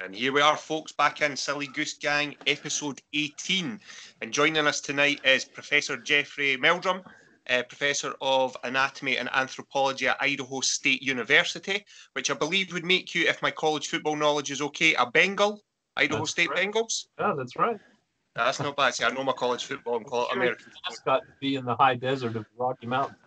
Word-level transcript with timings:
And 0.00 0.14
here 0.14 0.32
we 0.32 0.40
are, 0.40 0.56
folks, 0.56 0.92
back 0.92 1.22
in 1.22 1.36
Silly 1.36 1.66
Goose 1.66 1.94
Gang, 1.94 2.36
episode 2.46 3.00
18. 3.14 3.80
And 4.22 4.32
joining 4.32 4.66
us 4.66 4.80
tonight 4.80 5.20
is 5.24 5.44
Professor 5.44 5.96
Jeffrey 5.96 6.56
Meldrum, 6.56 7.02
uh, 7.50 7.62
Professor 7.64 8.14
of 8.20 8.56
Anatomy 8.62 9.16
and 9.18 9.28
Anthropology 9.34 10.06
at 10.06 10.16
Idaho 10.20 10.60
State 10.60 11.02
University, 11.02 11.84
which 12.12 12.30
I 12.30 12.34
believe 12.34 12.72
would 12.72 12.84
make 12.84 13.12
you, 13.14 13.26
if 13.26 13.42
my 13.42 13.50
college 13.50 13.88
football 13.88 14.14
knowledge 14.14 14.52
is 14.52 14.62
okay, 14.62 14.94
a 14.94 15.04
Bengal, 15.10 15.64
Idaho 15.96 16.20
That's 16.20 16.30
State 16.30 16.50
right. 16.50 16.70
Bengals. 16.72 17.06
Yeah, 17.18 17.34
that's 17.36 17.56
right. 17.56 17.78
That's 18.36 18.60
not 18.60 18.76
bad. 18.76 18.94
See, 18.94 19.04
I 19.04 19.10
know 19.10 19.24
my 19.24 19.32
college 19.32 19.64
football 19.64 19.96
and 19.96 20.06
call 20.06 20.22
it 20.22 20.28
Sure. 20.28 20.36
American 20.36 20.66
football. 20.66 21.16
Got 21.16 21.26
to 21.26 21.32
be 21.40 21.56
in 21.56 21.64
the 21.64 21.74
high 21.74 21.96
desert 21.96 22.36
of 22.36 22.44
the 22.44 22.46
Rocky 22.56 22.86
Mountains. 22.86 23.18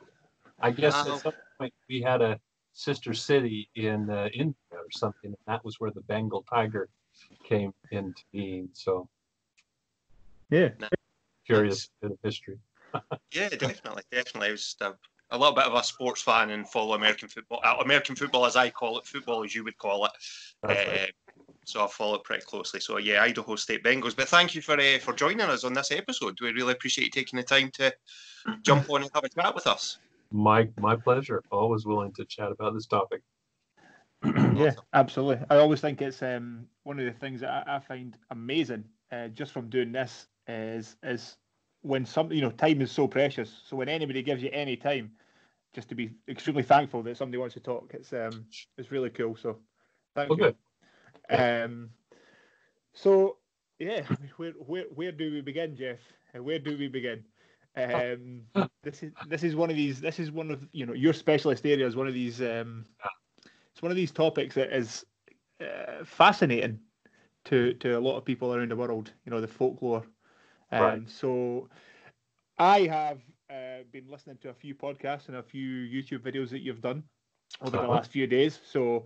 I 0.61 0.71
guess 0.71 0.93
Wow. 0.93 1.15
at 1.15 1.21
some 1.21 1.33
point 1.59 1.73
we 1.89 2.01
had 2.01 2.21
a 2.21 2.39
sister 2.73 3.13
city 3.13 3.69
in 3.75 4.09
uh, 4.09 4.29
India 4.33 4.55
or 4.71 4.89
something. 4.91 5.25
And 5.29 5.37
that 5.47 5.64
was 5.64 5.79
where 5.79 5.91
the 5.91 6.01
Bengal 6.01 6.46
tiger 6.50 6.89
came 7.43 7.73
into 7.91 8.21
being. 8.32 8.69
So 8.73 9.07
Yeah. 10.50 10.69
curious 11.46 11.89
bit 12.01 12.11
of 12.11 12.18
history. 12.23 12.57
Yeah, 13.33 13.47
definitely, 13.47 14.04
definitely. 14.11 14.49
I 14.49 14.51
was 14.51 14.63
just 14.63 14.82
a, 14.82 14.93
a 15.29 15.37
little 15.37 15.55
bit 15.55 15.63
of 15.63 15.73
a 15.73 15.83
sports 15.83 16.21
fan 16.21 16.49
and 16.49 16.68
follow 16.68 16.96
American 16.96 17.29
football. 17.29 17.61
Uh, 17.63 17.75
American 17.82 18.13
football, 18.13 18.46
as 18.46 18.57
I 18.57 18.69
call 18.69 18.99
it, 18.99 19.05
football 19.05 19.46
as 19.46 19.55
you 19.55 19.63
would 19.63 19.77
call 19.77 20.05
it. 20.05 20.11
That's 20.61 20.82
Uh, 20.82 21.05
so 21.63 21.85
I 21.85 21.88
follow 21.88 22.15
it 22.15 22.25
pretty 22.25 22.43
closely. 22.43 22.82
So 22.82 22.97
yeah, 22.97 23.24
Idaho 23.24 23.55
State 23.55 23.83
Bengals. 23.83 24.15
But 24.18 24.27
thank 24.27 24.54
you 24.54 24.61
for 24.61 24.77
uh, 24.77 24.99
for 24.99 25.13
joining 25.13 25.41
us 25.41 25.63
on 25.63 25.74
this 25.74 25.91
episode. 25.91 26.38
We 26.41 26.51
really 26.51 26.74
appreciate 26.74 27.05
you 27.05 27.11
taking 27.11 27.38
the 27.38 27.43
time 27.43 27.71
to 27.75 27.93
jump 28.63 28.89
on 28.89 29.04
and 29.04 29.11
have 29.13 29.24
a 29.24 29.29
chat 29.29 29.55
with 29.55 29.68
us. 29.68 29.99
My 30.31 30.69
my 30.77 30.95
pleasure. 30.97 31.43
Always 31.51 31.85
willing 31.85 32.13
to 32.13 32.25
chat 32.25 32.52
about 32.52 32.73
this 32.73 32.88
topic. 32.88 33.23
Yeah, 34.52 34.75
absolutely. 34.94 35.45
I 35.49 35.57
always 35.57 35.81
think 35.81 36.02
it's 36.02 36.21
um, 36.23 36.67
one 36.83 36.99
of 36.99 37.05
the 37.05 37.13
things 37.13 37.41
that 37.41 37.67
I, 37.67 37.77
I 37.77 37.79
find 37.79 38.17
amazing 38.31 38.85
uh, 39.11 39.29
just 39.29 39.51
from 39.53 39.69
doing 39.69 39.91
this 39.91 40.27
is 40.47 40.97
is 41.03 41.38
when 41.81 42.05
some 42.05 42.31
you 42.31 42.41
know 42.41 42.51
time 42.51 42.81
is 42.81 42.91
so 42.91 43.07
precious. 43.07 43.61
So 43.65 43.77
when 43.77 43.89
anybody 43.89 44.23
gives 44.23 44.43
you 44.43 44.49
any 44.53 44.77
time, 44.77 45.11
just 45.73 45.89
to 45.89 45.95
be 45.95 46.13
extremely 46.29 46.63
thankful 46.63 47.03
that 47.03 47.17
somebody 47.17 47.38
wants 47.39 47.55
to 47.55 47.61
talk, 47.61 47.93
it's 47.93 48.13
um 48.13 48.45
it's 48.77 48.91
really 48.91 49.09
cool. 49.11 49.35
So 49.35 49.59
thank 50.16 50.38
Well, 50.38 50.38
you. 50.38 50.55
Um, 51.29 51.91
so 52.93 53.38
yeah, 53.79 54.03
where 54.38 54.51
where 54.53 54.85
where 54.93 55.11
do 55.11 55.31
we 55.31 55.41
begin, 55.41 55.75
Jeff? 55.75 55.99
Where 56.33 56.59
do 56.59 56.77
we 56.77 56.88
begin? 56.88 57.25
Um, 57.75 58.44
this 58.83 59.03
is 59.03 59.11
this 59.22 59.44
is 59.44 59.55
one 59.55 59.69
of 59.69 59.75
these. 59.75 60.02
This 60.02 60.19
is 60.19 60.31
one 60.31 60.52
of 60.52 60.67
you 60.72 60.86
know 60.86 60.94
your 60.94 61.14
specialist 61.14 61.66
area 61.66 61.86
is 61.88 61.95
one 61.95 62.08
of 62.08 62.13
these. 62.13 62.41
Um, 62.41 62.86
it's 63.72 63.81
one 63.81 63.91
of 63.91 63.95
these 63.97 64.11
topics 64.11 64.55
that 64.55 64.72
is 64.72 65.05
uh, 65.61 66.03
fascinating 66.03 66.80
to 67.45 67.73
to 67.75 67.97
a 67.97 68.00
lot 68.00 68.17
of 68.17 68.25
people 68.25 68.53
around 68.53 68.72
the 68.72 68.75
world. 68.75 69.13
You 69.25 69.31
know 69.31 69.41
the 69.41 69.47
folklore. 69.47 70.03
Um, 70.72 71.05
Right. 71.05 71.09
So 71.09 71.69
I 72.58 72.81
have 72.81 73.22
uh, 73.50 73.83
been 73.91 74.08
listening 74.09 74.38
to 74.41 74.50
a 74.50 74.53
few 74.53 74.75
podcasts 74.75 75.28
and 75.28 75.38
a 75.38 75.44
few 75.44 75.67
YouTube 75.85 76.19
videos 76.19 76.50
that 76.50 76.59
you've 76.59 76.81
done 76.81 77.03
over 77.61 77.78
the 77.78 77.85
Uh-huh. 77.85 77.88
last 77.88 78.11
few 78.11 78.28
days. 78.28 78.59
So 78.63 79.06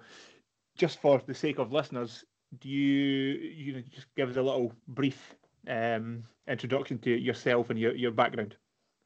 just 0.77 0.99
for 0.99 1.19
the 1.25 1.33
sake 1.33 1.59
of 1.59 1.71
listeners, 1.71 2.25
do 2.59 2.69
you 2.69 3.33
you 3.55 3.73
know 3.73 3.81
just 3.81 4.13
give 4.15 4.29
us 4.29 4.37
a 4.37 4.41
little 4.41 4.73
brief 4.87 5.35
um, 5.67 6.23
introduction 6.47 6.97
to 6.99 7.09
yourself 7.09 7.69
and 7.69 7.79
your, 7.79 7.95
your 7.95 8.11
background? 8.11 8.55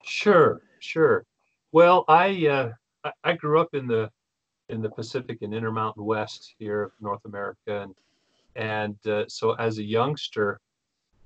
Sure, 0.03 0.61
sure. 0.79 1.25
Well, 1.71 2.05
I 2.07 2.47
uh, 2.47 3.11
I, 3.23 3.33
grew 3.33 3.59
up 3.59 3.73
in 3.73 3.87
the 3.87 4.09
in 4.69 4.81
the 4.81 4.89
Pacific 4.89 5.39
and 5.41 5.53
Intermountain 5.53 6.03
West 6.03 6.55
here 6.57 6.83
of 6.83 6.91
North 6.99 7.23
America, 7.25 7.81
and 7.81 7.95
and 8.55 9.07
uh, 9.07 9.25
so 9.27 9.53
as 9.53 9.77
a 9.77 9.83
youngster, 9.83 10.59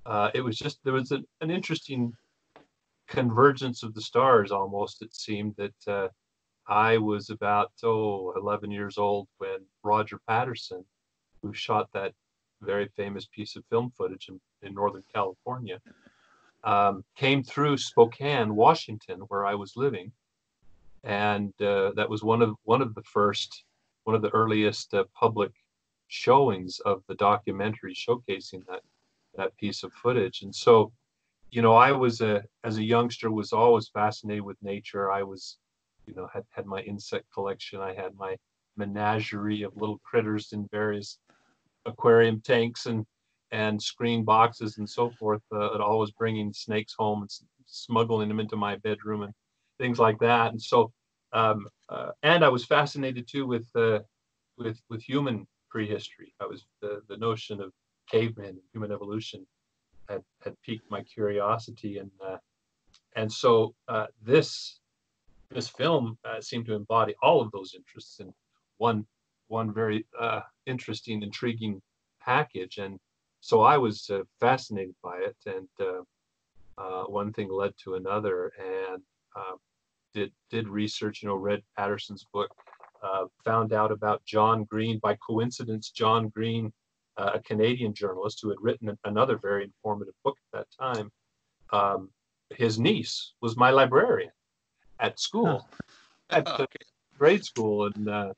uh, 0.05 0.31
it 0.33 0.41
was 0.41 0.57
just 0.57 0.83
there 0.83 0.93
was 0.93 1.11
an, 1.11 1.25
an 1.41 1.49
interesting 1.49 2.13
convergence 3.07 3.83
of 3.83 3.93
the 3.93 4.01
stars 4.01 4.51
almost. 4.51 5.01
It 5.01 5.15
seemed 5.15 5.55
that 5.57 5.87
uh, 5.87 6.07
I 6.67 6.97
was 6.97 7.29
about 7.29 7.71
oh 7.83 8.33
11 8.35 8.71
years 8.71 8.97
old 8.97 9.27
when 9.37 9.59
Roger 9.83 10.19
Patterson, 10.27 10.83
who 11.41 11.53
shot 11.53 11.89
that 11.93 12.13
very 12.63 12.87
famous 12.95 13.25
piece 13.25 13.55
of 13.55 13.63
film 13.69 13.91
footage 13.97 14.29
in, 14.29 14.39
in 14.61 14.73
Northern 14.73 15.03
California, 15.13 15.79
um, 16.63 17.03
came 17.15 17.43
through 17.43 17.77
Spokane, 17.77 18.55
Washington, 18.55 19.19
where 19.27 19.45
I 19.45 19.55
was 19.55 19.75
living, 19.75 20.11
and 21.03 21.53
uh, 21.61 21.91
that 21.95 22.09
was 22.09 22.23
one 22.23 22.41
of 22.41 22.55
one 22.63 22.81
of 22.81 22.95
the 22.95 23.03
first, 23.03 23.65
one 24.05 24.15
of 24.15 24.21
the 24.21 24.29
earliest 24.29 24.93
uh, 24.93 25.03
public 25.13 25.51
showings 26.07 26.79
of 26.85 27.03
the 27.07 27.15
documentary 27.15 27.93
showcasing 27.93 28.65
that 28.67 28.81
that 29.35 29.55
piece 29.57 29.83
of 29.83 29.91
footage. 29.93 30.43
And 30.43 30.53
so, 30.53 30.91
you 31.51 31.61
know, 31.61 31.73
I 31.73 31.91
was 31.91 32.21
a 32.21 32.43
as 32.63 32.77
a 32.77 32.83
youngster 32.83 33.31
was 33.31 33.51
always 33.51 33.89
fascinated 33.89 34.43
with 34.43 34.57
nature. 34.61 35.11
I 35.11 35.23
was, 35.23 35.57
you 36.05 36.13
know, 36.13 36.27
had 36.33 36.43
had 36.51 36.65
my 36.65 36.81
insect 36.81 37.25
collection. 37.33 37.81
I 37.81 37.93
had 37.93 38.15
my 38.15 38.37
menagerie 38.77 39.63
of 39.63 39.75
little 39.75 39.99
critters 40.03 40.53
in 40.53 40.67
various 40.71 41.19
aquarium 41.85 42.41
tanks 42.41 42.85
and 42.85 43.05
and 43.51 43.79
screen 43.79 44.23
boxes 44.23 44.79
and 44.79 44.89
so 44.89 45.11
forth, 45.11 45.43
uh, 45.53 45.73
and 45.73 45.81
always 45.81 46.09
bringing 46.11 46.51
snakes 46.51 46.95
home 46.97 47.21
and 47.21 47.29
smuggling 47.67 48.27
them 48.27 48.39
into 48.39 48.55
my 48.55 48.75
bedroom 48.77 49.21
and 49.21 49.33
things 49.79 49.99
like 49.99 50.17
that. 50.19 50.51
And 50.51 50.61
so, 50.61 50.91
um, 51.33 51.67
uh, 51.87 52.09
and 52.23 52.43
I 52.43 52.49
was 52.49 52.65
fascinated 52.65 53.27
too 53.29 53.45
with 53.45 53.67
uh, 53.75 53.99
with 54.57 54.79
with 54.89 55.01
human 55.03 55.47
prehistory. 55.69 56.33
I 56.39 56.45
was 56.45 56.65
the 56.81 57.01
the 57.09 57.17
notion 57.17 57.61
of 57.61 57.71
cavemen 58.11 58.45
and 58.45 58.61
human 58.73 58.91
evolution 58.91 59.45
had 60.09 60.21
had 60.43 60.55
piqued 60.65 60.89
my 60.89 61.03
curiosity, 61.03 61.99
and 61.99 62.11
uh, 62.25 62.37
and 63.15 63.31
so 63.31 63.75
uh, 63.87 64.07
this 64.21 64.79
this 65.51 65.69
film 65.69 66.17
uh, 66.25 66.41
seemed 66.41 66.65
to 66.65 66.73
embody 66.73 67.13
all 67.21 67.41
of 67.41 67.51
those 67.51 67.73
interests 67.75 68.19
in 68.19 68.33
one 68.77 69.05
one 69.47 69.73
very 69.73 70.05
uh, 70.19 70.41
interesting, 70.65 71.23
intriguing 71.23 71.81
package. 72.21 72.77
And 72.77 72.99
so 73.41 73.61
I 73.61 73.77
was 73.77 74.09
uh, 74.09 74.21
fascinated 74.39 74.95
by 75.03 75.17
it, 75.17 75.35
and 75.45 75.67
uh, 75.79 76.81
uh, 76.81 77.03
one 77.03 77.33
thing 77.33 77.51
led 77.51 77.73
to 77.83 77.95
another, 77.95 78.51
and 78.57 79.01
uh, 79.35 79.55
did 80.13 80.31
did 80.49 80.67
research. 80.67 81.21
You 81.21 81.29
know, 81.29 81.35
read 81.35 81.61
Patterson's 81.77 82.25
book, 82.33 82.49
uh, 83.03 83.25
found 83.43 83.73
out 83.73 83.91
about 83.91 84.23
John 84.25 84.63
Green 84.63 84.99
by 84.99 85.15
coincidence. 85.15 85.91
John 85.91 86.29
Green, 86.29 86.71
uh, 87.17 87.31
a 87.35 87.39
Canadian 87.41 87.93
journalist 87.93 88.39
who 88.41 88.49
had 88.49 88.59
written 88.61 88.97
another 89.03 89.37
very 89.37 89.63
informative 89.65 90.15
book 90.23 90.37
at 90.53 90.59
that 90.59 90.67
time. 90.79 91.11
Um, 91.71 92.09
his 92.55 92.79
niece 92.79 93.33
was 93.41 93.57
my 93.57 93.71
librarian 93.71 94.31
at 94.99 95.19
school, 95.19 95.67
at 96.29 96.47
uh, 96.47 96.65
grade 97.17 97.43
school, 97.43 97.85
and 97.87 98.07
uh, 98.07 98.33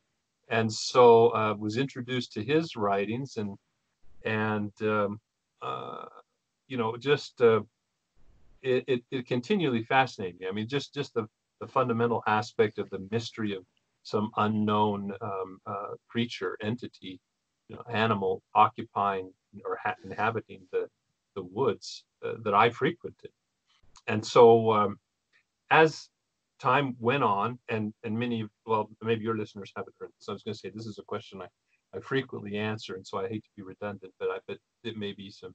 and 0.49 0.71
so 0.71 1.29
uh, 1.29 1.55
was 1.57 1.77
introduced 1.77 2.33
to 2.33 2.43
his 2.43 2.75
writings 2.75 3.37
and 3.37 3.57
and 4.23 4.71
um, 4.81 5.19
uh, 5.61 6.05
you 6.67 6.77
know 6.77 6.97
just 6.97 7.41
uh, 7.41 7.61
it, 8.61 8.83
it, 8.87 9.03
it 9.11 9.27
continually 9.27 9.83
fascinated 9.83 10.39
me. 10.39 10.47
I 10.47 10.51
mean, 10.51 10.67
just 10.67 10.93
just 10.93 11.13
the, 11.13 11.27
the 11.61 11.67
fundamental 11.67 12.23
aspect 12.27 12.79
of 12.79 12.89
the 12.89 13.07
mystery 13.11 13.55
of 13.55 13.63
some 14.03 14.31
unknown 14.37 15.13
um, 15.21 15.59
uh, 15.65 15.93
creature, 16.07 16.57
entity, 16.61 17.19
you 17.67 17.75
know, 17.75 17.83
animal 17.89 18.41
occupying 18.53 19.31
or 19.63 19.77
ha- 19.83 19.95
inhabiting 20.03 20.61
the 20.71 20.87
the 21.35 21.43
woods 21.43 22.05
uh, 22.25 22.33
that 22.43 22.53
I 22.53 22.69
frequented. 22.69 23.31
And 24.07 24.25
so, 24.25 24.71
um, 24.71 24.99
as 25.69 26.09
time 26.59 26.95
went 26.99 27.23
on, 27.23 27.59
and 27.69 27.93
and 28.03 28.17
many, 28.17 28.47
well, 28.65 28.89
maybe 29.01 29.23
your 29.23 29.37
listeners 29.37 29.71
haven't 29.75 29.95
heard 29.99 30.11
this. 30.17 30.29
I 30.29 30.33
was 30.33 30.43
going 30.43 30.53
to 30.53 30.59
say 30.59 30.69
this 30.69 30.85
is 30.85 30.99
a 30.99 31.03
question 31.03 31.41
I, 31.41 31.47
I 31.95 31.99
frequently 31.99 32.57
answer, 32.57 32.95
and 32.95 33.05
so 33.05 33.19
I 33.19 33.27
hate 33.27 33.43
to 33.43 33.49
be 33.55 33.63
redundant, 33.63 34.13
but 34.19 34.29
I 34.29 34.39
bet 34.47 34.57
it 34.83 34.97
may 34.97 35.13
be 35.13 35.29
some 35.29 35.53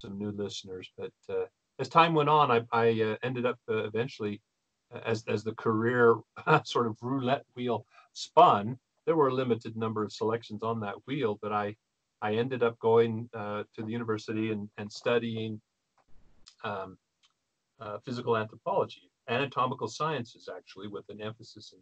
some 0.00 0.18
new 0.18 0.30
listeners. 0.30 0.90
But 0.96 1.12
uh, 1.28 1.46
as 1.78 1.88
time 1.88 2.14
went 2.14 2.28
on, 2.28 2.50
I, 2.50 2.62
I 2.72 3.00
uh, 3.02 3.16
ended 3.22 3.46
up 3.46 3.58
uh, 3.68 3.84
eventually, 3.84 4.40
uh, 4.94 5.00
as 5.04 5.24
as 5.28 5.44
the 5.44 5.54
career 5.54 6.16
sort 6.64 6.86
of 6.86 6.96
roulette 7.02 7.44
wheel 7.54 7.84
spun, 8.12 8.78
there 9.06 9.16
were 9.16 9.28
a 9.28 9.34
limited 9.34 9.76
number 9.76 10.02
of 10.02 10.12
selections 10.12 10.62
on 10.62 10.80
that 10.80 10.94
wheel, 11.06 11.38
but 11.42 11.52
I 11.52 11.76
I 12.20 12.34
ended 12.34 12.62
up 12.62 12.78
going 12.78 13.28
uh, 13.34 13.64
to 13.74 13.82
the 13.82 13.92
university 13.92 14.50
and 14.50 14.68
and 14.78 14.90
studying 14.90 15.60
um, 16.64 16.98
uh, 17.80 17.98
physical 18.04 18.36
anthropology, 18.36 19.10
anatomical 19.28 19.88
sciences, 19.88 20.48
actually, 20.54 20.88
with 20.88 21.04
an 21.08 21.20
emphasis 21.20 21.74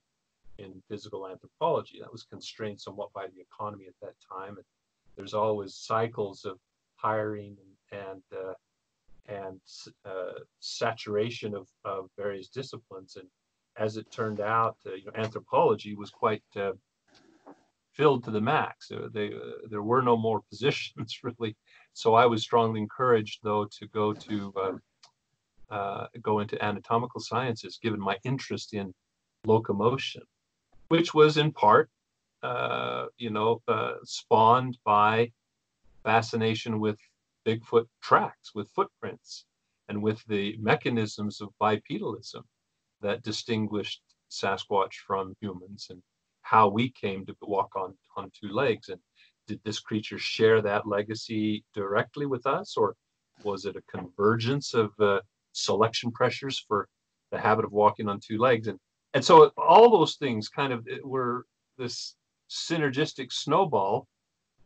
in, 0.59 0.65
in 0.65 0.83
physical 0.89 1.27
anthropology. 1.29 1.99
That 2.01 2.13
was 2.13 2.25
constrained 2.25 2.81
somewhat 2.81 3.13
by 3.13 3.27
the 3.27 3.41
economy 3.41 3.87
at 3.87 3.95
that 4.03 4.15
time. 4.31 4.57
And 4.57 4.67
there's 5.17 5.35
always 5.35 5.75
cycles 5.75 6.45
of 6.45 6.59
hiring 6.97 7.57
and 7.93 8.23
uh, 8.33 8.55
and 9.29 9.61
uh, 10.05 10.41
saturation 10.61 11.55
of, 11.55 11.67
of 11.85 12.09
various 12.17 12.49
disciplines. 12.49 13.17
And 13.17 13.27
as 13.77 13.97
it 13.97 14.11
turned 14.11 14.41
out, 14.41 14.77
uh, 14.87 14.95
you 14.95 15.07
know, 15.07 15.13
anthropology 15.17 15.95
was 15.95 16.11
quite 16.11 16.43
uh, 16.55 16.73
filled 17.93 18.25
to 18.25 18.31
the 18.31 18.41
max. 18.41 18.91
Uh, 18.91 19.09
they, 19.13 19.29
uh, 19.29 19.67
there 19.69 19.83
were 19.83 20.03
no 20.03 20.17
more 20.17 20.43
positions 20.51 21.19
really. 21.23 21.57
So 21.93 22.15
I 22.15 22.27
was 22.27 22.43
strongly 22.43 22.81
encouraged, 22.81 23.41
though, 23.43 23.67
to 23.79 23.89
go 23.89 24.13
to 24.13 24.81
uh, 25.71 26.07
go 26.23 26.41
into 26.41 26.63
anatomical 26.65 27.21
sciences, 27.21 27.79
given 27.83 28.01
my 28.01 28.17
interest 28.25 28.75
in 28.75 28.95
locomotion, 29.45 30.23
which 30.89 31.15
was 31.15 31.37
in 31.37 31.53
part, 31.53 31.91
uh, 32.43 33.07
you 33.19 33.31
know, 33.31 33.61
uh, 33.69 33.95
spawned 34.05 34.79
by 34.85 35.31
fascination 36.05 36.79
with 36.81 36.99
Bigfoot 37.47 37.87
tracks, 38.03 38.55
with 38.55 38.69
footprints, 38.71 39.45
and 39.89 40.03
with 40.03 40.23
the 40.27 40.57
mechanisms 40.59 41.41
of 41.41 41.49
bipedalism 41.61 42.43
that 43.01 43.23
distinguished 43.23 44.03
Sasquatch 44.31 44.95
from 45.07 45.35
humans 45.41 45.89
and 45.91 46.03
how 46.43 46.69
we 46.69 46.91
came 46.91 47.25
to 47.27 47.35
walk 47.43 47.75
on, 47.77 47.95
on 48.17 48.31
two 48.41 48.49
legs. 48.49 48.89
And 48.89 49.01
did 49.47 49.61
this 49.65 49.79
creature 49.79 50.19
share 50.19 50.61
that 50.62 50.87
legacy 50.87 51.65
directly 51.75 52.27
with 52.27 52.47
us, 52.47 52.77
or 52.77 52.97
was 53.45 53.65
it 53.65 53.77
a 53.77 53.83
convergence 53.97 54.75
of 54.75 54.93
uh, 54.99 55.21
selection 55.56 56.12
pressures 56.12 56.64
for 56.67 56.88
the 57.31 57.38
habit 57.38 57.64
of 57.64 57.73
walking 57.73 58.08
on 58.08 58.20
two 58.20 58.38
legs? 58.38 58.69
And 58.69 58.79
and 59.14 59.25
so 59.25 59.50
all 59.56 59.91
those 59.91 60.17
things 60.17 60.49
kind 60.49 60.73
of 60.73 60.87
were 61.03 61.47
this 61.79 62.17
synergistic 62.50 63.32
snowball, 63.32 64.06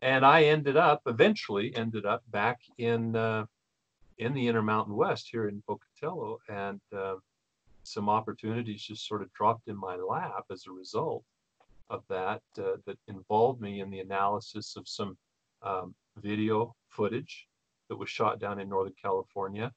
and 0.01 0.25
I 0.25 0.43
ended 0.43 0.77
up 0.77 1.01
eventually 1.05 1.75
ended 1.75 2.05
up 2.05 2.23
back 2.29 2.59
in 2.77 3.15
uh, 3.15 3.45
in 4.17 4.33
the 4.33 4.47
Intermountain 4.47 4.95
West 4.95 5.29
here 5.31 5.47
in 5.47 5.63
Pocatello, 5.67 6.39
and 6.49 6.81
uh, 6.95 7.15
some 7.83 8.09
opportunities 8.09 8.83
just 8.83 9.07
sort 9.07 9.21
of 9.21 9.33
dropped 9.33 9.67
in 9.67 9.77
my 9.77 9.95
lap 9.95 10.45
as 10.51 10.65
a 10.67 10.71
result 10.71 11.23
of 11.89 12.03
that 12.09 12.41
uh, 12.57 12.77
that 12.85 12.97
involved 13.07 13.61
me 13.61 13.81
in 13.81 13.89
the 13.89 13.99
analysis 13.99 14.75
of 14.75 14.87
some 14.87 15.17
um, 15.63 15.93
video 16.17 16.75
footage 16.89 17.47
that 17.89 17.97
was 17.97 18.09
shot 18.09 18.39
down 18.39 18.59
in 18.59 18.69
Northern 18.69 18.93
California, 19.01 19.71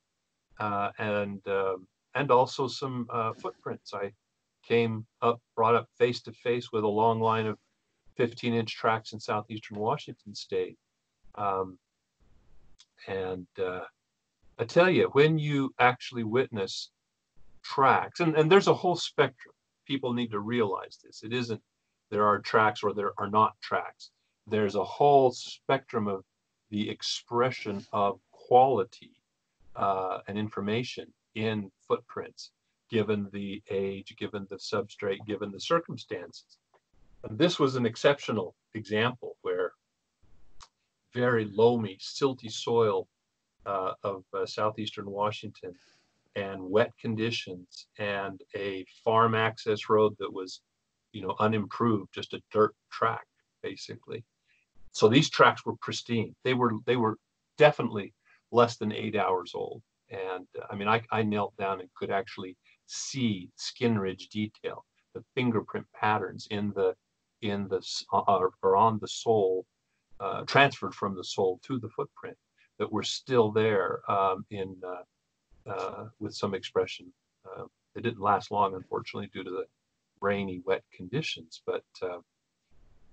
uh, 0.58 0.90
and 0.98 1.46
um, 1.48 1.86
and 2.14 2.30
also 2.30 2.68
some 2.68 3.06
uh, 3.10 3.32
footprints. 3.34 3.92
I 3.94 4.12
came 4.66 5.06
up, 5.20 5.40
brought 5.56 5.74
up 5.74 5.88
face 5.98 6.22
to 6.22 6.32
face 6.32 6.72
with 6.72 6.84
a 6.84 6.88
long 6.88 7.20
line 7.20 7.46
of 7.46 7.58
15 8.16 8.54
inch 8.54 8.74
tracks 8.74 9.12
in 9.12 9.20
southeastern 9.20 9.78
Washington 9.78 10.34
state. 10.34 10.78
Um, 11.34 11.78
and 13.06 13.46
uh, 13.60 13.80
I 14.58 14.64
tell 14.64 14.88
you, 14.88 15.08
when 15.12 15.38
you 15.38 15.74
actually 15.78 16.24
witness 16.24 16.90
tracks, 17.62 18.20
and, 18.20 18.36
and 18.36 18.50
there's 18.50 18.68
a 18.68 18.74
whole 18.74 18.96
spectrum, 18.96 19.54
people 19.86 20.12
need 20.12 20.30
to 20.30 20.38
realize 20.38 20.98
this. 21.04 21.22
It 21.22 21.32
isn't 21.32 21.60
there 22.10 22.26
are 22.26 22.38
tracks 22.38 22.82
or 22.82 22.94
there 22.94 23.12
are 23.18 23.28
not 23.28 23.60
tracks. 23.60 24.10
There's 24.46 24.76
a 24.76 24.84
whole 24.84 25.32
spectrum 25.32 26.06
of 26.06 26.24
the 26.70 26.88
expression 26.88 27.84
of 27.92 28.20
quality 28.30 29.12
uh, 29.76 30.18
and 30.28 30.38
information 30.38 31.12
in 31.34 31.70
footprints, 31.86 32.50
given 32.90 33.28
the 33.32 33.62
age, 33.70 34.14
given 34.16 34.46
the 34.50 34.56
substrate, 34.56 35.24
given 35.26 35.50
the 35.50 35.60
circumstances. 35.60 36.58
And 37.24 37.38
this 37.38 37.58
was 37.58 37.76
an 37.76 37.86
exceptional 37.86 38.54
example 38.74 39.36
where 39.42 39.72
very 41.12 41.46
loamy, 41.46 41.98
silty 42.00 42.50
soil 42.50 43.08
uh, 43.66 43.92
of 44.02 44.24
uh, 44.34 44.44
southeastern 44.44 45.10
Washington 45.10 45.74
and 46.36 46.60
wet 46.60 46.92
conditions 47.00 47.86
and 47.98 48.42
a 48.56 48.84
farm 49.04 49.34
access 49.34 49.88
road 49.88 50.14
that 50.18 50.32
was 50.32 50.60
you 51.14 51.22
know, 51.22 51.34
unimproved, 51.38 52.12
just 52.12 52.34
a 52.34 52.42
dirt 52.52 52.74
track, 52.90 53.24
basically. 53.62 54.24
So 54.92 55.08
these 55.08 55.30
tracks 55.30 55.64
were 55.64 55.76
pristine. 55.76 56.34
They 56.42 56.54
were 56.54 56.72
they 56.84 56.96
were 56.96 57.16
definitely 57.56 58.12
less 58.54 58.76
than 58.76 58.92
eight 58.92 59.16
hours 59.16 59.52
old. 59.54 59.82
And 60.10 60.46
uh, 60.60 60.66
I 60.70 60.76
mean, 60.76 60.88
I, 60.88 61.02
I 61.10 61.22
knelt 61.22 61.56
down 61.56 61.80
and 61.80 61.88
could 61.94 62.10
actually 62.10 62.56
see 62.86 63.50
skin 63.56 63.98
ridge 63.98 64.28
detail, 64.28 64.84
the 65.14 65.24
fingerprint 65.34 65.86
patterns 65.92 66.46
in 66.50 66.72
the 66.74 66.94
in 67.42 67.68
the 67.68 67.84
uh, 68.12 68.48
or 68.62 68.76
on 68.76 68.98
the 69.00 69.08
sole, 69.08 69.66
uh, 70.20 70.42
transferred 70.44 70.94
from 70.94 71.14
the 71.14 71.24
sole 71.24 71.60
to 71.64 71.78
the 71.78 71.88
footprint 71.90 72.36
that 72.78 72.90
were 72.90 73.02
still 73.02 73.50
there 73.50 74.00
um, 74.10 74.44
in 74.50 74.74
uh, 74.86 75.70
uh 75.70 76.04
with 76.20 76.34
some 76.34 76.54
expression. 76.54 77.12
Uh, 77.44 77.64
they 77.94 78.00
didn't 78.00 78.20
last 78.20 78.50
long, 78.50 78.74
unfortunately, 78.74 79.30
due 79.32 79.44
to 79.44 79.50
the 79.50 79.66
rainy, 80.20 80.60
wet 80.64 80.82
conditions. 80.92 81.62
But 81.66 81.84
uh, 82.02 82.20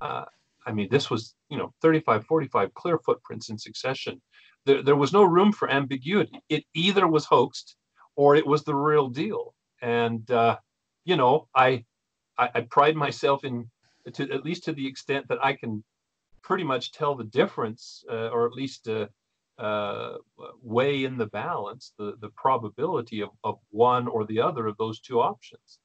uh, 0.02 0.26
I 0.66 0.72
mean, 0.72 0.88
this 0.90 1.10
was, 1.10 1.36
you 1.50 1.58
know, 1.58 1.74
35, 1.82 2.26
45 2.26 2.74
clear 2.74 2.98
footprints 3.00 3.50
in 3.50 3.58
succession. 3.58 4.22
There, 4.66 4.84
there 4.84 4.96
was 4.96 5.13
no 5.13 5.24
room 5.24 5.52
for 5.52 5.69
ambiguity. 5.69 6.40
It 6.50 6.63
either 6.74 7.08
was 7.08 7.25
hoaxed 7.25 7.75
or 8.16 8.36
it 8.36 8.46
was 8.46 8.63
the 8.63 8.75
real 8.75 9.10
deal. 9.10 9.54
And, 9.81 10.30
uh, 10.30 10.58
you 11.06 11.16
know, 11.16 11.48
I, 11.56 11.86
I, 12.38 12.50
I 12.56 12.62
pride 12.62 12.96
myself 12.96 13.44
in, 13.44 13.69
to 14.13 14.31
at 14.31 14.46
least 14.46 14.63
to 14.66 14.74
the 14.74 14.88
extent 14.88 15.28
that 15.30 15.44
I 15.44 15.54
can 15.54 15.84
pretty 16.42 16.63
much 16.63 16.92
tell 16.92 17.16
the 17.16 17.24
difference, 17.24 18.04
uh, 18.10 18.30
or 18.30 18.46
at 18.46 18.54
least 18.54 18.88
uh, 18.88 19.08
uh, 19.58 20.18
weigh 20.62 21.04
in 21.06 21.18
the 21.18 21.28
balance 21.28 21.94
the, 21.98 22.16
the 22.19 22.30
probability 22.30 23.22
of, 23.22 23.30
of 23.44 23.60
one 23.69 24.07
or 24.07 24.25
the 24.25 24.42
other 24.42 24.68
of 24.68 24.78
those 24.78 25.00
two 25.00 25.22
options 25.22 25.80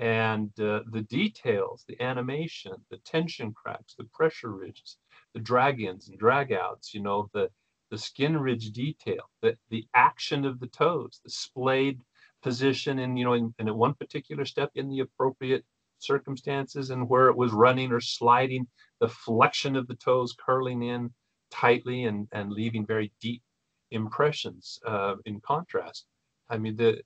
and 0.00 0.48
uh, 0.60 0.80
the 0.92 1.02
details, 1.10 1.84
the 1.86 2.00
animation, 2.00 2.72
the 2.90 2.96
tension 2.98 3.52
cracks, 3.52 3.94
the 3.98 4.04
pressure 4.04 4.50
ridges, 4.50 4.96
the 5.34 5.40
drag-ins 5.40 6.08
and 6.08 6.18
drag-outs, 6.18 6.94
you 6.94 7.02
know, 7.02 7.28
the 7.34 7.50
the 7.90 7.98
skin 7.98 8.36
ridge 8.36 8.70
detail, 8.72 9.30
the, 9.42 9.56
the 9.70 9.86
action 9.94 10.44
of 10.44 10.60
the 10.60 10.66
toes, 10.68 11.20
the 11.24 11.30
splayed 11.30 12.00
position 12.42 12.98
in, 12.98 13.16
you 13.16 13.24
know, 13.24 13.34
in, 13.34 13.54
in 13.58 13.74
one 13.74 13.94
particular 13.94 14.44
step 14.44 14.70
in 14.74 14.88
the 14.88 15.00
appropriate 15.00 15.64
circumstances 15.98 16.90
and 16.90 17.08
where 17.08 17.28
it 17.28 17.36
was 17.36 17.52
running 17.52 17.92
or 17.92 18.00
sliding, 18.00 18.66
the 19.00 19.08
flexion 19.08 19.76
of 19.76 19.86
the 19.86 19.96
toes 19.96 20.34
curling 20.38 20.82
in 20.82 21.12
tightly 21.50 22.04
and, 22.04 22.28
and 22.32 22.52
leaving 22.52 22.86
very 22.86 23.12
deep 23.20 23.42
impressions 23.90 24.78
uh, 24.86 25.16
in 25.26 25.40
contrast. 25.40 26.06
I 26.48 26.58
mean, 26.58 26.76
the, 26.76 27.02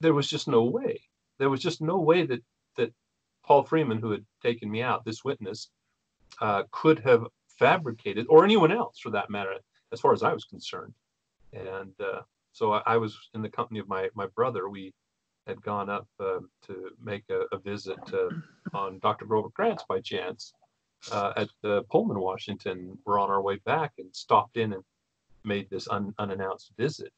there 0.00 0.14
was 0.14 0.28
just 0.28 0.46
no 0.48 0.64
way 0.64 1.00
there 1.42 1.50
was 1.50 1.60
just 1.60 1.80
no 1.80 1.98
way 1.98 2.24
that 2.24 2.40
that 2.76 2.92
Paul 3.44 3.64
Freeman, 3.64 3.98
who 3.98 4.12
had 4.12 4.24
taken 4.42 4.70
me 4.70 4.80
out, 4.80 5.04
this 5.04 5.24
witness, 5.24 5.68
uh, 6.40 6.62
could 6.70 7.00
have 7.00 7.26
fabricated, 7.62 8.26
or 8.28 8.44
anyone 8.44 8.72
else 8.72 8.98
for 8.98 9.10
that 9.10 9.30
matter, 9.30 9.54
as 9.92 10.00
far 10.00 10.12
as 10.12 10.22
I 10.22 10.32
was 10.32 10.44
concerned. 10.44 10.94
And 11.52 11.94
uh, 12.00 12.22
so 12.52 12.72
I, 12.72 12.82
I, 12.86 12.96
was 12.96 13.16
in 13.34 13.42
the 13.42 13.48
company 13.48 13.78
of 13.78 13.88
my 13.88 14.08
my 14.14 14.26
brother. 14.38 14.68
We 14.68 14.92
had 15.46 15.62
gone 15.62 15.88
up 15.88 16.08
uh, 16.18 16.40
to 16.66 16.74
make 17.02 17.24
a, 17.30 17.42
a 17.52 17.58
visit 17.58 18.00
on 18.72 18.98
Dr. 19.00 19.26
Grover 19.26 19.50
Krantz 19.50 19.84
by 19.88 20.00
chance 20.00 20.52
uh, 21.10 21.32
at 21.36 21.50
Pullman, 21.90 22.20
Washington. 22.20 22.98
We're 23.04 23.18
on 23.18 23.30
our 23.30 23.42
way 23.42 23.56
back 23.64 23.92
and 23.98 24.08
stopped 24.14 24.56
in 24.56 24.72
and 24.72 24.82
made 25.44 25.68
this 25.68 25.88
un, 25.88 26.14
unannounced 26.18 26.72
visit 26.76 27.12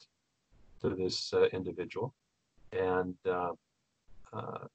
to 0.80 0.90
this 0.90 1.32
uh, 1.32 1.46
individual. 1.52 2.14
And 2.72 3.14
uh, 3.26 3.52
uh, 4.32 4.66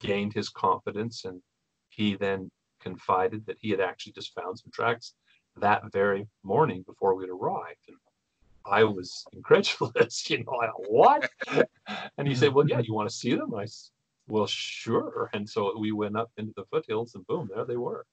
gained 0.00 0.32
his 0.32 0.48
confidence, 0.48 1.24
and 1.24 1.42
he 1.90 2.16
then 2.16 2.50
confided 2.80 3.46
that 3.46 3.58
he 3.60 3.70
had 3.70 3.80
actually 3.80 4.12
just 4.12 4.34
found 4.34 4.58
some 4.58 4.70
tracks 4.72 5.14
that 5.56 5.82
very 5.92 6.26
morning 6.42 6.82
before 6.86 7.14
we'd 7.14 7.28
arrived. 7.28 7.88
And 7.88 7.96
I 8.66 8.84
was 8.84 9.24
incredulous, 9.32 10.28
you 10.30 10.44
know, 10.44 10.52
like, 10.52 10.70
what? 10.88 11.30
and 12.18 12.28
he 12.28 12.34
said, 12.34 12.52
Well, 12.52 12.68
yeah, 12.68 12.80
you 12.80 12.94
want 12.94 13.08
to 13.08 13.14
see 13.14 13.34
them? 13.34 13.54
I 13.54 13.64
said, 13.64 13.90
Well, 14.28 14.46
sure. 14.46 15.30
And 15.32 15.48
so 15.48 15.76
we 15.78 15.92
went 15.92 16.16
up 16.16 16.30
into 16.36 16.52
the 16.56 16.64
foothills, 16.70 17.14
and 17.14 17.26
boom, 17.26 17.48
there 17.54 17.64
they 17.64 17.76
were. 17.76 18.06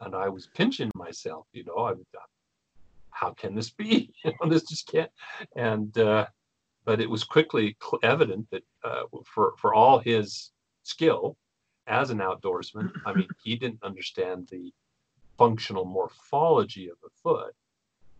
And 0.00 0.14
I 0.14 0.28
was 0.28 0.48
pinching 0.54 0.90
myself, 0.94 1.46
you 1.52 1.64
know, 1.64 1.78
I 1.78 1.94
how 3.10 3.30
can 3.30 3.54
this 3.54 3.70
be? 3.70 4.12
You 4.24 4.32
know, 4.40 4.48
this 4.48 4.64
just 4.64 4.88
can't. 4.88 5.10
And 5.54 5.96
uh, 5.96 6.26
but 6.84 7.00
it 7.00 7.08
was 7.08 7.24
quickly 7.24 7.76
evident 8.02 8.48
that 8.50 8.62
uh, 8.82 9.02
for 9.24 9.54
for 9.58 9.74
all 9.74 9.98
his 9.98 10.50
skill 10.82 11.36
as 11.86 12.10
an 12.10 12.18
outdoorsman, 12.18 12.92
I 13.04 13.12
mean, 13.12 13.28
he 13.42 13.56
didn't 13.56 13.82
understand 13.82 14.48
the 14.50 14.72
functional 15.36 15.84
morphology 15.84 16.88
of 16.88 16.96
the 17.02 17.08
foot. 17.22 17.54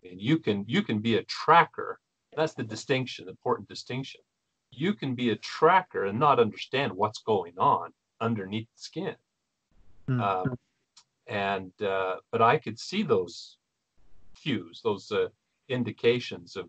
And 0.08 0.20
you 0.20 0.38
can 0.38 0.64
you 0.66 0.82
can 0.82 0.98
be 0.98 1.16
a 1.16 1.22
tracker. 1.24 2.00
That's 2.36 2.54
the 2.54 2.64
distinction, 2.64 3.28
important 3.28 3.68
distinction. 3.68 4.20
You 4.70 4.94
can 4.94 5.14
be 5.14 5.30
a 5.30 5.36
tracker 5.36 6.06
and 6.06 6.18
not 6.18 6.40
understand 6.40 6.92
what's 6.92 7.20
going 7.20 7.58
on 7.58 7.92
underneath 8.20 8.68
the 8.74 8.82
skin. 8.82 9.16
Mm-hmm. 10.08 10.20
Um, 10.20 10.58
and 11.26 11.72
uh, 11.82 12.16
but 12.30 12.42
I 12.42 12.58
could 12.58 12.78
see 12.78 13.02
those 13.02 13.58
cues, 14.34 14.80
those 14.82 15.12
uh, 15.12 15.28
indications 15.68 16.56
of 16.56 16.68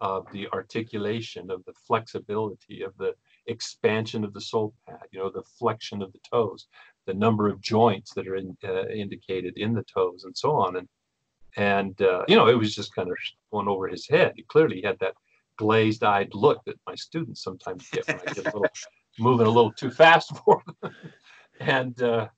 of 0.00 0.26
the 0.32 0.48
articulation, 0.48 1.50
of 1.50 1.64
the 1.64 1.72
flexibility, 1.72 2.82
of 2.82 2.94
the 2.98 3.14
expansion 3.46 4.24
of 4.24 4.32
the 4.32 4.40
sole 4.40 4.74
pad, 4.86 5.02
you 5.10 5.18
know, 5.18 5.30
the 5.30 5.42
flexion 5.58 6.02
of 6.02 6.12
the 6.12 6.18
toes, 6.30 6.66
the 7.06 7.14
number 7.14 7.48
of 7.48 7.60
joints 7.60 8.12
that 8.14 8.26
are 8.26 8.36
in, 8.36 8.56
uh, 8.64 8.86
indicated 8.88 9.56
in 9.56 9.74
the 9.74 9.84
toes 9.84 10.24
and 10.24 10.36
so 10.36 10.56
on. 10.56 10.76
And, 10.76 10.88
and 11.56 12.02
uh, 12.02 12.24
you 12.28 12.36
know, 12.36 12.48
it 12.48 12.58
was 12.58 12.74
just 12.74 12.94
kind 12.94 13.10
of 13.10 13.16
going 13.52 13.68
over 13.68 13.88
his 13.88 14.08
head. 14.08 14.32
He 14.36 14.42
clearly 14.42 14.82
had 14.82 14.98
that 15.00 15.14
glazed 15.56 16.02
eyed 16.02 16.34
look 16.34 16.64
that 16.64 16.80
my 16.86 16.94
students 16.94 17.42
sometimes 17.42 17.88
get 17.90 18.06
when 18.08 18.20
I 18.20 18.32
get 18.32 18.38
a 18.38 18.42
little 18.44 18.66
moving 19.18 19.46
a 19.46 19.50
little 19.50 19.72
too 19.72 19.90
fast 19.90 20.36
for 20.38 20.62
them. 20.82 20.92
and 21.60 22.02
uh, 22.02 22.28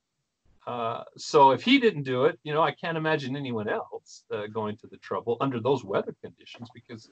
uh, 0.66 1.04
so 1.16 1.52
if 1.52 1.62
he 1.62 1.78
didn't 1.78 2.02
do 2.02 2.24
it, 2.24 2.38
you 2.42 2.52
know, 2.52 2.62
I 2.62 2.72
can't 2.72 2.98
imagine 2.98 3.36
anyone 3.36 3.68
else 3.68 4.24
uh, 4.32 4.46
going 4.52 4.76
to 4.78 4.88
the 4.88 4.96
trouble 4.98 5.36
under 5.40 5.60
those 5.60 5.84
weather 5.84 6.14
conditions 6.22 6.68
because, 6.74 7.08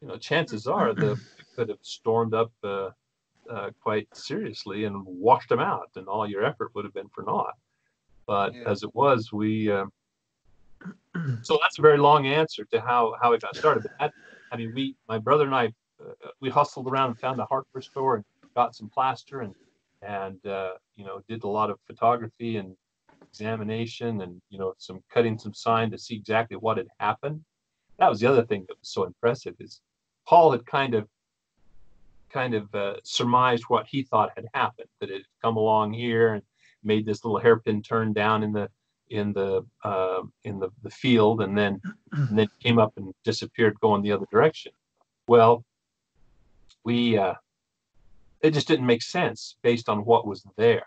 you 0.00 0.08
know, 0.08 0.16
chances 0.16 0.66
are 0.66 0.94
the 0.94 1.20
could 1.54 1.68
have 1.68 1.78
stormed 1.82 2.34
up 2.34 2.52
uh, 2.64 2.90
uh, 3.50 3.70
quite 3.82 4.08
seriously 4.14 4.84
and 4.84 5.04
washed 5.04 5.48
them 5.48 5.60
out, 5.60 5.90
and 5.96 6.08
all 6.08 6.28
your 6.28 6.44
effort 6.44 6.74
would 6.74 6.84
have 6.84 6.94
been 6.94 7.08
for 7.08 7.22
naught. 7.22 7.54
But 8.26 8.54
yeah. 8.54 8.62
as 8.66 8.82
it 8.82 8.94
was, 8.94 9.32
we. 9.32 9.70
Uh, 9.70 9.86
so 11.42 11.58
that's 11.62 11.78
a 11.78 11.82
very 11.82 11.98
long 11.98 12.26
answer 12.26 12.64
to 12.66 12.80
how 12.80 13.14
how 13.20 13.32
it 13.32 13.42
got 13.42 13.56
started. 13.56 13.82
But 13.82 13.92
that, 13.98 14.12
I 14.52 14.56
mean, 14.56 14.72
we, 14.74 14.94
my 15.08 15.18
brother 15.18 15.44
and 15.44 15.54
I, 15.54 15.66
uh, 16.00 16.28
we 16.40 16.50
hustled 16.50 16.88
around 16.88 17.10
and 17.10 17.18
found 17.18 17.40
a 17.40 17.46
hardware 17.46 17.82
store 17.82 18.16
and 18.16 18.24
got 18.54 18.74
some 18.74 18.88
plaster 18.88 19.40
and 19.40 19.54
and 20.02 20.44
uh, 20.46 20.72
you 20.96 21.04
know 21.04 21.22
did 21.28 21.44
a 21.44 21.48
lot 21.48 21.70
of 21.70 21.78
photography 21.86 22.56
and 22.56 22.76
examination 23.22 24.20
and 24.22 24.40
you 24.50 24.58
know 24.58 24.74
some 24.78 25.02
cutting 25.12 25.38
some 25.38 25.54
sign 25.54 25.90
to 25.90 25.98
see 25.98 26.14
exactly 26.14 26.56
what 26.56 26.76
had 26.76 26.88
happened. 26.98 27.42
That 27.98 28.10
was 28.10 28.20
the 28.20 28.26
other 28.26 28.44
thing 28.44 28.64
that 28.68 28.78
was 28.78 28.88
so 28.88 29.04
impressive 29.04 29.54
is 29.58 29.80
Paul 30.26 30.52
had 30.52 30.66
kind 30.66 30.94
of 30.94 31.08
kind 32.36 32.52
of 32.52 32.74
uh, 32.74 32.96
surmised 33.02 33.64
what 33.68 33.86
he 33.86 34.02
thought 34.02 34.30
had 34.36 34.46
happened 34.52 34.88
that 35.00 35.08
it 35.08 35.14
had 35.14 35.40
come 35.40 35.56
along 35.56 35.90
here 35.94 36.34
and 36.34 36.42
made 36.84 37.06
this 37.06 37.24
little 37.24 37.38
hairpin 37.38 37.80
turn 37.80 38.12
down 38.12 38.42
in 38.42 38.52
the 38.52 38.68
in 39.08 39.32
the 39.32 39.64
uh, 39.84 40.20
in 40.44 40.58
the, 40.58 40.68
the 40.82 40.90
field 40.90 41.40
and 41.40 41.56
then 41.56 41.80
and 42.12 42.38
then 42.38 42.48
came 42.60 42.78
up 42.78 42.92
and 42.98 43.14
disappeared 43.24 43.80
going 43.80 44.02
the 44.02 44.12
other 44.12 44.26
direction. 44.30 44.70
Well 45.26 45.64
we 46.84 47.16
uh, 47.16 47.34
it 48.42 48.50
just 48.50 48.68
didn't 48.68 48.84
make 48.84 49.02
sense 49.02 49.56
based 49.62 49.88
on 49.88 50.04
what 50.04 50.26
was 50.26 50.44
there. 50.56 50.86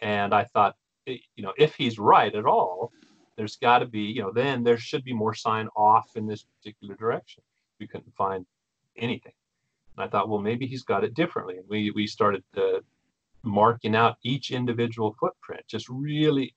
And 0.00 0.34
i 0.34 0.42
thought 0.52 0.74
eh, 1.06 1.18
you 1.36 1.44
know 1.44 1.52
if 1.56 1.76
he's 1.76 1.96
right 1.96 2.34
at 2.34 2.44
all 2.44 2.90
there's 3.36 3.56
got 3.68 3.78
to 3.78 3.86
be 3.86 4.04
you 4.16 4.22
know 4.22 4.32
then 4.32 4.64
there 4.64 4.78
should 4.78 5.04
be 5.04 5.12
more 5.12 5.34
sign 5.34 5.68
off 5.76 6.08
in 6.16 6.26
this 6.26 6.42
particular 6.42 6.96
direction. 6.96 7.44
We 7.78 7.86
couldn't 7.86 8.16
find 8.16 8.44
anything 8.96 9.36
and 9.96 10.04
I 10.04 10.08
thought, 10.08 10.28
well, 10.28 10.40
maybe 10.40 10.66
he's 10.66 10.82
got 10.82 11.04
it 11.04 11.14
differently. 11.14 11.56
And 11.56 11.68
we, 11.68 11.90
we 11.90 12.06
started 12.06 12.44
uh, 12.56 12.80
marking 13.42 13.94
out 13.94 14.16
each 14.22 14.50
individual 14.50 15.16
footprint, 15.18 15.62
just 15.68 15.88
really 15.88 16.54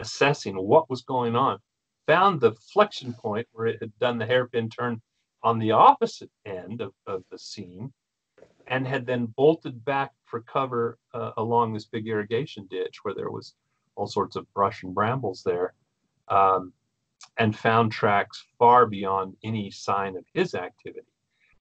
assessing 0.00 0.56
what 0.56 0.90
was 0.90 1.02
going 1.02 1.36
on. 1.36 1.58
Found 2.06 2.40
the 2.40 2.52
flexion 2.72 3.14
point 3.14 3.46
where 3.52 3.66
it 3.66 3.78
had 3.80 3.98
done 3.98 4.18
the 4.18 4.26
hairpin 4.26 4.68
turn 4.68 5.00
on 5.42 5.58
the 5.58 5.72
opposite 5.72 6.30
end 6.44 6.80
of, 6.80 6.92
of 7.06 7.24
the 7.30 7.38
seam 7.38 7.92
and 8.68 8.86
had 8.86 9.06
then 9.06 9.26
bolted 9.36 9.84
back 9.84 10.12
for 10.24 10.40
cover 10.42 10.98
uh, 11.14 11.32
along 11.36 11.72
this 11.72 11.84
big 11.84 12.06
irrigation 12.08 12.66
ditch 12.70 12.98
where 13.02 13.14
there 13.14 13.30
was 13.30 13.54
all 13.94 14.06
sorts 14.06 14.36
of 14.36 14.52
brush 14.54 14.82
and 14.82 14.94
brambles 14.94 15.42
there 15.44 15.74
um, 16.28 16.72
and 17.38 17.56
found 17.56 17.92
tracks 17.92 18.44
far 18.58 18.86
beyond 18.86 19.36
any 19.42 19.70
sign 19.70 20.16
of 20.16 20.24
his 20.32 20.54
activity. 20.54 21.06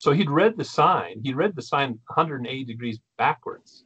So 0.05 0.11
he'd 0.11 0.29
read 0.29 0.55
the 0.55 0.63
sign. 0.63 1.19
He 1.23 1.33
read 1.33 1.55
the 1.55 1.63
sign 1.63 1.99
180 2.05 2.63
degrees 2.63 2.99
backwards. 3.17 3.85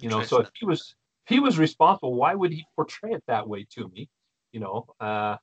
You 0.00 0.08
know, 0.08 0.22
so 0.22 0.40
if 0.40 0.48
he 0.54 0.64
was 0.64 0.94
if 1.26 1.34
he 1.34 1.40
was 1.40 1.58
responsible, 1.58 2.14
why 2.14 2.34
would 2.34 2.52
he 2.52 2.64
portray 2.74 3.12
it 3.12 3.22
that 3.26 3.46
way 3.46 3.66
to 3.72 3.86
me? 3.88 4.08
You 4.52 4.60
know, 4.60 4.86
uh, 4.98 5.36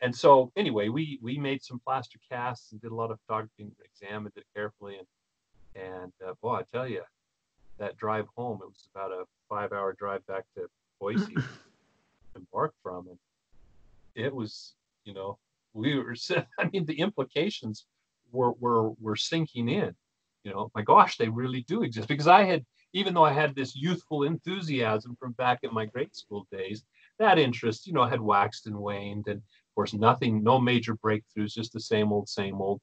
and 0.00 0.16
so 0.16 0.50
anyway, 0.56 0.88
we 0.88 1.18
we 1.20 1.36
made 1.36 1.62
some 1.62 1.78
plaster 1.84 2.18
casts 2.26 2.72
and 2.72 2.80
did 2.80 2.90
a 2.90 2.94
lot 2.94 3.10
of 3.10 3.18
photography 3.26 3.64
and 3.64 3.72
examined 3.84 4.32
it 4.34 4.46
carefully. 4.56 4.96
And 4.96 5.84
and 5.84 6.12
uh, 6.26 6.32
boy, 6.40 6.60
I 6.60 6.62
tell 6.72 6.88
you, 6.88 7.02
that 7.76 7.98
drive 7.98 8.28
home, 8.34 8.60
it 8.62 8.68
was 8.68 8.88
about 8.94 9.12
a 9.12 9.24
five 9.46 9.74
hour 9.74 9.92
drive 9.92 10.26
back 10.26 10.44
to 10.56 10.70
Boise, 10.98 11.36
embark 12.34 12.72
from, 12.82 13.08
and 13.08 13.18
it 14.14 14.34
was, 14.34 14.72
you 15.04 15.12
know, 15.12 15.36
we 15.74 15.98
were. 15.98 16.16
I 16.58 16.70
mean, 16.72 16.86
the 16.86 16.98
implications 16.98 17.84
were, 18.32 18.52
were, 18.52 18.90
were 19.00 19.16
sinking 19.16 19.68
in. 19.68 19.94
You 20.44 20.52
know, 20.52 20.70
my 20.74 20.82
gosh, 20.82 21.16
they 21.16 21.28
really 21.28 21.64
do 21.68 21.82
exist. 21.82 22.08
Because 22.08 22.26
I 22.26 22.44
had, 22.44 22.64
even 22.92 23.14
though 23.14 23.24
I 23.24 23.32
had 23.32 23.54
this 23.54 23.76
youthful 23.76 24.24
enthusiasm 24.24 25.16
from 25.18 25.32
back 25.32 25.60
in 25.62 25.72
my 25.72 25.86
grade 25.86 26.14
school 26.14 26.46
days, 26.50 26.84
that 27.18 27.38
interest, 27.38 27.86
you 27.86 27.92
know, 27.92 28.04
had 28.04 28.20
waxed 28.20 28.66
and 28.66 28.76
waned. 28.76 29.28
And 29.28 29.38
of 29.38 29.74
course, 29.74 29.94
nothing, 29.94 30.42
no 30.42 30.58
major 30.58 30.96
breakthroughs, 30.96 31.54
just 31.54 31.72
the 31.72 31.80
same 31.80 32.12
old, 32.12 32.28
same 32.28 32.60
old. 32.60 32.80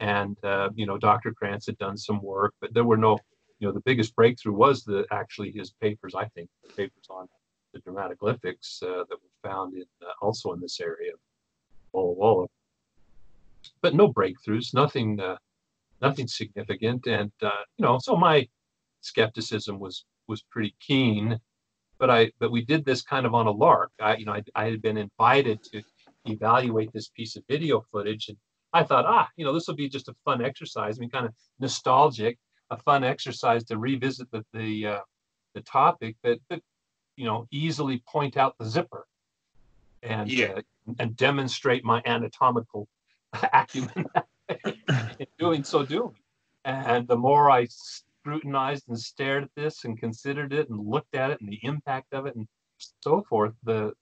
And, 0.00 0.36
uh, 0.42 0.70
you 0.74 0.86
know, 0.86 0.98
Dr. 0.98 1.32
Krantz 1.32 1.66
had 1.66 1.78
done 1.78 1.96
some 1.96 2.20
work, 2.22 2.54
but 2.60 2.74
there 2.74 2.84
were 2.84 2.96
no, 2.96 3.18
you 3.58 3.68
know, 3.68 3.72
the 3.72 3.80
biggest 3.80 4.16
breakthrough 4.16 4.54
was 4.54 4.82
the 4.82 5.06
actually 5.12 5.52
his 5.52 5.70
papers, 5.80 6.14
I 6.14 6.24
think, 6.34 6.48
papers 6.76 7.06
on 7.10 7.28
the 7.72 7.80
dermatoglyphics 7.80 8.82
uh, 8.82 9.04
that 9.08 9.18
were 9.22 9.48
found 9.48 9.74
in 9.74 9.84
uh, 10.02 10.12
also 10.20 10.52
in 10.52 10.60
this 10.60 10.80
area 10.80 11.12
of 11.12 11.20
Walla 11.92 12.12
Walla 12.12 12.46
but 13.80 13.94
no 13.94 14.12
breakthroughs, 14.12 14.74
nothing, 14.74 15.20
uh, 15.20 15.36
nothing 16.00 16.26
significant. 16.26 17.06
And 17.06 17.32
uh, 17.42 17.50
you 17.76 17.84
know, 17.84 17.98
so 18.00 18.16
my 18.16 18.48
skepticism 19.00 19.78
was 19.78 20.04
was 20.28 20.42
pretty 20.42 20.74
keen. 20.80 21.38
But 21.98 22.10
I, 22.10 22.32
but 22.40 22.50
we 22.50 22.64
did 22.64 22.84
this 22.84 23.02
kind 23.02 23.26
of 23.26 23.34
on 23.34 23.46
a 23.46 23.50
lark. 23.50 23.92
I, 24.00 24.16
you 24.16 24.24
know, 24.24 24.32
I, 24.32 24.42
I 24.56 24.64
had 24.64 24.82
been 24.82 24.96
invited 24.96 25.62
to 25.64 25.82
evaluate 26.24 26.92
this 26.92 27.08
piece 27.08 27.36
of 27.36 27.44
video 27.48 27.84
footage, 27.92 28.28
and 28.28 28.36
I 28.72 28.82
thought, 28.82 29.04
ah, 29.06 29.28
you 29.36 29.44
know, 29.44 29.52
this 29.52 29.68
will 29.68 29.76
be 29.76 29.88
just 29.88 30.08
a 30.08 30.14
fun 30.24 30.44
exercise. 30.44 30.98
I 30.98 31.00
mean, 31.00 31.10
kind 31.10 31.26
of 31.26 31.34
nostalgic, 31.60 32.38
a 32.70 32.76
fun 32.76 33.04
exercise 33.04 33.62
to 33.64 33.78
revisit 33.78 34.30
the 34.32 34.44
the, 34.52 34.86
uh, 34.86 35.00
the 35.54 35.60
topic, 35.60 36.16
but 36.22 36.38
but 36.48 36.60
you 37.16 37.24
know, 37.24 37.46
easily 37.50 38.02
point 38.08 38.36
out 38.36 38.56
the 38.58 38.64
zipper 38.64 39.06
and 40.02 40.30
yeah. 40.30 40.54
uh, 40.56 40.62
and 40.98 41.16
demonstrate 41.16 41.84
my 41.84 42.02
anatomical 42.04 42.88
acumen 43.52 44.06
in 45.18 45.26
doing 45.38 45.64
so 45.64 45.84
doing. 45.84 46.14
And 46.64 47.08
the 47.08 47.16
more 47.16 47.50
I 47.50 47.66
scrutinized 47.68 48.88
and 48.88 48.98
stared 48.98 49.44
at 49.44 49.50
this 49.56 49.84
and 49.84 49.98
considered 49.98 50.52
it 50.52 50.68
and 50.70 50.86
looked 50.86 51.14
at 51.14 51.30
it 51.30 51.40
and 51.40 51.50
the 51.50 51.60
impact 51.62 52.12
of 52.12 52.26
it 52.26 52.36
and 52.36 52.46
so 53.00 53.22
forth, 53.28 53.54
the 53.64 53.92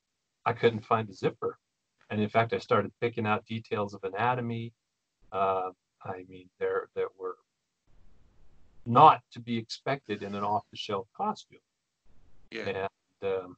I 0.44 0.52
couldn't 0.52 0.84
find 0.84 1.08
a 1.08 1.14
zipper. 1.14 1.58
And 2.10 2.20
in 2.20 2.28
fact, 2.28 2.52
I 2.52 2.58
started 2.58 2.92
picking 3.00 3.26
out 3.26 3.46
details 3.46 3.94
of 3.94 4.02
anatomy. 4.04 4.72
Uh, 5.32 5.70
I 6.04 6.24
mean, 6.28 6.48
there 6.58 6.88
that 6.96 7.08
were 7.18 7.36
not 8.86 9.22
to 9.32 9.40
be 9.40 9.56
expected 9.56 10.22
in 10.22 10.34
an 10.34 10.42
off-the-shelf 10.42 11.06
costume. 11.16 11.60
Yeah. 12.50 12.88
And 13.22 13.32
um, 13.32 13.56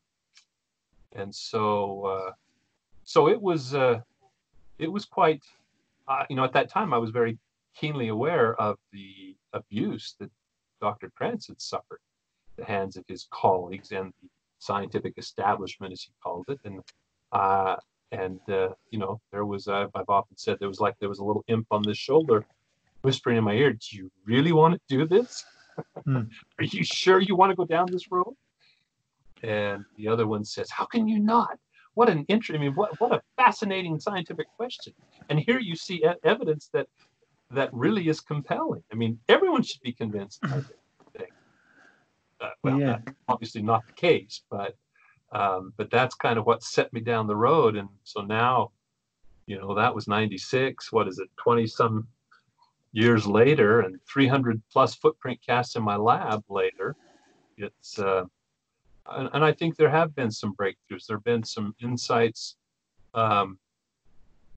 and 1.14 1.35
so 1.35 2.05
uh, 2.05 2.33
so 3.05 3.29
it 3.29 3.41
was 3.41 3.75
uh, 3.75 4.00
it 4.79 4.91
was 4.91 5.05
quite 5.05 5.43
uh, 6.12 6.26
you 6.28 6.37
know, 6.37 6.45
at 6.45 6.52
that 6.52 6.71
time, 6.71 6.92
I 6.92 6.99
was 6.99 7.11
very 7.11 7.38
keenly 7.75 8.09
aware 8.09 8.54
of 8.61 8.76
the 8.92 9.37
abuse 9.52 10.14
that 10.21 10.31
Dr. 10.81 11.11
Krantz 11.16 11.47
had 11.49 11.61
suffered 11.61 12.00
at 12.50 12.57
the 12.57 12.64
hands 12.64 12.97
of 12.97 13.04
his 13.09 13.26
colleagues 13.31 13.92
and 13.92 14.12
the 14.23 14.28
scientific 14.59 15.14
establishment, 15.16 15.92
as 15.92 16.02
he 16.02 16.12
called 16.23 16.47
it. 16.49 16.61
And 16.64 16.81
uh, 17.33 17.76
and 18.11 18.40
uh, 18.49 18.71
you 18.90 18.99
know, 18.99 19.21
there 19.31 19.47
was 19.47 19.69
uh, 19.69 19.87
I've 19.95 20.09
often 20.09 20.37
said 20.37 20.59
there 20.59 20.69
was 20.69 20.81
like 20.81 20.97
there 21.00 21.09
was 21.09 21.21
a 21.21 21.25
little 21.25 21.45
imp 21.49 21.66
on 21.71 21.83
the 21.83 21.95
shoulder 21.95 22.45
whispering 23.02 23.38
in 23.38 23.45
my 23.45 23.54
ear, 23.54 23.73
"Do 23.73 23.97
you 23.97 24.11
really 24.26 24.52
want 24.52 24.75
to 24.75 24.81
do 24.88 25.07
this? 25.07 25.45
Hmm. 26.04 26.25
Are 26.59 26.64
you 26.64 26.85
sure 26.85 27.21
you 27.21 27.37
want 27.37 27.50
to 27.50 27.57
go 27.57 27.64
down 27.64 27.87
this 27.90 28.11
road?" 28.11 28.35
And 29.42 29.85
the 29.97 30.09
other 30.09 30.26
one 30.26 30.45
says, 30.45 30.71
"How 30.71 30.85
can 30.85 31.09
you 31.09 31.19
not? 31.19 31.59
What 31.94 32.08
an 32.08 32.25
interesting, 32.28 32.62
I 32.62 32.64
mean, 32.66 32.75
what, 32.75 32.99
what 33.00 33.12
a 33.12 33.22
fascinating 33.37 34.00
scientific 34.00 34.46
question. 34.56 34.94
And 35.28 35.38
here 35.38 35.58
you 35.58 35.76
see 35.76 36.04
evidence 36.25 36.70
that 36.72 36.87
that 37.50 37.72
really 37.72 38.08
is 38.08 38.20
compelling. 38.20 38.82
I 38.90 38.94
mean, 38.94 39.18
everyone 39.28 39.62
should 39.62 39.82
be 39.82 39.92
convinced. 39.92 40.42
Think. 40.42 41.30
Uh, 42.40 42.49
well, 42.62 42.80
yeah. 42.80 42.99
obviously 43.28 43.62
not 43.62 43.87
the 43.87 43.92
case, 43.92 44.42
but 44.50 44.76
um, 45.32 45.72
but 45.76 45.90
that's 45.90 46.14
kind 46.14 46.38
of 46.38 46.44
what 46.44 46.62
set 46.62 46.92
me 46.92 47.00
down 47.00 47.26
the 47.26 47.37
road. 47.37 47.76
And 47.76 47.88
so 48.04 48.20
now, 48.20 48.70
you 49.46 49.58
know, 49.58 49.75
that 49.75 49.94
was 49.94 50.08
'96. 50.08 50.92
What 50.92 51.08
is 51.08 51.18
it? 51.18 51.28
Twenty 51.37 51.66
some 51.66 52.06
years 52.92 53.26
later, 53.26 53.80
and 53.80 53.99
300 54.06 54.62
plus 54.70 54.94
footprint 54.94 55.40
casts 55.44 55.76
in 55.76 55.82
my 55.82 55.96
lab 55.96 56.44
later. 56.49 56.94
It's 57.56 57.99
uh, 57.99 58.25
and, 59.11 59.28
and, 59.32 59.44
I 59.44 59.52
think 59.52 59.76
there 59.76 59.90
have 59.90 60.14
been 60.14 60.30
some 60.30 60.54
breakthroughs. 60.54 61.06
There 61.06 61.16
have 61.16 61.25
been 61.25 61.44
some 61.44 61.75
insights 61.80 62.56
um, 63.14 63.59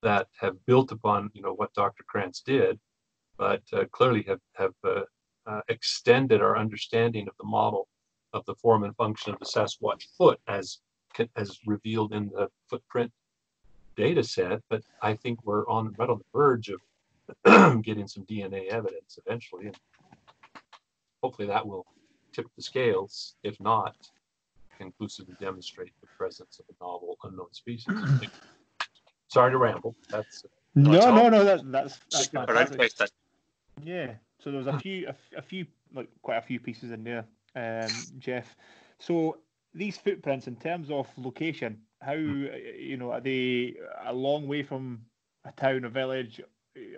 that 0.01 0.27
have 0.39 0.63
built 0.65 0.91
upon 0.91 1.31
you 1.33 1.41
know 1.41 1.53
what 1.53 1.73
Dr. 1.73 2.03
Krantz 2.03 2.41
did, 2.41 2.79
but 3.37 3.61
uh, 3.73 3.85
clearly 3.91 4.23
have 4.23 4.41
have 4.53 4.73
uh, 4.83 5.01
uh, 5.47 5.61
extended 5.67 6.41
our 6.41 6.57
understanding 6.57 7.27
of 7.27 7.33
the 7.37 7.45
model 7.45 7.87
of 8.33 8.45
the 8.45 8.55
form 8.55 8.83
and 8.83 8.95
function 8.95 9.33
of 9.33 9.39
the 9.39 9.45
Sasquatch 9.45 10.05
foot 10.17 10.39
as 10.47 10.79
as 11.35 11.59
revealed 11.65 12.13
in 12.13 12.29
the 12.29 12.49
footprint 12.69 13.11
data 13.95 14.23
set, 14.23 14.61
but 14.69 14.83
I 15.01 15.15
think 15.15 15.39
we're 15.45 15.67
on 15.67 15.95
right 15.97 16.09
on 16.09 16.17
the 16.17 16.25
verge 16.33 16.69
of 16.69 17.81
getting 17.83 18.07
some 18.07 18.25
DNA 18.25 18.67
evidence 18.67 19.17
eventually. 19.25 19.67
And 19.67 19.77
hopefully 21.23 21.47
that 21.47 21.65
will 21.65 21.85
tip 22.33 22.47
the 22.55 22.61
scales, 22.61 23.35
if 23.43 23.59
not 23.59 23.95
conclusively 24.77 25.35
demonstrate 25.39 25.93
the 26.01 26.07
presence 26.17 26.59
of 26.59 26.65
a 26.69 26.83
novel 26.83 27.17
unknown 27.23 27.53
species. 27.53 27.87
Sorry 29.27 29.51
to 29.51 29.57
ramble. 29.57 29.95
That's 30.09 30.45
no, 30.75 30.91
That's 30.91 31.05
no, 31.05 31.23
all. 31.23 31.31
no. 31.31 31.43
That, 31.43 31.71
that's 31.71 31.99
that's 32.11 32.25
Super 32.25 32.45
fantastic. 32.45 33.11
Yeah. 33.83 34.13
So 34.41 34.51
there 34.51 34.59
was 34.59 34.67
a 34.67 34.77
few, 34.79 35.07
a 35.35 35.41
few, 35.41 35.65
like 35.93 36.09
quite 36.21 36.37
a 36.37 36.41
few 36.41 36.59
pieces 36.59 36.91
in 36.91 37.03
there, 37.03 37.25
um, 37.55 38.05
Jeff. 38.19 38.55
So 38.99 39.37
these 39.73 39.97
footprints, 39.97 40.47
in 40.47 40.55
terms 40.57 40.91
of 40.91 41.07
location, 41.17 41.79
how 42.01 42.15
Hmm. 42.15 42.45
uh, 42.45 42.57
you 42.77 42.97
know 42.97 43.11
are 43.11 43.21
they 43.21 43.75
a 44.05 44.13
long 44.13 44.47
way 44.47 44.61
from 44.63 45.05
a 45.45 45.51
town 45.53 45.85
or 45.85 45.89
village, 45.89 46.41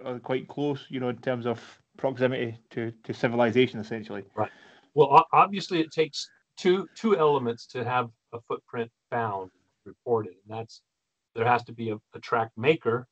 or 0.04 0.20
quite 0.20 0.48
close? 0.48 0.86
You 0.90 1.00
know, 1.00 1.10
in 1.10 1.18
terms 1.18 1.46
of 1.46 1.62
proximity 1.98 2.58
to 2.72 2.92
to 3.04 3.14
civilization, 3.14 3.80
essentially. 3.80 4.24
Right. 4.36 4.52
Well, 4.94 5.26
obviously, 5.32 5.80
it 5.80 5.92
takes 5.92 6.30
two 6.58 6.88
two 6.96 7.18
elements 7.18 7.66
to 7.68 7.84
have 7.84 8.10
a 8.34 8.40
footprint 8.42 8.92
found 9.10 9.52
reported, 9.86 10.34
and 10.34 10.58
that's 10.58 10.82
there 11.36 11.46
has 11.46 11.64
to 11.66 11.72
be 11.72 11.92
a, 11.92 11.98
a 12.14 12.20
track 12.20 12.52
maker, 12.58 13.08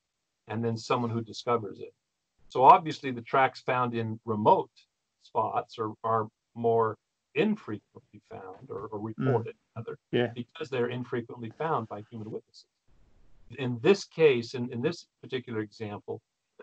and 0.47 0.63
then 0.63 0.77
someone 0.77 1.11
who 1.11 1.21
discovers 1.21 1.79
it. 1.79 1.93
So 2.49 2.63
obviously, 2.63 3.11
the 3.11 3.21
tracks 3.21 3.61
found 3.61 3.93
in 3.95 4.19
remote 4.25 4.71
spots 5.23 5.77
are 5.79 5.93
are 6.03 6.27
more 6.55 6.97
infrequently 7.35 8.21
found 8.29 8.69
or, 8.69 8.87
or 8.87 8.99
hmm. 8.99 9.05
reported, 9.07 9.55
rather, 9.75 9.97
Yeah. 10.11 10.27
because 10.33 10.69
they're 10.69 10.87
infrequently 10.87 11.51
found 11.57 11.89
by 11.89 12.01
human 12.09 12.31
witnesses. 12.31 12.65
In 13.59 13.77
this 13.81 14.05
case, 14.05 14.53
in, 14.53 14.71
in 14.71 14.81
this 14.81 15.05
particular 15.21 15.59
example, 15.59 16.21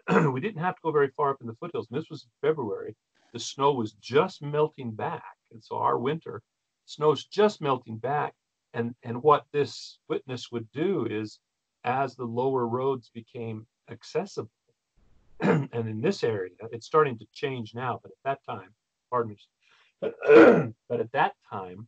we 0.33 0.41
didn't 0.41 0.63
have 0.63 0.75
to 0.77 0.81
go 0.83 0.91
very 0.91 1.11
far 1.15 1.31
up 1.31 1.43
in 1.43 1.47
the 1.47 1.55
foothills. 1.55 1.89
And 1.91 2.01
this 2.01 2.09
was 2.09 2.27
February 2.41 2.97
the 3.33 3.39
snow 3.39 3.73
was 3.73 3.93
just 3.93 4.43
melting 4.43 4.93
back. 4.93 5.37
And 5.51 5.63
so 5.63 5.77
our 5.77 5.99
winter 5.99 6.43
snow's 6.87 7.25
just 7.25 7.61
melting 7.61 7.99
back. 7.99 8.35
And, 8.75 8.95
and 9.03 9.23
what 9.23 9.45
this 9.53 9.99
witness 10.09 10.51
would 10.51 10.71
do 10.73 11.07
is 11.07 11.39
as 11.85 12.15
the 12.15 12.25
lower 12.25 12.67
roads 12.67 13.11
became 13.13 13.67
accessible, 13.91 14.51
and 15.41 15.71
in 15.75 16.01
this 16.01 16.23
area, 16.23 16.53
it's 16.71 16.87
starting 16.87 17.19
to 17.19 17.27
change 17.35 17.75
now, 17.75 18.01
but 18.03 18.13
at 18.13 18.23
that 18.25 18.45
time, 18.45 18.71
pardon 19.11 19.37
me, 19.37 20.73
but 20.89 21.01
at 21.01 21.13
that 21.13 21.35
time, 21.51 21.87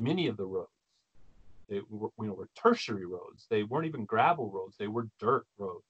many 0.00 0.26
of 0.26 0.36
the 0.36 0.44
roads, 0.44 0.68
they 1.68 1.80
were, 1.90 2.08
you 2.18 2.26
know, 2.26 2.32
were 2.32 2.48
tertiary 2.56 3.04
roads. 3.04 3.46
They 3.50 3.62
weren't 3.62 3.86
even 3.86 4.04
gravel 4.04 4.50
roads. 4.50 4.76
They 4.78 4.88
were 4.88 5.08
dirt 5.20 5.44
roads, 5.58 5.84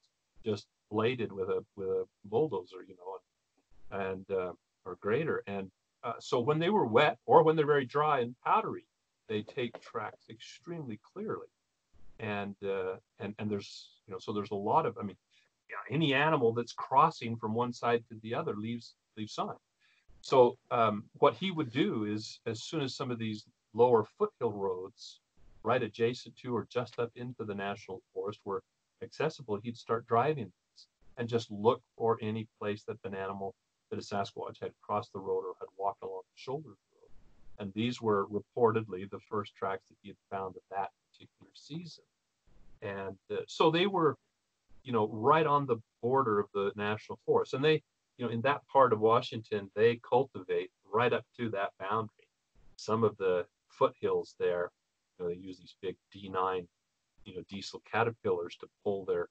just 0.45 0.67
bladed 0.91 1.31
with 1.31 1.49
a 1.49 1.65
with 1.77 1.89
a 1.89 2.05
bulldozer, 2.25 2.83
you 2.87 2.97
know, 2.97 4.01
and 4.01 4.31
uh, 4.31 4.53
or 4.85 4.97
grader. 5.01 5.45
And 5.47 5.71
uh, 6.05 6.13
so 6.21 6.41
when 6.41 6.59
they 6.59 6.71
were 6.71 6.87
wet 6.87 7.19
or 7.27 7.43
when 7.43 7.57
they're 7.57 7.67
very 7.67 7.85
dry 7.85 8.21
and 8.21 8.35
powdery, 8.45 8.85
they 9.29 9.43
take 9.43 9.81
tracks 9.81 10.27
extremely 10.31 10.99
clearly. 11.13 11.49
And 12.21 12.57
uh, 12.65 12.97
and 13.21 13.35
and 13.39 13.51
there's 13.51 13.91
you 14.07 14.13
know 14.13 14.19
so 14.19 14.33
there's 14.33 14.51
a 14.51 14.57
lot 14.57 14.87
of 14.87 14.97
I 14.99 15.03
mean, 15.03 15.17
yeah, 15.71 15.95
any 15.95 16.15
animal 16.15 16.53
that's 16.53 16.73
crossing 16.73 17.37
from 17.37 17.55
one 17.55 17.73
side 17.73 18.05
to 18.09 18.17
the 18.23 18.35
other 18.35 18.55
leaves 18.57 18.95
leaves 19.17 19.35
sign. 19.35 19.55
So 20.21 20.59
um, 20.71 21.05
what 21.19 21.35
he 21.35 21.51
would 21.53 21.71
do 21.71 22.05
is 22.05 22.41
as 22.47 22.63
soon 22.63 22.81
as 22.81 22.95
some 22.97 23.11
of 23.11 23.19
these 23.19 23.45
lower 23.73 24.05
foothill 24.19 24.53
roads 24.53 25.21
right 25.63 25.83
adjacent 25.83 26.37
to 26.37 26.57
or 26.57 26.67
just 26.71 26.99
up 26.99 27.11
into 27.15 27.45
the 27.45 27.55
national 27.55 28.03
forest 28.13 28.41
were 28.45 28.63
accessible, 29.03 29.61
he'd 29.63 29.77
start 29.77 30.07
driving 30.07 30.51
and 31.19 31.29
just 31.29 31.51
look 31.51 31.83
for 31.97 32.19
any 32.21 32.49
place 32.59 32.83
that 32.85 32.97
an 33.05 33.15
animal 33.15 33.55
that 33.91 33.99
a 33.99 34.03
Sasquatch 34.03 34.61
had 34.61 34.73
crossed 34.83 35.13
the 35.13 35.19
road 35.19 35.45
or 35.45 35.55
had 35.61 35.69
walked 35.77 36.03
along 36.03 36.23
the 36.25 36.41
shoulder 36.41 36.71
of 36.71 36.77
the 36.77 36.97
road. 37.01 37.61
And 37.61 37.73
these 37.75 38.01
were 38.01 38.27
reportedly 38.27 39.09
the 39.11 39.21
first 39.31 39.55
tracks 39.55 39.89
that 39.89 39.97
he 40.03 40.09
had 40.09 40.17
found 40.31 40.57
of 40.57 40.63
that 40.71 40.91
particular 41.13 41.51
season. 41.55 42.05
And 42.83 43.17
uh, 43.31 43.43
so 43.47 43.71
they 43.71 43.87
were, 43.87 44.17
you 44.85 44.93
know, 44.93 45.09
right 45.09 45.47
on 45.47 45.67
the 45.67 45.79
border 46.03 46.39
of 46.39 46.47
the 46.55 46.73
national 46.77 47.19
forest. 47.27 47.55
And 47.55 47.65
they, 47.65 47.83
you 48.17 48.27
know, 48.27 48.31
in 48.31 48.41
that 48.43 48.67
part 48.69 48.93
of 48.93 49.01
Washington, 49.01 49.71
they 49.75 50.01
cultivate 50.09 50.71
right 50.93 51.13
up 51.13 51.25
to 51.39 51.49
that 51.51 51.71
boundary. 51.79 52.11
Some 52.77 53.03
of 53.05 53.17
the 53.17 53.47
foothills 53.69 54.35
there, 54.39 54.71
you 55.19 55.25
know, 55.25 55.31
they 55.31 55.41
use 55.41 55.59
these 55.59 55.75
big 55.83 55.97
D9, 56.15 56.67
you 57.25 57.35
know, 57.35 57.43
diesel 57.49 57.83
caterpillars 57.91 58.57
to 58.61 58.69
pull 58.85 59.05
their 59.05 59.29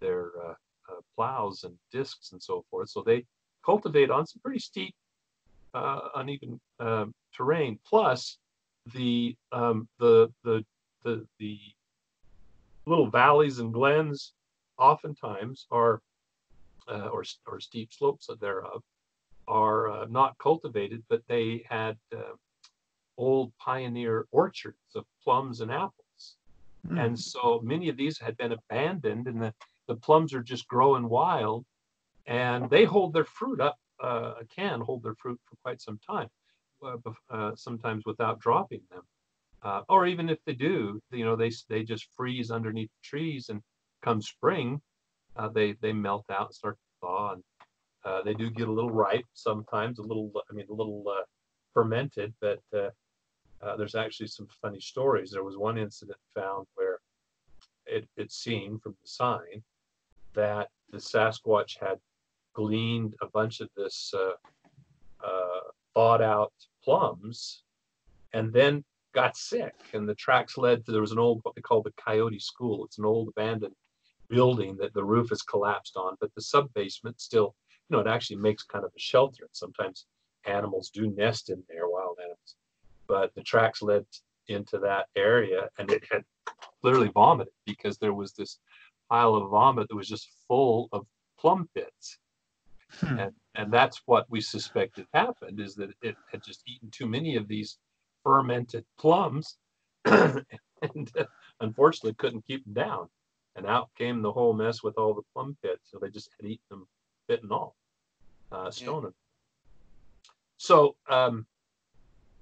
their 0.00 0.32
uh, 0.42 0.54
uh, 0.90 1.00
plows 1.14 1.64
and 1.64 1.74
discs 1.92 2.32
and 2.32 2.42
so 2.42 2.64
forth. 2.70 2.88
So 2.88 3.02
they 3.02 3.24
cultivate 3.64 4.10
on 4.10 4.26
some 4.26 4.40
pretty 4.42 4.58
steep, 4.58 4.94
uh, 5.74 6.00
uneven 6.16 6.60
um, 6.78 7.14
terrain. 7.34 7.78
Plus, 7.86 8.38
the 8.94 9.36
um, 9.52 9.88
the 9.98 10.32
the 10.44 10.64
the 11.04 11.26
the 11.38 11.58
little 12.86 13.10
valleys 13.10 13.58
and 13.58 13.72
glens 13.72 14.32
oftentimes 14.78 15.66
are 15.70 16.00
uh, 16.88 17.08
or 17.08 17.24
or 17.46 17.60
steep 17.60 17.92
slopes 17.92 18.28
thereof 18.40 18.82
are 19.48 19.90
uh, 19.90 20.06
not 20.08 20.38
cultivated, 20.38 21.02
but 21.08 21.22
they 21.28 21.64
had 21.68 21.96
uh, 22.16 22.34
old 23.18 23.52
pioneer 23.58 24.26
orchards 24.30 24.94
of 24.94 25.04
plums 25.22 25.60
and 25.60 25.70
apples. 25.70 26.36
And 26.88 27.18
so 27.18 27.60
many 27.62 27.88
of 27.90 27.96
these 27.96 28.18
had 28.18 28.36
been 28.38 28.52
abandoned, 28.52 29.26
and 29.26 29.40
the, 29.42 29.52
the 29.86 29.96
plums 29.96 30.32
are 30.32 30.42
just 30.42 30.66
growing 30.66 31.08
wild, 31.08 31.64
and 32.26 32.68
they 32.70 32.84
hold 32.84 33.12
their 33.12 33.24
fruit 33.24 33.60
up, 33.60 33.78
uh, 34.02 34.34
can 34.54 34.80
hold 34.80 35.02
their 35.02 35.14
fruit 35.14 35.40
for 35.44 35.56
quite 35.62 35.80
some 35.80 35.98
time, 35.98 36.28
uh, 36.84 36.96
uh, 37.30 37.54
sometimes 37.54 38.04
without 38.06 38.40
dropping 38.40 38.82
them. 38.90 39.02
Uh, 39.62 39.82
or 39.88 40.06
even 40.06 40.30
if 40.30 40.38
they 40.46 40.54
do, 40.54 41.00
you 41.10 41.24
know, 41.24 41.36
they 41.36 41.50
they 41.68 41.82
just 41.82 42.06
freeze 42.16 42.50
underneath 42.50 42.88
the 42.88 43.08
trees, 43.08 43.50
and 43.50 43.60
come 44.02 44.22
spring, 44.22 44.80
uh, 45.36 45.48
they 45.48 45.72
they 45.82 45.92
melt 45.92 46.24
out 46.30 46.46
and 46.46 46.54
start 46.54 46.76
to 46.76 47.06
thaw, 47.06 47.32
and 47.32 47.42
uh, 48.04 48.22
they 48.22 48.32
do 48.32 48.50
get 48.50 48.68
a 48.68 48.72
little 48.72 48.90
ripe 48.90 49.26
sometimes, 49.34 49.98
a 49.98 50.02
little, 50.02 50.32
I 50.50 50.54
mean, 50.54 50.66
a 50.70 50.74
little 50.74 51.04
uh, 51.06 51.24
fermented, 51.74 52.32
but 52.40 52.60
uh, 52.72 53.76
there's 53.76 53.94
actually 53.94 54.28
some 54.28 54.48
funny 54.62 54.80
stories. 54.80 55.30
There 55.30 55.44
was 55.44 55.58
one 55.58 55.76
incident 55.76 56.18
found 56.34 56.66
where 56.76 56.98
it, 57.84 58.08
it 58.16 58.32
seemed 58.32 58.80
from 58.82 58.96
the 59.02 59.08
sign 59.08 59.62
that 60.34 60.68
the 60.90 60.98
Sasquatch 60.98 61.78
had 61.78 61.98
gleaned 62.60 63.14
a 63.22 63.26
bunch 63.26 63.60
of 63.60 63.68
this 63.76 64.12
uh, 64.14 64.36
uh, 65.26 65.60
thawed 65.94 66.22
out 66.22 66.52
plums 66.84 67.62
and 68.32 68.52
then 68.52 68.84
got 69.12 69.36
sick. 69.36 69.74
And 69.92 70.08
the 70.08 70.14
tracks 70.14 70.56
led 70.56 70.84
to 70.84 70.92
there 70.92 71.00
was 71.00 71.12
an 71.12 71.18
old, 71.18 71.40
what 71.42 71.54
they 71.54 71.62
call 71.62 71.82
the 71.82 71.94
Coyote 72.04 72.38
School. 72.38 72.84
It's 72.84 72.98
an 72.98 73.04
old 73.04 73.28
abandoned 73.28 73.74
building 74.28 74.76
that 74.76 74.94
the 74.94 75.04
roof 75.04 75.30
has 75.30 75.42
collapsed 75.42 75.96
on, 75.96 76.16
but 76.20 76.32
the 76.34 76.42
sub 76.42 76.72
basement 76.74 77.20
still, 77.20 77.54
you 77.88 77.96
know, 77.96 78.00
it 78.00 78.06
actually 78.06 78.36
makes 78.36 78.62
kind 78.62 78.84
of 78.84 78.92
a 78.96 79.00
shelter. 79.00 79.42
And 79.44 79.50
sometimes 79.52 80.06
animals 80.46 80.90
do 80.90 81.10
nest 81.10 81.50
in 81.50 81.62
there, 81.68 81.88
wild 81.88 82.18
animals 82.20 82.54
but 83.10 83.34
the 83.34 83.42
tracks 83.42 83.82
led 83.82 84.06
into 84.46 84.78
that 84.78 85.06
area 85.16 85.68
and 85.78 85.90
it 85.90 86.04
had 86.12 86.22
literally 86.84 87.10
vomited 87.12 87.52
because 87.66 87.98
there 87.98 88.14
was 88.14 88.32
this 88.34 88.60
pile 89.08 89.34
of 89.34 89.50
vomit 89.50 89.88
that 89.88 89.96
was 89.96 90.08
just 90.08 90.28
full 90.46 90.88
of 90.92 91.04
plum 91.36 91.68
pits. 91.74 92.18
Hmm. 92.98 93.18
And, 93.18 93.32
and 93.54 93.72
that's 93.72 94.02
what 94.06 94.26
we 94.30 94.40
suspected 94.40 95.06
happened 95.12 95.60
is 95.60 95.74
that 95.76 95.90
it 96.02 96.16
had 96.30 96.42
just 96.44 96.62
eaten 96.66 96.90
too 96.90 97.06
many 97.06 97.36
of 97.36 97.48
these 97.48 97.78
fermented 98.24 98.84
plums 98.98 99.56
and 100.04 101.10
uh, 101.18 101.24
unfortunately 101.60 102.14
couldn't 102.14 102.46
keep 102.46 102.64
them 102.64 102.74
down. 102.74 103.08
And 103.56 103.66
out 103.66 103.90
came 103.98 104.22
the 104.22 104.32
whole 104.32 104.52
mess 104.52 104.82
with 104.82 104.96
all 104.96 105.12
the 105.12 105.22
plum 105.32 105.56
pits. 105.62 105.90
So 105.90 105.98
they 105.98 106.10
just 106.10 106.30
had 106.40 106.48
eaten 106.48 106.64
them, 106.70 106.88
bit 107.28 107.42
and 107.42 107.52
all, 107.52 107.76
uh, 108.52 108.70
stoning. 108.70 109.12
So, 110.56 110.96
um, 111.08 111.46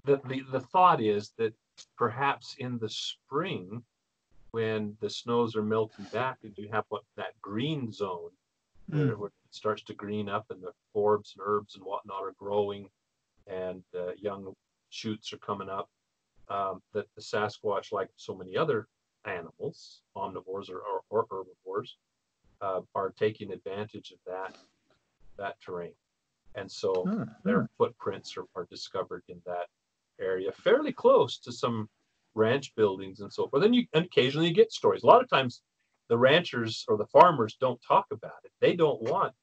the, 0.04 0.20
the, 0.26 0.42
the 0.52 0.60
thought 0.60 1.00
is 1.00 1.32
that 1.38 1.54
perhaps 1.96 2.56
in 2.58 2.78
the 2.78 2.88
spring, 2.88 3.82
when 4.52 4.96
the 5.00 5.10
snows 5.10 5.54
are 5.56 5.62
melting 5.62 6.06
back 6.06 6.38
and 6.42 6.56
you 6.56 6.68
have 6.72 6.84
what 6.88 7.02
that 7.16 7.40
green 7.40 7.92
zone 7.92 8.30
where, 8.88 9.16
where 9.16 9.30
it 9.50 9.54
starts 9.54 9.82
to 9.84 9.94
green 9.94 10.28
up 10.28 10.46
and 10.50 10.62
the 10.62 10.72
forbs 10.94 11.34
and 11.36 11.44
herbs 11.44 11.74
and 11.76 11.84
whatnot 11.84 12.22
are 12.22 12.34
growing 12.38 12.88
and 13.46 13.82
uh, 13.98 14.12
young 14.18 14.52
shoots 14.90 15.32
are 15.32 15.38
coming 15.38 15.68
up, 15.68 15.88
um, 16.48 16.80
that 16.92 17.06
the 17.16 17.22
Sasquatch, 17.22 17.92
like 17.92 18.08
so 18.16 18.34
many 18.34 18.56
other 18.56 18.88
animals, 19.24 20.02
omnivores 20.16 20.70
or, 20.70 20.80
or, 20.80 21.02
or 21.10 21.26
herbivores, 21.30 21.96
uh, 22.60 22.80
are 22.94 23.12
taking 23.18 23.52
advantage 23.52 24.12
of 24.12 24.18
that 24.26 24.56
that 25.38 25.56
terrain. 25.64 25.92
And 26.54 26.70
so 26.70 27.04
Hmm, 27.04 27.22
their 27.44 27.68
footprints 27.78 28.36
are, 28.36 28.44
are 28.56 28.66
discovered 28.70 29.22
in 29.28 29.40
that 29.46 29.66
area, 30.20 30.52
fairly 30.52 30.92
close 30.92 31.38
to 31.40 31.52
some 31.52 31.88
ranch 32.34 32.74
buildings 32.74 33.20
and 33.20 33.32
so 33.32 33.48
forth. 33.48 33.62
Then 33.62 33.74
you 33.74 33.86
and 33.94 34.04
occasionally 34.06 34.48
you 34.48 34.54
get 34.54 34.72
stories. 34.72 35.02
A 35.04 35.06
lot 35.06 35.22
of 35.22 35.28
times, 35.28 35.62
the 36.08 36.18
ranchers 36.18 36.84
or 36.88 36.96
the 36.96 37.06
farmers 37.06 37.56
don't 37.60 37.80
talk 37.82 38.06
about 38.10 38.32
it. 38.44 38.52
They 38.60 38.76
don't 38.76 39.00
want 39.02 39.34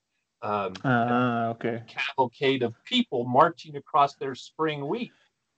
um, 0.42 0.74
Ah, 0.84 1.48
okay. 1.50 1.84
cavalcade 1.88 2.64
of 2.64 2.74
people 2.86 3.26
marching 3.26 3.76
across 3.76 4.16
their 4.16 4.36
spring 4.36 4.88
wheat 4.88 5.12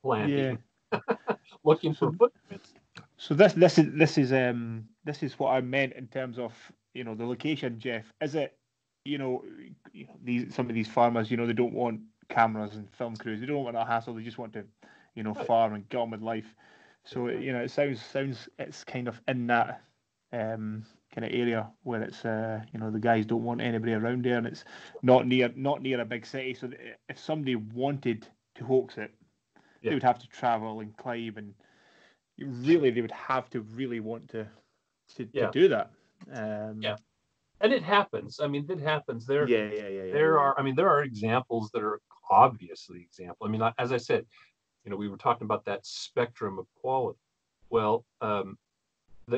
planting, 0.04 0.60
looking 1.64 1.94
for 1.94 2.12
footprints. 2.14 2.74
So 3.18 3.34
this 3.34 3.54
this 3.54 3.78
is 3.78 3.94
this 3.94 4.18
is 4.18 4.32
um 4.34 4.86
this 5.04 5.24
is 5.24 5.38
what 5.40 5.50
I 5.52 5.62
meant 5.62 5.94
in 5.94 6.08
terms 6.08 6.38
of 6.40 6.54
you 6.94 7.04
know 7.04 7.16
the 7.16 7.26
location, 7.26 7.80
Jeff. 7.80 8.06
Is 8.22 8.36
it 8.36 8.58
you 9.06 9.18
know 9.18 9.44
you 9.94 10.06
know, 10.06 10.18
these 10.24 10.54
some 10.54 10.70
of 10.70 10.76
these 10.76 10.88
farmers 10.88 11.32
you 11.32 11.38
know 11.38 11.48
they 11.48 11.54
don't 11.54 11.74
want 11.74 12.02
cameras 12.30 12.76
and 12.76 12.90
film 12.94 13.16
crews. 13.16 13.40
They 13.40 13.46
don't 13.48 13.64
want 13.64 13.76
that 13.76 13.88
hassle. 13.88 14.14
They 14.14 14.24
just 14.24 14.38
want 14.38 14.54
to 14.54 14.66
you 15.16 15.24
know 15.24 15.34
Right. 15.34 15.48
farm 15.48 15.74
and 15.74 15.88
get 15.90 16.00
on 16.00 16.12
with 16.12 16.22
life. 16.22 16.54
So 17.06 17.28
you 17.28 17.54
know 17.54 17.60
it 17.62 17.72
sounds 17.72 18.02
sounds 18.04 18.50
it's 18.60 18.84
kind 18.84 19.08
of 19.08 19.20
in 19.28 19.48
that 19.48 19.82
um 20.32 20.86
kind 21.18 21.34
of 21.34 21.40
area 21.40 21.68
where 21.82 22.04
it's 22.04 22.24
uh 22.26 22.60
you 22.72 22.80
know 22.80 22.92
the 22.92 23.00
guys 23.00 23.26
don't 23.26 23.44
want 23.44 23.60
anybody 23.60 23.94
around 23.94 24.24
there 24.24 24.38
and 24.38 24.46
it's 24.46 24.64
not 25.02 25.26
near 25.26 25.52
not 25.56 25.82
near 25.82 26.00
a 26.00 26.06
big 26.06 26.26
city. 26.28 26.54
So 26.54 26.70
if 27.10 27.18
somebody 27.18 27.56
wanted 27.56 28.28
to 28.56 28.64
hoax 28.64 29.00
it, 29.00 29.12
Yeah. 29.82 29.90
they 29.90 29.96
would 29.96 30.04
have 30.04 30.20
to 30.20 30.28
travel 30.28 30.82
and 30.82 30.96
climb 30.96 31.38
and 31.38 31.56
really 32.38 32.92
they 32.92 33.02
would 33.02 33.12
have 33.12 33.50
to 33.50 33.62
really 33.62 34.00
want 34.00 34.30
to 34.30 34.48
to, 35.16 35.28
Yeah. 35.34 35.48
to 35.48 35.52
do 35.52 35.68
that. 35.70 35.92
Um, 36.32 36.82
Yeah. 36.82 36.98
And 37.62 37.74
it 37.74 37.82
happens. 37.82 38.40
I 38.40 38.46
mean, 38.46 38.68
it 38.70 38.80
happens. 38.80 39.26
There, 39.26 39.50
yeah, 39.50 39.72
yeah, 39.72 39.88
yeah, 39.88 40.04
yeah. 40.04 40.14
there 40.14 40.38
are. 40.38 40.54
I 40.60 40.62
mean, 40.62 40.76
there 40.76 40.90
are 40.90 41.02
examples 41.02 41.72
that 41.72 41.82
are 41.82 42.00
obviously 42.30 43.02
example. 43.02 43.48
I 43.48 43.50
mean, 43.50 43.64
as 43.80 43.92
I 43.92 43.98
said, 43.98 44.28
you 44.84 44.92
know, 44.92 44.98
we 44.98 45.10
were 45.10 45.18
talking 45.18 45.46
about 45.46 45.66
that 45.66 45.84
spectrum 45.84 46.60
of 46.60 46.68
quality. 46.80 47.18
Well, 47.72 48.06
um, 48.22 48.60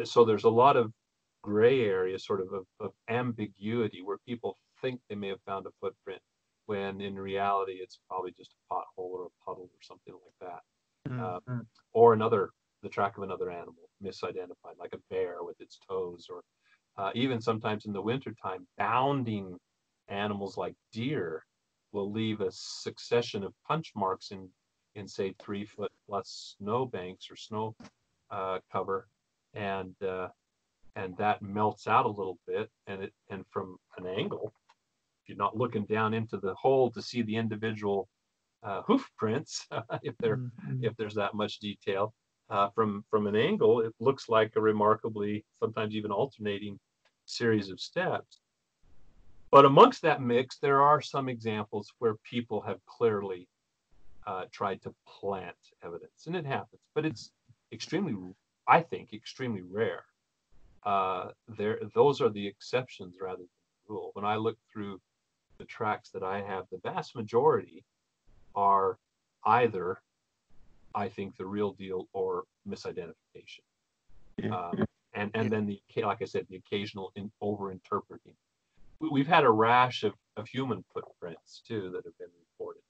so 0.03 0.25
there's 0.25 0.43
a 0.43 0.49
lot 0.49 0.75
of 0.75 0.91
gray 1.41 1.85
area, 1.85 2.17
sort 2.19 2.41
of, 2.41 2.51
of 2.53 2.65
of 2.79 2.91
ambiguity, 3.09 4.01
where 4.01 4.17
people 4.25 4.57
think 4.81 4.99
they 5.09 5.15
may 5.15 5.29
have 5.29 5.41
found 5.45 5.65
a 5.65 5.71
footprint, 5.79 6.21
when 6.65 7.01
in 7.01 7.15
reality 7.15 7.73
it's 7.73 7.99
probably 8.07 8.31
just 8.37 8.53
a 8.53 8.73
pothole 8.73 9.11
or 9.11 9.25
a 9.25 9.45
puddle 9.45 9.69
or 9.71 9.81
something 9.81 10.13
like 10.13 10.49
that. 10.49 10.61
Mm, 11.09 11.19
uh, 11.19 11.39
mm. 11.49 11.65
or 11.93 12.13
another 12.13 12.51
the 12.83 12.89
track 12.89 13.17
of 13.17 13.23
another 13.23 13.49
animal 13.49 13.89
misidentified 14.03 14.77
like 14.77 14.93
a 14.93 14.99
bear 15.09 15.43
with 15.43 15.59
its 15.59 15.79
toes 15.87 16.27
or 16.29 16.41
uh, 16.97 17.11
even 17.15 17.41
sometimes 17.41 17.85
in 17.85 17.93
the 17.93 18.01
wintertime 18.01 18.67
bounding 18.77 19.57
animals 20.09 20.57
like 20.57 20.75
deer 20.91 21.45
will 21.91 22.11
leave 22.11 22.41
a 22.41 22.51
succession 22.51 23.43
of 23.43 23.53
punch 23.67 23.91
marks 23.95 24.31
in 24.31 24.47
in 24.95 25.07
say 25.07 25.33
three 25.39 25.65
foot 25.65 25.91
plus 26.07 26.55
snow 26.57 26.85
banks 26.85 27.29
or 27.31 27.35
snow 27.35 27.75
uh, 28.31 28.59
cover 28.71 29.07
and 29.53 29.95
uh, 30.03 30.27
and 30.99 31.15
that 31.17 31.41
melts 31.41 31.87
out 31.87 32.05
a 32.05 32.09
little 32.19 32.37
bit 32.45 32.69
and 32.87 33.03
it 33.03 33.13
and 33.29 33.45
from 33.49 33.77
an 33.97 34.05
angle 34.05 34.53
if 35.23 35.29
you're 35.29 35.37
not 35.37 35.57
looking 35.57 35.85
down 35.85 36.13
into 36.13 36.37
the 36.37 36.53
hole 36.55 36.91
to 36.91 37.01
see 37.01 37.21
the 37.21 37.35
individual 37.35 38.07
uh, 38.63 38.81
hoof 38.83 39.09
prints 39.17 39.67
if 40.03 40.15
they're 40.19 40.37
Mm, 40.37 40.51
mm. 40.69 40.83
if 40.83 40.95
there's 40.97 41.15
that 41.15 41.33
much 41.33 41.59
detail. 41.59 42.13
Uh, 42.49 42.67
from 42.73 43.05
from 43.11 43.27
an 43.27 43.35
angle, 43.35 43.81
it 43.81 43.93
looks 43.99 44.27
like 44.27 44.51
a 44.55 44.61
remarkably, 44.61 45.45
sometimes 45.59 45.93
even 45.95 46.11
alternating 46.11 46.79
series 47.25 47.69
of 47.69 47.79
steps. 47.79 48.39
But 49.51 49.65
amongst 49.65 50.01
that 50.01 50.21
mix, 50.21 50.57
there 50.57 50.81
are 50.81 51.01
some 51.01 51.29
examples 51.29 51.93
where 51.99 52.15
people 52.23 52.61
have 52.61 52.79
clearly 52.85 53.47
uh, 54.25 54.45
tried 54.51 54.81
to 54.81 54.95
plant 55.07 55.61
evidence, 55.83 56.25
and 56.25 56.35
it 56.35 56.45
happens. 56.45 56.81
But 56.95 57.05
it's 57.05 57.31
extremely, 57.71 58.15
I 58.67 58.81
think, 58.81 59.13
extremely 59.13 59.61
rare. 59.61 60.05
Uh, 60.83 61.29
there, 61.57 61.79
those 61.93 62.21
are 62.21 62.29
the 62.29 62.47
exceptions 62.47 63.15
rather 63.21 63.37
than 63.37 63.47
the 63.87 63.93
rule. 63.93 64.11
When 64.13 64.25
I 64.25 64.35
look 64.35 64.57
through 64.71 64.99
the 65.57 65.65
tracks 65.65 66.09
that 66.11 66.23
I 66.23 66.41
have, 66.41 66.65
the 66.71 66.79
vast 66.83 67.15
majority 67.15 67.83
are 68.55 68.97
either 69.45 69.99
I 70.95 71.07
think 71.07 71.37
the 71.37 71.45
real 71.45 71.73
deal 71.73 72.07
or 72.13 72.43
misidentification. 72.67 73.61
Yeah, 74.37 74.55
Um, 74.55 74.85
and 75.13 75.31
and 75.33 75.51
then 75.51 75.65
the 75.65 75.79
like 76.03 76.21
I 76.21 76.25
said, 76.25 76.47
the 76.49 76.57
occasional 76.57 77.11
in 77.15 77.31
over 77.41 77.71
interpreting. 77.71 78.33
We, 78.99 79.09
we've 79.09 79.27
had 79.27 79.43
a 79.43 79.49
rash 79.49 80.03
of, 80.03 80.13
of 80.37 80.47
human 80.47 80.83
footprints 80.93 81.61
too 81.67 81.91
that 81.91 82.05
have 82.05 82.17
been 82.17 82.29
reported, 82.39 82.81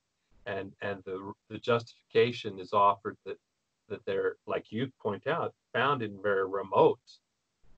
and 0.45 0.71
and 0.81 1.03
the 1.03 1.33
the 1.49 1.57
justification 1.57 2.59
is 2.59 2.73
offered 2.73 3.17
that 3.25 3.37
that 3.89 4.05
they're 4.05 4.35
like 4.45 4.71
you 4.71 4.91
point 5.01 5.27
out 5.27 5.53
found 5.73 6.01
in 6.01 6.21
very 6.21 6.47
remote, 6.47 6.99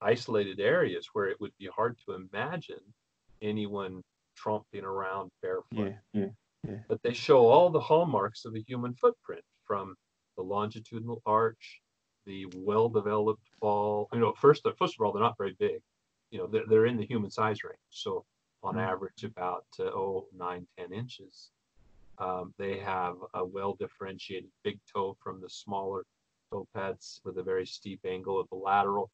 isolated 0.02 0.60
areas 0.60 1.08
where 1.12 1.26
it 1.26 1.40
would 1.40 1.52
be 1.58 1.68
hard 1.74 1.96
to 2.04 2.14
imagine 2.14 2.80
anyone 3.40 4.02
tromping 4.42 4.82
around 4.84 5.30
barefoot 5.42 5.94
yeah, 6.12 6.26
yeah. 6.66 6.76
but 6.88 7.02
they 7.02 7.12
show 7.12 7.46
all 7.46 7.70
the 7.70 7.80
hallmarks 7.80 8.44
of 8.44 8.54
a 8.54 8.64
human 8.66 8.94
footprint 8.94 9.42
from 9.66 9.94
the 10.36 10.42
longitudinal 10.42 11.20
arch, 11.26 11.80
the 12.26 12.46
well-developed 12.56 13.46
ball. 13.60 14.08
You 14.12 14.20
know, 14.20 14.32
first 14.40 14.66
first 14.78 14.94
of 14.98 15.04
all, 15.04 15.12
they're 15.12 15.22
not 15.22 15.36
very 15.38 15.56
big. 15.58 15.80
You 16.30 16.38
know, 16.38 16.46
they're, 16.46 16.66
they're 16.68 16.86
in 16.86 16.96
the 16.96 17.06
human 17.06 17.30
size 17.30 17.62
range, 17.64 17.78
so 17.90 18.24
on 18.62 18.76
Mm. 18.76 18.88
average 18.92 19.24
about 19.24 19.66
uh, 19.80 19.84
oh 19.84 20.26
nine 20.36 20.66
ten 20.78 20.92
inches. 20.92 21.50
Um, 22.18 22.54
they 22.58 22.78
have 22.78 23.16
a 23.34 23.44
well-differentiated 23.44 24.50
big 24.62 24.78
toe 24.92 25.16
from 25.22 25.40
the 25.40 25.50
smaller 25.50 26.04
toe 26.50 26.66
pads 26.74 27.20
with 27.24 27.38
a 27.38 27.42
very 27.42 27.66
steep 27.66 28.00
angle 28.04 28.40
at 28.40 28.48
the 28.50 28.56
lateral. 28.56 29.10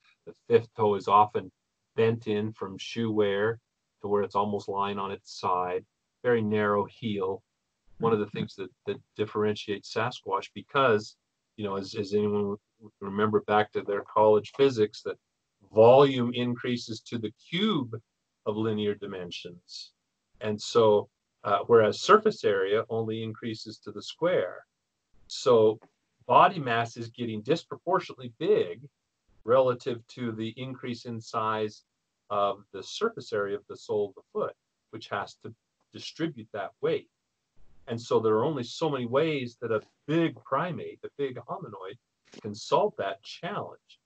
Fifth 0.49 0.69
toe 0.77 0.95
is 0.95 1.09
often 1.09 1.53
bent 1.95 2.27
in 2.27 2.53
from 2.53 2.79
shoe 2.79 3.11
wear 3.11 3.61
to 4.01 4.09
where 4.09 4.23
it's 4.23 4.35
almost 4.35 4.69
lying 4.69 4.99
on 4.99 5.13
its 5.13 5.39
side. 5.39 5.85
Very 6.23 6.43
narrow 6.43 6.85
heel. 6.87 7.43
One 7.99 8.13
of 8.13 8.19
the 8.19 8.31
things 8.31 8.55
that 8.57 8.71
that 8.87 9.01
differentiates 9.17 9.93
Sasquatch 9.93 10.49
because 10.55 11.17
you 11.57 11.65
know 11.65 11.77
as, 11.77 11.95
as 11.95 12.15
anyone 12.15 12.57
remember 13.01 13.41
back 13.43 13.73
to 13.73 13.83
their 13.83 14.03
college 14.03 14.53
physics 14.57 15.03
that 15.03 15.19
volume 15.73 16.33
increases 16.33 17.01
to 17.01 17.19
the 17.19 17.33
cube 17.51 18.01
of 18.47 18.57
linear 18.57 18.95
dimensions. 18.95 19.93
And 20.41 20.61
so 20.61 21.09
uh, 21.45 21.59
whereas 21.67 22.03
surface 22.03 22.45
area 22.45 22.85
only 22.89 23.23
increases 23.23 23.79
to 23.79 23.93
the 23.93 24.03
square. 24.03 24.65
So 25.27 25.79
body 26.27 26.59
mass 26.59 26.97
is 26.97 27.11
getting 27.11 27.43
disproportionately 27.43 28.33
big 28.39 28.89
relative 29.49 30.07
to 30.07 30.33
the 30.33 30.51
increase 30.57 31.05
in 31.07 31.21
size 31.21 31.83
of 32.31 32.63
the 32.73 32.83
surface 32.83 33.33
area 33.33 33.57
of 33.57 33.67
the 33.69 33.77
sole 33.77 34.09
of 34.09 34.15
the 34.15 34.29
foot 34.33 34.55
which 34.91 35.09
has 35.09 35.35
to 35.43 35.53
distribute 35.93 36.49
that 36.53 36.71
weight 36.83 37.09
and 37.89 38.01
so 38.01 38.21
there 38.21 38.35
are 38.35 38.45
only 38.45 38.65
so 38.65 38.91
many 38.91 39.07
ways 39.07 39.57
that 39.61 39.73
a 39.73 39.81
big 40.07 40.37
primate, 40.45 41.01
a 41.05 41.09
big 41.17 41.37
hominoid, 41.37 41.97
can 42.43 42.55
solve 42.55 42.93
that 42.99 43.23
challenge. 43.23 43.99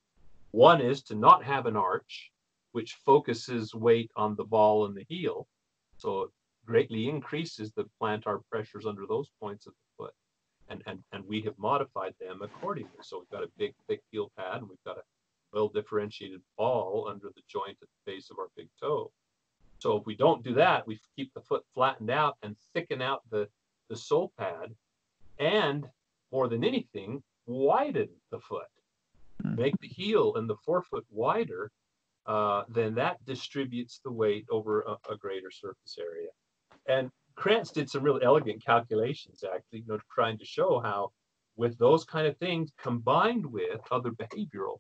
One 0.53 0.81
is 0.81 1.03
to 1.05 1.17
not 1.17 1.43
have 1.45 1.67
an 1.67 1.77
arch, 1.77 2.31
which 2.71 2.95
focuses 3.05 3.75
weight 3.75 4.11
on 4.15 4.37
the 4.37 4.45
ball 4.45 4.87
and 4.87 4.97
the 4.97 5.05
heel. 5.09 5.49
So 5.97 6.23
it 6.23 6.31
greatly 6.65 7.09
increases 7.09 7.73
the 7.73 7.89
plantar 8.01 8.41
pressures 8.51 8.87
under 8.87 9.05
those 9.07 9.31
points 9.41 9.67
of 9.67 9.73
the 9.73 10.05
foot. 10.05 10.15
And, 10.69 10.83
and, 10.87 11.01
and 11.13 11.25
we 11.27 11.41
have 11.43 11.59
modified 11.59 12.15
them 12.21 12.41
accordingly. 12.43 12.91
So 13.03 13.19
we've 13.19 13.31
got 13.31 13.43
a 13.43 13.51
big, 13.59 13.75
thick 13.89 14.01
heel 14.13 14.31
pad 14.39 14.59
and 14.59 14.69
we've 14.69 14.82
differentiated 15.93 16.41
ball 16.57 17.09
under 17.11 17.29
the 17.35 17.43
joint 17.49 17.77
at 17.83 17.89
the 17.89 18.13
base 18.13 18.31
of 18.31 18.39
our 18.39 18.49
big 18.57 18.69
toe. 18.81 19.11
So 19.79 19.97
if 19.97 20.07
we 20.07 20.17
don't 20.17 20.45
do 20.45 20.55
that, 20.55 20.87
we 20.87 21.01
keep 21.17 21.33
the 21.35 21.41
foot 21.41 21.65
flattened 21.75 22.11
out 22.11 22.37
and 22.43 22.57
thicken 22.75 23.03
out 23.03 23.23
the 23.31 23.49
the 23.89 23.97
sole 23.97 24.33
pad 24.39 24.75
and 25.39 25.87
more 26.31 26.49
than 26.49 26.65
anything 26.65 27.23
widen 27.47 28.09
the 28.31 28.39
foot 28.39 28.67
Hmm. 29.43 29.57
make 29.57 29.79
the 29.81 29.89
heel 29.89 30.35
and 30.37 30.49
the 30.49 30.57
forefoot 30.65 31.05
wider 31.11 31.71
uh, 32.27 32.63
then 32.69 32.95
that 32.95 33.25
distributes 33.27 34.01
the 34.05 34.13
weight 34.13 34.47
over 34.51 34.83
a, 34.83 34.97
a 35.13 35.17
greater 35.17 35.51
surface 35.51 35.99
area 35.99 36.29
and 36.89 37.11
krantz 37.35 37.71
did 37.73 37.91
some 37.91 38.03
really 38.03 38.25
elegant 38.25 38.65
calculations 38.65 39.45
actually 39.45 39.81
you 39.81 39.85
know 39.89 39.99
trying 40.15 40.39
to 40.39 40.45
show 40.45 40.81
how 40.81 41.11
with 41.57 41.77
those 41.79 42.05
kind 42.05 42.27
of 42.27 42.37
things 42.39 42.73
combined 42.81 43.45
with 43.45 43.81
other 43.91 44.13
behavioral 44.13 44.72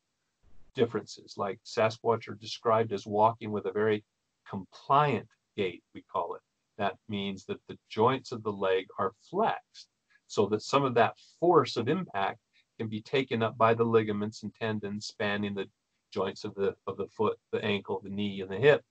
differences 0.74 1.34
like 1.36 1.58
sasquatch 1.64 2.28
are 2.28 2.34
described 2.34 2.92
as 2.92 3.06
walking 3.06 3.50
with 3.50 3.66
a 3.66 3.72
very 3.72 4.04
compliant 4.48 5.28
gait 5.56 5.82
we 5.94 6.02
call 6.12 6.34
it 6.34 6.42
that 6.78 6.96
means 7.08 7.44
that 7.44 7.60
the 7.68 7.78
joints 7.90 8.32
of 8.32 8.42
the 8.42 8.52
leg 8.52 8.86
are 8.98 9.12
flexed 9.30 9.88
so 10.26 10.46
that 10.46 10.62
some 10.62 10.84
of 10.84 10.94
that 10.94 11.14
force 11.38 11.76
of 11.76 11.88
impact 11.88 12.38
can 12.78 12.88
be 12.88 13.02
taken 13.02 13.42
up 13.42 13.56
by 13.58 13.74
the 13.74 13.84
ligaments 13.84 14.42
and 14.42 14.54
tendons 14.54 15.06
spanning 15.06 15.54
the 15.54 15.68
joints 16.12 16.44
of 16.44 16.54
the 16.54 16.74
of 16.86 16.96
the 16.96 17.06
foot, 17.08 17.38
the 17.52 17.64
ankle, 17.64 18.00
the 18.02 18.10
knee, 18.10 18.40
and 18.40 18.50
the 18.50 18.56
hip. 18.56 18.82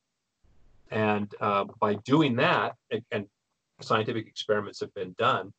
And 0.91 1.33
uh, 1.39 1.65
by 1.79 1.95
doing 1.95 2.35
that, 2.37 2.75
and, 2.91 3.03
and 3.11 3.25
scientific 3.81 4.27
experiments 4.27 4.79
have 4.81 4.93
been 4.93 5.15
done, 5.17 5.53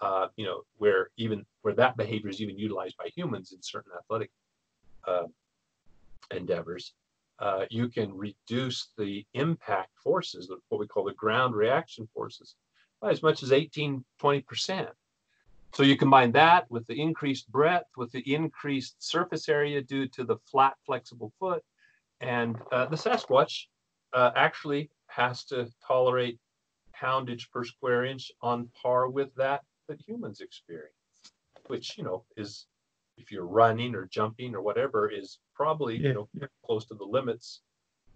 uh, 0.00 0.28
you 0.36 0.44
know, 0.44 0.62
where 0.76 1.10
even 1.16 1.44
where 1.62 1.74
that 1.74 1.96
behavior 1.96 2.30
is 2.30 2.40
even 2.40 2.58
utilized 2.58 2.96
by 2.96 3.08
humans 3.14 3.52
in 3.52 3.62
certain 3.62 3.92
athletic 3.96 4.30
endeavors, 6.48 6.92
uh, 7.38 7.64
you 7.70 7.88
can 7.88 8.12
reduce 8.16 8.88
the 8.96 9.24
impact 9.34 9.90
forces, 10.02 10.50
what 10.68 10.80
we 10.80 10.86
call 10.86 11.04
the 11.04 11.12
ground 11.14 11.54
reaction 11.54 12.08
forces, 12.14 12.56
by 13.00 13.10
as 13.10 13.22
much 13.22 13.42
as 13.42 13.52
18, 13.52 14.04
20%. 14.20 14.88
So 15.74 15.82
you 15.82 15.96
combine 15.96 16.32
that 16.32 16.68
with 16.70 16.86
the 16.86 17.00
increased 17.00 17.50
breadth, 17.52 17.90
with 17.96 18.10
the 18.10 18.34
increased 18.34 18.96
surface 18.98 19.48
area 19.48 19.82
due 19.82 20.08
to 20.08 20.24
the 20.24 20.38
flat, 20.50 20.74
flexible 20.84 21.32
foot, 21.38 21.62
and 22.20 22.56
uh, 22.72 22.86
the 22.86 22.96
Sasquatch 22.96 23.66
uh, 24.12 24.32
actually 24.34 24.90
has 25.06 25.44
to 25.44 25.68
tolerate 25.86 26.38
poundage 26.92 27.50
per 27.52 27.64
square 27.64 28.06
inch 28.06 28.32
on 28.42 28.68
par 28.82 29.08
with 29.08 29.32
that 29.36 29.62
that 29.88 30.00
humans 30.00 30.40
experience, 30.40 30.92
which 31.68 31.96
you 31.96 32.02
know 32.02 32.24
is 32.36 32.66
if 33.28 33.32
you're 33.32 33.46
running 33.46 33.94
or 33.94 34.06
jumping 34.06 34.54
or 34.54 34.62
whatever 34.62 35.10
is 35.10 35.38
probably 35.54 35.98
yeah, 35.98 36.08
you 36.08 36.28
know 36.40 36.48
close 36.64 36.86
to 36.86 36.94
the 36.94 37.04
limits 37.04 37.60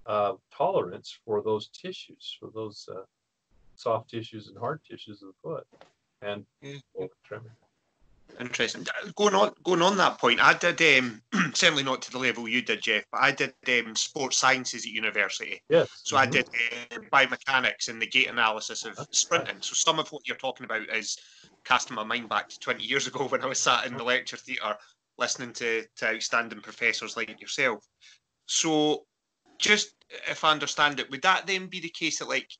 of 0.06 0.40
tolerance 0.56 1.18
for 1.26 1.42
those 1.42 1.68
tissues, 1.68 2.34
for 2.40 2.50
those 2.54 2.88
uh, 2.90 3.02
soft 3.76 4.08
tissues 4.10 4.48
and 4.48 4.56
hard 4.56 4.80
tissues 4.90 5.22
of 5.22 5.28
the 5.28 5.34
foot, 5.42 5.66
and 6.22 6.46
yeah. 6.62 7.06
tremor. 7.24 7.54
Interesting. 8.40 8.86
Going 9.14 9.34
on, 9.34 9.52
going 9.62 9.82
on 9.82 9.98
that 9.98 10.18
point, 10.18 10.40
I 10.40 10.54
did 10.54 10.80
um, 10.98 11.20
certainly 11.52 11.82
not 11.82 12.00
to 12.02 12.10
the 12.10 12.18
level 12.18 12.48
you 12.48 12.62
did, 12.62 12.82
Jeff, 12.82 13.04
but 13.12 13.20
I 13.20 13.32
did 13.32 13.52
um, 13.68 13.94
sports 13.94 14.38
sciences 14.38 14.86
at 14.86 14.90
university. 14.90 15.60
Yes. 15.68 15.90
So 16.04 16.16
mm-hmm. 16.16 16.22
I 16.22 16.30
did 16.30 16.48
uh, 16.48 16.98
biomechanics 17.12 17.88
and 17.88 18.00
the 18.00 18.06
gait 18.06 18.28
analysis 18.28 18.86
of 18.86 18.98
sprinting. 19.10 19.56
So 19.60 19.74
some 19.74 19.98
of 19.98 20.10
what 20.10 20.26
you're 20.26 20.38
talking 20.38 20.64
about 20.64 20.88
is 20.88 21.18
casting 21.64 21.94
my 21.94 22.04
mind 22.04 22.28
back 22.28 22.48
to 22.48 22.58
20 22.58 22.82
years 22.82 23.06
ago 23.06 23.24
when 23.28 23.42
I 23.42 23.46
was 23.46 23.58
sat 23.58 23.86
in 23.86 23.96
the 23.96 24.04
lecture 24.04 24.36
theatre 24.36 24.71
listening 25.22 25.52
to, 25.54 25.84
to 25.96 26.08
outstanding 26.08 26.60
professors 26.60 27.16
like 27.16 27.40
yourself. 27.40 27.86
So, 28.46 29.06
just 29.58 29.94
if 30.28 30.44
I 30.44 30.50
understand 30.50 31.00
it, 31.00 31.10
would 31.10 31.22
that 31.22 31.46
then 31.46 31.66
be 31.68 31.80
the 31.80 31.88
case 31.88 32.18
that 32.18 32.28
like 32.28 32.50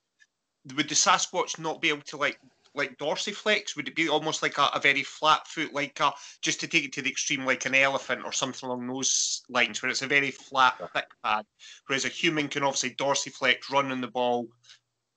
would 0.77 0.89
the 0.89 0.95
Sasquatch 0.95 1.59
not 1.59 1.81
be 1.81 1.89
able 1.89 2.03
to 2.03 2.17
like 2.17 2.39
like 2.75 2.97
dorsiflex? 2.97 3.77
Would 3.77 3.89
it 3.89 3.97
be 3.97 4.09
almost 4.09 4.43
like 4.43 4.57
a, 4.59 4.71
a, 4.75 4.81
very 4.81 5.03
flat 5.03 5.47
foot, 5.47 5.75
like 5.75 5.99
a 6.01 6.13
just 6.41 6.61
to 6.61 6.67
take 6.67 6.85
it 6.85 6.93
to 6.95 7.03
the 7.03 7.11
extreme, 7.11 7.45
like 7.45 7.67
an 7.67 7.75
elephant 7.75 8.23
or 8.25 8.33
something 8.33 8.67
along 8.67 8.87
those 8.87 9.43
lines, 9.49 9.83
where 9.83 9.91
it's 9.91 10.03
a 10.03 10.07
very 10.07 10.31
flat, 10.31 10.75
thick 10.95 11.09
pad, 11.23 11.45
whereas 11.87 12.07
a 12.07 12.09
human 12.09 12.49
can 12.49 12.63
obviously 12.63 12.95
dorsiflex, 12.95 13.71
run 13.71 13.93
on 13.93 14.01
the 14.01 14.09
ball, 14.09 14.49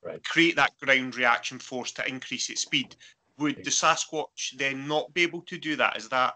right. 0.03 0.21
create 0.23 0.55
that 0.57 0.77
ground 0.81 1.15
reaction 1.15 1.59
force 1.59 1.91
to 1.93 2.07
increase 2.07 2.49
its 2.49 2.61
speed. 2.61 2.95
Would 3.37 3.63
the 3.63 3.71
Sasquatch 3.71 4.57
then 4.57 4.87
not 4.87 5.13
be 5.13 5.23
able 5.23 5.41
to 5.43 5.57
do 5.57 5.75
that? 5.75 5.97
Is 5.97 6.09
that 6.09 6.35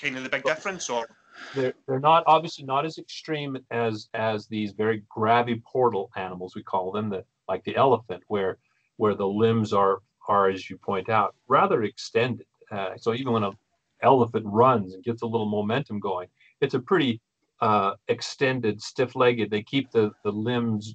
kind 0.00 0.16
of 0.16 0.22
the 0.22 0.28
big 0.28 0.44
difference, 0.44 0.88
or? 0.88 1.06
They're, 1.54 1.74
they're 1.86 2.00
not 2.00 2.24
obviously 2.26 2.64
not 2.64 2.84
as 2.84 2.98
extreme 2.98 3.56
as 3.70 4.08
as 4.14 4.46
these 4.46 4.72
very 4.72 5.04
graviportal 5.16 6.08
animals 6.16 6.54
we 6.54 6.62
call 6.62 6.92
them 6.92 7.08
that 7.10 7.24
like 7.48 7.64
the 7.64 7.76
elephant 7.76 8.22
where 8.26 8.58
where 8.96 9.14
the 9.14 9.26
limbs 9.26 9.72
are 9.72 10.02
are 10.28 10.50
as 10.50 10.68
you 10.68 10.76
point 10.76 11.08
out 11.08 11.34
rather 11.48 11.84
extended 11.84 12.46
uh, 12.72 12.90
so 12.96 13.14
even 13.14 13.32
when 13.32 13.44
an 13.44 13.52
elephant 14.02 14.44
runs 14.46 14.92
and 14.92 15.04
gets 15.04 15.22
a 15.22 15.26
little 15.26 15.48
momentum 15.48 15.98
going 15.98 16.28
it's 16.60 16.74
a 16.74 16.80
pretty 16.80 17.20
uh, 17.60 17.94
extended 18.08 18.82
stiff-legged 18.82 19.50
they 19.50 19.62
keep 19.62 19.90
the 19.92 20.10
the 20.24 20.32
limbs 20.32 20.94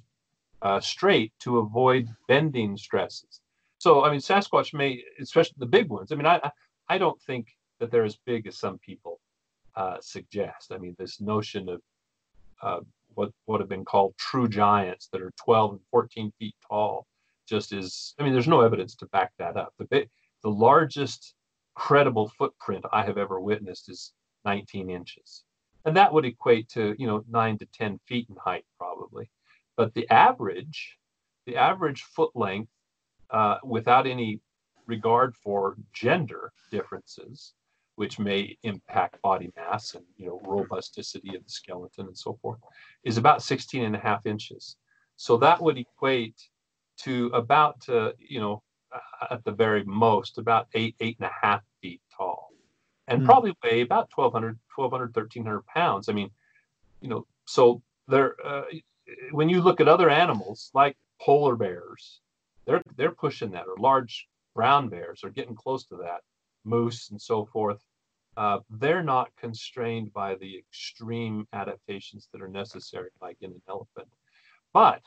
uh, 0.62 0.78
straight 0.78 1.32
to 1.40 1.58
avoid 1.58 2.06
bending 2.28 2.76
stresses 2.76 3.40
so 3.78 4.04
I 4.04 4.10
mean, 4.10 4.20
Sasquatch 4.20 4.74
may, 4.74 5.02
especially 5.20 5.56
the 5.58 5.66
big 5.66 5.88
ones. 5.88 6.12
I 6.12 6.16
mean, 6.16 6.26
I 6.26 6.50
I 6.88 6.98
don't 6.98 7.20
think 7.22 7.55
that 7.78 7.90
they're 7.90 8.04
as 8.04 8.18
big 8.24 8.46
as 8.46 8.58
some 8.58 8.78
people 8.78 9.20
uh, 9.76 9.96
suggest. 10.00 10.72
I 10.72 10.78
mean, 10.78 10.94
this 10.98 11.20
notion 11.20 11.68
of 11.68 11.80
uh, 12.62 12.80
what 13.14 13.30
what 13.44 13.60
have 13.60 13.68
been 13.68 13.84
called 13.84 14.14
true 14.18 14.48
giants 14.48 15.08
that 15.12 15.20
are 15.20 15.32
12 15.44 15.72
and 15.72 15.80
14 15.90 16.32
feet 16.38 16.54
tall 16.66 17.06
just 17.48 17.72
is. 17.72 18.14
I 18.18 18.22
mean, 18.22 18.32
there's 18.32 18.48
no 18.48 18.62
evidence 18.62 18.94
to 18.96 19.06
back 19.06 19.32
that 19.38 19.56
up. 19.56 19.74
The 19.78 20.08
the 20.42 20.50
largest 20.50 21.34
credible 21.74 22.28
footprint 22.38 22.84
I 22.92 23.04
have 23.04 23.18
ever 23.18 23.40
witnessed 23.40 23.90
is 23.90 24.12
19 24.44 24.90
inches, 24.90 25.44
and 25.84 25.96
that 25.96 26.12
would 26.12 26.24
equate 26.24 26.68
to 26.70 26.94
you 26.98 27.06
know 27.06 27.24
nine 27.28 27.58
to 27.58 27.66
10 27.66 27.98
feet 28.06 28.26
in 28.28 28.36
height 28.36 28.64
probably. 28.78 29.28
But 29.76 29.92
the 29.94 30.08
average, 30.10 30.96
the 31.44 31.56
average 31.56 32.02
foot 32.02 32.30
length 32.34 32.72
uh, 33.30 33.58
without 33.62 34.06
any 34.06 34.40
regard 34.86 35.34
for 35.36 35.76
gender 35.92 36.52
differences, 36.70 37.52
which 37.96 38.18
may 38.18 38.56
impact 38.62 39.20
body 39.22 39.50
mass 39.56 39.94
and 39.94 40.04
you 40.16 40.26
know 40.26 40.40
robusticity 40.44 41.34
of 41.34 41.44
the 41.44 41.50
skeleton 41.50 42.06
and 42.06 42.16
so 42.16 42.38
forth, 42.40 42.58
is 43.04 43.18
about 43.18 43.42
16 43.42 43.84
and 43.84 43.96
a 43.96 43.98
half 43.98 44.26
inches. 44.26 44.76
So 45.16 45.36
that 45.38 45.60
would 45.60 45.78
equate 45.78 46.40
to 46.98 47.26
about 47.28 47.86
uh, 47.88 48.12
you 48.18 48.40
know 48.40 48.62
at 49.30 49.44
the 49.44 49.52
very 49.52 49.84
most 49.84 50.38
about 50.38 50.68
eight 50.74 50.94
eight 51.00 51.16
and 51.18 51.28
a 51.28 51.46
half 51.46 51.62
feet 51.82 52.00
tall, 52.16 52.50
and 53.08 53.22
mm. 53.22 53.24
probably 53.24 53.54
weigh 53.62 53.80
about 53.82 54.08
1,200 54.14 54.58
1,200 54.74 55.14
1,300 55.14 55.66
pounds. 55.66 56.08
I 56.08 56.12
mean, 56.12 56.30
you 57.00 57.08
know, 57.08 57.26
so 57.46 57.82
there. 58.08 58.36
Uh, 58.44 58.62
when 59.30 59.48
you 59.48 59.62
look 59.62 59.80
at 59.80 59.86
other 59.86 60.10
animals 60.10 60.72
like 60.74 60.96
polar 61.20 61.54
bears 61.54 62.20
they're 62.66 62.82
they're 62.96 63.12
pushing 63.12 63.50
that, 63.52 63.66
or 63.66 63.76
large 63.78 64.28
brown 64.54 64.88
bears 64.88 65.24
are 65.24 65.30
getting 65.30 65.54
close 65.54 65.84
to 65.86 65.96
that, 65.96 66.20
moose 66.66 67.10
and 67.10 67.20
so 67.20 67.46
forth. 67.46 67.82
Uh, 68.36 68.58
they're 68.68 69.02
not 69.02 69.30
constrained 69.36 70.12
by 70.12 70.34
the 70.34 70.58
extreme 70.58 71.46
adaptations 71.54 72.28
that 72.32 72.42
are 72.42 72.48
necessary, 72.48 73.08
like 73.22 73.38
in 73.40 73.50
an 73.50 73.62
elephant. 73.68 74.08
But 74.74 75.00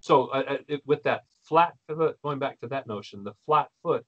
so 0.00 0.28
uh, 0.28 0.42
uh 0.48 0.56
it, 0.66 0.82
with 0.84 1.02
that 1.04 1.24
flat 1.44 1.74
foot, 1.86 2.16
going 2.22 2.40
back 2.40 2.58
to 2.60 2.68
that 2.68 2.86
notion, 2.86 3.22
the 3.22 3.34
flat 3.46 3.68
foot, 3.82 4.04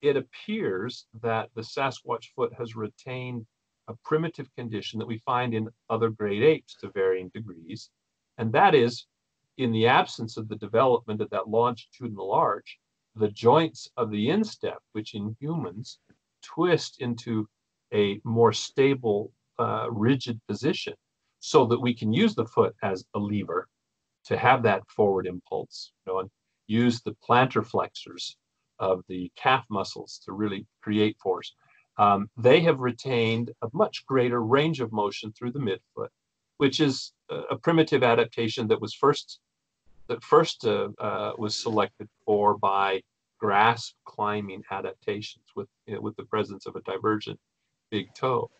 it 0.00 0.16
appears 0.16 1.06
that 1.22 1.50
the 1.54 1.62
Sasquatch 1.62 2.32
foot 2.34 2.52
has 2.54 2.76
retained 2.76 3.46
a 3.88 3.94
primitive 4.04 4.48
condition 4.54 4.98
that 4.98 5.08
we 5.08 5.18
find 5.18 5.54
in 5.54 5.68
other 5.90 6.08
great 6.08 6.42
apes 6.42 6.76
to 6.76 6.90
varying 6.90 7.30
degrees, 7.34 7.90
and 8.38 8.52
that 8.52 8.74
is 8.74 9.06
in 9.58 9.72
the 9.72 9.86
absence 9.86 10.36
of 10.36 10.48
the 10.48 10.56
development 10.56 11.20
of 11.20 11.28
that 11.30 11.48
longitudinal 11.48 12.32
arch, 12.32 12.78
the 13.16 13.28
joints 13.28 13.88
of 13.96 14.10
the 14.10 14.30
instep, 14.30 14.78
which 14.92 15.14
in 15.14 15.36
humans 15.40 15.98
twist 16.42 17.00
into 17.00 17.48
a 17.92 18.20
more 18.24 18.52
stable, 18.52 19.32
uh, 19.58 19.86
rigid 19.90 20.40
position 20.48 20.94
so 21.40 21.64
that 21.66 21.80
we 21.80 21.94
can 21.94 22.12
use 22.12 22.34
the 22.34 22.46
foot 22.46 22.74
as 22.82 23.04
a 23.14 23.18
lever 23.18 23.68
to 24.24 24.36
have 24.36 24.62
that 24.62 24.82
forward 24.88 25.26
impulse, 25.26 25.92
you 26.06 26.12
know, 26.12 26.18
and 26.20 26.30
use 26.66 27.00
the 27.00 27.16
plantar 27.26 27.64
flexors 27.64 28.36
of 28.78 29.02
the 29.08 29.30
calf 29.36 29.64
muscles 29.70 30.20
to 30.24 30.32
really 30.32 30.66
create 30.82 31.16
force. 31.18 31.54
Um, 31.96 32.30
they 32.36 32.60
have 32.60 32.78
retained 32.78 33.50
a 33.62 33.68
much 33.72 34.06
greater 34.06 34.42
range 34.42 34.80
of 34.80 34.92
motion 34.92 35.32
through 35.32 35.52
the 35.52 35.58
midfoot, 35.58 36.08
which 36.58 36.80
is 36.80 37.12
a, 37.28 37.56
primitive 37.56 38.02
adaptation 38.02 38.68
that 38.68 38.80
was 38.80 38.94
first 38.94 39.40
that 40.06 40.22
first 40.22 40.64
uh, 40.64 40.88
uh, 40.98 41.32
was 41.36 41.54
selected 41.54 42.08
for 42.24 42.56
by 42.56 43.02
grasp 43.38 43.94
climbing 44.04 44.62
adaptations 44.70 45.44
with 45.54 45.68
with 46.00 46.16
the 46.16 46.24
presence 46.24 46.66
of 46.66 46.76
a 46.76 46.82
divergent 46.82 47.38
big 47.90 48.12
toe. 48.14 48.50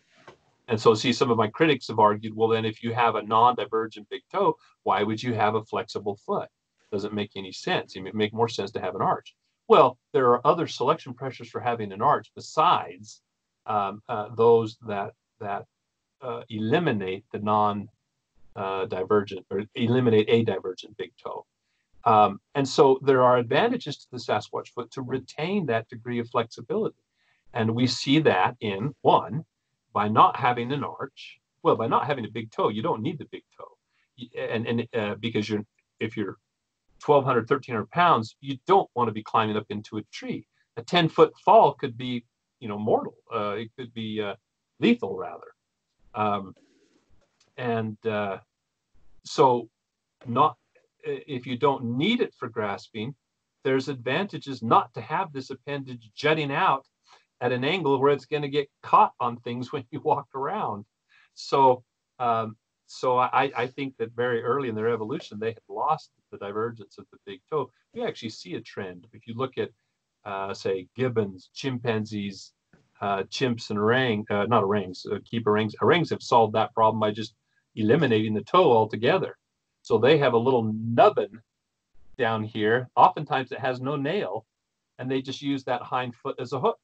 And 0.67 0.79
so, 0.79 0.93
see, 0.93 1.13
some 1.13 1.31
of 1.31 1.37
my 1.37 1.47
critics 1.47 1.87
have 1.87 1.97
argued, 1.97 2.35
well, 2.35 2.47
then 2.47 2.63
if 2.63 2.83
you 2.83 2.93
have 2.93 3.15
a 3.15 3.23
non-divergent 3.23 4.07
big 4.09 4.21
toe, 4.31 4.55
why 4.83 5.01
would 5.01 5.21
you 5.21 5.33
have 5.33 5.55
a 5.55 5.63
flexible 5.63 6.15
foot? 6.17 6.47
Doesn't 6.91 7.13
make 7.13 7.31
any 7.35 7.51
sense. 7.51 7.95
It 7.95 8.13
make 8.13 8.33
more 8.33 8.47
sense 8.49 8.71
to 8.71 8.79
have 8.79 8.93
an 8.93 9.01
arch. 9.01 9.35
Well, 9.67 9.97
there 10.13 10.29
are 10.29 10.45
other 10.45 10.67
selection 10.67 11.13
pressures 11.13 11.49
for 11.49 11.59
having 11.59 11.91
an 11.91 12.01
arch 12.01 12.31
besides 12.35 13.21
um, 13.65 14.01
uh, 14.09 14.29
those 14.35 14.77
that 14.87 15.13
that 15.39 15.65
uh, 16.21 16.41
eliminate 16.49 17.25
the 17.31 17.39
non 17.39 17.87
uh, 18.55 18.85
divergent 18.85 19.45
or 19.49 19.63
eliminate 19.75 20.27
a 20.29 20.43
divergent 20.43 20.97
big 20.97 21.11
toe. 21.23 21.45
Um, 22.05 22.39
and 22.55 22.67
so 22.67 22.99
there 23.03 23.23
are 23.23 23.37
advantages 23.37 23.97
to 23.97 24.07
the 24.11 24.17
Sasquatch 24.17 24.69
foot 24.69 24.91
to 24.91 25.01
retain 25.01 25.65
that 25.65 25.89
degree 25.89 26.19
of 26.19 26.29
flexibility. 26.29 26.97
And 27.53 27.75
we 27.75 27.87
see 27.87 28.19
that 28.19 28.55
in 28.61 28.93
one, 29.01 29.45
by 29.93 30.07
not 30.07 30.37
having 30.37 30.71
an 30.71 30.83
arch, 30.83 31.39
well, 31.63 31.75
by 31.75 31.87
not 31.87 32.05
having 32.05 32.25
a 32.25 32.29
big 32.29 32.51
toe, 32.51 32.69
you 32.69 32.81
don't 32.81 33.01
need 33.01 33.17
the 33.17 33.27
big 33.31 33.43
toe. 33.57 34.37
And, 34.37 34.67
and 34.67 34.87
uh, 34.93 35.15
because 35.15 35.49
you're, 35.49 35.65
if 35.99 36.15
you're 36.15 36.37
1,200, 37.05 37.49
1,300 37.49 37.89
pounds, 37.91 38.35
you 38.39 38.57
don't 38.67 38.89
want 38.95 39.07
to 39.07 39.13
be 39.13 39.23
climbing 39.23 39.57
up 39.57 39.65
into 39.69 39.97
a 39.97 40.03
tree. 40.11 40.45
A 40.77 40.83
10 40.83 41.09
foot 41.09 41.33
fall 41.43 41.73
could 41.73 41.97
be, 41.97 42.25
you 42.59 42.67
know, 42.67 42.77
mortal. 42.77 43.15
Uh, 43.33 43.55
it 43.57 43.71
could 43.77 43.93
be 43.93 44.21
uh, 44.21 44.35
lethal, 44.79 45.17
rather. 45.17 45.47
Um, 46.13 46.53
and 47.57 47.97
uh, 48.05 48.37
so 49.25 49.69
not 50.25 50.57
if 51.03 51.45
you 51.45 51.57
don't 51.57 51.83
need 51.97 52.21
it 52.21 52.33
for 52.37 52.49
grasping 52.49 53.15
there's 53.63 53.89
advantages 53.89 54.63
not 54.63 54.93
to 54.93 55.01
have 55.01 55.33
this 55.33 55.49
appendage 55.49 56.11
jutting 56.15 56.51
out 56.51 56.85
at 57.41 57.51
an 57.51 57.63
angle 57.63 57.99
where 57.99 58.11
it's 58.11 58.25
going 58.25 58.41
to 58.41 58.49
get 58.49 58.69
caught 58.83 59.13
on 59.19 59.37
things 59.37 59.71
when 59.73 59.85
you 59.91 59.99
walk 60.01 60.27
around. 60.35 60.85
So, 61.33 61.83
um, 62.19 62.55
so 62.87 63.17
I, 63.17 63.51
I 63.55 63.67
think 63.67 63.95
that 63.97 64.11
very 64.15 64.41
early 64.41 64.69
in 64.69 64.75
their 64.75 64.89
evolution, 64.89 65.39
they 65.39 65.49
had 65.49 65.61
lost 65.69 66.11
the 66.31 66.37
divergence 66.37 66.97
of 66.97 67.05
the 67.11 67.19
big 67.25 67.39
toe. 67.49 67.69
We 67.93 68.03
actually 68.03 68.29
see 68.29 68.55
a 68.55 68.61
trend. 68.61 69.05
If 69.13 69.27
you 69.27 69.35
look 69.35 69.57
at, 69.57 69.69
uh, 70.25 70.53
say, 70.53 70.87
gibbons, 70.95 71.49
chimpanzees, 71.53 72.51
uh, 72.99 73.23
chimps, 73.29 73.69
and 73.69 73.79
orang, 73.79 74.25
uh, 74.29 74.45
not 74.45 74.63
orangs, 74.63 75.05
uh, 75.09 75.19
keep 75.23 75.47
orangs. 75.47 75.75
Orangs 75.81 76.09
have 76.09 76.21
solved 76.21 76.53
that 76.55 76.73
problem 76.73 76.99
by 76.99 77.11
just 77.11 77.35
eliminating 77.75 78.33
the 78.33 78.43
toe 78.43 78.71
altogether. 78.71 79.37
So 79.89 79.97
they 79.97 80.19
have 80.19 80.33
a 80.33 80.37
little 80.37 80.71
nubbin 80.71 81.41
down 82.15 82.43
here. 82.43 82.87
Oftentimes 82.95 83.51
it 83.51 83.57
has 83.59 83.81
no 83.81 83.95
nail, 83.95 84.45
and 84.99 85.09
they 85.09 85.19
just 85.19 85.41
use 85.41 85.63
that 85.63 85.81
hind 85.81 86.13
foot 86.13 86.35
as 86.37 86.53
a 86.53 86.59
hook. 86.59 86.77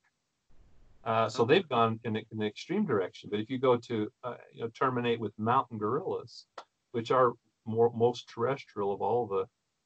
Uh, 1.04 1.30
so 1.30 1.46
they've 1.46 1.70
gone 1.70 2.00
in, 2.04 2.16
in, 2.16 2.26
an 2.32 2.42
extreme 2.42 2.84
direction. 2.84 3.30
But 3.30 3.40
if 3.42 3.52
you 3.52 3.60
go 3.60 3.78
to 3.78 4.12
uh, 4.24 4.38
you 4.52 4.62
know, 4.62 4.70
terminate 4.70 5.20
with 5.20 5.38
mountain 5.38 5.78
gorillas, 5.78 6.48
which 6.94 7.12
are 7.12 7.34
more 7.66 7.92
most 7.96 8.28
terrestrial 8.28 8.92
of 8.92 9.04
all 9.04 9.28
the 9.28 9.46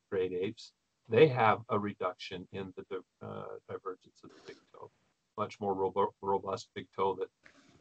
great 0.10 0.32
apes, 0.32 0.72
they 1.10 1.28
have 1.28 1.60
a 1.68 1.78
reduction 1.78 2.48
in 2.54 2.72
the 2.78 3.02
uh, 3.22 3.44
divergence 3.68 4.22
of 4.24 4.30
the 4.30 4.40
big 4.48 4.56
toe, 4.74 4.90
much 5.38 5.60
more 5.60 5.74
robo- 5.74 6.16
robust 6.22 6.70
big 6.74 6.88
toe 6.96 7.20
that 7.20 7.30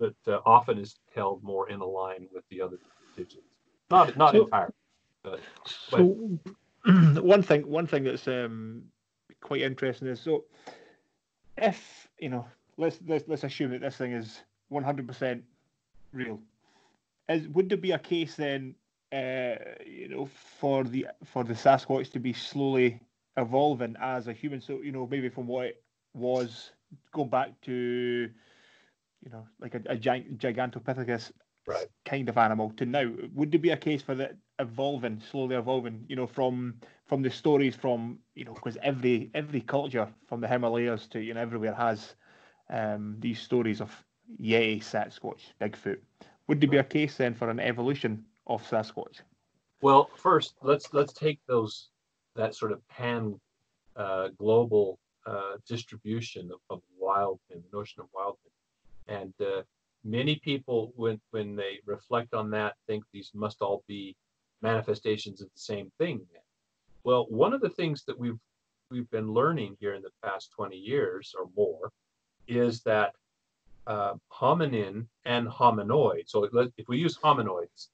that 0.00 0.34
uh, 0.34 0.40
often 0.44 0.78
is 0.78 0.96
held 1.14 1.44
more 1.44 1.70
in 1.70 1.78
a 1.78 1.86
line 1.86 2.26
with 2.34 2.42
the 2.50 2.60
other 2.60 2.78
digits. 3.16 3.46
Not 3.88 4.16
not 4.16 4.32
so, 4.34 4.42
entirely, 4.42 4.72
but, 5.22 5.40
so 5.66 6.38
one 6.84 7.42
thing 7.42 7.68
one 7.68 7.86
thing 7.86 8.04
that's 8.04 8.28
um, 8.28 8.84
quite 9.40 9.62
interesting 9.62 10.08
is 10.08 10.20
so 10.20 10.44
if 11.56 12.08
you 12.18 12.28
know 12.28 12.46
let's 12.76 12.98
let's 13.06 13.24
let's 13.28 13.44
assume 13.44 13.72
that 13.72 13.80
this 13.80 13.96
thing 13.96 14.12
is 14.12 14.40
100% 14.72 15.42
real. 16.12 16.40
Is 17.28 17.48
would 17.48 17.68
there 17.68 17.78
be 17.78 17.92
a 17.92 17.98
case 17.98 18.36
then, 18.36 18.74
uh, 19.12 19.56
you 19.84 20.08
know, 20.08 20.28
for 20.58 20.84
the 20.84 21.08
for 21.24 21.44
the 21.44 21.54
Sasquatch 21.54 22.10
to 22.12 22.18
be 22.18 22.32
slowly 22.32 23.00
evolving 23.36 23.96
as 24.00 24.28
a 24.28 24.32
human? 24.32 24.60
So 24.60 24.80
you 24.82 24.92
know, 24.92 25.06
maybe 25.06 25.28
from 25.28 25.46
what 25.46 25.66
it 25.66 25.82
was 26.14 26.70
going 27.12 27.28
back 27.28 27.60
to, 27.62 27.72
you 27.72 29.30
know, 29.30 29.46
like 29.60 29.74
a, 29.74 29.82
a 29.90 29.96
Gigantopithecus 29.96 31.32
right. 31.66 31.86
kind 32.06 32.28
of 32.28 32.38
animal 32.38 32.72
to 32.76 32.86
now. 32.86 33.10
Would 33.34 33.52
there 33.52 33.60
be 33.60 33.70
a 33.70 33.76
case 33.76 34.00
for 34.00 34.14
that 34.14 34.36
evolving, 34.58 35.20
slowly 35.20 35.56
evolving? 35.56 36.04
You 36.08 36.16
know, 36.16 36.26
from 36.26 36.80
from 37.06 37.22
the 37.22 37.30
stories 37.30 37.74
from 37.74 38.18
you 38.34 38.44
know, 38.44 38.54
because 38.54 38.76
every 38.82 39.30
every 39.34 39.60
culture 39.60 40.08
from 40.26 40.40
the 40.40 40.48
Himalayas 40.48 41.06
to 41.08 41.20
you 41.20 41.34
know 41.34 41.40
everywhere 41.40 41.74
has 41.74 42.14
um, 42.70 43.16
these 43.18 43.40
stories 43.40 43.80
of 43.80 43.90
Yeti, 44.40 44.80
Sasquatch, 44.82 45.52
Bigfoot. 45.60 45.98
Would 46.46 46.60
there 46.60 46.70
be 46.70 46.78
a 46.78 46.84
case 46.84 47.16
then 47.16 47.34
for 47.34 47.50
an 47.50 47.60
evolution 47.60 48.24
of 48.46 48.62
Sasquatch? 48.62 49.20
Well, 49.80 50.10
first 50.16 50.54
let's 50.62 50.92
let's 50.92 51.12
take 51.12 51.40
those 51.46 51.90
that 52.36 52.54
sort 52.54 52.72
of 52.72 52.86
pan 52.88 53.38
uh, 53.96 54.28
global 54.38 54.98
uh, 55.26 55.56
distribution 55.66 56.50
of, 56.52 56.60
of 56.70 56.82
wildmen, 56.98 57.62
the 57.70 57.76
notion 57.76 58.00
of 58.00 58.08
wildmen, 58.14 58.52
and 59.06 59.34
uh, 59.40 59.62
many 60.04 60.36
people 60.36 60.92
when 60.96 61.20
when 61.30 61.56
they 61.56 61.80
reflect 61.86 62.34
on 62.34 62.50
that 62.50 62.74
think 62.86 63.04
these 63.12 63.30
must 63.34 63.62
all 63.62 63.82
be 63.86 64.16
manifestations 64.62 65.40
of 65.40 65.48
the 65.48 65.60
same 65.60 65.90
thing. 65.98 66.20
Well, 67.04 67.26
one 67.28 67.52
of 67.52 67.60
the 67.60 67.70
things 67.70 68.04
that 68.06 68.18
we've 68.18 68.38
we've 68.90 69.10
been 69.10 69.32
learning 69.32 69.76
here 69.80 69.94
in 69.94 70.02
the 70.02 70.10
past 70.24 70.50
20 70.52 70.74
years 70.76 71.34
or 71.38 71.48
more 71.54 71.92
is 72.46 72.80
that 72.82 73.12
uh, 73.86 74.14
hominin 74.32 75.06
and 75.26 75.46
hominoid. 75.46 76.22
So 76.26 76.48
if 76.76 76.88
we 76.88 76.96
use 76.96 77.18
hominoids 77.18 77.88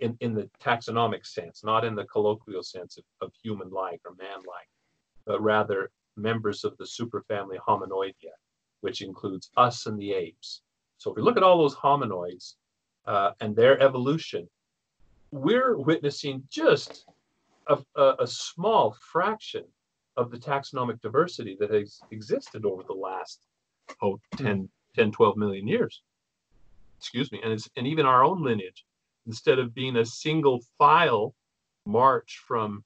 in, 0.00 0.16
in 0.20 0.34
the 0.34 0.48
taxonomic 0.62 1.26
sense, 1.26 1.64
not 1.64 1.84
in 1.84 1.94
the 1.94 2.04
colloquial 2.04 2.62
sense 2.62 2.98
of, 2.98 3.04
of 3.22 3.32
human-like 3.42 4.00
or 4.04 4.14
man-like, 4.18 4.68
but 5.24 5.40
rather 5.42 5.90
members 6.16 6.64
of 6.64 6.76
the 6.78 6.84
superfamily 6.84 7.58
Hominoidea, 7.66 8.34
which 8.80 9.02
includes 9.02 9.50
us 9.56 9.86
and 9.86 9.98
the 9.98 10.12
apes. 10.12 10.62
So 10.98 11.10
if 11.10 11.16
we 11.16 11.22
look 11.22 11.36
at 11.36 11.42
all 11.42 11.58
those 11.58 11.74
hominoids 11.74 12.54
uh, 13.06 13.32
and 13.40 13.54
their 13.54 13.80
evolution, 13.82 14.48
we're 15.36 15.76
witnessing 15.76 16.42
just 16.50 17.04
a, 17.68 17.78
a, 17.96 18.14
a, 18.20 18.26
small 18.26 18.96
fraction 19.12 19.64
of 20.16 20.30
the 20.30 20.38
taxonomic 20.38 21.00
diversity 21.02 21.56
that 21.60 21.70
has 21.70 22.00
existed 22.10 22.64
over 22.64 22.82
the 22.82 22.94
last 22.94 23.40
oh, 24.02 24.18
10, 24.36 24.68
10, 24.94 25.12
12 25.12 25.36
million 25.36 25.68
years. 25.68 26.02
Excuse 26.98 27.30
me. 27.32 27.40
And, 27.42 27.52
it's, 27.52 27.68
and 27.76 27.86
even 27.86 28.06
our 28.06 28.24
own 28.24 28.42
lineage, 28.42 28.84
instead 29.26 29.58
of 29.58 29.74
being 29.74 29.96
a 29.96 30.06
single 30.06 30.60
file 30.78 31.34
march 31.84 32.42
from 32.46 32.82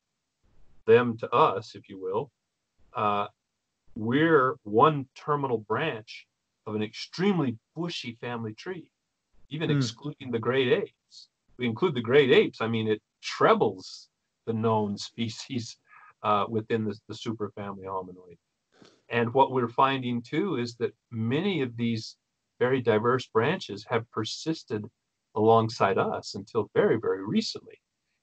them 0.86 1.16
to 1.18 1.30
us, 1.30 1.74
if 1.74 1.88
you 1.88 2.00
will, 2.00 2.30
uh, 2.96 3.28
we're 3.94 4.56
one 4.64 5.06
terminal 5.14 5.58
branch 5.58 6.26
of 6.66 6.74
an 6.74 6.82
extremely 6.82 7.56
bushy 7.76 8.16
family 8.20 8.54
tree, 8.54 8.90
even 9.50 9.70
mm. 9.70 9.76
excluding 9.76 10.30
the 10.30 10.38
great 10.38 10.72
apes. 10.72 10.92
We 11.60 11.66
include 11.66 11.94
the 11.94 12.00
great 12.00 12.32
apes, 12.32 12.62
I 12.62 12.68
mean, 12.68 12.88
it 12.88 13.02
trebles 13.22 14.08
the 14.46 14.54
known 14.54 14.96
species 14.96 15.76
uh, 16.22 16.46
within 16.48 16.84
the, 16.84 16.98
the 17.06 17.14
superfamily 17.14 17.84
hominoid. 17.84 18.38
And 19.10 19.32
what 19.34 19.52
we're 19.52 19.68
finding 19.68 20.22
too 20.22 20.56
is 20.56 20.76
that 20.76 20.94
many 21.10 21.60
of 21.60 21.76
these 21.76 22.16
very 22.58 22.80
diverse 22.80 23.26
branches 23.26 23.84
have 23.90 24.10
persisted 24.10 24.86
alongside 25.34 25.98
us 25.98 26.34
until 26.34 26.70
very, 26.74 26.98
very 26.98 27.26
recently. 27.26 27.78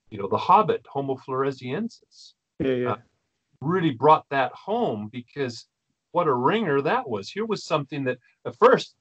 You 0.09 0.17
know, 0.17 0.27
the 0.27 0.37
Hobbit, 0.37 0.83
Homo 0.89 1.15
floresiensis, 1.15 2.33
yeah, 2.59 2.71
yeah. 2.73 2.91
Uh, 2.93 2.97
really 3.61 3.91
brought 3.91 4.25
that 4.29 4.51
home 4.53 5.09
because 5.11 5.67
what 6.11 6.27
a 6.27 6.33
ringer 6.33 6.81
that 6.81 7.07
was. 7.07 7.29
Here 7.29 7.45
was 7.45 7.63
something 7.63 8.03
that 8.05 8.17
at 8.45 8.55
first 8.55 8.95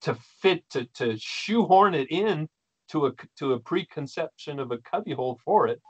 to 0.00 0.14
fit 0.40 0.68
to 0.70 0.86
to 0.94 1.16
shoehorn 1.18 1.94
it 1.94 2.10
in 2.10 2.48
to 2.90 3.06
a 3.06 3.12
to 3.38 3.52
a 3.54 3.60
preconception 3.60 4.58
of 4.60 4.70
a 4.70 4.78
cubbyhole 4.78 5.38
for 5.44 5.66
it, 5.66 5.80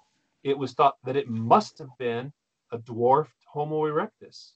it 0.43 0.57
was 0.57 0.73
thought 0.73 0.97
that 1.05 1.17
it 1.17 1.29
must 1.29 1.79
have 1.79 1.97
been 1.99 2.33
a 2.73 2.79
dwarfed 2.79 3.37
Homo 3.47 3.83
erectus 3.87 4.53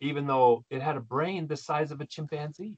even 0.00 0.26
though 0.26 0.64
it 0.70 0.82
had 0.82 0.96
a 0.96 1.00
brain 1.00 1.46
the 1.46 1.56
size 1.56 1.90
of 1.90 2.00
a 2.00 2.06
chimpanzee. 2.06 2.76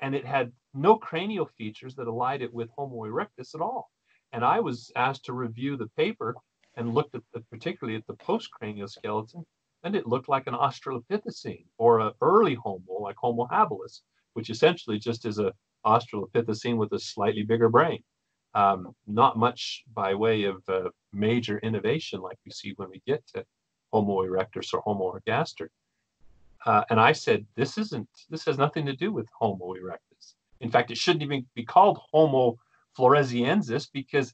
And 0.00 0.14
it 0.14 0.24
had 0.24 0.52
no 0.74 0.96
cranial 0.96 1.46
features 1.46 1.94
that 1.96 2.06
allied 2.06 2.42
it 2.42 2.52
with 2.52 2.70
Homo 2.70 3.04
erectus 3.04 3.54
at 3.54 3.60
all. 3.60 3.90
And 4.32 4.44
I 4.44 4.60
was 4.60 4.90
asked 4.96 5.24
to 5.26 5.32
review 5.32 5.76
the 5.76 5.88
paper 5.96 6.34
and 6.76 6.94
looked 6.94 7.14
at 7.14 7.22
the, 7.32 7.40
particularly 7.50 7.98
at 7.98 8.06
the 8.06 8.14
postcranial 8.14 8.88
skeleton, 8.88 9.44
and 9.84 9.94
it 9.94 10.06
looked 10.06 10.28
like 10.28 10.46
an 10.46 10.54
Australopithecine 10.54 11.66
or 11.76 12.00
an 12.00 12.12
early 12.20 12.54
Homo, 12.54 13.00
like 13.00 13.16
Homo 13.16 13.46
habilis, 13.46 14.00
which 14.32 14.48
essentially 14.48 14.98
just 14.98 15.26
is 15.26 15.38
a 15.38 15.52
Australopithecine 15.84 16.76
with 16.76 16.92
a 16.92 16.98
slightly 16.98 17.42
bigger 17.42 17.68
brain. 17.68 18.02
Um, 18.54 18.94
not 19.06 19.38
much 19.38 19.82
by 19.94 20.14
way 20.14 20.44
of 20.44 20.62
uh, 20.68 20.90
major 21.12 21.58
innovation 21.58 22.20
like 22.20 22.38
we 22.44 22.52
see 22.52 22.74
when 22.76 22.90
we 22.90 23.00
get 23.06 23.26
to 23.34 23.44
Homo 23.92 24.22
erectus 24.22 24.74
or 24.74 24.80
Homo 24.80 25.18
ergaster. 25.18 25.68
Uh, 26.64 26.84
and 26.90 27.00
I 27.00 27.12
said, 27.12 27.46
this 27.56 27.78
isn't, 27.78 28.08
this 28.30 28.44
has 28.44 28.58
nothing 28.58 28.86
to 28.86 28.94
do 28.94 29.12
with 29.12 29.26
Homo 29.38 29.74
erectus. 29.74 30.34
In 30.60 30.70
fact, 30.70 30.90
it 30.90 30.98
shouldn't 30.98 31.22
even 31.22 31.46
be 31.54 31.64
called 31.64 31.98
Homo 32.12 32.58
floresiensis 32.96 33.88
because, 33.92 34.32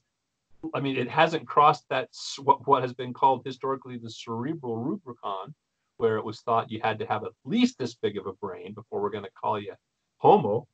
I 0.75 0.79
mean, 0.79 0.97
it 0.97 1.09
hasn't 1.09 1.47
crossed 1.47 1.85
that, 1.89 2.09
what, 2.43 2.67
what 2.67 2.83
has 2.83 2.93
been 2.93 3.13
called 3.13 3.41
historically 3.45 3.97
the 3.97 4.11
cerebral 4.11 4.77
Rubicon, 4.77 5.55
where 5.97 6.17
it 6.17 6.25
was 6.25 6.41
thought 6.41 6.69
you 6.69 6.79
had 6.83 6.99
to 6.99 7.05
have 7.05 7.23
at 7.23 7.31
least 7.45 7.77
this 7.79 7.95
big 7.95 8.17
of 8.17 8.27
a 8.27 8.33
brain 8.33 8.73
before 8.73 9.01
we're 9.01 9.09
going 9.09 9.23
to 9.23 9.31
call 9.31 9.59
you 9.59 9.73
Homo. 10.17 10.67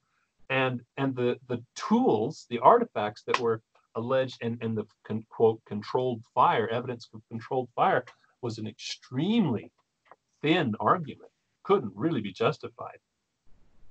And, 0.50 0.82
and 0.98 1.16
the, 1.16 1.38
the 1.48 1.64
tools, 1.76 2.46
the 2.50 2.60
artifacts 2.60 3.24
that 3.24 3.40
were 3.40 3.62
alleged 3.96 4.38
and, 4.42 4.58
and 4.62 4.78
the 4.78 4.86
con, 5.06 5.26
quote 5.30 5.62
controlled 5.66 6.22
fire, 6.34 6.68
evidence 6.68 7.10
of 7.14 7.22
controlled 7.30 7.70
fire 7.76 8.06
was 8.42 8.58
an 8.58 8.68
extremely 8.68 9.72
thin 10.42 10.76
argument 10.80 11.32
couldn't 11.64 11.94
really 11.96 12.22
be 12.22 12.32
justified. 12.32 13.00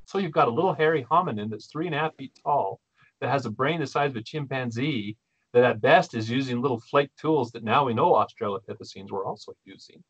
So 0.06 0.18
you've 0.18 0.32
got 0.32 0.48
a 0.48 0.52
little 0.52 0.74
hairy 0.74 1.04
hominin 1.10 1.50
that's 1.50 1.66
three 1.66 1.86
and 1.86 1.94
a 1.94 1.98
half 1.98 2.14
feet 2.14 2.38
tall, 2.42 2.80
that 3.20 3.30
has 3.30 3.46
a 3.46 3.50
brain 3.50 3.80
the 3.80 3.86
size 3.86 4.10
of 4.10 4.16
a 4.16 4.22
chimpanzee, 4.22 5.16
that 5.52 5.64
at 5.64 5.80
best 5.80 6.14
is 6.14 6.30
using 6.30 6.60
little 6.60 6.80
flake 6.80 7.10
tools 7.20 7.52
that 7.52 7.64
now 7.64 7.84
we 7.84 7.94
know 7.94 8.12
Australopithecines 8.12 9.10
were 9.10 9.24
also 9.24 9.52
using. 9.64 10.02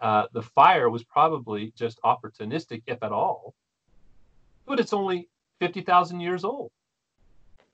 Uh, 0.00 0.26
the 0.32 0.42
fire 0.42 0.90
was 0.90 1.04
probably 1.04 1.72
just 1.76 2.00
opportunistic, 2.02 2.82
if 2.86 3.02
at 3.02 3.12
all, 3.12 3.54
but 4.66 4.80
it's 4.80 4.92
only 4.92 5.28
50,000 5.62 6.18
years 6.18 6.44
old. 6.44 6.72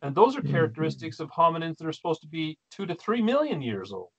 And 0.02 0.14
those 0.14 0.36
are 0.36 0.40
mm-hmm. 0.40 0.52
characteristics 0.52 1.20
of 1.20 1.30
hominins 1.30 1.78
that 1.78 1.86
are 1.86 1.92
supposed 1.92 2.20
to 2.20 2.28
be 2.28 2.58
two 2.70 2.84
to 2.84 2.94
three 2.94 3.22
million 3.22 3.62
years 3.62 3.92
old. 3.92 4.10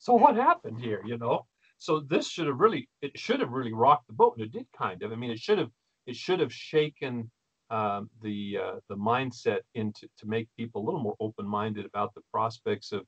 So 0.00 0.14
what 0.14 0.34
happened 0.34 0.80
here, 0.80 1.00
you 1.04 1.16
know? 1.16 1.46
So 1.78 2.00
this 2.00 2.28
should 2.28 2.48
have 2.48 2.58
really, 2.58 2.88
it 3.02 3.16
should 3.16 3.38
have 3.38 3.52
really 3.52 3.72
rocked 3.72 4.08
the 4.08 4.14
boat, 4.14 4.34
and 4.36 4.44
it 4.44 4.52
did 4.52 4.66
kind 4.76 5.02
of. 5.02 5.12
I 5.12 5.14
mean, 5.14 5.30
it 5.30 5.38
should 5.38 5.58
have 5.58 5.70
it 6.06 6.16
should 6.16 6.40
have 6.40 6.52
shaken 6.52 7.30
um, 7.70 8.10
the 8.20 8.58
uh, 8.64 8.74
the 8.88 8.96
mindset 8.96 9.60
into 9.74 10.08
to 10.18 10.26
make 10.26 10.48
people 10.56 10.82
a 10.82 10.84
little 10.84 11.00
more 11.00 11.16
open-minded 11.20 11.86
about 11.86 12.14
the 12.14 12.22
prospects 12.32 12.90
of 12.92 13.02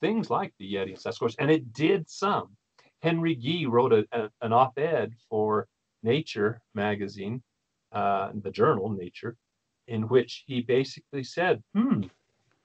things 0.00 0.30
like 0.30 0.52
the 0.58 0.74
Yeti 0.74 0.90
and 0.90 0.98
Sasquatch, 0.98 1.34
and 1.38 1.50
it 1.50 1.72
did 1.72 2.08
some. 2.08 2.56
Henry 3.02 3.34
Gee 3.34 3.66
wrote 3.66 3.92
a, 3.92 4.06
a, 4.12 4.30
an 4.40 4.52
op-ed 4.52 5.14
for 5.28 5.66
Nature 6.02 6.60
magazine, 6.74 7.42
uh, 7.92 8.30
the 8.34 8.50
journal 8.50 8.88
Nature, 8.90 9.36
in 9.88 10.08
which 10.08 10.44
he 10.46 10.60
basically 10.60 11.24
said, 11.24 11.62
"Hmm, 11.74 12.04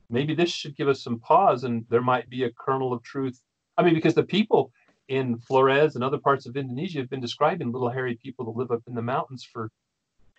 maybe 0.10 0.36
this 0.36 0.52
should 0.52 0.76
give 0.76 0.88
us 0.88 1.02
some 1.02 1.20
pause, 1.20 1.64
and 1.64 1.86
there 1.90 2.02
might 2.02 2.30
be 2.30 2.44
a 2.44 2.52
kernel 2.52 2.94
of 2.94 3.04
truth." 3.04 3.42
I 3.78 3.84
mean, 3.84 3.96
because 3.96 4.14
the 4.16 4.24
people 4.24 4.72
in 5.08 5.38
Flores 5.40 5.96
and 5.96 6.04
other 6.04 6.18
parts 6.18 6.46
of 6.46 6.56
Indonesia 6.56 7.00
have 7.00 7.10
been 7.10 7.22
describing 7.22 7.72
little 7.72 7.90
hairy 7.90 8.16
people 8.16 8.46
that 8.46 8.58
live 8.58 8.72
up 8.72 8.84
in 8.88 8.96
the 8.96 9.02
mountains 9.02 9.44
for 9.44 9.70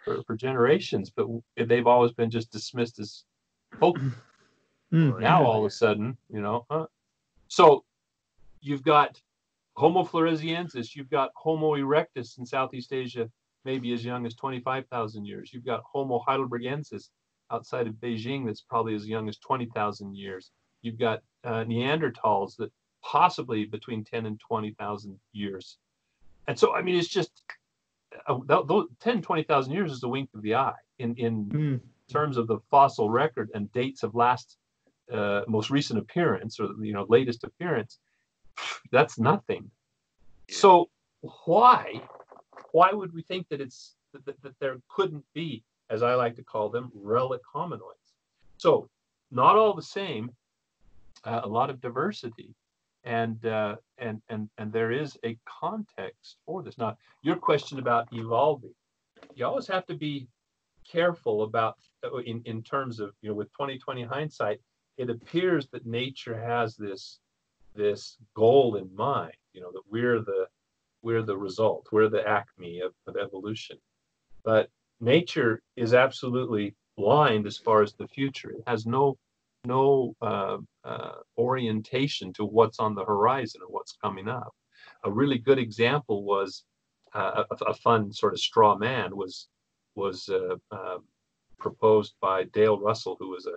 for, 0.04 0.22
for 0.24 0.36
generations, 0.36 1.10
but 1.10 1.26
they've 1.56 1.86
always 1.86 2.12
been 2.12 2.30
just 2.30 2.52
dismissed 2.52 2.98
as 2.98 3.24
folk. 3.80 3.98
Mm, 4.92 5.18
now 5.18 5.44
all 5.44 5.60
of 5.60 5.64
a 5.64 5.70
sudden, 5.70 6.16
you 6.28 6.40
know, 6.40 6.66
uh, 6.70 6.84
so 7.48 7.84
you've 8.60 8.84
got 8.84 9.20
Homo 9.76 10.04
floresiensis, 10.04 10.94
you've 10.94 11.10
got 11.10 11.30
Homo 11.34 11.74
erectus 11.74 12.38
in 12.38 12.46
Southeast 12.46 12.92
Asia, 12.92 13.30
maybe 13.64 13.92
as 13.92 14.04
young 14.04 14.26
as 14.26 14.34
25,000 14.34 15.24
years. 15.24 15.52
You've 15.52 15.64
got 15.64 15.82
Homo 15.84 16.22
heidelbergensis 16.26 17.08
outside 17.50 17.86
of 17.86 17.94
Beijing 17.94 18.46
that's 18.46 18.60
probably 18.60 18.94
as 18.94 19.06
young 19.06 19.28
as 19.28 19.38
20,000 19.38 20.14
years. 20.14 20.50
You've 20.82 20.98
got 20.98 21.22
uh, 21.44 21.64
Neanderthals 21.64 22.56
that 22.56 22.72
possibly 23.02 23.64
between 23.64 24.04
10 24.04 24.26
and 24.26 24.40
20,000 24.40 25.18
years. 25.32 25.76
And 26.48 26.58
so, 26.58 26.74
I 26.74 26.82
mean, 26.82 26.96
it's 26.96 27.08
just 27.08 27.30
uh, 28.26 28.38
those 28.46 28.86
10, 29.00 29.22
20,000 29.22 29.72
years 29.72 29.92
is 29.92 30.02
a 30.02 30.08
wink 30.08 30.30
of 30.34 30.42
the 30.42 30.54
eye 30.54 30.74
in, 30.98 31.14
in 31.16 31.44
mm. 31.46 31.80
terms 32.10 32.36
of 32.36 32.46
the 32.46 32.58
fossil 32.70 33.10
record 33.10 33.50
and 33.54 33.72
dates 33.72 34.02
of 34.02 34.14
last, 34.14 34.56
uh, 35.12 35.42
most 35.46 35.70
recent 35.70 35.98
appearance 35.98 36.60
or, 36.60 36.68
you 36.80 36.92
know, 36.92 37.06
latest 37.08 37.44
appearance. 37.44 37.98
That's 38.90 39.18
nothing. 39.18 39.70
So 40.50 40.90
why, 41.44 42.02
why 42.74 42.90
would 42.90 43.14
we 43.14 43.22
think 43.22 43.48
that 43.50 43.60
it's, 43.60 43.94
that, 44.26 44.42
that, 44.42 44.58
there 44.58 44.76
couldn't 44.88 45.24
be, 45.32 45.62
as 45.90 46.02
I 46.02 46.14
like 46.14 46.34
to 46.34 46.42
call 46.42 46.68
them, 46.68 46.90
relic 46.92 47.40
hominoids? 47.54 48.10
So 48.58 48.88
not 49.30 49.54
all 49.54 49.74
the 49.74 49.82
same, 50.00 50.32
uh, 51.22 51.42
a 51.44 51.48
lot 51.48 51.70
of 51.70 51.80
diversity 51.80 52.52
and 53.04 53.46
uh, 53.46 53.76
and 53.98 54.20
and 54.28 54.48
and 54.58 54.72
there 54.72 54.90
is 54.90 55.16
a 55.24 55.38
context 55.46 56.36
for 56.44 56.64
this. 56.64 56.76
Now, 56.76 56.96
your 57.22 57.36
question 57.36 57.78
about 57.78 58.08
evolving, 58.12 58.74
you 59.36 59.46
always 59.46 59.68
have 59.68 59.86
to 59.86 59.94
be 59.94 60.26
careful 60.90 61.44
about 61.44 61.76
uh, 62.02 62.16
in 62.18 62.42
in 62.44 62.60
terms 62.60 62.98
of 62.98 63.12
you 63.22 63.28
know 63.28 63.36
with 63.36 63.52
2020 63.52 64.02
hindsight. 64.02 64.60
It 64.96 65.10
appears 65.10 65.68
that 65.68 65.86
nature 65.86 66.36
has 66.36 66.76
this 66.76 67.20
this 67.76 68.16
goal 68.34 68.76
in 68.76 68.92
mind. 68.96 69.36
You 69.52 69.60
know 69.60 69.70
that 69.72 69.82
we're 69.88 70.20
the 70.20 70.48
we're 71.04 71.22
the 71.22 71.36
result, 71.36 71.86
we're 71.92 72.08
the 72.08 72.26
acme 72.26 72.80
of, 72.80 72.92
of 73.06 73.16
evolution, 73.16 73.76
but 74.42 74.68
nature 75.00 75.62
is 75.76 75.94
absolutely 75.94 76.74
blind 76.96 77.46
as 77.46 77.58
far 77.58 77.82
as 77.82 77.92
the 77.92 78.08
future. 78.08 78.50
It 78.50 78.64
has 78.66 78.86
no 78.86 79.16
no 79.66 80.14
uh, 80.20 80.58
uh, 80.84 81.12
orientation 81.38 82.32
to 82.34 82.44
what's 82.44 82.78
on 82.78 82.94
the 82.94 83.04
horizon 83.04 83.62
or 83.62 83.68
what's 83.68 83.96
coming 84.02 84.28
up. 84.28 84.54
A 85.04 85.10
really 85.10 85.38
good 85.38 85.58
example 85.58 86.24
was 86.24 86.64
uh, 87.14 87.44
a, 87.50 87.64
a, 87.64 87.74
fun 87.74 88.12
sort 88.12 88.34
of 88.34 88.40
straw 88.40 88.76
man 88.76 89.16
was 89.16 89.48
was 89.94 90.28
uh, 90.28 90.56
uh, 90.70 90.98
proposed 91.58 92.14
by 92.20 92.44
Dale 92.44 92.78
Russell, 92.78 93.16
who 93.18 93.30
was 93.30 93.46
a 93.46 93.56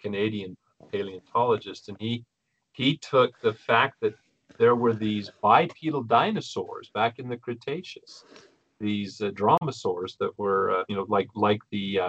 Canadian 0.00 0.56
paleontologist, 0.92 1.88
and 1.88 1.96
he 1.98 2.24
he 2.72 2.96
took 2.98 3.40
the 3.40 3.54
fact 3.54 3.96
that 4.02 4.14
there 4.58 4.74
were 4.74 4.94
these 4.94 5.30
bipedal 5.42 6.02
dinosaurs 6.02 6.90
back 6.92 7.18
in 7.18 7.28
the 7.28 7.36
Cretaceous, 7.36 8.24
these 8.80 9.20
uh, 9.20 9.30
dromaeosaurs 9.30 10.16
that 10.18 10.36
were 10.38 10.84
you 10.88 10.96
know 10.96 11.06
like 11.08 11.28
like 11.34 11.60
the 11.70 12.00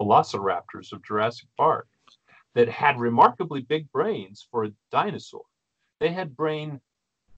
velociraptors 0.00 0.92
of 0.92 1.04
Jurassic 1.04 1.48
Park 1.56 1.88
that 2.54 2.68
had 2.68 2.98
remarkably 2.98 3.62
big 3.62 3.90
brains 3.92 4.46
for 4.50 4.64
a 4.64 4.72
dinosaur. 4.90 5.44
They 6.00 6.12
had 6.12 6.36
brain 6.36 6.80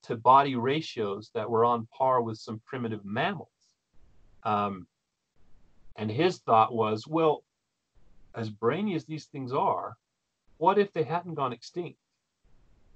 to 0.04 0.16
body 0.16 0.56
ratios 0.56 1.30
that 1.34 1.48
were 1.48 1.64
on 1.64 1.86
par 1.96 2.20
with 2.20 2.38
some 2.38 2.60
primitive 2.66 3.04
mammals. 3.04 3.48
Um, 4.42 4.86
and 5.96 6.10
his 6.10 6.38
thought 6.38 6.74
was, 6.74 7.06
well, 7.06 7.44
as 8.34 8.50
brainy 8.50 8.94
as 8.94 9.04
these 9.04 9.26
things 9.26 9.52
are, 9.52 9.96
what 10.58 10.78
if 10.78 10.92
they 10.92 11.04
hadn't 11.04 11.34
gone 11.34 11.52
extinct 11.52 11.98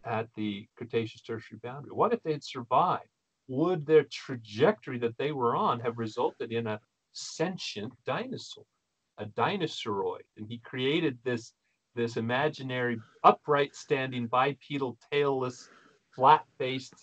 at 0.09 0.29
the 0.35 0.67
Cretaceous 0.77 1.23
Tertiary 1.23 1.61
boundary? 1.63 1.93
What 1.93 2.13
if 2.13 2.23
they 2.23 2.33
had 2.33 2.45
survived? 2.45 3.09
Would 3.49 3.87
their 3.87 4.05
trajectory 4.11 4.99
that 4.99 5.17
they 5.19 5.33
were 5.33 5.55
on 5.55 5.81
have 5.81 5.99
resulted 5.99 6.53
in 6.53 6.67
a 6.67 6.81
sentient 7.13 7.93
dinosaur, 8.07 8.65
a 9.19 9.27
dinosauroid? 9.27 10.25
And 10.37 10.47
he 10.49 10.59
created 10.59 11.19
this 11.25 11.53
this 11.95 12.17
imaginary 12.17 13.01
upright 13.25 13.75
standing 13.75 14.27
bipedal 14.29 14.97
tailless 15.13 15.69
flat 16.15 16.45
faced 16.57 16.95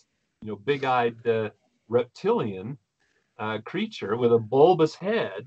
you 0.42 0.50
know 0.50 0.56
big 0.56 0.86
eyed 0.86 1.28
uh, 1.28 1.50
reptilian 1.90 2.78
uh, 3.40 3.58
creature 3.66 4.16
with 4.16 4.32
a 4.32 4.40
bulbous 4.40 4.96
head 4.96 5.44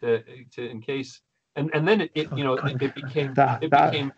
to, 0.00 0.22
to 0.52 0.68
in 0.68 0.82
case 0.82 1.20
and 1.58 1.70
and 1.74 1.86
then 1.86 2.00
it, 2.00 2.10
it 2.14 2.28
you 2.34 2.44
know 2.44 2.54
it, 2.54 2.76
it 2.80 2.94
became 2.94 3.34
that, 3.34 3.62
it 3.62 3.70
that, 3.70 3.92
became 3.92 4.12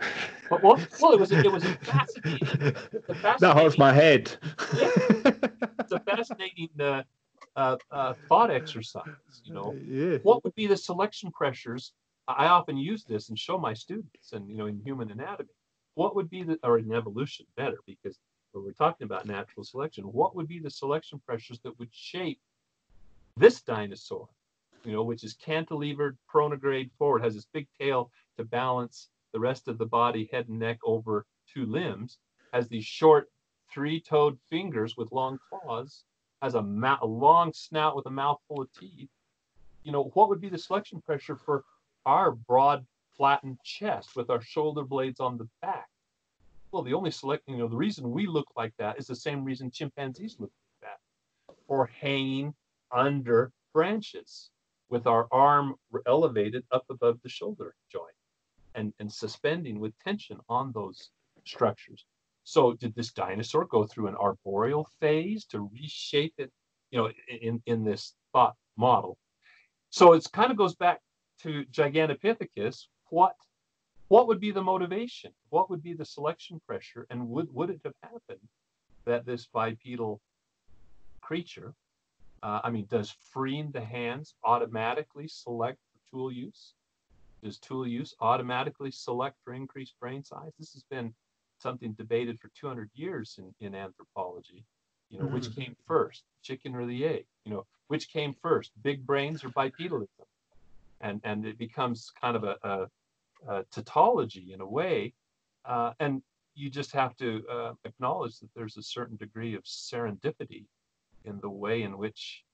well, 0.51 0.81
well 1.01 1.13
it 1.13 1.21
was 1.21 1.33
it 1.33 1.53
was 1.53 1.65
a 1.65 1.75
fascinating, 1.85 2.75
a 3.09 3.15
fascinating 3.15 3.39
that 3.41 3.57
hurts 3.57 3.79
my 3.79 3.93
head. 3.93 4.37
Yeah, 4.73 4.89
it's 5.81 5.93
a 5.93 6.01
fascinating 6.01 6.69
uh, 6.81 7.03
uh, 7.57 7.77
uh, 7.91 8.15
thought 8.29 8.51
exercise 8.51 9.05
you 9.45 9.55
know. 9.55 9.77
Yeah. 9.89 10.19
what 10.23 10.45
would 10.45 10.55
be 10.55 10.67
the 10.67 10.77
selection 10.77 11.31
pressures? 11.31 11.93
I 12.29 12.47
often 12.47 12.77
use 12.77 13.05
this 13.05 13.29
and 13.29 13.39
show 13.39 13.59
my 13.59 13.75
students, 13.75 14.33
and 14.33 14.49
you 14.49 14.57
know, 14.57 14.67
in 14.67 14.81
human 14.85 15.11
anatomy, 15.11 15.49
what 15.95 16.15
would 16.15 16.31
be 16.31 16.45
the, 16.45 16.59
or 16.63 16.79
in 16.79 16.93
evolution, 16.93 17.47
better, 17.57 17.79
because 17.87 18.19
when 18.53 18.65
we're 18.65 18.73
talking 18.73 19.05
about 19.05 19.27
natural 19.27 19.65
selection, 19.65 20.05
what 20.05 20.37
would 20.37 20.47
be 20.47 20.61
the 20.61 20.71
selection 20.71 21.21
pressures 21.27 21.59
that 21.65 21.77
would 21.79 21.93
shape 21.93 22.41
this 23.37 23.63
dinosaur, 23.63 24.29
you 24.85 24.93
know, 24.93 25.03
which 25.03 25.25
is 25.25 25.37
cantilevered, 25.37 26.17
pronograde 26.29 26.91
forward, 26.99 27.23
has 27.23 27.35
this 27.35 27.47
big 27.53 27.67
tail 27.79 28.11
to 28.37 28.45
balance 28.45 29.09
the 29.33 29.41
rest 29.41 29.69
of 29.69 29.79
the 29.79 29.87
body, 29.87 30.29
head 30.33 30.49
and 30.49 30.59
neck 30.59 30.79
over 30.85 31.27
two 31.53 31.67
limbs, 31.67 32.19
has 32.53 32.69
these 32.69 32.85
short 32.85 33.29
three-toed 33.73 34.39
fingers 34.49 34.97
with 34.97 35.13
long 35.13 35.39
claws, 35.49 36.05
has 36.43 36.55
a, 36.55 36.63
ma- 36.63 36.99
a 37.03 37.07
long 37.07 37.53
snout 37.53 37.95
with 37.95 38.07
a 38.07 38.11
mouthful 38.11 38.63
of 38.63 38.69
teeth. 38.73 39.09
You 39.85 39.93
know, 39.93 40.11
what 40.15 40.29
would 40.29 40.41
be 40.41 40.49
the 40.49 40.59
selection 40.59 41.01
pressure 41.03 41.37
for 41.37 41.65
our 42.07 42.33
broad, 42.33 42.85
flattened 43.17 43.59
chest 43.65 44.17
with 44.17 44.31
our 44.31 44.41
shoulder 44.41 44.83
blades 44.83 45.21
on 45.21 45.37
the 45.37 45.49
back. 45.61 45.89
Well, 46.73 46.83
the 46.83 46.95
only 46.95 47.11
select, 47.11 47.43
you 47.49 47.59
know, 47.59 47.69
the 47.69 47.77
reason 47.77 48.11
we 48.11 48.27
look 48.27 48.49
like 48.57 48.73
that 48.79 48.99
is 48.99 49.07
the 49.07 49.15
same 49.15 49.45
reason 49.45 49.71
chimpanzees 49.71 50.37
look 50.39 50.53
like 50.83 50.91
that, 50.91 51.55
or 51.69 51.87
hanging 51.87 52.55
under 52.93 53.53
branches 53.75 54.51
with 54.91 55.07
our 55.07 55.27
arm 55.31 55.75
elevated 56.07 56.65
up 56.73 56.85
above 56.91 57.19
the 57.23 57.29
shoulder 57.29 57.75
joint 57.91 58.15
and, 58.75 58.93
and 58.99 59.13
suspending 59.13 59.81
with 59.81 59.99
tension 60.05 60.39
on 60.49 60.73
those 60.73 61.11
structures. 61.45 62.05
So 62.45 62.75
did 62.75 62.95
this 62.95 63.13
dinosaur 63.13 63.65
go 63.67 63.85
through 63.85 64.09
an 64.09 64.17
arboreal 64.17 64.89
phase 65.01 65.45
to 65.47 65.71
reshape 65.73 66.35
it, 66.39 66.51
you 66.91 66.99
know, 66.99 67.11
in, 67.41 67.63
in 67.67 67.85
this 67.85 68.15
thought 68.33 68.57
model? 68.77 69.17
So 69.91 70.13
it 70.13 70.27
kind 70.33 70.51
of 70.51 70.57
goes 70.57 70.75
back 70.75 71.01
to 71.43 71.65
Gigantopithecus, 71.73 72.87
what 73.09 73.35
what 74.09 74.27
would 74.27 74.41
be 74.41 74.51
the 74.51 74.63
motivation? 74.63 75.31
What 75.51 75.71
would 75.71 75.85
be 75.85 75.95
the 75.95 76.05
selection 76.05 76.61
pressure? 76.67 77.07
And 77.11 77.29
would, 77.29 77.47
would 77.55 77.71
it 77.71 77.81
have 77.85 77.95
happened 78.03 78.49
that 79.05 79.25
this 79.25 79.47
bipedal 79.47 80.21
creature, 81.21 81.75
uh, 82.43 82.61
I 82.65 82.71
mean, 82.71 82.87
does 82.91 83.11
freeing 83.11 83.71
the 83.71 83.81
hands 83.81 84.35
automatically 84.45 85.29
select 85.29 85.79
for 85.93 86.11
tool 86.11 86.33
use? 86.33 86.75
Does 87.43 87.59
tool 87.59 87.87
use 87.87 88.15
automatically 88.21 88.91
select 88.91 89.37
for 89.45 89.55
increased 89.55 89.95
brain 90.01 90.25
size? 90.25 90.53
This 90.59 90.73
has 90.73 90.83
been 90.83 91.15
something 91.59 91.93
debated 91.93 92.39
for 92.41 92.51
200 92.59 92.91
years 92.95 93.39
in, 93.39 93.55
in 93.67 93.75
anthropology. 93.75 94.65
You 95.11 95.19
know, 95.19 95.25
mm-hmm. 95.25 95.35
which 95.35 95.55
came 95.55 95.77
first, 95.87 96.25
chicken 96.43 96.75
or 96.75 96.87
the 96.87 97.05
egg? 97.05 97.27
You 97.45 97.53
know, 97.53 97.67
which 97.89 98.11
came 98.11 98.35
first, 98.43 98.71
big 98.83 99.05
brains 99.05 99.43
or 99.45 99.49
bipedalism? 99.51 100.27
and 101.01 101.21
and 101.25 101.47
it 101.47 101.59
becomes 101.59 102.13
kind 102.21 102.37
of 102.37 102.45
a, 102.45 102.57
a, 102.63 102.87
a 103.49 103.65
tautology 103.71 104.53
in 104.53 104.61
a 104.61 104.67
way, 104.67 105.13
uh, 105.65 105.93
and 106.01 106.23
you 106.55 106.71
just 106.71 106.93
have 106.93 107.17
to 107.17 107.43
uh, 107.51 107.73
acknowledge 107.85 108.39
that 108.41 108.51
there's 108.55 108.77
a 108.77 108.83
certain 108.83 109.17
degree 109.17 109.55
of 109.55 109.63
serendipity 109.65 110.65
in 111.25 111.39
the 111.41 111.51
way 111.51 111.83
in 111.83 111.99
which 111.99 112.45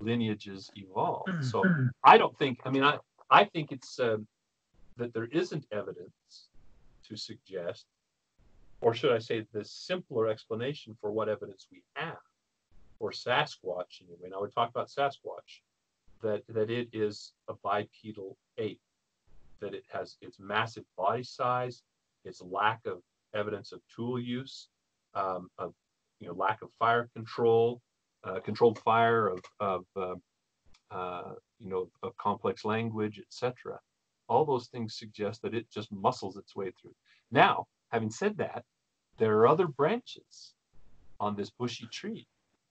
lineages 0.00 0.70
evolve. 0.76 1.26
So 1.40 1.62
I 2.04 2.18
don't 2.18 2.36
think. 2.38 2.60
I 2.64 2.70
mean, 2.70 2.84
I 2.84 2.98
I 3.30 3.44
think 3.44 3.72
it's 3.72 3.98
um, 4.00 4.26
that 4.96 5.14
there 5.14 5.26
isn't 5.26 5.66
evidence 5.72 6.48
to 7.08 7.16
suggest, 7.16 7.86
or 8.80 8.94
should 8.94 9.12
I 9.12 9.18
say, 9.18 9.46
the 9.52 9.64
simpler 9.64 10.28
explanation 10.28 10.96
for 11.00 11.10
what 11.10 11.28
evidence 11.28 11.66
we 11.70 11.82
have 11.94 12.18
for 12.98 13.10
Sasquatch 13.10 14.00
anyway. 14.02 14.28
Now 14.30 14.42
we 14.42 14.48
talk 14.50 14.70
about 14.70 14.88
Sasquatch, 14.88 15.60
that 16.22 16.42
that 16.48 16.70
it 16.70 16.88
is 16.92 17.32
a 17.48 17.54
bipedal 17.54 18.36
ape, 18.58 18.80
that 19.60 19.74
it 19.74 19.84
has 19.92 20.16
its 20.20 20.38
massive 20.38 20.84
body 20.96 21.22
size, 21.22 21.82
its 22.24 22.42
lack 22.42 22.80
of 22.86 23.02
evidence 23.34 23.72
of 23.72 23.80
tool 23.94 24.20
use, 24.20 24.68
um, 25.14 25.50
of 25.58 25.74
you 26.20 26.28
know 26.28 26.34
lack 26.34 26.62
of 26.62 26.70
fire 26.78 27.08
control, 27.14 27.80
uh, 28.24 28.40
controlled 28.40 28.78
fire 28.78 29.28
of 29.28 29.40
of 29.60 29.84
uh, 29.96 30.14
uh, 30.90 31.34
you 31.58 31.68
know 31.68 31.88
of 32.02 32.16
complex 32.16 32.64
language, 32.64 33.18
etc. 33.18 33.78
All 34.28 34.44
those 34.44 34.68
things 34.68 34.96
suggest 34.98 35.42
that 35.42 35.54
it 35.54 35.70
just 35.70 35.92
muscles 35.92 36.36
its 36.36 36.54
way 36.54 36.72
through. 36.80 36.94
Now, 37.30 37.66
having 37.90 38.10
said 38.10 38.36
that, 38.38 38.64
there 39.18 39.38
are 39.38 39.48
other 39.48 39.66
branches 39.66 40.54
on 41.20 41.36
this 41.36 41.50
bushy 41.50 41.86
tree, 41.92 42.26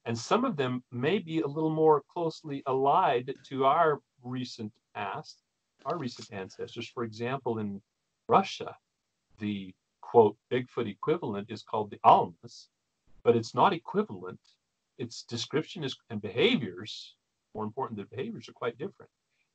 and 0.06 0.18
some 0.18 0.46
of 0.46 0.56
them 0.56 0.84
may 0.92 1.20
be 1.20 1.42
a 1.42 1.48
little 1.48 1.70
more 1.70 2.04
closely 2.14 2.64
allied 2.68 3.34
to 3.50 3.66
our 3.66 4.02
recent 4.24 4.72
past, 4.96 5.42
our 5.86 5.98
recent 5.98 6.32
ancestors. 6.32 6.88
For 6.88 7.04
example, 7.04 7.60
in 7.60 7.82
Russia, 8.28 8.76
the 9.40 9.74
quote 10.02 10.38
Bigfoot 10.52 10.90
equivalent 10.90 11.50
is 11.50 11.64
called 11.64 11.90
the 11.90 12.00
Almas, 12.04 12.70
but 13.24 13.36
it's 13.36 13.56
not 13.56 13.74
equivalent. 13.74 14.40
Its 15.02 15.24
description 15.24 15.84
is 15.84 15.98
and 16.12 16.22
behaviors, 16.22 17.16
more 17.56 17.64
important 17.64 17.98
than 17.98 18.06
behaviors, 18.16 18.48
are 18.48 18.54
quite 18.54 18.78
different. 18.78 19.10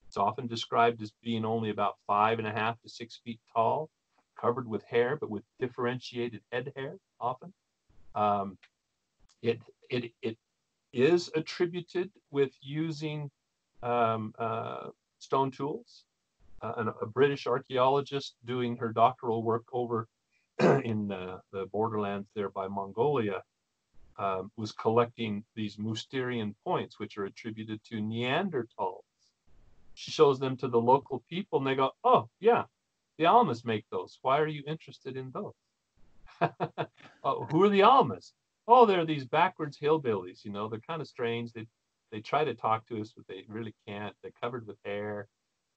It's 0.08 0.16
often 0.16 0.48
described 0.48 1.00
as 1.02 1.12
being 1.22 1.44
only 1.44 1.70
about 1.70 1.94
five 2.04 2.40
and 2.40 2.48
a 2.48 2.52
half 2.52 2.80
to 2.82 2.88
six 2.88 3.20
feet 3.24 3.38
tall, 3.54 3.88
covered 4.36 4.66
with 4.66 4.82
hair, 4.82 5.14
but 5.14 5.30
with 5.30 5.44
differentiated 5.60 6.42
head 6.50 6.72
hair 6.74 6.96
often. 7.20 7.52
Um, 8.16 8.58
it, 9.40 9.60
it, 9.88 10.10
it 10.20 10.36
is 10.92 11.30
attributed 11.36 12.10
with 12.32 12.50
using 12.60 13.30
um, 13.84 14.34
uh, 14.40 14.88
stone 15.20 15.52
tools. 15.52 16.06
Uh, 16.60 16.90
a 17.00 17.06
British 17.06 17.46
archaeologist 17.46 18.34
doing 18.44 18.76
her 18.78 18.92
doctoral 18.92 19.44
work 19.44 19.66
over 19.72 20.08
in 20.58 21.12
uh, 21.12 21.38
the 21.52 21.66
borderlands 21.66 22.26
there 22.34 22.50
by 22.50 22.66
Mongolia 22.66 23.44
um, 24.18 24.50
was 24.56 24.72
collecting 24.72 25.44
these 25.54 25.76
Mousterian 25.76 26.54
points, 26.64 26.98
which 26.98 27.18
are 27.18 27.24
attributed 27.24 27.82
to 27.84 27.96
Neanderthals. 27.96 29.02
She 29.94 30.10
shows 30.10 30.38
them 30.38 30.56
to 30.58 30.68
the 30.68 30.80
local 30.80 31.22
people, 31.28 31.58
and 31.58 31.66
they 31.66 31.74
go, 31.74 31.92
"Oh, 32.04 32.28
yeah, 32.40 32.64
the 33.18 33.26
Almas 33.26 33.64
make 33.64 33.84
those. 33.90 34.18
Why 34.22 34.38
are 34.38 34.46
you 34.46 34.62
interested 34.66 35.16
in 35.16 35.30
those? 35.32 35.54
oh, 37.24 37.44
who 37.50 37.62
are 37.62 37.68
the 37.68 37.82
Almas? 37.82 38.32
Oh, 38.68 38.84
they're 38.84 39.06
these 39.06 39.24
backwards 39.24 39.78
hillbillies. 39.78 40.44
You 40.44 40.52
know, 40.52 40.68
they're 40.68 40.80
kind 40.80 41.00
of 41.00 41.08
strange. 41.08 41.52
They 41.52 41.66
they 42.12 42.20
try 42.20 42.44
to 42.44 42.54
talk 42.54 42.86
to 42.86 43.00
us, 43.00 43.12
but 43.16 43.26
they 43.26 43.44
really 43.48 43.74
can't. 43.86 44.14
They're 44.22 44.32
covered 44.40 44.66
with 44.66 44.76
hair. 44.84 45.28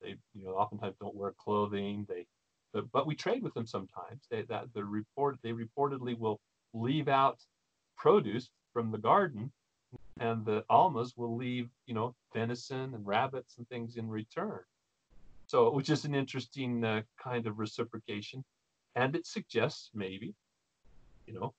They, 0.01 0.15
you 0.33 0.45
know, 0.45 0.51
oftentimes 0.51 0.95
don't 0.99 1.15
wear 1.15 1.33
clothing. 1.37 2.05
They, 2.07 2.25
but, 2.71 2.91
but 2.91 3.07
we 3.07 3.15
trade 3.15 3.41
with 3.41 3.53
them 3.53 3.65
sometimes. 3.65 4.21
They 4.29 4.43
that 4.43 4.73
the 4.73 4.83
report 4.83 5.39
they 5.41 5.53
reportedly 5.53 6.17
will 6.17 6.39
leave 6.73 7.07
out 7.07 7.39
produce 7.99 8.49
from 8.73 8.91
the 8.91 8.97
garden, 8.97 9.51
and 10.19 10.45
the 10.45 10.63
almas 10.69 11.13
will 11.15 11.35
leave, 11.35 11.69
you 11.85 11.93
know, 11.93 12.15
venison 12.33 12.93
and 12.95 13.05
rabbits 13.05 13.57
and 13.57 13.67
things 13.69 13.97
in 13.97 14.09
return. 14.09 14.61
So, 15.47 15.71
which 15.71 15.89
is 15.89 16.05
an 16.05 16.15
interesting 16.15 16.83
uh, 16.83 17.01
kind 17.21 17.45
of 17.45 17.59
reciprocation, 17.59 18.43
and 18.95 19.15
it 19.15 19.25
suggests 19.25 19.91
maybe, 19.93 20.33
you 21.27 21.33
know, 21.33 21.53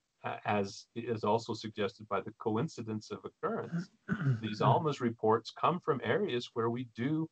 as 0.44 0.86
is 0.94 1.24
also 1.24 1.54
suggested 1.54 2.08
by 2.08 2.20
the 2.20 2.32
coincidence 2.38 3.10
of 3.10 3.24
occurrence, 3.24 3.88
these 4.40 4.60
Almas 4.70 5.00
reports 5.00 5.50
come 5.50 5.80
from 5.80 6.00
areas 6.04 6.50
where 6.52 6.70
we 6.70 6.88
do 6.94 7.28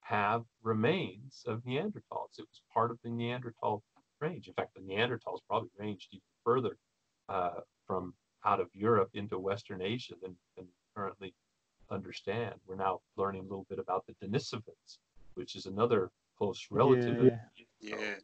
have 0.00 0.44
remains 0.62 1.44
of 1.46 1.62
Neanderthals. 1.64 2.38
It 2.38 2.46
was 2.48 2.62
part 2.72 2.90
of 2.90 2.98
the 3.04 3.10
Neanderthal 3.10 3.82
range. 4.20 4.48
In 4.48 4.54
fact, 4.54 4.74
the 4.74 4.80
Neanderthals 4.80 5.40
probably 5.48 5.70
ranged 5.78 6.08
even 6.12 6.22
further 6.44 6.76
uh, 7.28 7.60
from 7.86 8.14
out 8.44 8.60
of 8.60 8.68
Europe 8.72 9.10
into 9.14 9.38
Western 9.38 9.82
Asia 9.82 10.14
than, 10.22 10.36
than 10.56 10.66
currently 10.94 11.34
understand. 11.90 12.54
We're 12.66 12.76
now 12.76 13.00
learning 13.16 13.42
a 13.42 13.44
little 13.44 13.66
bit 13.68 13.78
about 13.78 14.04
the 14.06 14.14
Denisovans, 14.26 14.98
which 15.34 15.56
is 15.56 15.66
another 15.66 16.10
close 16.38 16.66
relative. 16.70 17.24
Yeah. 17.80 17.96
yeah. 17.98 18.14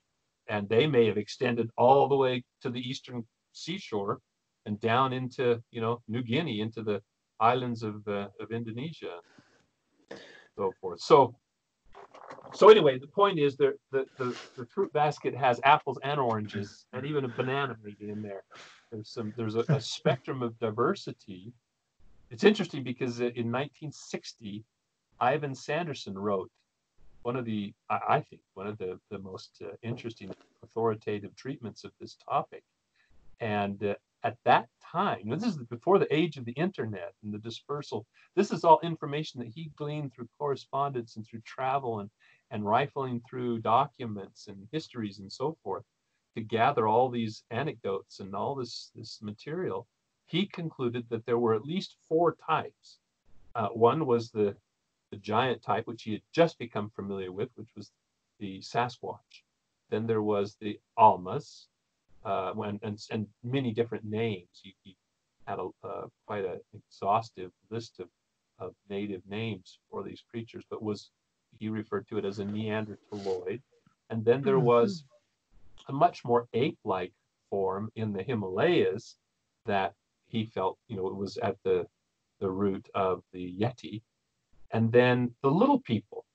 And 0.48 0.68
they 0.68 0.86
may 0.86 1.06
have 1.06 1.18
extended 1.18 1.70
all 1.76 2.08
the 2.08 2.16
way 2.16 2.44
to 2.62 2.70
the 2.70 2.80
eastern 2.80 3.24
seashore 3.52 4.20
and 4.64 4.80
down 4.80 5.12
into, 5.12 5.62
you 5.70 5.80
know, 5.80 6.02
New 6.08 6.22
Guinea, 6.22 6.60
into 6.60 6.82
the 6.82 7.02
islands 7.40 7.82
of, 7.82 8.06
uh, 8.08 8.28
of 8.40 8.52
Indonesia, 8.52 9.18
so 10.56 10.72
forth. 10.80 11.00
So, 11.00 11.34
so 12.54 12.68
anyway, 12.68 12.98
the 12.98 13.06
point 13.06 13.38
is 13.38 13.56
that 13.56 13.74
the, 13.90 14.06
the, 14.18 14.36
the 14.56 14.66
fruit 14.66 14.92
basket 14.92 15.34
has 15.34 15.60
apples 15.64 15.98
and 16.02 16.18
oranges 16.18 16.86
and 16.92 17.04
even 17.04 17.24
a 17.24 17.28
banana 17.28 17.76
maybe 17.82 18.10
in 18.10 18.22
there. 18.22 18.44
There's 18.90 19.08
some, 19.08 19.32
there's 19.36 19.56
a, 19.56 19.64
a 19.68 19.80
spectrum 19.80 20.42
of 20.42 20.58
diversity. 20.58 21.52
It's 22.30 22.44
interesting 22.44 22.82
because 22.82 23.20
in 23.20 23.50
1960, 23.52 24.64
Ivan 25.20 25.54
Sanderson 25.54 26.18
wrote 26.18 26.50
one 27.22 27.36
of 27.36 27.44
the, 27.44 27.72
I 27.90 28.20
think, 28.20 28.42
one 28.54 28.66
of 28.66 28.78
the, 28.78 29.00
the 29.10 29.18
most 29.18 29.60
uh, 29.62 29.74
interesting 29.82 30.32
authoritative 30.62 31.34
treatments 31.34 31.84
of 31.84 31.92
this 32.00 32.16
topic. 32.28 32.62
And 33.40 33.82
uh, 33.82 33.94
at 34.22 34.36
that 34.44 34.68
time, 34.80 35.28
this 35.28 35.44
is 35.44 35.56
before 35.56 35.98
the 35.98 36.14
age 36.14 36.36
of 36.36 36.44
the 36.44 36.52
internet 36.52 37.14
and 37.22 37.34
the 37.34 37.38
dispersal, 37.38 38.06
this 38.34 38.52
is 38.52 38.64
all 38.64 38.78
information 38.82 39.40
that 39.40 39.48
he 39.48 39.70
gleaned 39.76 40.14
through 40.14 40.28
correspondence 40.38 41.16
and 41.16 41.26
through 41.26 41.40
travel 41.40 42.00
and, 42.00 42.10
and 42.50 42.64
rifling 42.64 43.20
through 43.28 43.58
documents 43.58 44.46
and 44.46 44.68
histories 44.70 45.18
and 45.18 45.30
so 45.30 45.56
forth 45.62 45.84
to 46.36 46.42
gather 46.42 46.86
all 46.86 47.08
these 47.08 47.42
anecdotes 47.50 48.20
and 48.20 48.34
all 48.34 48.54
this, 48.54 48.92
this 48.94 49.20
material. 49.22 49.88
He 50.26 50.46
concluded 50.46 51.06
that 51.08 51.24
there 51.26 51.38
were 51.38 51.54
at 51.54 51.64
least 51.64 51.96
four 52.08 52.36
types. 52.46 52.98
Uh, 53.54 53.68
one 53.68 54.06
was 54.06 54.30
the 54.30 54.54
the 55.10 55.16
giant 55.16 55.62
type, 55.62 55.86
which 55.86 56.02
he 56.02 56.12
had 56.12 56.22
just 56.32 56.58
become 56.58 56.90
familiar 56.90 57.30
with, 57.30 57.48
which 57.54 57.68
was 57.76 57.90
the 58.40 58.58
Sasquatch. 58.60 59.44
Then 59.88 60.06
there 60.06 60.22
was 60.22 60.56
the 60.60 60.80
Almas, 60.96 61.68
uh, 62.24 62.52
when, 62.52 62.80
and, 62.82 63.00
and 63.10 63.26
many 63.44 63.72
different 63.72 64.04
names. 64.04 64.48
He, 64.62 64.74
he 64.82 64.96
had 65.46 65.58
a, 65.60 65.68
uh, 65.84 66.06
quite 66.26 66.44
an 66.44 66.60
exhaustive 66.74 67.52
list 67.70 68.00
of, 68.00 68.08
of 68.58 68.74
native 68.90 69.22
names 69.28 69.78
for 69.90 70.02
these 70.02 70.22
creatures, 70.28 70.64
but 70.68 70.82
was 70.82 71.10
he 71.58 71.68
referred 71.68 72.08
to 72.08 72.18
it 72.18 72.24
as 72.24 72.40
a 72.40 72.44
Neanderthaloid. 72.44 73.60
And 74.10 74.24
then 74.24 74.42
there 74.42 74.56
mm-hmm. 74.56 74.66
was 74.66 75.04
a 75.88 75.92
much 75.92 76.24
more 76.24 76.48
ape-like 76.52 77.12
form 77.50 77.90
in 77.94 78.12
the 78.12 78.22
Himalayas 78.22 79.16
that 79.66 79.94
he 80.26 80.46
felt, 80.46 80.78
you 80.88 80.96
know, 80.96 81.06
it 81.08 81.16
was 81.16 81.36
at 81.38 81.56
the 81.64 81.86
the 82.38 82.50
root 82.50 82.86
of 82.94 83.22
the 83.32 83.56
Yeti, 83.58 84.02
and 84.72 84.92
then 84.92 85.34
the 85.42 85.50
little 85.50 85.80
people, 85.80 86.26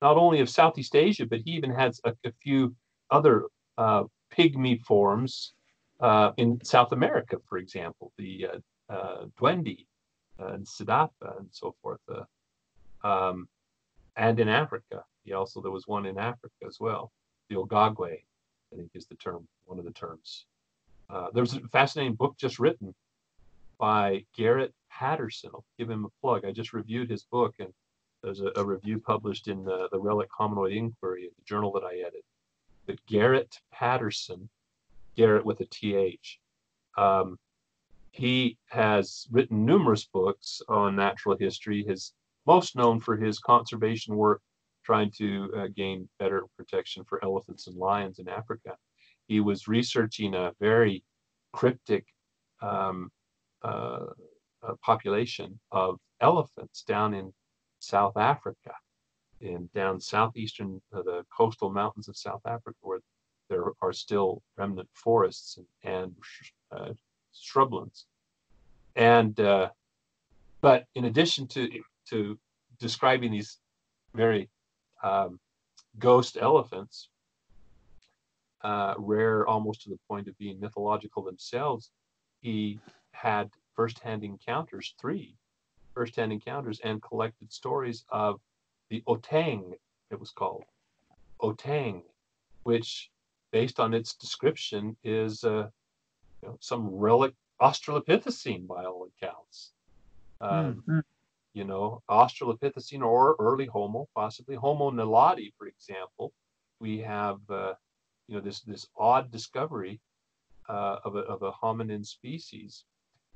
not 0.00 0.16
only 0.16 0.40
of 0.40 0.48
Southeast 0.48 0.96
Asia, 0.96 1.26
but 1.26 1.40
he 1.44 1.50
even 1.50 1.70
has 1.70 2.00
a, 2.04 2.14
a 2.24 2.32
few 2.42 2.74
other 3.10 3.44
uh, 3.76 4.04
pygmy 4.34 4.80
forms 4.80 5.52
uh, 6.00 6.32
in 6.38 6.58
South 6.64 6.92
America, 6.92 7.36
for 7.46 7.58
example, 7.58 8.12
the 8.16 8.46
uh, 8.46 8.92
uh 8.92 9.26
Duende 9.38 9.86
and 10.38 10.66
Sidapa 10.66 11.38
and 11.38 11.48
so 11.50 11.74
forth, 11.82 12.00
uh, 12.08 13.06
um, 13.06 13.48
and 14.16 14.40
in 14.40 14.48
Africa. 14.48 15.04
He 15.24 15.34
also 15.34 15.60
there 15.60 15.70
was 15.70 15.86
one 15.86 16.06
in 16.06 16.18
Africa 16.18 16.54
as 16.66 16.78
well, 16.80 17.12
the 17.50 17.56
Agogwe, 17.56 18.22
I 18.72 18.76
think 18.76 18.90
is 18.94 19.06
the 19.06 19.16
term, 19.16 19.46
one 19.66 19.78
of 19.78 19.84
the 19.84 19.92
terms. 19.92 20.46
Uh, 21.08 21.28
there 21.32 21.42
was 21.42 21.54
a 21.54 21.60
fascinating 21.68 22.14
book 22.14 22.36
just 22.38 22.58
written 22.58 22.94
by 23.78 24.24
Gareth 24.36 24.72
Patterson. 24.90 25.50
I'll 25.52 25.64
give 25.78 25.90
him 25.90 26.04
a 26.04 26.20
plug. 26.20 26.44
I 26.44 26.52
just 26.52 26.72
reviewed 26.72 27.10
his 27.10 27.24
book, 27.24 27.54
and 27.58 27.72
there's 28.22 28.40
a, 28.40 28.52
a 28.56 28.64
review 28.64 29.00
published 29.00 29.48
in 29.48 29.64
the, 29.64 29.88
the 29.90 29.98
Relic 29.98 30.28
Hominoid 30.38 30.76
Inquiry, 30.76 31.30
the 31.36 31.44
journal 31.44 31.72
that 31.72 31.84
I 31.84 31.98
edit. 31.98 32.24
But 32.86 33.04
Gareth 33.06 33.58
Patterson, 33.72 34.48
Gareth 35.16 35.44
with 35.44 35.60
a 35.60 35.66
TH, 35.66 36.38
um, 36.96 37.38
he 38.12 38.58
has 38.68 39.26
written 39.30 39.64
numerous 39.64 40.04
books 40.04 40.60
on 40.68 40.96
natural 40.96 41.36
history. 41.36 41.84
His 41.84 42.12
most 42.46 42.76
known 42.76 43.00
for 43.00 43.16
his 43.16 43.38
conservation 43.38 44.16
work, 44.16 44.42
trying 44.90 45.12
to 45.12 45.48
uh, 45.56 45.68
gain 45.76 46.08
better 46.18 46.42
protection 46.56 47.04
for 47.04 47.22
elephants 47.22 47.68
and 47.68 47.76
lions 47.76 48.18
in 48.18 48.28
Africa. 48.28 48.76
He 49.28 49.38
was 49.38 49.68
researching 49.68 50.34
a 50.34 50.50
very 50.58 51.04
cryptic 51.52 52.04
um, 52.60 53.08
uh, 53.62 54.06
population 54.84 55.60
of 55.70 56.00
elephants 56.20 56.82
down 56.82 57.14
in 57.14 57.32
South 57.78 58.16
Africa, 58.16 58.72
in 59.40 59.70
down 59.76 60.00
southeastern 60.00 60.82
uh, 60.92 61.02
the 61.02 61.24
coastal 61.38 61.70
mountains 61.70 62.08
of 62.08 62.16
South 62.16 62.44
Africa, 62.44 62.78
where 62.80 62.98
there 63.48 63.66
are 63.82 63.92
still 63.92 64.42
remnant 64.58 64.88
forests 64.92 65.56
and, 65.56 65.66
and 65.94 66.16
uh, 66.76 66.92
shrublands. 67.32 68.06
And 68.96 69.38
uh, 69.38 69.68
but 70.60 70.86
in 70.96 71.04
addition 71.04 71.46
to 71.54 71.68
to 72.08 72.36
describing 72.80 73.30
these 73.30 73.58
very 74.16 74.50
um, 75.02 75.38
ghost 75.98 76.36
elephants, 76.40 77.08
uh, 78.62 78.94
rare 78.98 79.46
almost 79.46 79.82
to 79.82 79.90
the 79.90 79.98
point 80.08 80.28
of 80.28 80.36
being 80.38 80.60
mythological 80.60 81.22
themselves, 81.22 81.90
he 82.40 82.78
had 83.12 83.50
firsthand 83.74 84.24
encounters, 84.24 84.94
three 85.00 85.34
firsthand 85.94 86.32
encounters, 86.32 86.80
and 86.84 87.02
collected 87.02 87.52
stories 87.52 88.04
of 88.10 88.40
the 88.88 89.02
Otang, 89.06 89.72
it 90.10 90.20
was 90.20 90.30
called. 90.30 90.64
Otang, 91.40 92.02
which, 92.62 93.10
based 93.50 93.80
on 93.80 93.94
its 93.94 94.14
description, 94.14 94.96
is 95.02 95.44
uh, 95.44 95.68
you 96.42 96.48
know, 96.48 96.58
some 96.60 96.86
relic 96.88 97.34
Australopithecine 97.60 98.66
by 98.66 98.84
all 98.84 99.08
accounts. 99.22 99.72
Mm-hmm. 100.42 101.00
You 101.54 101.64
know, 101.64 102.02
Australopithecine 102.08 103.02
or 103.02 103.36
early 103.38 103.66
Homo, 103.66 104.06
possibly 104.14 104.56
Homo 104.56 104.90
naledi, 104.90 105.52
for 105.58 105.66
example. 105.66 106.32
We 106.80 106.98
have, 107.00 107.38
uh, 107.50 107.74
you 108.28 108.36
know, 108.36 108.40
this 108.40 108.60
this 108.60 108.86
odd 108.96 109.30
discovery 109.30 110.00
uh, 110.68 110.98
of, 111.04 111.16
a, 111.16 111.20
of 111.20 111.42
a 111.42 111.52
hominin 111.52 112.06
species 112.06 112.84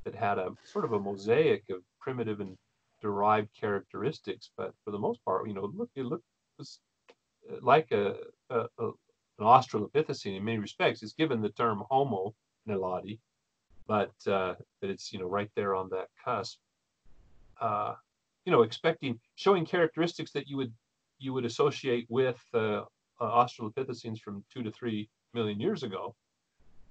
that 0.04 0.14
had 0.14 0.38
a 0.38 0.52
sort 0.64 0.84
of 0.84 0.92
a 0.92 1.00
mosaic 1.00 1.64
of 1.70 1.82
primitive 2.00 2.40
and 2.40 2.56
derived 3.02 3.48
characteristics, 3.58 4.50
but 4.56 4.72
for 4.84 4.90
the 4.92 4.98
most 4.98 5.22
part, 5.24 5.48
you 5.48 5.54
know, 5.54 5.70
look, 5.74 5.90
it 5.96 6.04
looked 6.04 6.24
uh, 6.60 6.64
like 7.60 7.90
a, 7.90 8.14
a, 8.50 8.66
a 8.78 8.90
an 9.38 9.46
Australopithecine 9.46 10.36
in 10.36 10.44
many 10.44 10.58
respects. 10.58 11.02
It's 11.02 11.12
given 11.12 11.42
the 11.42 11.48
term 11.50 11.82
Homo 11.90 12.34
naledi, 12.68 13.18
but 13.86 14.14
uh, 14.26 14.54
but 14.80 14.90
it's 14.90 15.12
you 15.12 15.18
know 15.18 15.26
right 15.26 15.50
there 15.56 15.74
on 15.74 15.88
that 15.90 16.08
cusp. 16.24 16.58
Uh, 17.60 17.94
you 18.44 18.52
know, 18.52 18.62
expecting 18.62 19.18
showing 19.36 19.64
characteristics 19.64 20.32
that 20.32 20.48
you 20.48 20.56
would 20.56 20.72
you 21.18 21.32
would 21.32 21.44
associate 21.44 22.06
with 22.08 22.42
uh, 22.52 22.58
uh, 22.58 22.82
Australopithecines 23.20 24.20
from 24.20 24.44
two 24.52 24.62
to 24.62 24.70
three 24.70 25.08
million 25.32 25.60
years 25.60 25.82
ago, 25.82 26.14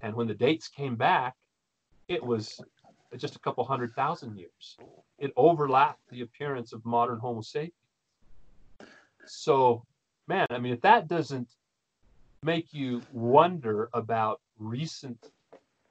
and 0.02 0.16
when 0.16 0.28
the 0.28 0.34
dates 0.34 0.68
came 0.68 0.96
back, 0.96 1.36
it 2.08 2.24
was 2.24 2.60
just 3.18 3.36
a 3.36 3.40
couple 3.40 3.64
hundred 3.64 3.94
thousand 3.94 4.38
years. 4.38 4.78
It 5.20 5.32
overlapped 5.36 6.02
the 6.10 6.22
appearance 6.22 6.74
of 6.74 6.84
modern 6.86 7.20
Homo 7.20 7.42
sapiens. 7.42 7.74
So, 9.26 9.86
man, 10.28 10.48
I 10.50 10.58
mean, 10.60 10.74
if 10.74 10.82
that 10.82 11.08
doesn't 11.08 11.48
make 12.44 12.74
you 12.74 13.02
wonder 13.12 13.90
about 13.94 14.42
recent 14.58 15.32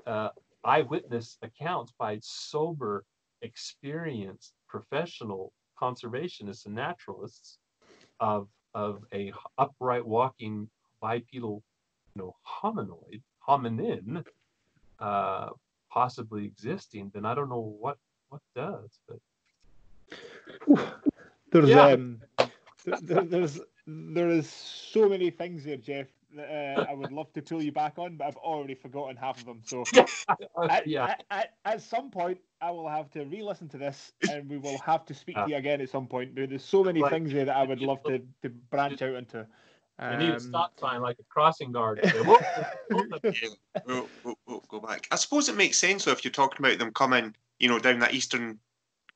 uh, 0.07 0.31
eyewitness 0.65 1.39
accounts 1.43 1.93
by 1.99 2.19
sober, 2.23 3.05
experienced, 3.41 4.53
professional 4.73 5.53
conservationists 5.81 6.65
and 6.67 6.75
naturalists 6.75 7.59
of 8.21 8.49
of 8.75 9.05
a 9.13 9.31
upright 9.59 10.07
walking 10.07 10.67
bipedal, 11.03 11.63
you 12.15 12.23
know, 12.23 12.35
hominoid, 12.63 13.21
hominin, 13.47 14.25
uh, 14.99 15.51
possibly 15.91 16.47
existing, 16.47 17.11
then 17.13 17.27
I 17.27 17.35
don't 17.35 17.51
know 17.51 17.77
what 17.79 17.99
what 18.31 18.41
does. 18.57 18.99
But 19.07 19.21
there's 21.53 21.69
yeah. 21.69 21.89
um, 21.89 22.23
there, 23.03 23.25
there's 23.25 23.61
there 23.87 24.31
is 24.31 24.49
so 24.49 25.09
many 25.09 25.29
things 25.31 25.65
here, 25.65 25.77
Jeff. 25.77 26.07
That, 26.35 26.79
uh, 26.79 26.87
I 26.89 26.95
would 26.95 27.13
love 27.13 27.33
to 27.35 27.43
pull 27.43 27.63
you 27.63 27.73
back 27.73 27.99
on, 27.99 28.17
but 28.17 28.27
I've 28.27 28.37
already 28.37 28.75
forgotten 28.75 29.17
half 29.17 29.39
of 29.39 29.45
them. 29.45 29.61
So, 29.65 29.85
at, 30.71 30.87
yeah. 30.87 31.07
At, 31.07 31.25
at, 31.31 31.55
at, 31.65 31.83
some 31.83 32.11
point, 32.11 32.39
I 32.61 32.71
will 32.71 32.89
have 32.89 33.11
to 33.11 33.25
re-listen 33.25 33.69
to 33.71 33.79
this, 33.79 34.13
and 34.31 34.49
we 34.49 34.59
will 34.59 34.79
have 34.79 35.05
to 35.07 35.15
speak 35.15 35.37
to 35.37 35.45
you 35.49 35.57
again 35.57 35.81
at 35.81 35.91
some 35.91 36.07
point. 36.07 36.35
There's 36.35 36.65
so 36.65 36.83
many 36.83 37.01
like, 37.01 37.13
things 37.13 37.31
here 37.31 37.45
that 37.45 37.57
I 37.57 37.65
would 37.65 37.81
love 37.81 38.03
to, 38.05 38.21
to 38.43 38.49
branch 38.71 39.03
out 39.03 39.15
into. 39.15 39.47
Um, 39.99 40.19
need 40.19 40.35
a 40.35 40.41
stop 40.41 40.81
sign 40.81 41.01
like 41.03 41.19
a 41.21 41.25
crossing 41.25 41.71
guard. 41.71 42.01
we'll, 42.21 42.39
we'll, 43.87 44.39
we'll, 44.47 44.65
go 44.69 44.81
back. 44.81 45.07
I 45.11 45.17
suppose 45.17 45.49
it 45.49 45.57
makes 45.57 45.79
sense 45.79 46.05
though 46.05 46.13
if 46.13 46.25
you're 46.25 46.33
talking 46.33 46.65
about 46.65 46.79
them 46.79 46.93
coming, 46.93 47.37
you 47.61 47.69
know, 47.69 47.79
down 47.79 47.99
that 48.01 48.15
eastern 48.15 48.59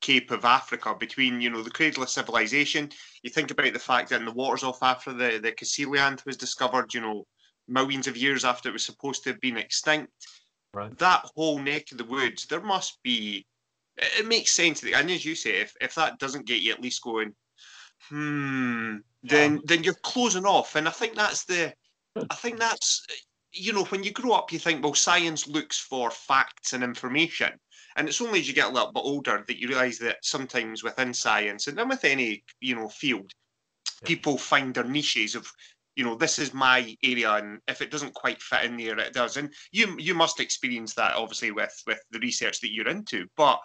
cape 0.00 0.30
of 0.30 0.44
Africa 0.44 0.94
between, 0.98 1.40
you 1.40 1.50
know, 1.50 1.62
the 1.62 1.70
cradle 1.70 2.02
of 2.02 2.10
civilization. 2.10 2.90
You 3.22 3.30
think 3.30 3.50
about 3.50 3.72
the 3.72 3.78
fact 3.78 4.10
that 4.10 4.20
in 4.20 4.26
the 4.26 4.32
waters 4.32 4.62
off 4.62 4.82
Africa, 4.82 5.16
the, 5.16 5.38
the 5.38 5.52
coelacanth 5.52 6.24
was 6.26 6.36
discovered, 6.36 6.92
you 6.94 7.00
know, 7.00 7.26
millions 7.68 8.06
of 8.06 8.16
years 8.16 8.44
after 8.44 8.68
it 8.68 8.72
was 8.72 8.84
supposed 8.84 9.24
to 9.24 9.30
have 9.30 9.40
been 9.40 9.56
extinct. 9.56 10.12
Right. 10.72 10.96
That 10.98 11.24
whole 11.34 11.58
neck 11.58 11.90
of 11.92 11.98
the 11.98 12.04
woods, 12.04 12.46
there 12.46 12.60
must 12.60 13.02
be. 13.02 13.46
It 13.96 14.26
makes 14.26 14.52
sense. 14.52 14.82
And 14.82 15.10
as 15.10 15.24
you 15.24 15.34
say, 15.34 15.60
if, 15.60 15.72
if 15.80 15.94
that 15.94 16.18
doesn't 16.18 16.46
get 16.46 16.60
you 16.60 16.72
at 16.72 16.82
least 16.82 17.02
going, 17.02 17.34
hmm, 18.10 18.96
then 19.22 19.54
yeah. 19.54 19.60
then 19.64 19.84
you're 19.84 19.94
closing 20.02 20.44
off. 20.44 20.76
And 20.76 20.86
I 20.86 20.90
think 20.90 21.14
that's 21.14 21.44
the, 21.44 21.72
I 22.30 22.34
think 22.34 22.58
that's, 22.58 23.06
you 23.52 23.72
know, 23.72 23.84
when 23.84 24.04
you 24.04 24.12
grow 24.12 24.32
up, 24.32 24.52
you 24.52 24.58
think, 24.58 24.82
well, 24.82 24.92
science 24.92 25.48
looks 25.48 25.78
for 25.78 26.10
facts 26.10 26.74
and 26.74 26.84
information. 26.84 27.52
And 27.96 28.08
it's 28.08 28.20
only 28.20 28.40
as 28.40 28.48
you 28.48 28.54
get 28.54 28.68
a 28.68 28.72
little 28.72 28.92
bit 28.92 29.00
older 29.00 29.42
that 29.46 29.60
you 29.60 29.68
realise 29.68 29.98
that 30.00 30.18
sometimes 30.22 30.82
within 30.82 31.14
science 31.14 31.66
and 31.66 31.76
then 31.76 31.88
with 31.88 32.04
any, 32.04 32.44
you 32.60 32.74
know, 32.74 32.88
field, 32.88 33.32
yeah. 34.02 34.06
people 34.06 34.36
find 34.36 34.74
their 34.74 34.84
niches 34.84 35.34
of, 35.34 35.50
you 35.96 36.04
know, 36.04 36.14
this 36.14 36.38
is 36.38 36.52
my 36.52 36.94
area, 37.02 37.32
and 37.32 37.58
if 37.68 37.80
it 37.80 37.90
doesn't 37.90 38.12
quite 38.12 38.42
fit 38.42 38.64
in 38.64 38.76
there, 38.76 38.98
it 38.98 39.14
does. 39.14 39.38
And 39.38 39.50
you 39.72 39.96
you 39.98 40.14
must 40.14 40.40
experience 40.40 40.92
that 40.94 41.14
obviously 41.14 41.52
with 41.52 41.74
with 41.86 42.00
the 42.10 42.18
research 42.18 42.60
that 42.60 42.72
you're 42.72 42.88
into. 42.88 43.26
But 43.34 43.60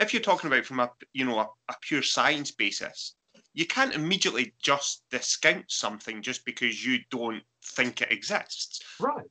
if 0.00 0.12
you're 0.12 0.22
talking 0.22 0.48
about 0.48 0.64
from 0.64 0.80
a 0.80 0.90
you 1.12 1.24
know 1.24 1.38
a, 1.38 1.48
a 1.68 1.74
pure 1.82 2.02
science 2.02 2.50
basis, 2.50 3.14
you 3.54 3.66
can't 3.66 3.94
immediately 3.94 4.52
just 4.62 5.04
discount 5.10 5.70
something 5.70 6.22
just 6.22 6.44
because 6.44 6.84
you 6.84 6.98
don't 7.10 7.42
think 7.64 8.02
it 8.02 8.10
exists. 8.10 8.80
Right. 9.00 9.24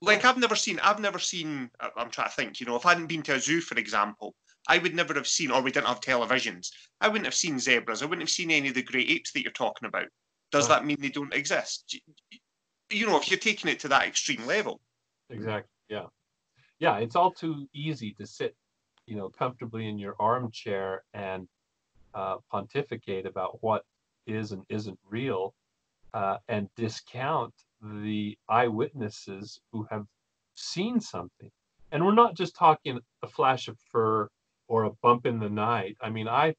Like 0.00 0.24
I've 0.24 0.38
never 0.38 0.54
seen, 0.54 0.78
I've 0.80 1.00
never 1.00 1.18
seen. 1.18 1.70
I'm 1.96 2.10
trying 2.10 2.28
to 2.28 2.34
think. 2.34 2.60
You 2.60 2.66
know, 2.66 2.76
if 2.76 2.86
I 2.86 2.90
hadn't 2.90 3.06
been 3.06 3.22
to 3.22 3.34
a 3.34 3.40
zoo, 3.40 3.60
for 3.60 3.76
example, 3.78 4.34
I 4.68 4.78
would 4.78 4.94
never 4.94 5.14
have 5.14 5.26
seen, 5.26 5.50
or 5.50 5.60
we 5.60 5.72
didn't 5.72 5.86
have 5.86 6.00
televisions. 6.00 6.70
I 7.00 7.08
wouldn't 7.08 7.26
have 7.26 7.34
seen 7.34 7.58
zebras. 7.58 8.02
I 8.02 8.06
wouldn't 8.06 8.22
have 8.22 8.30
seen 8.30 8.50
any 8.50 8.68
of 8.68 8.74
the 8.74 8.82
great 8.82 9.10
apes 9.10 9.32
that 9.32 9.42
you're 9.42 9.52
talking 9.52 9.88
about. 9.88 10.06
Does 10.52 10.68
that 10.68 10.84
mean 10.84 10.98
they 11.00 11.08
don't 11.08 11.34
exist? 11.34 11.98
You 12.90 13.06
know, 13.06 13.18
if 13.18 13.30
you're 13.30 13.38
taking 13.38 13.70
it 13.70 13.80
to 13.80 13.88
that 13.88 14.06
extreme 14.06 14.46
level. 14.46 14.80
Exactly. 15.30 15.70
Yeah. 15.88 16.06
Yeah. 16.78 16.98
It's 16.98 17.16
all 17.16 17.32
too 17.32 17.68
easy 17.74 18.14
to 18.14 18.26
sit, 18.26 18.54
you 19.06 19.16
know, 19.16 19.28
comfortably 19.28 19.88
in 19.88 19.98
your 19.98 20.16
armchair 20.18 21.04
and 21.12 21.48
uh, 22.14 22.36
pontificate 22.50 23.26
about 23.26 23.62
what 23.62 23.84
is 24.26 24.52
and 24.52 24.64
isn't 24.68 24.98
real 25.08 25.54
uh, 26.14 26.38
and 26.48 26.68
discount 26.76 27.52
the 27.82 28.36
eyewitnesses 28.48 29.60
who 29.72 29.86
have 29.90 30.04
seen 30.54 31.00
something. 31.00 31.50
And 31.92 32.04
we're 32.04 32.14
not 32.14 32.34
just 32.34 32.56
talking 32.56 33.00
a 33.22 33.26
flash 33.26 33.68
of 33.68 33.78
fur 33.90 34.28
or 34.68 34.84
a 34.84 34.90
bump 35.02 35.26
in 35.26 35.38
the 35.38 35.48
night. 35.48 35.96
I 36.00 36.10
mean, 36.10 36.28
I 36.28 36.54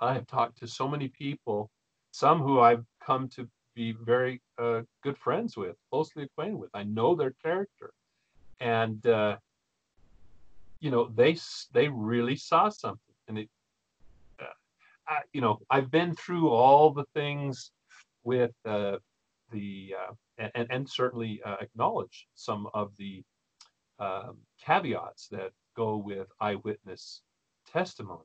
I 0.00 0.14
have 0.14 0.26
talked 0.26 0.58
to 0.58 0.66
so 0.66 0.88
many 0.88 1.08
people, 1.08 1.70
some 2.10 2.40
who 2.40 2.60
I've 2.60 2.84
come 3.04 3.28
to 3.30 3.48
be 3.74 3.92
very 3.92 4.40
uh, 4.58 4.82
good 5.02 5.16
friends 5.16 5.56
with, 5.56 5.76
closely 5.90 6.24
acquainted 6.24 6.56
with. 6.56 6.70
I 6.74 6.84
know 6.84 7.14
their 7.14 7.34
character, 7.42 7.92
and 8.60 9.04
uh, 9.06 9.36
you 10.80 10.90
know 10.90 11.10
they 11.14 11.36
they 11.72 11.88
really 11.88 12.36
saw 12.36 12.68
something, 12.68 13.14
and 13.28 13.38
it 13.38 13.48
I, 15.06 15.20
you 15.32 15.40
know, 15.40 15.60
I've 15.70 15.90
been 15.90 16.14
through 16.14 16.48
all 16.48 16.90
the 16.90 17.04
things 17.14 17.70
with 18.24 18.52
uh, 18.64 18.96
the 19.52 19.94
uh, 19.98 20.12
and 20.54 20.66
and 20.70 20.88
certainly 20.88 21.40
uh, 21.44 21.56
acknowledge 21.60 22.26
some 22.34 22.68
of 22.74 22.92
the 22.98 23.22
um, 23.98 24.36
caveats 24.60 25.28
that 25.28 25.52
go 25.76 25.96
with 25.96 26.28
eyewitness 26.40 27.22
testimony. 27.70 28.24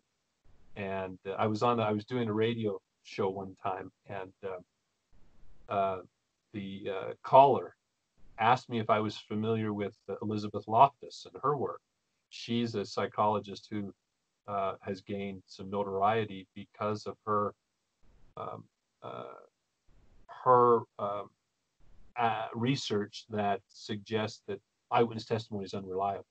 And 0.76 1.18
uh, 1.28 1.32
I 1.32 1.48
was 1.48 1.64
on, 1.64 1.80
I 1.80 1.92
was 1.92 2.06
doing 2.06 2.28
a 2.28 2.34
radio 2.34 2.80
show 3.04 3.30
one 3.30 3.56
time, 3.62 3.92
and 4.08 4.34
uh, 4.44 5.72
uh, 5.72 6.02
the 6.54 6.92
caller 7.24 7.76
asked 8.40 8.70
me 8.70 8.80
if 8.80 8.90
I 8.90 9.00
was 9.00 9.18
familiar 9.18 9.74
with 9.74 9.96
Elizabeth 10.22 10.68
Loftus 10.68 11.26
and 11.26 11.42
her 11.42 11.58
work. 11.58 11.82
She's 12.30 12.76
a 12.76 12.86
psychologist 12.86 13.68
who 13.72 13.94
uh, 14.48 14.76
has 14.82 15.02
gained 15.02 15.44
some 15.48 15.70
notoriety 15.70 16.48
because 16.56 17.06
of 17.06 17.18
her 17.26 17.54
um, 18.38 18.64
uh, 19.04 19.24
her 20.48 20.80
um, 20.98 21.30
uh, 22.18 22.48
research 22.56 23.26
that 23.30 23.60
suggests 23.68 24.42
that 24.48 24.60
eyewitness 24.92 25.26
testimony 25.26 25.66
is 25.66 25.74
unreliable. 25.74 26.26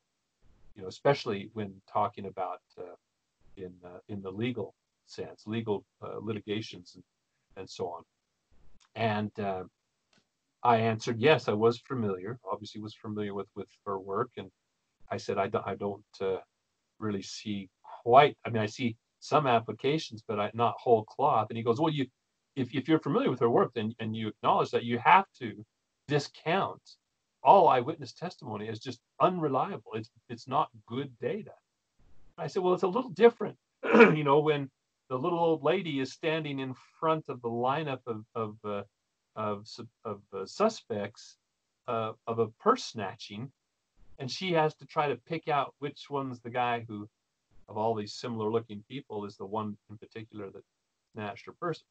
You 0.75 0.83
know, 0.83 0.89
especially 0.89 1.51
when 1.53 1.71
talking 1.93 2.27
about 2.27 2.63
uh, 2.79 2.97
in 3.57 3.73
uh, 3.85 4.01
in 4.09 4.23
the 4.23 4.31
legal 4.31 4.75
sense, 5.07 5.47
legal 5.47 5.85
uh, 6.03 6.19
litigations 6.21 6.93
and, 6.95 7.05
and 7.57 7.69
so 7.69 7.89
on. 7.89 8.03
And 8.95 9.33
uh, 9.39 9.65
I 10.63 10.77
answered 10.79 11.19
yes, 11.21 11.49
I 11.49 11.53
was 11.53 11.79
familiar. 11.79 12.39
Obviously, 12.51 12.81
was 12.81 12.95
familiar 12.95 13.35
with 13.35 13.49
with 13.55 13.69
her 13.87 13.99
work, 13.99 14.31
and 14.39 14.51
I 15.11 15.19
said 15.19 15.37
I 15.39 15.49
don't 15.49 15.67
I 15.67 15.75
don't 15.75 16.13
uh, 16.21 16.41
really 16.99 17.23
see 17.23 17.69
quite. 18.03 18.37
I 18.45 18.51
mean, 18.51 18.63
I 18.63 18.67
see 18.67 18.97
some 19.21 19.47
applications, 19.47 20.23
but 20.27 20.39
I, 20.41 20.51
not 20.55 20.75
whole 20.79 21.05
cloth. 21.05 21.49
And 21.51 21.57
he 21.57 21.63
goes, 21.63 21.81
well, 21.81 21.93
you 21.93 22.07
if 22.57 22.75
if 22.75 22.89
you're 22.89 22.99
familiar 22.99 23.31
with 23.31 23.41
her 23.41 23.51
work, 23.51 23.73
then 23.75 23.95
and 24.01 24.17
you 24.17 24.29
acknowledge 24.29 24.71
that 24.71 24.85
you 24.85 24.99
have 24.99 25.27
to 25.39 25.65
discount 26.09 26.83
all 27.43 27.69
eyewitness 27.69 28.13
testimony 28.13 28.69
as 28.69 28.81
just 28.81 29.01
unreliable. 29.21 29.93
It's 29.95 30.11
it's 30.29 30.49
not 30.49 30.71
good 30.87 31.17
data. 31.21 31.53
I 32.39 32.49
said, 32.49 32.63
well, 32.63 32.75
it's 32.75 32.83
a 32.83 32.89
little 32.89 33.11
different, 33.11 33.57
you 33.85 34.25
know, 34.25 34.41
when 34.41 34.71
the 35.09 35.17
little 35.17 35.39
old 35.39 35.63
lady 35.63 36.01
is 36.01 36.13
standing 36.13 36.59
in 36.59 36.75
front 36.99 37.25
of 37.29 37.41
the 37.43 37.49
lineup 37.49 38.01
of 38.07 38.25
of 38.35 38.57
uh, 38.65 38.83
of, 39.37 39.67
of 40.05 40.21
uh, 40.33 40.47
suspects 40.47 41.37
uh, 41.87 42.13
of 42.27 42.39
a 42.39 42.49
purse 42.49 42.85
snatching, 42.85 43.51
and 44.19 44.31
she 44.31 44.53
has 44.53 44.75
to 44.75 44.87
try 44.87 45.09
to 45.09 45.17
pick 45.17 45.49
out 45.49 45.75
which 45.79 46.11
one's 46.11 46.41
the 46.41 46.51
guy 46.51 46.85
who, 46.89 47.09
of 47.69 47.77
all 47.77 47.95
these 47.95 48.15
similar 48.15 48.51
looking 48.51 48.83
people, 48.89 49.25
is 49.25 49.37
the 49.37 49.47
one 49.47 49.77
in 49.91 49.99
particular 49.99 50.51
that 50.51 50.65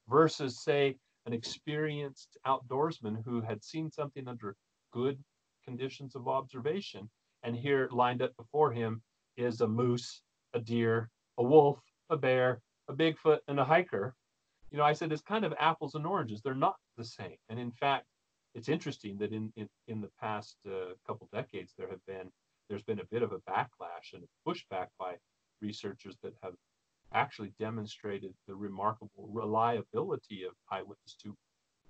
versus 0.10 0.64
say 0.64 0.96
an 1.26 1.34
experienced 1.34 2.38
outdoorsman 2.46 3.24
who 3.26 3.42
had 3.42 3.64
seen 3.64 3.90
something 3.90 4.28
under 4.28 4.56
good 4.92 5.18
conditions 5.64 6.16
of 6.16 6.28
observation, 6.28 7.10
and 7.44 7.56
here 7.56 7.90
lined 7.92 8.22
up 8.22 8.36
before 8.38 8.72
him 8.72 9.02
is 9.38 9.62
a 9.62 9.68
moose, 9.68 10.22
a 10.54 10.60
deer, 10.60 11.10
a 11.38 11.44
wolf, 11.44 11.80
a 12.10 12.18
bear, 12.18 12.62
a 12.88 12.94
Bigfoot, 12.94 13.40
and 13.48 13.60
a 13.60 13.66
hiker. 13.66 14.16
You 14.72 14.78
know, 14.78 14.84
I 14.84 14.94
said 14.94 15.12
it's 15.12 15.22
kind 15.22 15.46
of 15.46 15.54
apples 15.60 15.96
and 15.96 16.06
oranges. 16.06 16.42
They're 16.42 16.54
not 16.54 16.76
the 16.98 17.04
same. 17.04 17.38
And 17.50 17.60
in 17.60 17.72
fact, 17.72 18.06
it's 18.56 18.70
interesting 18.70 19.18
that 19.18 19.34
in 19.34 19.52
in, 19.56 19.68
in 19.88 20.02
the 20.02 20.10
past 20.20 20.58
uh, 20.66 20.94
couple 21.06 21.28
decades 21.34 21.74
there 21.78 21.90
have 21.90 22.04
been 22.08 22.32
there's 22.70 22.84
been 22.84 23.00
a 23.00 23.06
bit 23.06 23.22
of 23.22 23.32
a 23.32 23.40
backlash 23.40 24.14
and 24.14 24.24
pushback 24.48 24.88
by 24.98 25.16
researchers 25.62 26.18
that 26.24 26.34
have 26.42 26.54
actually 27.14 27.54
demonstrated 27.60 28.34
the 28.48 28.56
remarkable 28.56 29.30
reliability 29.32 30.44
of 30.44 30.54
eyewitness 30.72 31.16
to 31.24 31.36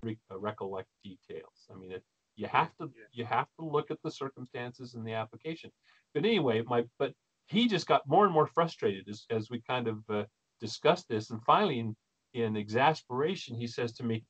re- 0.01 0.19
uh, 0.31 0.37
recollect 0.37 0.89
details. 1.03 1.67
I 1.71 1.75
mean, 1.77 1.91
it, 1.91 2.03
you 2.35 2.47
have 2.47 2.75
to 2.77 2.91
you 3.13 3.25
have 3.25 3.47
to 3.59 3.65
look 3.65 3.91
at 3.91 4.01
the 4.03 4.11
circumstances 4.11 4.95
and 4.95 5.05
the 5.05 5.13
application. 5.13 5.71
But 6.13 6.25
anyway, 6.25 6.63
my 6.65 6.83
but 6.99 7.13
he 7.47 7.67
just 7.67 7.87
got 7.87 8.07
more 8.07 8.25
and 8.25 8.33
more 8.33 8.47
frustrated 8.47 9.07
as 9.09 9.25
as 9.29 9.49
we 9.49 9.61
kind 9.61 9.87
of 9.87 10.09
uh, 10.09 10.23
discussed 10.59 11.07
this, 11.07 11.29
and 11.29 11.41
finally, 11.43 11.79
in 11.79 11.95
in 12.33 12.57
exasperation, 12.57 13.55
he 13.55 13.67
says 13.67 13.93
to 13.93 14.03
me, 14.03 14.23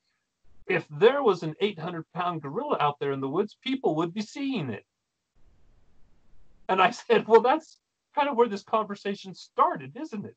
"If 0.66 0.86
there 0.88 1.22
was 1.22 1.42
an 1.42 1.54
800 1.60 2.04
pound 2.14 2.42
gorilla 2.42 2.76
out 2.80 2.98
there 3.00 3.12
in 3.12 3.20
the 3.20 3.28
woods, 3.28 3.56
people 3.60 3.96
would 3.96 4.14
be 4.14 4.22
seeing 4.22 4.70
it." 4.70 4.84
And 6.68 6.80
I 6.80 6.90
said, 6.90 7.26
"Well, 7.26 7.40
that's 7.40 7.78
kind 8.14 8.28
of 8.28 8.36
where 8.36 8.48
this 8.48 8.62
conversation 8.62 9.34
started, 9.34 9.96
isn't 9.96 10.24
it? 10.24 10.36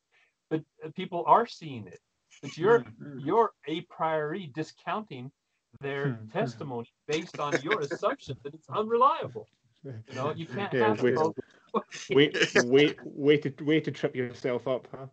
But 0.50 0.64
uh, 0.84 0.90
people 0.96 1.24
are 1.28 1.48
seeing 1.48 1.88
it. 1.88 2.00
But 2.42 2.58
you're 2.58 2.86
Mm-hmm. 3.02 3.20
you're 3.20 3.52
a 3.68 3.82
priori 3.82 4.48
discounting 4.48 5.32
their 5.82 6.18
testimony 6.32 6.88
based 7.08 7.40
on 7.40 7.60
your 7.60 7.82
assumption 7.82 8.38
that 8.44 8.54
it's 8.54 8.70
unreliable. 8.70 9.50
You 10.08 10.16
know, 10.16 10.32
you 10.32 10.48
can't 10.48 10.74
Yeah, 10.74 10.80
have 10.80 11.00
wait, 11.02 11.16
both. 11.16 11.36
wait, 12.10 12.50
wait, 12.54 12.98
wait 13.04 13.42
to 13.44 13.64
wait 13.64 13.84
to 13.86 13.92
trip 13.92 14.16
yourself 14.16 14.68
up, 14.68 14.88
huh? 14.92 15.08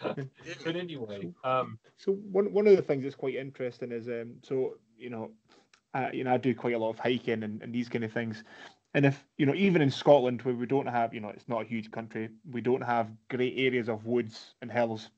But 0.64 0.76
anyway, 0.76 1.30
um, 1.44 1.78
So 1.96 2.12
one 2.12 2.52
one 2.52 2.66
of 2.66 2.76
the 2.76 2.82
things 2.82 3.02
that's 3.04 3.14
quite 3.16 3.34
interesting 3.34 3.92
is 3.92 4.08
um 4.08 4.36
so 4.42 4.78
you 4.98 5.10
know 5.10 5.32
uh, 5.94 6.10
you 6.12 6.24
know 6.24 6.32
I 6.34 6.36
do 6.38 6.54
quite 6.54 6.74
a 6.74 6.78
lot 6.78 6.90
of 6.90 6.98
hiking 6.98 7.42
and, 7.42 7.62
and 7.62 7.74
these 7.74 7.88
kind 7.88 8.04
of 8.04 8.12
things, 8.12 8.44
and 8.94 9.06
if 9.06 9.24
you 9.36 9.46
know 9.46 9.54
even 9.54 9.82
in 9.82 9.90
Scotland 9.90 10.42
where 10.42 10.54
we 10.54 10.66
don't 10.66 10.86
have 10.86 11.12
you 11.14 11.20
know 11.20 11.28
it's 11.28 11.48
not 11.48 11.62
a 11.62 11.68
huge 11.68 11.90
country 11.90 12.28
we 12.50 12.60
don't 12.60 12.82
have 12.82 13.10
great 13.28 13.54
areas 13.56 13.88
of 13.88 14.06
woods 14.06 14.54
and 14.62 14.70
hills. 14.70 15.10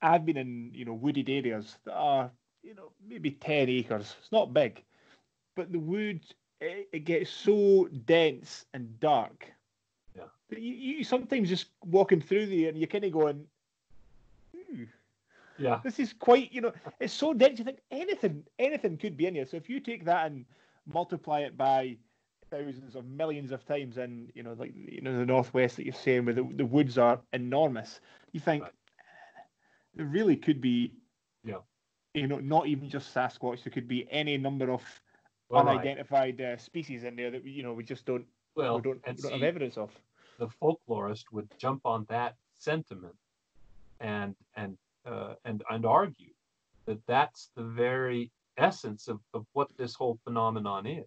I've 0.00 0.26
been 0.26 0.36
in 0.36 0.70
you 0.74 0.84
know 0.84 0.94
wooded 0.94 1.28
areas 1.28 1.76
that 1.84 1.94
are 1.94 2.30
you 2.62 2.74
know 2.74 2.92
maybe 3.08 3.32
ten 3.32 3.68
acres. 3.68 4.16
It's 4.20 4.32
not 4.32 4.54
big, 4.54 4.82
but 5.56 5.72
the 5.72 5.78
wood 5.78 6.20
it, 6.60 6.88
it 6.92 7.04
gets 7.04 7.30
so 7.30 7.88
dense 8.06 8.66
and 8.74 8.98
dark. 9.00 9.46
Yeah. 10.16 10.24
that 10.50 10.60
You, 10.60 10.74
you 10.74 11.04
sometimes 11.04 11.48
just 11.48 11.66
walking 11.84 12.20
through 12.20 12.46
there 12.46 12.68
and 12.68 12.78
you're 12.78 12.86
kind 12.86 13.04
of 13.04 13.12
going, 13.12 13.46
"Ooh, 14.54 14.86
yeah, 15.58 15.80
this 15.82 15.98
is 15.98 16.12
quite, 16.12 16.52
you 16.52 16.60
know, 16.60 16.72
it's 17.00 17.12
so 17.12 17.32
dense. 17.34 17.58
You 17.58 17.64
think 17.64 17.78
anything, 17.90 18.44
anything 18.58 18.96
could 18.96 19.16
be 19.16 19.26
in 19.26 19.34
here. 19.34 19.46
So 19.46 19.56
if 19.56 19.68
you 19.68 19.80
take 19.80 20.04
that 20.04 20.26
and 20.26 20.44
multiply 20.86 21.40
it 21.40 21.56
by 21.56 21.96
thousands 22.52 22.94
of 22.94 23.04
millions 23.06 23.50
of 23.56 23.60
times, 23.64 23.94
and 23.96 24.30
you 24.36 24.42
know, 24.44 24.54
like 24.62 24.72
you 24.76 25.00
know, 25.00 25.16
the 25.18 25.26
northwest 25.26 25.76
that 25.76 25.84
you're 25.86 26.02
saying, 26.06 26.24
where 26.26 26.34
the, 26.40 26.46
the 26.62 26.66
woods 26.76 26.98
are 26.98 27.16
enormous, 27.32 28.00
you 28.32 28.40
think 28.40 28.62
Right. 28.62 28.72
there 29.96 30.06
really 30.18 30.36
could 30.36 30.60
be, 30.60 30.92
Yeah. 31.44 31.62
you 32.14 32.26
know, 32.26 32.40
not 32.54 32.64
even 32.66 32.88
just 32.88 33.14
Sasquatch. 33.14 33.62
There 33.64 33.72
could 33.72 33.88
be 33.88 34.06
any 34.10 34.36
number 34.38 34.70
of 34.70 34.82
well, 35.48 35.64
right. 35.64 35.74
unidentified 35.74 36.40
uh, 36.40 36.56
species 36.56 37.04
in 37.04 37.16
there 37.16 37.30
that 37.30 37.42
we, 37.44 37.50
you 37.58 37.62
know, 37.62 37.74
we 37.80 37.84
just 37.84 38.04
don't, 38.06 38.26
well, 38.56 38.76
we 38.76 38.82
don't, 38.82 39.00
we 39.06 39.12
don't 39.22 39.32
have 39.32 39.42
evidence 39.42 39.76
of. 39.76 39.90
the 40.38 40.48
folklorist 40.60 41.24
would 41.32 41.48
jump 41.58 41.80
on 41.84 42.06
that 42.08 42.32
sentiment 42.54 43.14
and 44.00 44.34
and 44.56 44.72
uh, 45.06 45.34
and 45.44 45.62
and 45.70 45.82
argue 45.86 46.34
that 46.86 46.98
that's 47.06 47.50
the 47.56 47.62
very 47.84 48.30
essence 48.56 49.08
of, 49.08 49.18
of 49.34 49.42
what 49.52 49.68
this 49.76 49.94
whole 49.94 50.18
phenomenon 50.24 50.86
is 50.86 51.06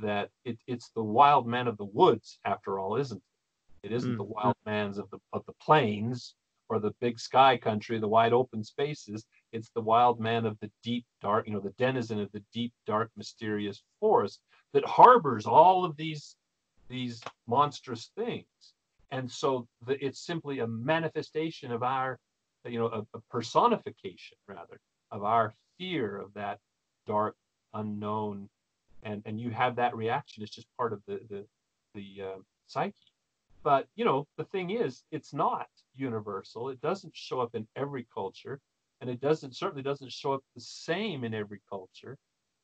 that 0.00 0.30
it, 0.44 0.58
it's 0.66 0.90
the 0.90 1.02
wild 1.02 1.46
man 1.46 1.68
of 1.68 1.76
the 1.78 1.84
woods 1.84 2.38
after 2.44 2.78
all 2.78 2.96
isn't 2.96 3.18
it? 3.18 3.88
It 3.88 3.92
isn't 3.92 4.14
Mm. 4.14 4.18
the 4.18 4.24
wild 4.24 4.56
mans 4.66 4.98
of 4.98 5.10
the 5.10 5.18
of 5.32 5.44
the 5.46 5.54
plains 5.62 6.34
or 6.68 6.80
the 6.80 6.92
big 7.00 7.18
sky 7.20 7.56
country 7.56 7.98
the 7.98 8.08
wide 8.08 8.32
open 8.32 8.64
spaces. 8.64 9.26
It's 9.52 9.70
the 9.70 9.80
wild 9.82 10.20
man 10.20 10.44
of 10.46 10.58
the 10.60 10.70
deep 10.82 11.06
dark 11.20 11.46
you 11.46 11.54
know 11.54 11.60
the 11.60 11.74
denizen 11.78 12.20
of 12.20 12.32
the 12.32 12.44
deep 12.52 12.72
dark 12.86 13.10
mysterious 13.16 13.82
forest 14.00 14.40
that 14.72 14.84
harbors 14.84 15.46
all 15.46 15.84
of 15.84 15.96
these 15.96 16.36
these 16.88 17.22
monstrous 17.46 18.10
things. 18.16 18.74
And 19.12 19.30
so 19.30 19.68
the, 19.86 20.04
it's 20.04 20.20
simply 20.26 20.60
a 20.60 20.66
manifestation 20.66 21.72
of 21.72 21.82
our 21.82 22.18
you 22.64 22.78
know 22.78 22.88
a, 22.88 23.06
a 23.16 23.20
personification 23.30 24.36
rather 24.48 24.80
of 25.12 25.22
our 25.24 25.54
fear 25.78 26.16
of 26.18 26.34
that 26.34 26.58
dark 27.06 27.36
unknown 27.74 28.48
and 29.06 29.22
and 29.24 29.40
you 29.40 29.50
have 29.50 29.76
that 29.76 29.96
reaction 29.96 30.42
it's 30.42 30.54
just 30.54 30.68
part 30.76 30.92
of 30.92 31.00
the 31.06 31.20
the 31.30 31.46
the 31.94 32.24
uh, 32.28 32.38
psyche. 32.66 32.94
But 33.62 33.88
you 33.96 34.04
know 34.04 34.26
the 34.36 34.44
thing 34.44 34.70
is 34.70 35.04
it's 35.10 35.32
not 35.32 35.68
universal. 35.94 36.68
It 36.68 36.80
doesn't 36.80 37.16
show 37.16 37.40
up 37.40 37.54
in 37.54 37.66
every 37.74 38.06
culture 38.12 38.60
and 39.00 39.08
it 39.08 39.20
doesn't 39.20 39.56
certainly 39.56 39.82
doesn't 39.82 40.12
show 40.12 40.32
up 40.32 40.42
the 40.54 40.60
same 40.60 41.24
in 41.24 41.34
every 41.34 41.60
culture 41.68 42.18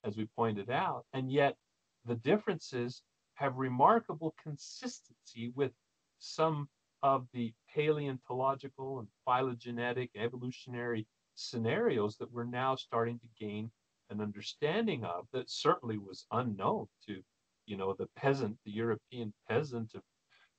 as 0.04 0.16
we 0.16 0.26
pointed 0.36 0.70
out. 0.70 1.04
And 1.12 1.30
yet 1.30 1.56
the 2.04 2.16
differences 2.16 3.02
have 3.34 3.56
remarkable 3.56 4.34
consistency 4.42 5.52
with 5.54 5.72
some 6.18 6.68
of 7.02 7.26
the 7.32 7.52
paleontological 7.74 9.00
and 9.00 9.08
phylogenetic 9.24 10.10
evolutionary 10.14 11.06
scenarios 11.34 12.16
that 12.18 12.32
we're 12.32 12.44
now 12.44 12.76
starting 12.76 13.18
to 13.18 13.26
gain 13.44 13.70
an 14.12 14.20
understanding 14.22 15.04
of 15.04 15.28
that 15.32 15.50
certainly 15.50 15.98
was 15.98 16.26
unknown 16.32 16.88
to 17.06 17.22
you 17.66 17.76
know 17.78 17.94
the 17.94 18.08
peasant 18.16 18.58
the 18.64 18.72
european 18.72 19.34
peasant 19.48 19.94
of, 19.94 20.02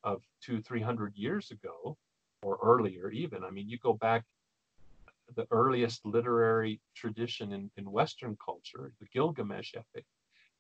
of 0.04 0.24
two 0.42 0.62
three 0.62 0.82
hundred 0.82 1.16
years 1.16 1.52
ago 1.52 1.98
or 2.44 2.60
earlier 2.64 3.10
even. 3.12 3.44
I 3.44 3.52
mean 3.52 3.70
you 3.70 3.80
go 3.80 3.94
back 3.94 4.26
the 5.36 5.48
earliest 5.52 6.06
literary 6.06 6.82
tradition 6.96 7.54
in, 7.54 7.72
in 7.78 7.92
western 7.92 8.38
culture 8.44 8.94
the 9.00 9.08
gilgamesh 9.14 9.76
epic 9.76 10.06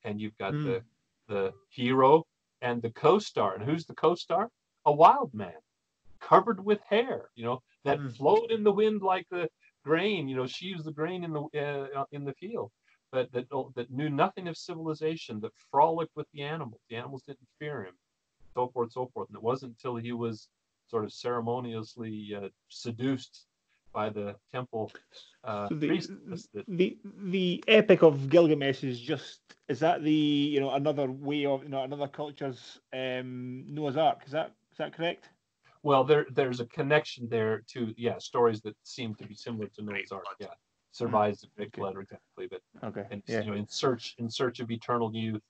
and 0.03 0.19
you've 0.21 0.37
got 0.37 0.55
Hmm. 0.55 0.63
the 0.63 0.83
the 1.27 1.53
hero 1.69 2.23
and 2.61 2.81
the 2.81 2.91
co-star. 2.91 3.55
And 3.55 3.63
who's 3.63 3.85
the 3.85 3.95
co-star? 3.95 4.49
A 4.85 4.93
wild 4.93 5.33
man 5.33 5.59
covered 6.21 6.63
with 6.65 6.81
hair 6.83 7.29
you 7.35 7.43
know 7.45 7.61
that 7.85 8.01
Hmm. 8.01 8.13
flowed 8.17 8.51
in 8.51 8.63
the 8.63 8.71
wind 8.71 9.01
like 9.01 9.27
the 9.29 9.49
grain. 9.83 10.27
You 10.27 10.35
know 10.37 10.47
she 10.47 10.73
was 10.73 10.85
the 10.85 10.91
grain 10.93 11.23
in 11.23 11.33
the 11.33 11.43
uh, 11.95 12.05
in 12.11 12.25
the 12.25 12.33
field 12.33 12.71
but 13.13 13.31
that 13.31 13.47
that 13.75 13.91
knew 13.91 14.09
nothing 14.09 14.47
of 14.49 14.57
civilization 14.57 15.39
that 15.39 15.53
frolicked 15.71 16.15
with 16.15 16.27
the 16.33 16.41
animals 16.41 16.81
the 16.89 16.97
animals 16.97 17.23
didn't 17.27 17.47
fear 17.59 17.85
him 17.85 17.93
so 18.55 18.67
forth 18.67 18.91
so 18.91 19.09
forth 19.13 19.29
and 19.29 19.37
it 19.37 19.43
wasn't 19.43 19.71
until 19.71 19.95
he 19.95 20.11
was 20.11 20.49
sort 20.89 21.05
of 21.05 21.13
ceremoniously 21.13 22.35
uh, 22.35 22.49
seduced 22.69 23.45
by 23.93 24.09
the 24.09 24.35
temple 24.51 24.91
uh, 25.43 25.67
So 25.69 25.75
the, 25.75 25.87
priestess 25.87 26.47
that 26.53 26.65
the 26.67 26.97
the 27.37 27.63
epic 27.67 28.01
of 28.01 28.27
Gilgamesh 28.29 28.83
is 28.83 28.99
just 28.99 29.39
is 29.69 29.79
that 29.79 30.03
the 30.03 30.21
you 30.53 30.59
know 30.59 30.71
another 30.71 31.07
way 31.29 31.45
of 31.45 31.63
you 31.63 31.69
know 31.69 31.83
another 31.83 32.07
culture's 32.07 32.79
um, 32.91 33.63
Noah's 33.67 33.97
Ark 33.97 34.23
is 34.25 34.31
that 34.31 34.51
is 34.71 34.77
that 34.79 34.93
correct? 34.97 35.29
Well, 35.83 36.03
there 36.03 36.25
there's 36.31 36.61
a 36.61 36.65
connection 36.65 37.27
there 37.29 37.63
to 37.73 37.93
yeah 37.97 38.17
stories 38.17 38.61
that 38.61 38.75
seem 38.83 39.13
to 39.15 39.25
be 39.27 39.35
similar 39.35 39.67
to 39.75 39.83
Noah's 39.83 40.11
Ark. 40.11 40.25
Yeah, 40.39 40.55
survives 40.93 41.41
the 41.41 41.47
big 41.57 41.75
flood 41.75 41.97
exactly, 41.99 42.47
but 42.47 42.61
Okay. 42.83 43.05
and 43.11 43.21
Yeah. 43.27 43.41
you 43.41 43.51
know 43.51 43.57
in 43.57 43.67
search 43.67 44.15
in 44.17 44.29
search 44.29 44.59
of 44.61 44.71
eternal 44.71 45.13
youth, 45.13 45.43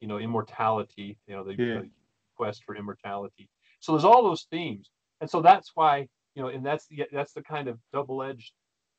you 0.00 0.08
know 0.08 0.18
immortality, 0.18 1.16
you 1.26 1.34
know 1.34 1.44
the, 1.44 1.54
Yeah. 1.54 1.80
the 1.80 1.90
quest 2.36 2.64
for 2.64 2.76
immortality. 2.76 3.48
So 3.80 3.92
there's 3.92 4.04
all 4.04 4.22
those 4.22 4.46
themes, 4.50 4.90
and 5.20 5.30
so 5.30 5.40
that's 5.40 5.72
why 5.74 6.08
you 6.34 6.42
know, 6.42 6.48
and 6.48 6.64
that's 6.64 6.86
the 6.86 7.06
that's 7.12 7.32
the 7.32 7.42
kind 7.42 7.68
of 7.68 7.78
double-edged 7.92 8.52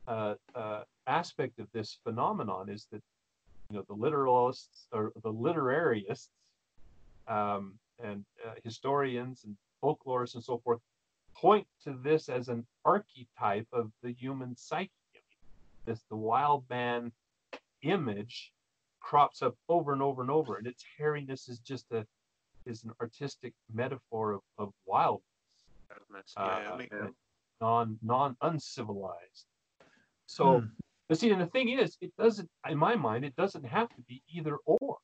uh, 0.07 0.35
uh, 0.55 0.83
aspect 1.07 1.59
of 1.59 1.67
this 1.73 1.99
phenomenon 2.03 2.69
is 2.69 2.87
that 2.91 3.01
you 3.69 3.77
know 3.77 3.83
the 3.87 3.95
literalists 3.95 4.87
or 4.91 5.11
the 5.23 5.31
literarists 5.31 6.29
um, 7.27 7.77
and 8.03 8.25
uh, 8.45 8.53
historians 8.63 9.43
and 9.45 9.55
folklorists 9.83 10.35
and 10.35 10.43
so 10.43 10.59
forth 10.63 10.79
point 11.35 11.65
to 11.83 11.95
this 12.03 12.29
as 12.29 12.49
an 12.49 12.65
archetype 12.85 13.67
of 13.71 13.91
the 14.03 14.11
human 14.11 14.55
psyche. 14.55 14.91
This 15.85 16.03
the 16.09 16.15
wild 16.15 16.69
man 16.69 17.11
image 17.81 18.53
crops 18.99 19.41
up 19.41 19.55
over 19.67 19.93
and 19.93 20.01
over 20.01 20.21
and 20.21 20.29
over, 20.31 20.57
and 20.57 20.67
its 20.67 20.83
hairiness 20.99 21.49
is 21.49 21.59
just 21.59 21.91
a 21.91 22.05
is 22.65 22.83
an 22.83 22.91
artistic 23.01 23.53
metaphor 23.73 24.33
of, 24.33 24.41
of 24.59 24.71
wild, 24.85 25.23
Yeah, 26.37 26.43
uh, 26.43 26.59
that 26.59 26.77
makes- 26.77 26.91
and 26.93 27.15
non 27.59 27.99
non 28.03 28.37
uncivilized. 28.41 29.47
So, 30.27 30.61
Hmm. 30.61 30.67
but 31.07 31.17
see, 31.17 31.31
and 31.31 31.41
the 31.41 31.47
thing 31.47 31.69
is, 31.69 31.97
it 32.01 32.15
doesn't, 32.17 32.49
in 32.69 32.77
my 32.77 32.95
mind, 32.95 33.25
it 33.25 33.35
doesn't 33.35 33.63
have 33.63 33.89
to 33.95 34.01
be 34.03 34.21
either 34.27 34.57
or. 34.65 34.99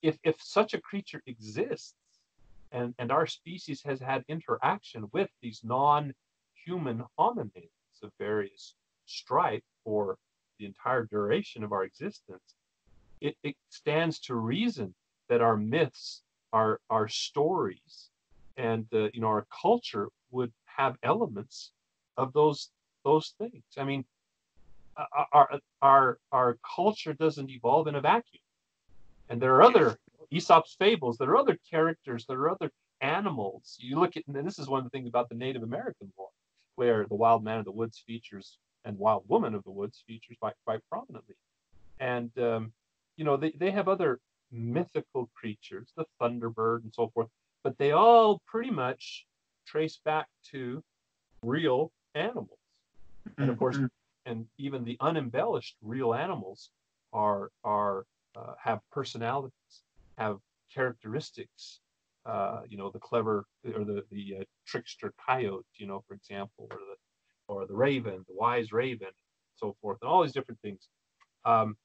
If 0.00 0.18
if 0.22 0.40
such 0.42 0.72
a 0.72 0.80
creature 0.80 1.22
exists, 1.26 1.94
and 2.72 2.94
and 2.98 3.12
our 3.12 3.26
species 3.26 3.82
has 3.82 4.00
had 4.00 4.24
interaction 4.28 5.10
with 5.12 5.30
these 5.42 5.62
non-human 5.62 7.04
hominids 7.18 8.02
of 8.02 8.10
various 8.18 8.74
stripe 9.06 9.64
for 9.84 10.18
the 10.58 10.66
entire 10.66 11.04
duration 11.04 11.64
of 11.64 11.72
our 11.72 11.84
existence, 11.84 12.54
it, 13.20 13.36
it 13.42 13.56
stands 13.70 14.18
to 14.20 14.34
reason 14.34 14.94
that 15.28 15.40
our 15.40 15.56
myths, 15.56 16.22
our 16.52 16.80
our 16.90 17.08
stories, 17.08 18.10
and 18.56 18.86
uh, 18.92 19.08
you 19.12 19.20
know 19.20 19.28
our 19.28 19.46
culture 19.62 20.08
would 20.30 20.52
have 20.64 20.96
elements 21.02 21.72
of 22.16 22.32
those 22.32 22.70
those 23.04 23.34
things. 23.38 23.62
I 23.76 23.84
mean, 23.84 24.04
our 25.32 25.60
our 25.82 26.18
our 26.32 26.58
culture 26.74 27.14
doesn't 27.14 27.50
evolve 27.50 27.88
in 27.88 27.94
a 27.94 28.00
vacuum, 28.00 28.42
and 29.28 29.40
there 29.40 29.54
are 29.56 29.62
other 29.62 29.98
Aesop's 30.30 30.74
fables. 30.74 31.16
There 31.18 31.30
are 31.30 31.36
other 31.36 31.58
characters. 31.70 32.26
There 32.26 32.40
are 32.40 32.50
other 32.50 32.70
animals. 33.00 33.76
You 33.80 33.98
look 33.98 34.16
at, 34.16 34.26
and 34.26 34.46
this 34.46 34.58
is 34.58 34.68
one 34.68 34.78
of 34.78 34.84
the 34.84 34.90
things 34.90 35.08
about 35.08 35.28
the 35.28 35.34
Native 35.34 35.62
American 35.62 36.12
lore, 36.16 36.28
where 36.76 37.06
the 37.06 37.14
wild 37.14 37.44
man 37.44 37.58
of 37.58 37.64
the 37.64 37.72
woods 37.72 38.02
features 38.06 38.58
and 38.84 38.98
wild 38.98 39.24
woman 39.28 39.54
of 39.54 39.64
the 39.64 39.70
woods 39.70 40.02
features 40.06 40.36
quite 40.40 40.54
quite 40.64 40.80
prominently, 40.90 41.36
and 42.00 42.30
um, 42.38 42.72
you 43.16 43.24
know 43.24 43.36
they 43.36 43.52
they 43.52 43.70
have 43.70 43.88
other 43.88 44.20
mythical 44.50 45.30
creatures, 45.34 45.92
the 45.96 46.04
thunderbird 46.20 46.82
and 46.84 46.94
so 46.94 47.10
forth, 47.14 47.28
but 47.62 47.76
they 47.78 47.92
all 47.92 48.40
pretty 48.46 48.70
much 48.70 49.26
trace 49.66 49.98
back 50.04 50.26
to 50.50 50.82
real 51.42 51.90
animals. 52.14 52.58
And 53.38 53.50
of 53.50 53.58
course, 53.58 53.78
and 54.26 54.46
even 54.58 54.84
the 54.84 54.96
unembellished 55.00 55.76
real 55.82 56.14
animals 56.14 56.70
are 57.12 57.50
are 57.64 58.04
uh, 58.36 58.54
have 58.62 58.80
personalities, 58.92 59.82
have 60.18 60.38
characteristics. 60.72 61.80
Uh, 62.26 62.62
you 62.70 62.78
know, 62.78 62.90
the 62.90 62.98
clever 62.98 63.44
or 63.74 63.84
the 63.84 64.02
the 64.10 64.36
uh, 64.40 64.44
trickster 64.66 65.12
coyote, 65.26 65.66
you 65.76 65.86
know, 65.86 66.02
for 66.08 66.14
example, 66.14 66.68
or 66.70 66.78
the 66.78 66.96
or 67.48 67.66
the 67.66 67.74
raven, 67.74 68.24
the 68.28 68.34
wise 68.34 68.72
raven, 68.72 69.08
so 69.56 69.76
forth, 69.80 69.98
and 70.02 70.08
all 70.08 70.22
these 70.22 70.32
different 70.32 70.60
things. 70.60 70.88
Um, 71.44 71.76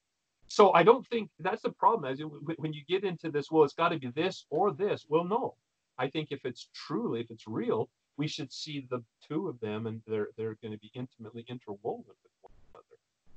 so 0.48 0.72
I 0.72 0.82
don't 0.82 1.06
think 1.08 1.30
that's 1.38 1.62
the 1.62 1.70
problem. 1.72 2.10
As 2.10 2.18
you- 2.18 2.28
when 2.56 2.72
you 2.72 2.84
get 2.84 3.04
into 3.04 3.30
this, 3.30 3.50
well, 3.50 3.64
it's 3.64 3.74
got 3.74 3.90
to 3.90 3.98
be 3.98 4.08
this 4.08 4.46
or 4.50 4.72
this. 4.72 5.06
Well, 5.08 5.24
no. 5.24 5.56
I 5.98 6.08
think 6.08 6.32
if 6.32 6.44
it's 6.44 6.68
truly, 6.72 7.20
if 7.20 7.30
it's 7.30 7.46
real, 7.46 7.88
we 8.16 8.26
should 8.26 8.52
see 8.52 8.80
the 8.90 9.04
two 9.22 9.48
of 9.48 9.60
them, 9.60 9.86
and 9.86 10.02
they're 10.06 10.28
they're 10.36 10.54
going 10.56 10.72
to 10.72 10.78
be 10.78 10.90
intimately 10.94 11.44
interwoven 11.48 12.04
with 12.22 12.32
one 12.40 12.52
another. 12.74 12.96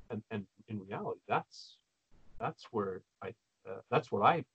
And 0.09 0.23
and 0.31 0.47
in 0.69 0.79
reality, 0.79 1.21
that's 1.27 1.77
that's 2.39 2.63
where 2.71 3.03
I 3.21 3.33
uh, 3.69 3.81
that's 3.89 4.11
what 4.11 4.23
I 4.23 4.45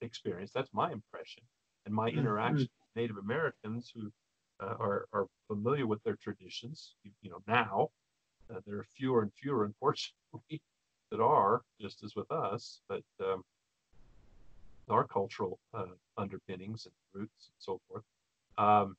experienced. 0.00 0.54
That's 0.54 0.72
my 0.72 0.92
impression, 0.92 1.42
and 1.84 1.94
my 1.94 2.10
Mhm. 2.10 2.18
interaction 2.18 2.68
with 2.78 2.96
Native 2.96 3.16
Americans 3.18 3.90
who 3.90 4.12
uh, 4.60 4.74
are 4.78 5.06
are 5.12 5.26
familiar 5.48 5.86
with 5.86 6.02
their 6.02 6.16
traditions. 6.16 6.94
You, 7.02 7.10
you 7.22 7.30
know, 7.30 7.42
now 7.46 7.90
uh, 8.50 8.60
there 8.66 8.78
are 8.78 8.86
fewer 8.96 9.22
and 9.22 9.32
fewer, 9.34 9.64
unfortunately, 9.70 10.60
that 11.10 11.20
are 11.20 11.62
just 11.80 12.02
as 12.02 12.14
with 12.14 12.30
us, 12.30 12.80
but 12.88 13.02
um, 13.20 13.42
our 14.88 15.06
cultural 15.06 15.58
uh, 15.74 15.86
underpinnings 16.16 16.86
and 16.86 16.94
roots 17.12 17.50
and 17.50 17.58
so 17.58 17.80
forth. 17.88 18.04
Um, 18.58 18.96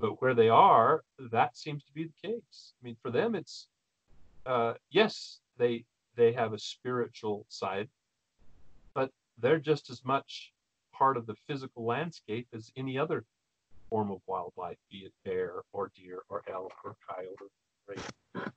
but 0.00 0.20
where 0.20 0.34
they 0.34 0.48
are, 0.48 1.02
that 1.30 1.56
seems 1.56 1.84
to 1.84 1.92
be 1.92 2.04
the 2.04 2.28
case. 2.28 2.74
I 2.82 2.84
mean, 2.84 2.96
for 3.02 3.10
them, 3.10 3.34
it's 3.34 3.68
uh, 4.46 4.74
yes, 4.90 5.40
they 5.56 5.84
they 6.16 6.32
have 6.32 6.52
a 6.52 6.58
spiritual 6.58 7.46
side, 7.48 7.88
but 8.94 9.10
they're 9.38 9.58
just 9.58 9.90
as 9.90 10.04
much 10.04 10.52
part 10.92 11.16
of 11.16 11.26
the 11.26 11.34
physical 11.46 11.84
landscape 11.84 12.46
as 12.54 12.70
any 12.76 12.98
other 12.98 13.24
form 13.94 14.10
of 14.10 14.20
wildlife, 14.26 14.76
be 14.90 15.06
it 15.06 15.12
bear 15.24 15.62
or 15.72 15.92
deer 15.94 16.18
or 16.28 16.42
elk 16.52 16.72
or 16.84 16.96
coyote 17.08 17.48
raven. 17.86 18.52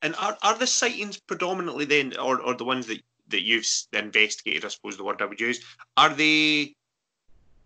And 0.00 0.14
are, 0.18 0.38
are 0.42 0.56
the 0.56 0.66
sightings 0.66 1.18
predominantly 1.18 1.84
then, 1.84 2.16
or, 2.16 2.40
or 2.40 2.54
the 2.54 2.64
ones 2.64 2.86
that, 2.86 3.02
that 3.28 3.42
you've 3.42 3.66
investigated, 3.92 4.64
I 4.64 4.68
suppose 4.68 4.96
the 4.96 5.04
word 5.04 5.20
I 5.20 5.26
would 5.26 5.38
use, 5.38 5.62
are 5.98 6.14
they 6.14 6.76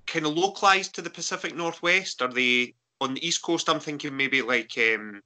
kind 0.09 0.27
of 0.27 0.37
localized 0.37 0.93
to 0.97 1.03
the 1.03 1.11
Pacific 1.19 1.55
Northwest? 1.55 2.21
Are 2.21 2.33
they 2.33 2.75
on 3.01 3.15
the 3.15 3.25
East 3.25 3.43
Coast? 3.43 3.69
I'm 3.69 3.79
thinking 3.79 4.17
maybe 4.17 4.43
like 4.43 4.73
um, 4.79 5.23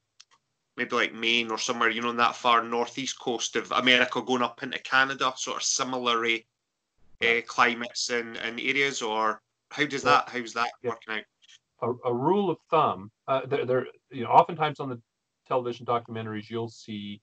maybe 0.77 0.95
like 0.95 1.15
Maine 1.15 1.51
or 1.51 1.57
somewhere, 1.57 1.89
you 1.89 2.03
know, 2.03 2.11
on 2.11 2.19
that 2.19 2.37
far 2.37 2.63
northeast 2.63 3.19
coast 3.19 3.57
of 3.57 3.73
America, 3.73 4.21
going 4.21 4.43
up 4.43 4.63
into 4.63 4.79
Canada, 4.81 5.33
sort 5.37 5.57
of 5.57 5.63
similar 5.63 6.23
uh, 6.27 7.41
climates 7.47 8.11
and, 8.11 8.37
and 8.37 8.61
areas, 8.61 9.01
or 9.01 9.41
how 9.71 9.85
does 9.87 10.05
Well, 10.05 10.23
that 10.27 10.29
how's 10.33 10.53
that 10.55 10.71
yeah. 10.83 10.91
working 10.91 11.15
out? 11.17 11.25
a, 11.83 12.09
a 12.09 12.15
rule 12.15 12.51
of 12.51 12.59
thumb. 12.71 13.11
Uh, 13.29 13.45
there, 13.47 13.65
there, 13.67 13.87
you 14.11 14.25
know, 14.25 14.31
oftentimes 14.31 14.81
on 14.81 14.89
the 14.89 15.01
television 15.47 15.85
documentaries, 15.87 16.49
you'll 16.49 16.69
see 16.71 17.21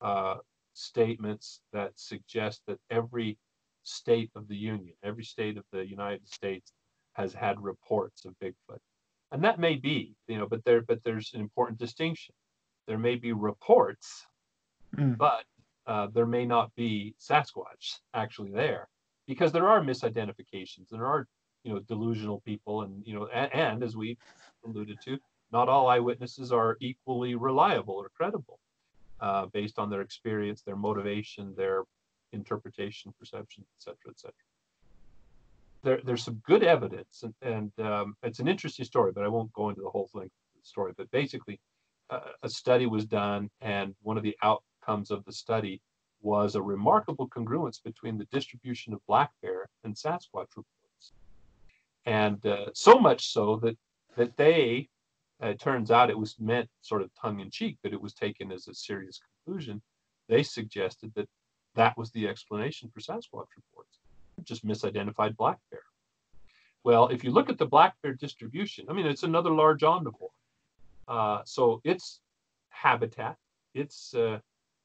uh, 0.00 0.36
statements 0.74 1.60
that 1.72 1.92
suggest 1.96 2.60
that 2.66 2.78
every 2.90 3.38
state 3.82 4.30
of 4.34 4.46
the 4.48 4.56
union, 4.56 4.94
every 5.02 5.24
state 5.24 5.56
of 5.56 5.64
the 5.72 5.86
United 5.86 6.28
States, 6.28 6.72
has 7.14 7.32
had 7.32 7.58
reports 7.62 8.24
of 8.26 8.34
Bigfoot, 8.42 8.78
and 9.32 9.42
that 9.42 9.58
may 9.58 9.76
be, 9.76 10.14
you 10.28 10.38
know, 10.38 10.46
but 10.46 10.62
there, 10.64 10.82
but 10.82 11.02
there's 11.04 11.32
an 11.34 11.40
important 11.40 11.78
distinction. 11.78 12.34
There 12.86 12.98
may 12.98 13.16
be 13.16 13.32
reports, 13.32 14.26
Mm. 14.96 15.16
but 15.18 15.44
uh, 15.86 16.06
there 16.14 16.26
may 16.26 16.46
not 16.46 16.74
be 16.76 17.14
Sasquatch 17.20 17.98
actually 18.14 18.50
there, 18.52 18.88
because 19.26 19.50
there 19.52 19.68
are 19.68 19.80
misidentifications 19.80 20.90
and 20.92 21.00
there 21.00 21.06
are 21.06 21.26
you 21.66 21.74
know 21.74 21.80
delusional 21.80 22.40
people. 22.40 22.82
And 22.82 23.06
you 23.06 23.14
know 23.14 23.28
and, 23.32 23.54
and 23.54 23.82
as 23.82 23.96
we 23.96 24.16
alluded 24.64 24.98
to 25.04 25.18
not 25.52 25.68
all 25.68 25.88
eyewitnesses 25.88 26.52
are 26.52 26.76
equally 26.80 27.34
reliable 27.34 27.94
or 27.94 28.10
credible 28.16 28.58
uh, 29.20 29.46
based 29.46 29.78
on 29.78 29.90
their 29.90 30.00
experience 30.00 30.62
their 30.62 30.76
motivation 30.76 31.54
their 31.56 31.84
interpretation 32.32 33.14
perception 33.18 33.64
etc 33.78 33.96
etc 34.10 34.32
there, 35.84 36.00
there's 36.04 36.24
some 36.24 36.42
good 36.44 36.64
evidence 36.64 37.22
and, 37.22 37.34
and 37.42 37.86
um, 37.86 38.16
it's 38.24 38.40
an 38.40 38.48
interesting 38.48 38.84
story 38.84 39.12
but 39.12 39.22
i 39.22 39.28
won't 39.28 39.52
go 39.52 39.68
into 39.68 39.82
the 39.82 39.88
whole 39.88 40.10
thing 40.12 40.28
story. 40.66 40.92
But 40.96 41.10
basically 41.10 41.60
uh, 42.10 42.20
a 42.42 42.48
study 42.48 42.86
was 42.86 43.06
done 43.06 43.50
and 43.60 43.94
one 44.02 44.16
of 44.16 44.22
the 44.22 44.36
outcomes 44.42 45.10
of 45.10 45.24
the 45.24 45.32
study 45.32 45.80
was 46.22 46.54
a 46.54 46.62
remarkable 46.62 47.28
congruence 47.28 47.82
between 47.82 48.18
the 48.18 48.26
distribution 48.26 48.92
of 48.92 49.00
black 49.06 49.30
bear 49.42 49.68
and 49.84 49.94
sasquatch 49.94 50.56
and 52.06 52.44
uh, 52.46 52.66
so 52.72 52.98
much 52.98 53.32
so 53.32 53.56
that 53.56 53.76
that 54.16 54.36
they 54.36 54.88
uh, 55.42 55.48
it 55.48 55.60
turns 55.60 55.90
out 55.90 56.08
it 56.08 56.18
was 56.18 56.36
meant 56.38 56.68
sort 56.80 57.02
of 57.02 57.10
tongue 57.20 57.40
in 57.40 57.50
cheek 57.50 57.76
but 57.82 57.92
it 57.92 58.00
was 58.00 58.14
taken 58.14 58.50
as 58.50 58.68
a 58.68 58.74
serious 58.74 59.20
conclusion. 59.44 59.82
They 60.28 60.42
suggested 60.42 61.12
that 61.14 61.28
that 61.74 61.96
was 61.98 62.10
the 62.12 62.26
explanation 62.26 62.90
for 62.92 63.00
sasquatch 63.00 63.48
reports. 63.54 63.98
Just 64.42 64.66
misidentified 64.66 65.36
black 65.36 65.58
bear. 65.70 65.82
Well 66.84 67.08
if 67.08 67.22
you 67.24 67.32
look 67.32 67.50
at 67.50 67.58
the 67.58 67.66
black 67.66 67.94
bear 68.02 68.14
distribution 68.14 68.86
i 68.88 68.92
mean 68.92 69.06
it's 69.06 69.24
another 69.24 69.50
large 69.50 69.82
omnivore. 69.82 70.30
Uh, 71.08 71.42
so 71.44 71.80
its 71.84 72.20
habitat 72.70 73.36
its 73.74 74.14
uh, 74.14 74.38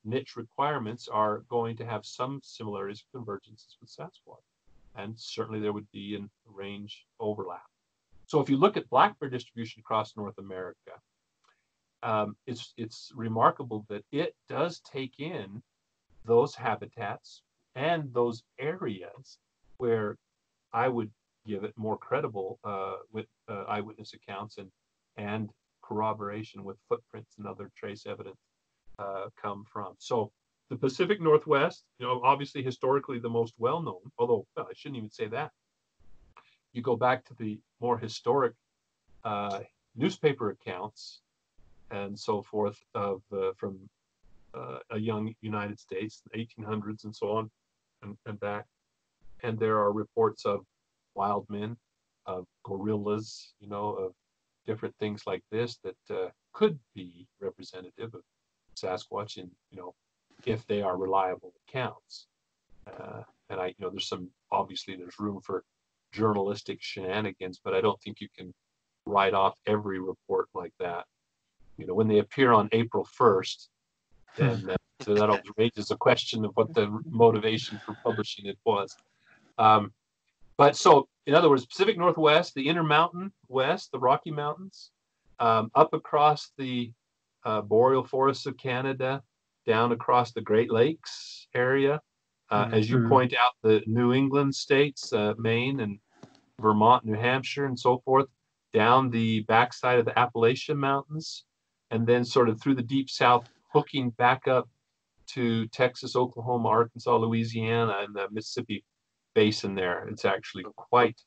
niche 0.04 0.36
requirements 0.36 1.08
are 1.08 1.40
going 1.50 1.78
to 1.78 1.86
have 1.86 2.06
some 2.06 2.42
similarities 2.44 3.04
convergences 3.16 3.76
with 3.80 3.90
sasquatch 3.90 4.51
and 4.96 5.14
certainly 5.18 5.60
there 5.60 5.74
would 5.74 5.92
be 5.92 6.16
a 6.16 6.52
range 6.52 7.06
overlap. 7.20 7.62
So 8.28 8.40
if 8.40 8.50
you 8.50 8.58
look 8.58 8.78
at 8.78 8.90
black 8.90 9.20
bear 9.20 9.30
distribution 9.30 9.82
across 9.82 10.16
North 10.16 10.38
America, 10.38 10.92
um, 12.04 12.36
it's 12.48 12.74
it's 12.78 13.12
remarkable 13.16 13.86
that 13.90 14.04
it 14.12 14.36
does 14.50 14.80
take 14.80 15.20
in 15.20 15.62
those 16.26 16.56
habitats 16.56 17.44
and 17.76 18.14
those 18.14 18.44
areas 18.60 19.38
where 19.78 20.18
I 20.74 20.88
would 20.88 21.12
give 21.46 21.64
it 21.64 21.74
more 21.76 21.98
credible 21.98 22.60
uh, 22.64 22.96
with 23.12 23.28
uh, 23.50 23.64
eyewitness 23.68 24.14
accounts 24.14 24.58
and 24.58 24.72
and 25.18 25.50
corroboration 25.84 26.64
with 26.64 26.78
footprints 26.88 27.36
and 27.38 27.46
other 27.46 27.70
trace 27.76 28.06
evidence 28.06 28.40
uh, 29.00 29.26
come 29.42 29.66
from. 29.72 29.94
So 29.98 30.32
the 30.72 30.78
Pacific 30.78 31.20
Northwest, 31.20 31.84
you 32.00 32.06
know, 32.06 32.22
obviously 32.24 32.64
historically 32.64 33.20
the 33.20 33.30
most 33.30 33.54
well 33.58 33.82
known, 33.82 34.00
although 34.18 34.48
well, 34.56 34.68
I 34.70 34.74
shouldn't 34.74 35.00
even 35.00 35.12
say 35.12 35.28
that. 35.28 35.52
You 36.72 36.82
go 36.82 36.96
back 36.96 37.26
to 37.26 37.34
the 37.34 37.60
more 37.82 37.98
historic 37.98 38.54
uh, 39.26 39.60
newspaper 39.98 40.52
accounts 40.52 41.20
and 41.92 42.18
so 42.18 42.42
forth 42.42 42.80
of 42.96 43.22
uh, 43.34 43.52
from 43.58 43.78
uh, 44.54 44.78
a 44.92 44.98
young 44.98 45.36
United 45.42 45.78
States, 45.78 46.24
1800s 46.34 47.04
and 47.04 47.14
so 47.14 47.32
on, 47.32 47.52
and, 48.02 48.16
and 48.26 48.40
back. 48.40 48.66
And 49.44 49.60
there 49.60 49.78
are 49.78 49.92
reports 49.92 50.46
of 50.46 50.62
wild 51.16 51.46
men, 51.50 51.76
of 52.26 52.46
gorillas, 52.64 53.56
you 53.60 53.68
know, 53.68 53.90
of 53.90 54.14
different 54.66 54.96
things 55.00 55.24
like 55.28 55.44
this 55.52 55.80
that 55.84 56.16
uh, 56.16 56.30
could 56.54 56.80
be 56.96 57.28
representative 57.42 58.14
of 58.14 58.22
Sasquatch, 58.78 59.36
and 59.36 59.52
you 59.70 59.78
know, 59.78 59.94
if 60.48 60.66
they 60.68 60.82
are 60.82 60.98
reliable 60.98 61.54
accounts. 61.68 62.28
Uh, 62.88 63.24
and 63.50 63.60
I, 63.60 63.68
you 63.68 63.76
know, 63.80 63.90
there's 63.90 64.08
some 64.08 64.30
obviously 64.52 64.96
there's 64.96 65.20
room 65.20 65.42
for 65.42 65.64
journalistic 66.12 66.82
shenanigans, 66.82 67.60
but 67.64 67.74
I 67.74 67.82
don't 67.82 68.00
think 68.02 68.22
you 68.22 68.28
can 68.36 68.54
write 69.06 69.34
off 69.34 69.58
every 69.66 70.00
report 70.00 70.48
like 70.54 70.74
that. 70.80 71.06
You 71.78 71.88
know, 71.88 71.94
when 71.94 72.08
they 72.08 72.20
appear 72.20 72.54
on 72.54 72.70
April 72.72 73.08
1st, 73.20 73.68
then 74.38 74.70
uh, 74.70 74.76
so 75.02 75.16
that 75.16 75.44
raises 75.58 75.92
a 75.92 75.98
question 75.98 76.46
of 76.46 76.52
what 76.56 76.74
the 76.74 76.88
motivation 77.06 77.80
for 77.86 77.96
publishing 78.04 78.46
it 78.46 78.58
was. 78.66 78.96
Um, 79.58 79.92
but 80.58 80.76
so, 80.76 81.08
in 81.26 81.34
other 81.34 81.50
words, 81.50 81.66
Pacific 81.66 81.98
Northwest, 81.98 82.54
the 82.54 82.68
Intermountain 82.68 83.32
West, 83.48 83.92
the 83.92 84.00
Rocky 84.00 84.32
Mountains, 84.32 84.92
um, 85.40 85.72
up 85.74 85.94
across 85.94 86.52
the 86.58 86.92
uh, 87.46 87.62
boreal 87.62 88.04
forests 88.04 88.46
of 88.46 88.58
Canada, 88.58 89.24
down 89.66 89.92
across 89.92 90.32
the 90.32 90.42
Great 90.42 90.72
Lakes 90.72 91.48
area. 91.54 92.02
Uh, 92.50 92.66
mm-hmm. 92.66 92.74
As 92.74 92.90
you 92.90 92.98
mm-hmm. 92.98 93.10
point 93.10 93.34
out, 93.34 93.54
the 93.64 93.82
New 93.88 94.14
England 94.14 94.54
states, 94.54 95.14
uh, 95.14 95.34
Maine 95.38 95.80
and 95.80 96.00
Vermont, 96.60 97.06
New 97.06 97.16
Hampshire, 97.16 97.66
and 97.66 97.80
so 97.80 98.00
forth, 98.06 98.28
down 98.74 99.10
the 99.10 99.42
backside 99.42 100.00
of 100.00 100.06
the 100.06 100.18
Appalachian 100.18 100.78
Mountains, 100.78 101.46
and 101.92 102.06
then 102.06 102.24
sort 102.24 102.50
of 102.50 102.62
through 102.62 102.76
the 102.76 102.84
deep 102.84 103.10
south, 103.10 103.50
hooking 103.74 104.10
back 104.12 104.48
up 104.48 104.70
to 105.28 105.68
Texas, 105.68 106.16
Oklahoma, 106.16 106.68
Arkansas, 106.68 107.16
Louisiana, 107.18 108.00
and 108.02 108.16
the 108.16 108.28
Mississippi 108.32 108.84
basin 109.34 109.76
there. 109.76 110.08
It's 110.10 110.26
actually 110.26 110.66
quite 110.76 111.22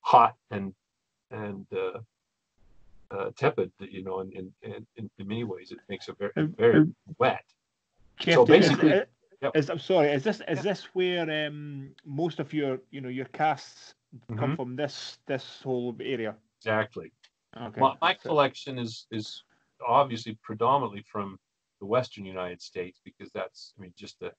hot 0.00 0.34
and 0.50 0.72
and 1.30 1.66
uh, 1.72 1.98
uh, 3.10 3.30
tepid, 3.36 3.70
you 3.80 4.02
know, 4.02 4.20
in, 4.20 4.32
in, 4.62 4.86
in, 4.96 5.10
in 5.18 5.26
many 5.26 5.44
ways. 5.44 5.70
It 5.70 5.78
makes 5.88 6.08
it 6.08 6.16
very, 6.18 6.46
very 6.56 6.86
wet. 7.18 7.44
Jeff, 8.18 8.34
so 8.34 8.44
basically, 8.44 8.90
is, 8.90 9.06
yep. 9.42 9.52
is, 9.56 9.70
I'm 9.70 9.78
sorry, 9.78 10.10
is 10.10 10.24
this 10.24 10.40
is 10.48 10.62
this 10.62 10.88
where 10.94 11.46
um, 11.46 11.90
most 12.04 12.40
of 12.40 12.52
your 12.52 12.80
you 12.90 13.00
know 13.00 13.08
your 13.08 13.26
casts 13.26 13.94
mm-hmm. 14.14 14.38
come 14.38 14.56
from? 14.56 14.76
This 14.76 15.18
this 15.26 15.60
whole 15.62 15.96
area. 16.00 16.34
Exactly. 16.60 17.12
Okay. 17.56 17.80
My, 17.80 17.94
my 18.00 18.14
collection 18.14 18.78
is 18.78 19.06
is 19.10 19.44
obviously 19.86 20.36
predominantly 20.42 21.02
from 21.02 21.38
the 21.80 21.86
Western 21.86 22.24
United 22.24 22.60
States 22.60 23.00
because 23.04 23.30
that's 23.32 23.74
I 23.78 23.82
mean 23.82 23.92
just 23.96 24.18
the 24.20 24.32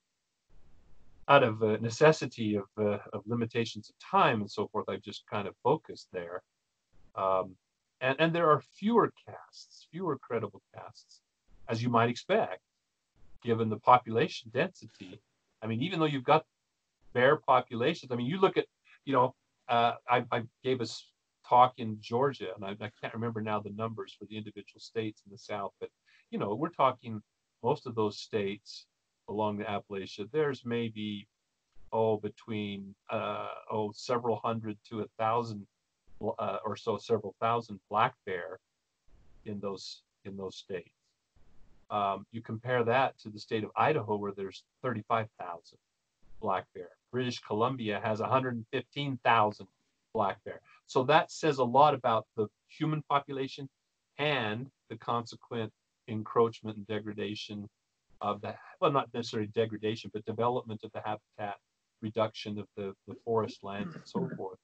out 1.29 1.43
of 1.43 1.61
uh, 1.63 1.77
necessity 1.79 2.55
of 2.55 2.65
uh, 2.77 2.97
of 3.13 3.23
limitations 3.25 3.89
of 3.89 3.95
time 3.99 4.41
and 4.41 4.51
so 4.51 4.67
forth. 4.67 4.89
I've 4.89 5.01
just 5.01 5.23
kind 5.27 5.47
of 5.47 5.55
focused 5.63 6.07
there. 6.11 6.41
Um, 7.15 7.55
and, 8.01 8.15
and 8.19 8.33
there 8.33 8.49
are 8.49 8.61
fewer 8.61 9.11
casts, 9.27 9.87
fewer 9.91 10.17
credible 10.17 10.61
casts, 10.73 11.21
as 11.67 11.83
you 11.83 11.89
might 11.89 12.09
expect, 12.09 12.61
given 13.43 13.69
the 13.69 13.77
population 13.79 14.51
density. 14.53 15.19
I 15.61 15.67
mean, 15.67 15.81
even 15.81 15.99
though 15.99 16.05
you've 16.05 16.23
got 16.23 16.45
bear 17.13 17.37
populations, 17.37 18.11
I 18.11 18.15
mean, 18.15 18.27
you 18.27 18.39
look 18.39 18.57
at, 18.57 18.65
you 19.05 19.13
know, 19.13 19.35
uh, 19.67 19.93
I, 20.07 20.25
I, 20.31 20.43
gave 20.63 20.81
a 20.81 20.87
talk 21.47 21.73
in 21.77 21.97
Georgia, 22.01 22.47
and 22.55 22.65
I, 22.65 22.71
I, 22.83 22.91
can't 23.01 23.13
remember 23.13 23.41
now 23.41 23.59
the 23.59 23.69
numbers 23.71 24.15
for 24.17 24.25
the 24.25 24.37
individual 24.37 24.79
states 24.79 25.21
in 25.25 25.31
the 25.31 25.37
South, 25.37 25.73
but, 25.79 25.89
you 26.31 26.39
know, 26.39 26.55
we're 26.55 26.69
talking 26.69 27.21
most 27.63 27.85
of 27.85 27.93
those 27.95 28.19
states 28.19 28.87
along 29.27 29.57
the 29.57 29.65
Appalachia, 29.65 30.29
there's 30.31 30.65
maybe, 30.65 31.27
oh, 31.91 32.17
between, 32.17 32.95
uh, 33.09 33.49
oh, 33.71 33.91
several 33.93 34.39
hundred 34.43 34.77
to 34.89 35.01
a 35.01 35.05
thousand 35.17 35.65
uh, 36.21 36.57
or 36.65 36.75
so, 36.75 36.97
several 36.97 37.35
thousand 37.39 37.79
black 37.89 38.15
bear 38.25 38.59
in 39.45 39.59
those 39.59 40.01
in 40.25 40.35
those 40.35 40.57
states. 40.57 40.98
Um, 41.91 42.25
you 42.31 42.41
compare 42.41 42.83
that 42.83 43.17
to 43.19 43.29
the 43.29 43.39
state 43.39 43.63
of 43.63 43.71
Idaho, 43.75 44.15
where 44.17 44.31
there's 44.31 44.63
35,000 44.83 45.77
black 46.41 46.65
bear. 46.73 46.89
British 47.11 47.39
Columbia 47.39 47.99
has 48.03 48.19
115,000 48.19 49.67
black 50.13 50.43
bear. 50.43 50.61
So 50.85 51.03
that 51.03 51.31
says 51.31 51.57
a 51.57 51.63
lot 51.63 51.93
about 51.93 52.27
the 52.37 52.47
human 52.67 53.01
population 53.09 53.67
and 54.17 54.69
the 54.89 54.97
consequent 54.97 55.71
encroachment 56.07 56.77
and 56.77 56.87
degradation 56.87 57.67
of 58.21 58.41
the 58.41 58.53
well, 58.81 58.91
not 58.91 59.13
necessarily 59.13 59.47
degradation, 59.47 60.11
but 60.13 60.25
development 60.25 60.81
of 60.83 60.91
the 60.91 61.01
habitat, 61.01 61.57
reduction 62.01 62.59
of 62.59 62.67
the, 62.75 62.93
the 63.07 63.15
forest 63.25 63.63
lands, 63.63 63.95
and 63.95 64.03
so 64.05 64.29
forth 64.35 64.59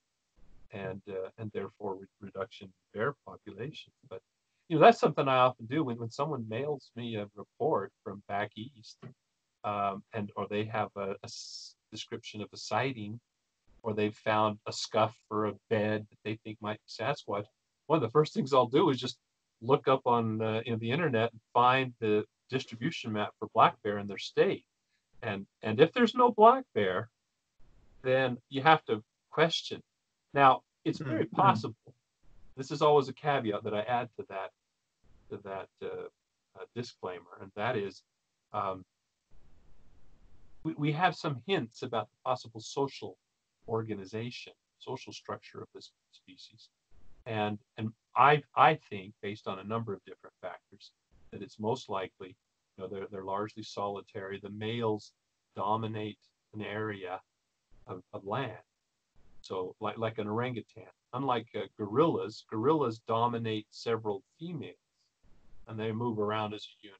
and 0.76 1.01
uh, 1.09 1.30
and 1.38 1.51
therefore 1.53 1.95
re- 1.95 2.07
reduction 2.21 2.71
bear 2.93 3.15
population. 3.26 3.91
But 4.09 4.21
you 4.68 4.78
know 4.78 4.86
that's 4.86 4.99
something 4.99 5.28
I 5.28 5.38
often 5.38 5.66
do 5.66 5.84
when, 5.84 5.97
when 5.97 6.11
someone 6.11 6.47
mails 6.47 6.91
me 6.95 7.16
a 7.16 7.28
report 7.36 7.91
from 8.03 8.24
back 8.28 8.51
east, 8.55 8.97
um, 9.63 10.03
and 10.13 10.32
or 10.36 10.47
they 10.49 10.66
have 10.66 10.89
a 10.95 11.16
description 11.91 12.41
of 12.41 12.49
a 12.53 12.57
sighting, 12.57 13.20
or 13.84 13.93
they've 13.93 14.16
found 14.16 14.57
a 14.68 14.74
scuff 14.74 15.16
for 15.28 15.47
a 15.47 15.53
bed 15.70 16.05
that 16.09 16.20
they 16.24 16.39
think 16.43 16.57
might 16.61 16.80
be 16.80 17.03
Sasquatch. 17.03 17.45
One 17.88 17.97
of 17.97 18.01
the 18.01 18.09
first 18.09 18.34
things 18.34 18.53
I'll 18.53 18.66
do 18.66 18.89
is 18.89 18.99
just 18.99 19.18
look 19.61 19.88
up 19.88 20.01
on 20.05 20.41
uh, 20.41 20.61
you 20.66 20.72
know, 20.72 20.78
the 20.78 20.91
internet 20.91 21.32
and 21.32 21.41
find 21.53 21.93
the 21.99 22.26
distribution 22.49 23.13
map 23.13 23.32
for 23.39 23.47
black 23.53 23.76
bear 23.84 23.99
in 23.99 24.07
their 24.07 24.18
state. 24.18 24.66
And 25.22 25.45
and 25.61 25.80
if 25.80 25.93
there's 25.93 26.16
no 26.16 26.32
black 26.32 26.63
bear, 26.74 27.09
then 28.03 28.38
you 28.49 28.61
have 28.61 28.84
to 28.86 29.03
question 29.32 29.82
now, 30.36 30.63
it's 30.84 30.99
very 30.99 31.24
mm-hmm. 31.24 31.36
possible. 31.36 31.76
This 32.57 32.71
is 32.71 32.81
always 32.81 33.09
a 33.09 33.13
caveat 33.13 33.63
that 33.63 33.73
I 33.73 33.81
add 33.81 34.09
to 34.17 34.25
that 34.29 34.51
to 35.29 35.37
that 35.43 35.67
uh, 35.81 36.07
uh, 36.55 36.65
disclaimer, 36.75 37.39
and 37.41 37.51
that 37.55 37.75
is 37.75 38.03
um, 38.53 38.85
we, 40.63 40.73
we 40.77 40.91
have 40.91 41.15
some 41.15 41.41
hints 41.47 41.81
about 41.81 42.07
the 42.09 42.17
possible 42.23 42.59
social 42.59 43.17
organization, 43.67 44.53
social 44.79 45.11
structure 45.11 45.61
of 45.61 45.67
this 45.73 45.91
species, 46.11 46.69
and 47.25 47.59
and 47.77 47.91
I 48.15 48.43
I 48.55 48.75
think 48.89 49.13
based 49.21 49.47
on 49.47 49.59
a 49.59 49.63
number 49.63 49.93
of 49.93 50.03
different 50.05 50.35
factors 50.41 50.91
that 51.31 51.41
it's 51.41 51.59
most 51.59 51.89
likely, 51.89 52.35
you 52.77 52.83
know, 52.83 52.87
they're 52.87 53.07
they're 53.11 53.25
largely 53.25 53.63
solitary. 53.63 54.39
The 54.39 54.49
males 54.49 55.11
dominate 55.55 56.19
an 56.53 56.61
area 56.61 57.19
of, 57.87 58.01
of 58.13 58.25
land 58.25 58.57
so 59.45 59.75
like, 59.79 59.99
like 59.99 60.17
an 60.17 60.27
orangutan. 60.27 60.89
Unlike 61.16 61.47
uh, 61.55 61.59
gorillas, 61.78 62.43
gorillas 62.49 62.99
dominate 63.07 63.68
several 63.70 64.22
females 64.38 64.76
and 65.66 65.80
they 65.80 65.93
move 65.93 66.20
around 66.20 66.53
as 66.53 66.68
a 66.68 66.86
unit. 66.86 66.99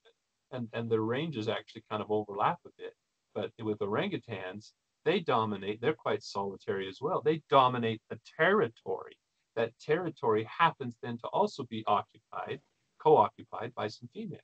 And, 0.52 0.70
and 0.72 0.90
their 0.90 1.02
ranges 1.02 1.50
actually 1.50 1.84
kind 1.90 2.02
of 2.02 2.10
overlap 2.10 2.60
a 2.66 2.70
bit. 2.78 2.96
But 3.34 3.52
with 3.60 3.80
orangutans, 3.80 4.72
they 5.04 5.20
dominate, 5.20 5.82
they're 5.82 5.94
quite 5.94 6.24
solitary 6.24 6.88
as 6.88 7.02
well. 7.02 7.22
They 7.22 7.42
dominate 7.50 8.02
a 8.10 8.18
territory. 8.38 9.18
That 9.56 9.78
territory 9.80 10.46
happens 10.46 10.96
then 11.02 11.18
to 11.18 11.28
also 11.28 11.64
be 11.64 11.84
occupied, 11.86 12.62
co 12.98 13.18
occupied 13.18 13.74
by 13.76 13.90
some 13.90 14.08
females. 14.14 14.42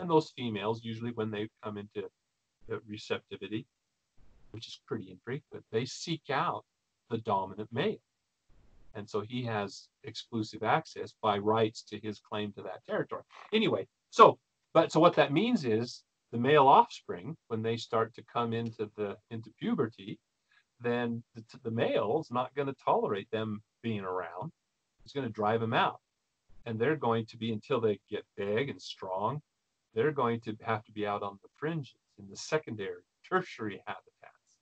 And 0.00 0.08
those 0.08 0.30
females, 0.30 0.82
usually 0.82 1.12
when 1.12 1.30
they 1.30 1.50
come 1.62 1.76
into 1.76 2.08
receptivity, 2.86 3.66
which 4.52 4.66
is 4.66 4.80
pretty 4.86 5.10
infrequent, 5.10 5.64
they 5.70 5.84
seek 5.84 6.30
out 6.30 6.64
the 7.10 7.18
dominant 7.18 7.70
male. 7.70 7.98
And 8.94 9.08
so 9.08 9.20
he 9.20 9.42
has 9.44 9.88
exclusive 10.04 10.62
access 10.62 11.12
by 11.20 11.38
rights 11.38 11.82
to 11.90 11.98
his 11.98 12.20
claim 12.20 12.52
to 12.52 12.62
that 12.62 12.84
territory. 12.86 13.22
Anyway, 13.52 13.86
so 14.10 14.38
but 14.72 14.92
so 14.92 15.00
what 15.00 15.14
that 15.16 15.32
means 15.32 15.64
is 15.64 16.02
the 16.32 16.38
male 16.38 16.66
offspring, 16.66 17.36
when 17.48 17.62
they 17.62 17.76
start 17.76 18.14
to 18.14 18.22
come 18.22 18.52
into 18.52 18.90
the 18.96 19.16
into 19.30 19.50
puberty, 19.58 20.18
then 20.80 21.22
the, 21.34 21.44
the 21.62 21.70
male 21.70 22.20
is 22.20 22.30
not 22.30 22.54
going 22.54 22.68
to 22.68 22.74
tolerate 22.84 23.30
them 23.30 23.62
being 23.82 24.04
around. 24.04 24.52
is 25.04 25.12
going 25.12 25.26
to 25.26 25.32
drive 25.32 25.60
them 25.60 25.74
out. 25.74 26.00
And 26.66 26.78
they're 26.78 26.96
going 26.96 27.26
to 27.26 27.36
be, 27.36 27.52
until 27.52 27.80
they 27.80 28.00
get 28.08 28.24
big 28.36 28.70
and 28.70 28.80
strong, 28.80 29.42
they're 29.94 30.12
going 30.12 30.40
to 30.40 30.56
have 30.62 30.84
to 30.84 30.92
be 30.92 31.06
out 31.06 31.22
on 31.22 31.38
the 31.42 31.48
fringes 31.54 31.94
in 32.18 32.28
the 32.28 32.36
secondary, 32.36 33.02
tertiary 33.28 33.82
habitats. 33.86 34.58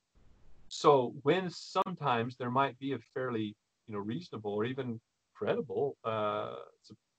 So 0.69 1.15
when 1.23 1.49
sometimes 1.51 2.37
there 2.37 2.51
might 2.51 2.79
be 2.79 2.93
a 2.93 2.99
fairly, 2.99 3.55
you 3.87 3.95
know, 3.95 4.01
reasonable 4.01 4.53
or 4.53 4.65
even 4.65 5.01
credible, 5.35 5.97
uh, 6.05 6.57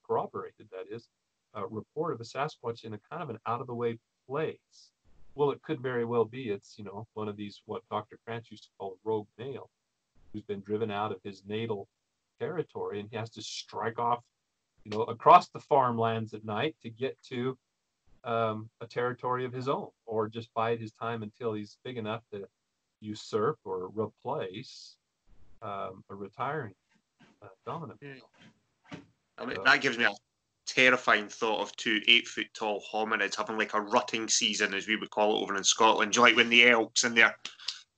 corroborated 0.05 0.67
that 0.71 0.85
is, 0.93 1.07
uh, 1.55 1.67
report 1.67 2.13
of 2.13 2.21
a 2.21 2.23
Sasquatch 2.23 2.83
in 2.83 2.93
a 2.93 2.99
kind 3.09 3.21
of 3.21 3.29
an 3.29 3.39
out 3.47 3.61
of 3.61 3.67
the 3.67 3.73
way 3.73 3.97
place. 4.27 4.91
Well, 5.35 5.51
it 5.51 5.61
could 5.61 5.81
very 5.81 6.05
well 6.05 6.25
be 6.25 6.49
it's, 6.49 6.75
you 6.77 6.83
know, 6.83 7.07
one 7.13 7.27
of 7.27 7.35
these, 7.35 7.61
what 7.65 7.81
Dr. 7.89 8.19
Krantz 8.25 8.51
used 8.51 8.63
to 8.63 8.69
call 8.77 8.93
a 8.93 9.09
rogue 9.09 9.27
male 9.37 9.69
who's 10.31 10.43
been 10.43 10.61
driven 10.61 10.91
out 10.91 11.11
of 11.11 11.19
his 11.23 11.43
natal 11.45 11.87
territory 12.39 12.99
and 12.99 13.09
he 13.09 13.17
has 13.17 13.29
to 13.31 13.41
strike 13.41 13.99
off, 13.99 14.23
you 14.83 14.91
know, 14.91 15.03
across 15.03 15.49
the 15.49 15.59
farmlands 15.59 16.33
at 16.33 16.45
night 16.45 16.75
to 16.81 16.89
get 16.89 17.17
to 17.29 17.57
um, 18.23 18.69
a 18.81 18.87
territory 18.87 19.45
of 19.45 19.53
his 19.53 19.67
own 19.67 19.89
or 20.05 20.27
just 20.27 20.53
bide 20.53 20.79
his 20.79 20.91
time 20.91 21.23
until 21.23 21.53
he's 21.53 21.77
big 21.83 21.97
enough 21.97 22.21
to 22.31 22.47
usurp 23.01 23.59
or 23.65 23.89
replace 23.93 24.95
um, 25.63 26.03
a 26.09 26.15
retiring 26.15 26.73
uh, 27.41 27.47
dominant 27.65 27.99
male. 28.01 28.29
I 29.37 29.45
mean, 29.45 29.57
that 29.65 29.81
gives 29.81 29.97
me 29.97 30.05
a 30.05 30.13
terrifying 30.65 31.27
thought 31.27 31.61
of 31.61 31.75
two 31.75 31.99
eight 32.07 32.27
foot 32.27 32.47
tall 32.53 32.83
hominids 32.91 33.35
having 33.35 33.57
like 33.57 33.73
a 33.73 33.81
rutting 33.81 34.27
season, 34.27 34.73
as 34.73 34.87
we 34.87 34.95
would 34.95 35.09
call 35.09 35.37
it 35.37 35.41
over 35.41 35.55
in 35.55 35.63
Scotland. 35.63 36.13
Do 36.13 36.19
you 36.19 36.21
like 36.23 36.35
when 36.35 36.49
the 36.49 36.69
elks 36.69 37.03
and 37.03 37.17
their 37.17 37.35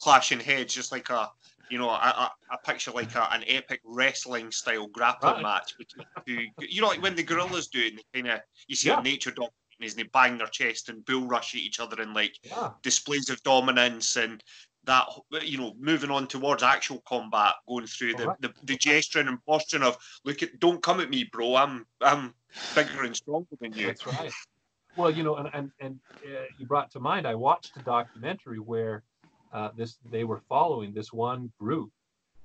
clashing 0.01 0.39
heads, 0.39 0.73
just 0.73 0.91
like 0.91 1.09
a 1.09 1.29
you 1.69 1.79
know, 1.79 1.89
I, 1.89 2.29
I, 2.51 2.57
picture 2.63 2.91
like 2.91 3.15
a, 3.15 3.33
an 3.33 3.43
epic 3.47 3.81
wrestling 3.83 4.51
style 4.51 4.87
grappling 4.87 5.33
right. 5.33 5.41
match 5.41 5.75
between 5.77 6.05
two. 6.25 6.65
You 6.67 6.81
know, 6.81 6.89
like 6.89 7.01
when 7.01 7.15
the 7.15 7.23
gorillas 7.23 7.67
do 7.67 7.79
it, 7.79 7.93
and 7.93 7.99
they 8.13 8.21
kind 8.21 8.33
of 8.35 8.41
you 8.67 8.75
see 8.75 8.89
yeah. 8.89 8.99
a 8.99 9.03
nature 9.03 9.31
dog 9.31 9.49
and 9.81 9.89
they 9.91 10.03
bang 10.03 10.37
their 10.37 10.47
chest 10.47 10.89
and 10.89 11.05
bull 11.05 11.27
rush 11.27 11.53
at 11.53 11.61
each 11.61 11.79
other 11.79 12.01
and 12.01 12.13
like 12.13 12.35
yeah. 12.43 12.71
displays 12.81 13.29
of 13.29 13.41
dominance 13.43 14.15
and 14.15 14.43
that 14.85 15.07
you 15.43 15.57
know 15.57 15.73
moving 15.79 16.11
on 16.11 16.27
towards 16.27 16.63
actual 16.63 17.01
combat 17.07 17.53
going 17.67 17.87
through 17.87 18.15
the, 18.15 18.27
right. 18.27 18.41
the, 18.41 18.53
the 18.63 18.77
gesturing 18.77 19.27
and 19.27 19.43
posturing 19.45 19.83
of 19.83 19.97
look 20.23 20.43
at 20.43 20.59
don't 20.59 20.81
come 20.81 20.99
at 20.99 21.09
me 21.09 21.23
bro. 21.23 21.55
I'm 21.55 21.85
i'm 22.01 22.33
bigger 22.75 23.03
and 23.03 23.15
stronger 23.15 23.47
than 23.59 23.73
you. 23.73 23.87
That's 23.87 24.05
right. 24.05 24.31
Well 24.97 25.11
you 25.11 25.23
know 25.23 25.35
and 25.35 25.49
and, 25.53 25.71
and 25.79 25.99
uh, 26.25 26.45
you 26.57 26.65
brought 26.65 26.91
to 26.91 26.99
mind 26.99 27.27
i 27.27 27.35
watched 27.35 27.75
a 27.77 27.81
documentary 27.81 28.59
where 28.59 29.03
uh, 29.53 29.69
this 29.75 29.97
they 30.11 30.23
were 30.23 30.41
following 30.47 30.93
this 30.93 31.11
one 31.11 31.51
group 31.59 31.91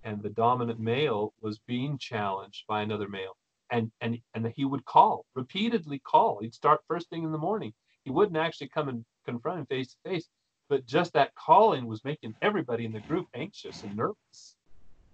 and 0.03 0.22
the 0.22 0.30
dominant 0.30 0.80
male 0.80 1.34
was 1.41 1.59
being 1.66 1.99
challenged 1.99 2.64
by 2.66 2.82
another 2.82 3.09
male 3.09 3.36
and 3.70 3.91
and 4.01 4.18
and 4.34 4.47
he 4.55 4.64
would 4.64 4.84
call 4.84 5.26
repeatedly 5.34 6.01
call. 6.01 6.41
He'd 6.41 6.55
start 6.55 6.80
first 6.86 7.09
thing 7.09 7.24
in 7.24 7.32
the 7.32 7.38
morning. 7.38 7.72
He 8.05 8.11
wouldn't 8.11 8.36
actually 8.36 8.68
come 8.68 8.88
and 8.88 9.05
confront 9.24 9.61
him 9.61 9.66
face 9.66 9.95
to 9.95 10.11
face 10.11 10.28
but 10.70 10.86
just 10.86 11.12
that 11.12 11.34
calling 11.34 11.86
was 11.86 12.04
making 12.04 12.34
everybody 12.40 12.86
in 12.86 12.92
the 12.92 13.00
group 13.00 13.26
anxious 13.34 13.82
and 13.82 13.94
nervous 13.94 14.56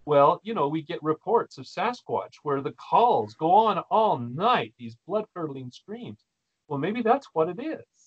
well 0.05 0.41
you 0.45 0.55
know 0.55 0.69
we 0.69 0.83
get 0.83 1.03
reports 1.03 1.59
of 1.59 1.65
sasquatch 1.65 2.37
where 2.45 2.61
the 2.61 2.73
calls 2.73 3.35
go 3.35 3.51
on 3.51 3.79
all 3.91 4.19
night 4.19 4.73
these 4.79 4.97
blood 5.09 5.25
curdling 5.35 5.73
screams 5.73 6.25
well 6.69 6.79
maybe 6.79 7.03
that's 7.03 7.27
what 7.33 7.49
it 7.49 7.61
is 7.61 8.07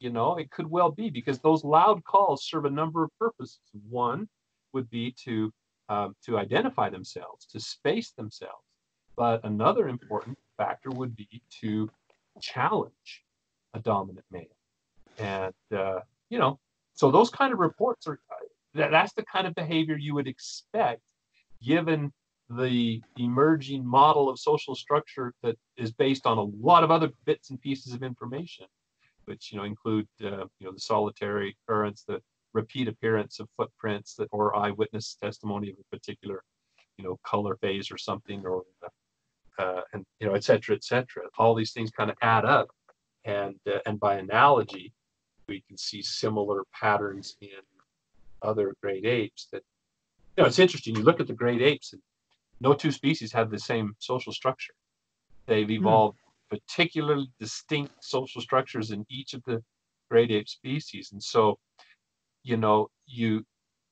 you 0.00 0.08
know, 0.08 0.36
it 0.36 0.50
could 0.50 0.68
well 0.68 0.90
be 0.90 1.10
because 1.10 1.38
those 1.38 1.62
loud 1.62 2.02
calls 2.04 2.44
serve 2.44 2.64
a 2.64 2.70
number 2.70 3.04
of 3.04 3.10
purposes. 3.18 3.60
One 3.88 4.28
would 4.72 4.88
be 4.90 5.14
to 5.24 5.52
um, 5.90 6.16
to 6.24 6.38
identify 6.38 6.88
themselves, 6.88 7.46
to 7.46 7.60
space 7.60 8.12
themselves. 8.12 8.64
But 9.16 9.44
another 9.44 9.88
important 9.88 10.38
factor 10.56 10.90
would 10.90 11.16
be 11.16 11.42
to 11.60 11.90
challenge 12.40 13.24
a 13.74 13.80
dominant 13.80 14.24
male. 14.30 14.56
And 15.18 15.54
uh, 15.76 16.00
you 16.30 16.38
know, 16.38 16.58
so 17.00 17.10
those 17.10 17.30
kind 17.30 17.52
of 17.52 17.58
reports 17.58 18.06
are 18.06 18.18
that, 18.74 18.90
that's 18.90 19.14
the 19.14 19.24
kind 19.24 19.46
of 19.46 19.54
behavior 19.54 19.96
you 19.96 20.14
would 20.14 20.28
expect 20.28 21.00
given 21.62 22.12
the 22.50 23.00
emerging 23.16 23.86
model 23.86 24.28
of 24.28 24.38
social 24.38 24.74
structure 24.74 25.32
that 25.42 25.56
is 25.76 25.92
based 25.92 26.26
on 26.26 26.36
a 26.38 26.48
lot 26.68 26.82
of 26.84 26.90
other 26.90 27.10
bits 27.24 27.50
and 27.50 27.60
pieces 27.60 27.92
of 27.92 28.02
information 28.02 28.66
which 29.30 29.52
you 29.52 29.58
know 29.58 29.64
include 29.64 30.08
uh, 30.24 30.44
you 30.58 30.66
know 30.66 30.72
the 30.72 30.80
solitary 30.80 31.56
occurrence, 31.62 32.04
the 32.06 32.20
repeat 32.52 32.88
appearance 32.88 33.38
of 33.38 33.48
footprints 33.56 34.14
that 34.16 34.28
or 34.32 34.56
eyewitness 34.56 35.16
testimony 35.22 35.70
of 35.70 35.76
a 35.78 35.96
particular 35.96 36.42
you 36.98 37.04
know 37.04 37.18
color 37.24 37.56
phase 37.56 37.90
or 37.92 37.98
something 37.98 38.44
or 38.44 38.64
uh, 39.58 39.82
and 39.92 40.04
you 40.18 40.26
know 40.26 40.34
et 40.34 40.44
cetera 40.44 40.74
et 40.74 40.84
cetera. 40.84 41.22
All 41.38 41.54
these 41.54 41.72
things 41.72 41.90
kind 41.90 42.10
of 42.10 42.16
add 42.22 42.44
up 42.44 42.68
and 43.24 43.54
uh, 43.72 43.78
and 43.86 44.00
by 44.00 44.16
analogy 44.16 44.92
we 45.50 45.62
can 45.68 45.76
see 45.76 46.00
similar 46.02 46.62
patterns 46.72 47.36
in 47.42 47.62
other 48.42 48.74
great 48.82 49.04
apes 49.04 49.48
that 49.52 49.62
you 50.36 50.42
know 50.42 50.46
it's 50.46 50.58
interesting 50.58 50.96
you 50.96 51.02
look 51.02 51.20
at 51.20 51.26
the 51.26 51.40
great 51.42 51.60
apes 51.60 51.92
and 51.92 52.02
no 52.60 52.72
two 52.72 52.90
species 52.90 53.30
have 53.32 53.50
the 53.50 53.58
same 53.58 53.94
social 53.98 54.32
structure 54.32 54.74
they've 55.46 55.66
hmm. 55.66 55.80
evolved 55.80 56.18
particularly 56.50 57.30
distinct 57.38 57.92
social 58.04 58.42
structures 58.42 58.90
in 58.90 59.06
each 59.08 59.34
of 59.34 59.42
the 59.44 59.62
great 60.10 60.30
ape 60.32 60.48
species. 60.48 61.12
And 61.12 61.22
so, 61.22 61.58
you 62.42 62.56
know, 62.56 62.90
you 63.06 63.46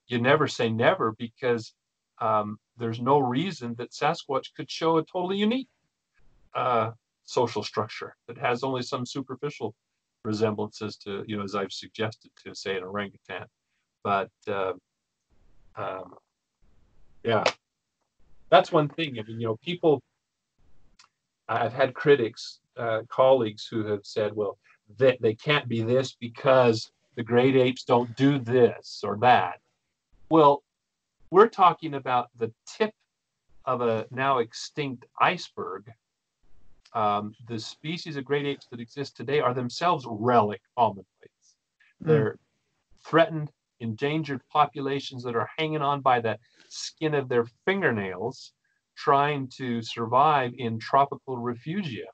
you 0.08 0.20
never 0.20 0.48
say 0.48 0.68
never 0.68 1.12
because 1.18 1.72
um, 2.20 2.58
there's 2.76 3.00
no 3.00 3.18
reason 3.20 3.74
that 3.78 3.92
Sasquatch 3.92 4.48
could 4.56 4.70
show 4.70 4.98
a 4.98 5.04
totally 5.04 5.36
unique 5.36 5.68
uh, 6.54 6.90
social 7.24 7.62
structure 7.62 8.16
that 8.26 8.38
has 8.38 8.64
only 8.64 8.82
some 8.82 9.06
superficial 9.06 9.74
resemblances 10.24 10.96
to, 10.96 11.24
you 11.26 11.36
know, 11.36 11.44
as 11.44 11.54
I've 11.54 11.72
suggested 11.72 12.30
to 12.44 12.54
say 12.54 12.76
an 12.76 12.84
orangutan. 12.84 13.46
But 14.02 14.30
uh, 14.46 14.72
um, 15.76 16.14
yeah, 17.22 17.44
that's 18.50 18.72
one 18.72 18.88
thing. 18.88 19.18
I 19.18 19.22
mean, 19.22 19.40
you 19.40 19.48
know, 19.48 19.56
people 19.56 20.02
I've 21.48 21.72
had 21.72 21.94
critics, 21.94 22.60
uh, 22.76 23.02
colleagues 23.08 23.66
who 23.66 23.86
have 23.86 24.04
said, 24.04 24.34
well, 24.34 24.58
they 24.98 25.34
can't 25.34 25.68
be 25.68 25.82
this 25.82 26.14
because 26.14 26.90
the 27.16 27.22
great 27.22 27.56
apes 27.56 27.84
don't 27.84 28.14
do 28.16 28.38
this 28.38 29.02
or 29.02 29.18
that. 29.18 29.60
Well, 30.30 30.62
we're 31.30 31.48
talking 31.48 31.94
about 31.94 32.28
the 32.36 32.52
tip 32.66 32.92
of 33.64 33.80
a 33.80 34.06
now 34.10 34.38
extinct 34.38 35.06
iceberg. 35.20 35.90
Um, 36.94 37.34
the 37.48 37.58
species 37.58 38.16
of 38.16 38.24
great 38.24 38.46
apes 38.46 38.66
that 38.70 38.80
exist 38.80 39.16
today 39.16 39.40
are 39.40 39.54
themselves 39.54 40.06
relic 40.08 40.62
hominoids. 40.76 41.04
Mm. 42.02 42.06
They're 42.06 42.38
threatened, 43.04 43.50
endangered 43.80 44.40
populations 44.50 45.22
that 45.24 45.36
are 45.36 45.48
hanging 45.56 45.82
on 45.82 46.00
by 46.00 46.20
the 46.20 46.38
skin 46.68 47.14
of 47.14 47.28
their 47.28 47.46
fingernails 47.64 48.52
trying 48.96 49.48
to 49.56 49.80
survive 49.80 50.52
in 50.58 50.78
tropical 50.78 51.36
refugia. 51.36 52.06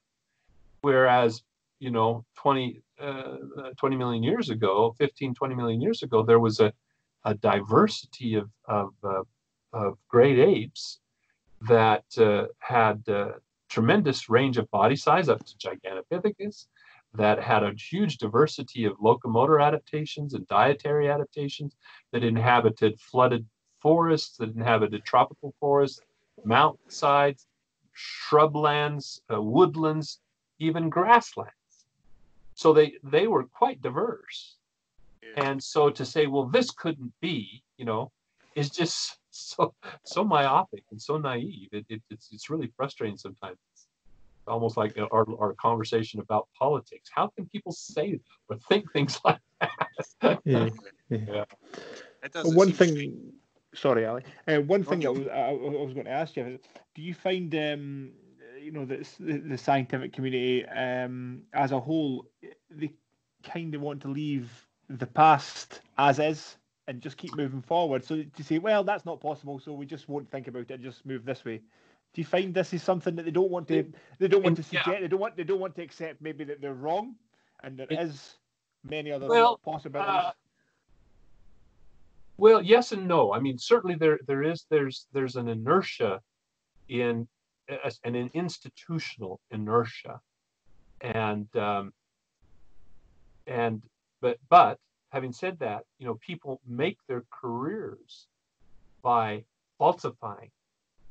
Whereas, 0.82 1.42
you 1.78 1.90
know, 1.90 2.24
20, 2.36 2.82
uh, 3.00 3.36
20 3.78 3.96
million 3.96 4.22
years 4.22 4.50
ago, 4.50 4.94
15, 4.98 5.34
20 5.34 5.54
million 5.54 5.80
years 5.80 6.02
ago, 6.02 6.22
there 6.22 6.40
was 6.40 6.60
a, 6.60 6.72
a 7.24 7.34
diversity 7.34 8.34
of, 8.34 8.50
of, 8.66 8.90
uh, 9.02 9.22
of 9.72 9.96
great 10.08 10.38
apes 10.38 10.98
that 11.62 12.04
uh, 12.18 12.46
had 12.58 13.02
tremendous 13.74 14.28
range 14.28 14.56
of 14.56 14.70
body 14.70 14.94
size 14.94 15.28
up 15.28 15.40
to 15.44 15.54
Gigantopithecus, 15.62 16.66
that 17.12 17.42
had 17.42 17.62
a 17.64 17.72
huge 17.90 18.18
diversity 18.18 18.84
of 18.84 19.00
locomotor 19.00 19.60
adaptations 19.60 20.34
and 20.34 20.46
dietary 20.46 21.10
adaptations, 21.10 21.76
that 22.12 22.22
inhabited 22.22 23.00
flooded 23.00 23.44
forests, 23.80 24.36
that 24.38 24.54
inhabited 24.54 25.04
tropical 25.04 25.54
forests, 25.58 26.00
mountainsides, 26.44 27.46
shrublands, 27.96 29.20
uh, 29.32 29.42
woodlands, 29.42 30.20
even 30.58 30.88
grasslands. 30.88 31.76
So 32.54 32.72
they, 32.72 32.94
they 33.02 33.26
were 33.26 33.44
quite 33.44 33.82
diverse. 33.82 34.56
Yeah. 35.22 35.50
And 35.50 35.62
so 35.62 35.90
to 35.90 36.04
say, 36.04 36.26
well, 36.26 36.46
this 36.46 36.70
couldn't 36.70 37.12
be, 37.20 37.62
you 37.76 37.84
know, 37.84 38.12
is 38.54 38.70
just 38.70 39.18
so 39.36 39.74
so 40.04 40.24
myopic 40.24 40.84
and 40.90 41.00
so 41.00 41.18
naive. 41.18 41.68
It, 41.72 41.86
it, 41.88 42.02
it's, 42.10 42.30
it's 42.32 42.50
really 42.50 42.70
frustrating 42.76 43.16
sometimes. 43.16 43.58
It's 43.72 43.86
almost 44.46 44.76
like 44.76 44.96
our, 44.98 45.26
our 45.40 45.54
conversation 45.54 46.20
about 46.20 46.48
politics. 46.58 47.10
How 47.14 47.28
can 47.28 47.46
people 47.46 47.72
say 47.72 48.20
or 48.48 48.58
think 48.68 48.92
things 48.92 49.18
like 49.24 49.40
that? 49.60 50.40
yeah. 50.44 50.68
yeah. 51.08 51.18
yeah. 51.28 51.44
One 52.44 52.72
thing 52.72 53.32
Sorry, 53.74 54.06
Ali. 54.06 54.22
Uh, 54.46 54.58
one 54.58 54.84
thing 54.84 55.04
I 55.04 55.10
was, 55.10 55.26
I, 55.26 55.50
was 55.50 55.94
going 55.94 56.06
to 56.06 56.12
ask 56.12 56.36
you: 56.36 56.58
Do 56.94 57.02
you 57.02 57.12
find, 57.12 57.52
um, 57.56 58.12
you 58.60 58.70
know, 58.70 58.84
the, 58.84 59.04
the 59.18 59.58
scientific 59.58 60.12
community 60.12 60.64
um, 60.66 61.42
as 61.52 61.72
a 61.72 61.80
whole, 61.80 62.26
they 62.70 62.92
kind 63.42 63.74
of 63.74 63.80
want 63.80 64.00
to 64.02 64.08
leave 64.08 64.48
the 64.88 65.06
past 65.06 65.80
as 65.98 66.18
is 66.18 66.56
and 66.86 67.00
just 67.00 67.16
keep 67.16 67.34
moving 67.36 67.62
forward? 67.62 68.04
So 68.04 68.22
to 68.22 68.44
say, 68.44 68.58
well, 68.58 68.84
that's 68.84 69.04
not 69.04 69.20
possible, 69.20 69.58
so 69.58 69.72
we 69.72 69.86
just 69.86 70.08
won't 70.08 70.30
think 70.30 70.48
about 70.48 70.70
it, 70.70 70.80
just 70.80 71.04
move 71.06 71.24
this 71.24 71.44
way. 71.44 71.58
Do 72.12 72.20
you 72.20 72.24
find 72.24 72.54
this 72.54 72.72
is 72.72 72.82
something 72.82 73.16
that 73.16 73.24
they 73.24 73.32
don't 73.32 73.50
want 73.50 73.66
to 73.68 73.92
they 74.18 74.28
don't 74.28 74.44
want 74.44 74.56
to 74.58 74.64
Yeah. 74.70 75.00
they 75.00 75.08
don't 75.08 75.20
want 75.20 75.36
they 75.36 75.44
don't 75.44 75.60
want 75.60 75.74
to 75.76 75.82
accept 75.82 76.20
maybe 76.20 76.44
that 76.44 76.60
they're 76.60 76.74
wrong, 76.74 77.16
and 77.62 77.76
there 77.76 77.88
is 77.90 78.38
It- 78.84 78.90
many 78.90 79.10
other 79.10 79.26
Well, 79.28 79.58
possibilities. 79.58 80.14
uh, 80.14 80.32
Well, 82.36 82.62
yes 82.62 82.92
and 82.92 83.06
no. 83.06 83.32
I 83.32 83.40
mean, 83.40 83.58
certainly 83.58 83.96
there 83.96 84.18
there 84.26 84.42
is 84.42 84.66
there's 84.68 85.06
there's 85.12 85.36
an 85.36 85.48
inertia 85.48 86.20
in 86.88 87.26
and 88.04 88.16
an 88.16 88.30
institutional 88.34 89.40
inertia, 89.50 90.20
and 91.00 91.48
um, 91.56 91.92
and 93.46 93.82
but 94.20 94.38
but 94.48 94.78
having 95.14 95.32
said 95.32 95.56
that, 95.60 95.84
you 95.98 96.06
know, 96.06 96.16
people 96.16 96.60
make 96.66 96.98
their 97.06 97.22
careers 97.30 98.26
by 99.00 99.44
falsifying 99.78 100.50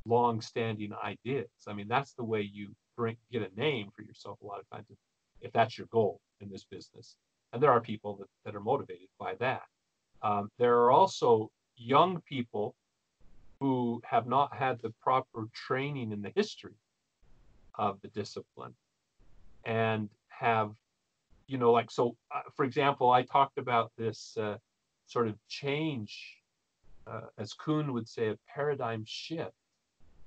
long-standing 0.04 0.92
ideas. 1.02 1.48
I 1.66 1.72
mean, 1.72 1.88
that's 1.88 2.12
the 2.12 2.22
way 2.22 2.42
you 2.42 2.68
bring 2.98 3.16
get 3.32 3.50
a 3.50 3.60
name 3.60 3.90
for 3.96 4.02
yourself 4.02 4.38
a 4.42 4.46
lot 4.46 4.60
of 4.60 4.68
times, 4.68 4.86
if, 5.40 5.52
that's 5.52 5.78
your 5.78 5.86
goal 5.86 6.20
in 6.42 6.50
this 6.50 6.64
business. 6.64 7.16
And 7.52 7.62
there 7.62 7.70
are 7.70 7.80
people 7.80 8.16
that, 8.16 8.28
that 8.44 8.54
are 8.54 8.60
motivated 8.60 9.08
by 9.18 9.36
that. 9.36 9.62
Um, 10.22 10.50
there 10.58 10.76
are 10.82 10.90
also 10.90 11.50
young 11.76 12.20
people 12.28 12.74
who 13.58 14.02
have 14.04 14.26
not 14.26 14.54
had 14.54 14.82
the 14.82 14.92
proper 15.02 15.46
training 15.54 16.12
in 16.12 16.20
the 16.20 16.32
history 16.36 16.78
of 17.76 17.98
the 18.02 18.08
discipline 18.08 18.74
and 19.64 20.10
have, 20.28 20.72
you 21.46 21.58
know, 21.58 21.72
like, 21.72 21.90
so 21.90 22.16
uh, 22.34 22.42
for 22.54 22.64
example, 22.64 23.10
I 23.10 23.22
talked 23.22 23.58
about 23.58 23.92
this 23.96 24.36
uh, 24.40 24.56
sort 25.06 25.28
of 25.28 25.36
change, 25.48 26.38
uh, 27.06 27.28
as 27.38 27.52
Kuhn 27.52 27.92
would 27.92 28.08
say, 28.08 28.28
a 28.28 28.38
paradigm 28.52 29.04
shift 29.06 29.52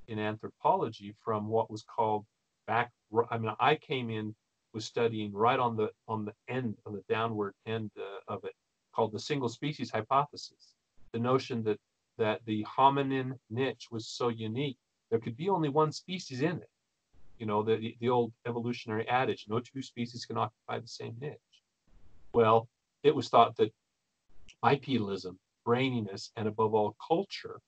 in 0.07 0.19
anthropology 0.19 1.15
from 1.23 1.47
what 1.47 1.69
was 1.71 1.83
called 1.83 2.25
back. 2.67 2.91
I 3.31 3.37
mean, 3.37 3.53
I 3.59 3.75
came 3.75 4.09
in 4.09 4.35
was 4.77 4.85
studying 4.85 5.33
right 5.33 5.59
on 5.59 5.75
the 5.75 5.89
on 6.07 6.23
the 6.23 6.33
end 6.47 6.75
of 6.85 6.93
the 6.93 7.03
downward 7.09 7.53
end 7.65 7.89
uh, 7.97 8.33
of 8.33 8.43
it 8.43 8.53
called 8.93 9.11
the 9.11 9.19
single 9.19 9.49
species 9.49 9.89
hypothesis 9.89 10.75
the 11.13 11.19
notion 11.19 11.63
that 11.63 11.79
that 12.19 12.41
the 12.45 12.63
hominin 12.63 13.33
niche 13.49 13.87
was 13.89 14.07
so 14.07 14.29
unique 14.29 14.77
there 15.09 15.19
could 15.19 15.35
be 15.35 15.49
only 15.49 15.69
one 15.69 15.91
species 15.91 16.41
in 16.41 16.57
it 16.57 16.69
you 17.39 17.45
know 17.45 17.63
the 17.63 17.95
the, 17.99 18.09
old 18.09 18.33
evolutionary 18.45 19.07
adage 19.07 19.45
no 19.47 19.59
two 19.59 19.81
species 19.81 20.25
can 20.25 20.37
occupy 20.37 20.79
the 20.79 20.87
same 20.87 21.15
niche. 21.19 21.37
Well 22.33 22.67
it 23.03 23.15
was 23.15 23.29
thought 23.29 23.55
that 23.57 23.73
bipedalism 24.63 25.37
braininess 25.65 26.29
and 26.35 26.47
above 26.47 26.73
all 26.73 26.95
culture 27.05 27.59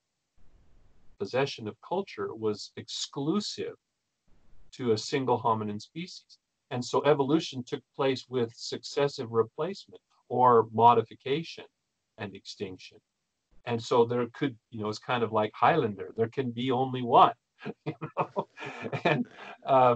possession 1.20 1.68
of 1.68 1.76
culture 1.88 2.34
was 2.34 2.72
exclusive 2.78 3.76
to 4.72 4.94
a 4.94 4.98
single 4.98 5.40
hominin 5.40 5.82
species. 5.82 6.40
And 6.72 6.84
so 6.84 7.04
evolution 7.04 7.64
took 7.64 7.82
place 7.96 8.26
with 8.30 8.54
successive 8.56 9.32
replacement 9.32 10.02
or 10.30 10.68
modification 10.72 11.66
and 12.18 12.34
extinction. 12.36 13.00
And 13.66 13.82
so 13.82 14.06
there 14.06 14.26
could, 14.34 14.58
you 14.72 14.82
know, 14.82 14.90
it's 14.90 15.00
kind 15.00 15.24
of 15.24 15.32
like 15.32 15.52
Highlander, 15.54 16.14
there 16.16 16.30
can 16.30 16.52
be 16.52 16.72
only 16.72 17.02
one, 17.02 17.34
and 19.04 19.26
uh, 19.66 19.96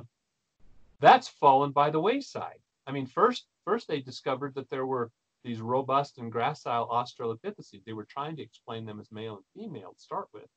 that's 1.00 1.28
fallen 1.28 1.72
by 1.72 1.90
the 1.90 2.00
wayside. 2.00 2.60
I 2.88 2.92
mean, 2.92 3.06
first, 3.06 3.46
first 3.66 3.88
they 3.88 4.02
discovered 4.02 4.56
that 4.56 4.70
there 4.70 4.86
were 4.86 5.12
these 5.44 5.62
robust 5.62 6.18
and 6.18 6.32
gracile 6.32 6.90
Australopithecines. 6.90 7.84
They 7.86 7.94
were 7.94 8.06
trying 8.06 8.36
to 8.38 8.42
explain 8.42 8.86
them 8.86 9.00
as 9.00 9.12
male 9.12 9.36
and 9.36 9.46
female 9.54 9.94
to 9.94 10.02
start 10.02 10.28
with, 10.34 10.48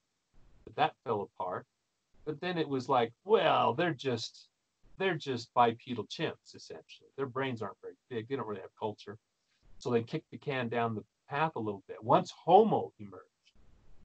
but 0.65 0.77
that 0.77 0.95
fell 1.05 1.23
apart. 1.23 1.67
But 2.25 2.41
then 2.41 2.59
it 2.59 2.69
was 2.69 2.89
like, 2.89 3.13
well, 3.25 3.75
they're 3.75 3.95
just 3.95 4.49
they're 4.99 5.15
just 5.15 5.53
bipedal 5.55 6.07
chimps 6.07 6.55
essentially. 6.55 7.09
Their 7.17 7.27
brains 7.27 7.63
aren't 7.63 7.81
very 7.83 7.95
big. 8.09 8.29
They 8.29 8.37
don't 8.37 8.47
really 8.47 8.63
have 8.63 8.71
culture. 8.79 9.19
So 9.79 9.91
they 9.91 10.03
kicked 10.03 10.31
the 10.31 10.39
can 10.39 10.69
down 10.69 10.95
the 10.95 11.05
path 11.29 11.53
a 11.57 11.61
little 11.61 11.83
bit. 11.87 12.03
Once 12.03 12.33
Homo 12.45 12.93
emerged, 12.99 13.23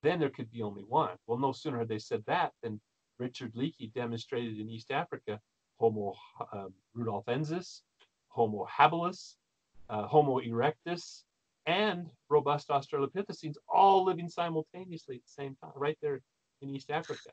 then 0.02 0.20
there 0.20 0.28
could 0.28 0.50
be 0.50 0.62
only 0.62 0.82
one. 0.82 1.16
Well, 1.26 1.38
no 1.38 1.52
sooner 1.52 1.78
had 1.78 1.88
they 1.88 1.98
said 1.98 2.24
that 2.26 2.52
than 2.62 2.80
Richard 3.22 3.54
Leakey 3.54 3.92
demonstrated 3.94 4.58
in 4.58 4.68
East 4.68 4.90
Africa 4.90 5.40
Homo 5.78 6.14
um, 6.52 6.74
rudolfensis, 6.96 7.82
Homo 8.28 8.66
habilis, 8.66 9.36
uh, 9.88 10.08
Homo 10.08 10.40
erectus, 10.40 11.22
and 11.66 12.10
robust 12.28 12.68
Australopithecines 12.68 13.54
all 13.68 14.04
living 14.04 14.28
simultaneously 14.28 15.16
at 15.16 15.22
the 15.22 15.42
same 15.42 15.56
time, 15.62 15.70
right 15.76 15.96
there 16.02 16.20
in 16.62 16.68
East 16.70 16.90
Africa. 16.90 17.30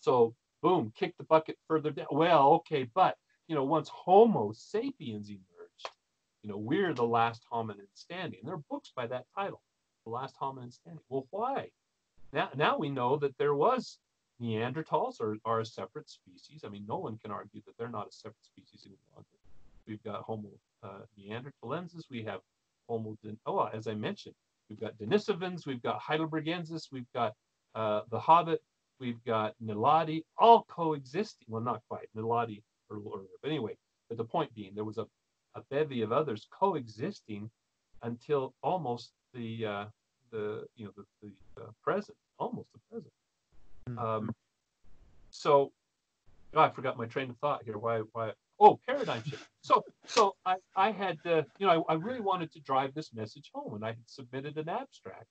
So 0.00 0.34
boom, 0.60 0.92
kick 0.94 1.16
the 1.16 1.24
bucket 1.24 1.56
further 1.66 1.90
down. 1.90 2.08
Well, 2.10 2.52
okay, 2.56 2.86
but 2.94 3.16
you 3.48 3.54
know, 3.54 3.64
once 3.64 3.88
Homo 3.88 4.52
sapiens 4.52 5.30
emerged, 5.30 5.88
you 6.42 6.50
know, 6.50 6.58
we're 6.58 6.92
the 6.92 7.04
last 7.04 7.42
hominin 7.50 7.88
standing. 7.94 8.40
There 8.44 8.54
are 8.54 8.64
books 8.68 8.92
by 8.94 9.06
that 9.06 9.24
title, 9.34 9.62
The 10.04 10.10
Last 10.10 10.36
Hominin 10.38 10.72
Standing. 10.72 11.02
Well, 11.08 11.26
why? 11.30 11.70
Now, 12.32 12.50
now 12.54 12.76
we 12.76 12.90
know 12.90 13.16
that 13.16 13.36
there 13.38 13.54
was 13.54 13.98
Neanderthals 14.42 15.20
are, 15.20 15.36
are 15.44 15.60
a 15.60 15.66
separate 15.66 16.10
species. 16.10 16.62
I 16.64 16.68
mean, 16.68 16.84
no 16.88 16.98
one 16.98 17.18
can 17.18 17.30
argue 17.30 17.60
that 17.66 17.76
they're 17.78 17.88
not 17.88 18.08
a 18.08 18.12
separate 18.12 18.44
species 18.44 18.82
any 18.86 18.96
longer. 19.14 19.28
We've 19.86 20.02
got 20.02 20.22
Homo 20.22 20.50
uh, 20.82 21.00
neanderthalensis. 21.18 22.10
We 22.10 22.22
have 22.24 22.40
Homo, 22.88 23.16
Den- 23.22 23.38
oh, 23.46 23.64
as 23.72 23.86
I 23.86 23.94
mentioned, 23.94 24.34
we've 24.68 24.80
got 24.80 24.98
Denisovans, 24.98 25.66
we've 25.66 25.82
got 25.82 26.00
Heidelbergensis, 26.00 26.90
we've 26.90 27.10
got 27.14 27.34
uh, 27.74 28.02
the 28.10 28.18
Hobbit, 28.18 28.62
we've 28.98 29.22
got 29.24 29.54
Naledi, 29.64 30.24
all 30.38 30.64
coexisting. 30.68 31.46
Well, 31.48 31.62
not 31.62 31.82
quite 31.88 32.08
Naledi 32.16 32.62
earlier, 32.90 33.28
but 33.42 33.48
anyway. 33.48 33.76
But 34.08 34.18
the 34.18 34.24
point 34.24 34.54
being, 34.54 34.74
there 34.74 34.84
was 34.84 34.98
a, 34.98 35.06
a 35.54 35.62
bevy 35.70 36.02
of 36.02 36.12
others 36.12 36.46
coexisting 36.50 37.50
until 38.02 38.54
almost 38.62 39.12
the 39.34 39.66
uh, 39.66 39.84
the 40.30 40.66
you 40.76 40.86
know 40.86 40.92
the, 40.96 41.04
the 41.22 41.62
uh, 41.62 41.70
present, 41.82 42.16
almost 42.38 42.68
the 42.72 42.80
present. 42.90 43.12
Um, 43.98 44.34
so, 45.30 45.72
oh, 46.54 46.60
I 46.60 46.70
forgot 46.70 46.96
my 46.96 47.06
train 47.06 47.30
of 47.30 47.36
thought 47.38 47.62
here. 47.64 47.78
Why? 47.78 48.00
Why? 48.12 48.32
Oh, 48.60 48.78
paradigm 48.86 49.22
shift. 49.24 49.48
So, 49.62 49.82
so 50.06 50.36
I, 50.46 50.56
I 50.76 50.90
had, 50.92 51.18
uh, 51.24 51.42
you 51.58 51.66
know, 51.66 51.84
I, 51.88 51.94
I 51.94 51.96
really 51.96 52.20
wanted 52.20 52.52
to 52.52 52.60
drive 52.60 52.94
this 52.94 53.12
message 53.12 53.50
home, 53.54 53.74
and 53.74 53.84
I 53.84 53.88
had 53.88 54.06
submitted 54.06 54.56
an 54.58 54.68
abstract 54.68 55.26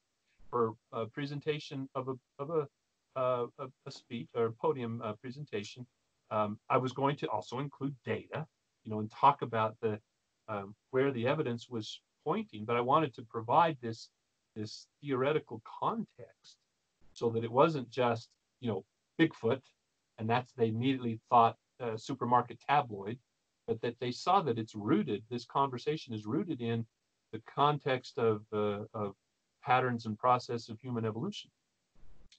for 0.50 0.74
a 0.92 1.06
presentation 1.06 1.88
of 1.96 2.10
a 2.10 2.16
of 2.40 2.50
a 2.50 2.68
uh, 3.16 3.46
a, 3.60 3.68
a 3.86 3.92
speech 3.92 4.28
or 4.36 4.46
a 4.46 4.52
podium 4.52 5.02
uh, 5.04 5.14
presentation. 5.14 5.86
Um, 6.30 6.60
I 6.70 6.78
was 6.78 6.94
going 6.94 7.18
to 7.18 7.28
also 7.28 7.60
include 7.60 7.96
data, 8.06 8.48
you 8.84 8.92
know, 8.92 9.00
and 9.00 9.12
talk 9.12 9.42
about 9.42 9.76
the 9.82 10.00
um, 10.48 10.76
where 10.92 11.12
the 11.12 11.28
evidence 11.28 11.70
was 11.70 12.02
pointing, 12.26 12.66
but 12.66 12.76
I 12.76 12.82
wanted 12.82 13.14
to 13.16 13.22
provide 13.24 13.78
this 13.82 14.10
this 14.56 14.88
theoretical 15.02 15.62
context 15.80 16.58
so 17.14 17.30
that 17.30 17.44
it 17.44 17.52
wasn't 17.52 17.90
just 17.90 18.30
you 18.62 18.70
know 18.70 18.86
Bigfoot, 19.20 19.62
and 20.18 20.30
that's 20.30 20.54
they 20.54 20.70
immediately 20.70 21.20
thought 21.30 21.58
uh, 21.82 21.98
supermarket 21.98 22.60
tabloid, 22.68 23.18
but 23.68 23.82
that 23.82 24.00
they 24.00 24.12
saw 24.12 24.42
that 24.42 24.58
it's 24.58 24.76
rooted. 24.76 25.24
This 25.30 25.46
conversation 25.46 26.14
is 26.14 26.26
rooted 26.26 26.62
in 26.62 26.86
the 27.34 27.42
context 27.54 28.18
of 28.18 28.44
uh, 28.54 28.86
of 28.94 29.16
patterns 29.64 30.06
and 30.06 30.18
process 30.18 30.70
of 30.70 30.80
human 30.80 31.06
evolution. 31.06 31.50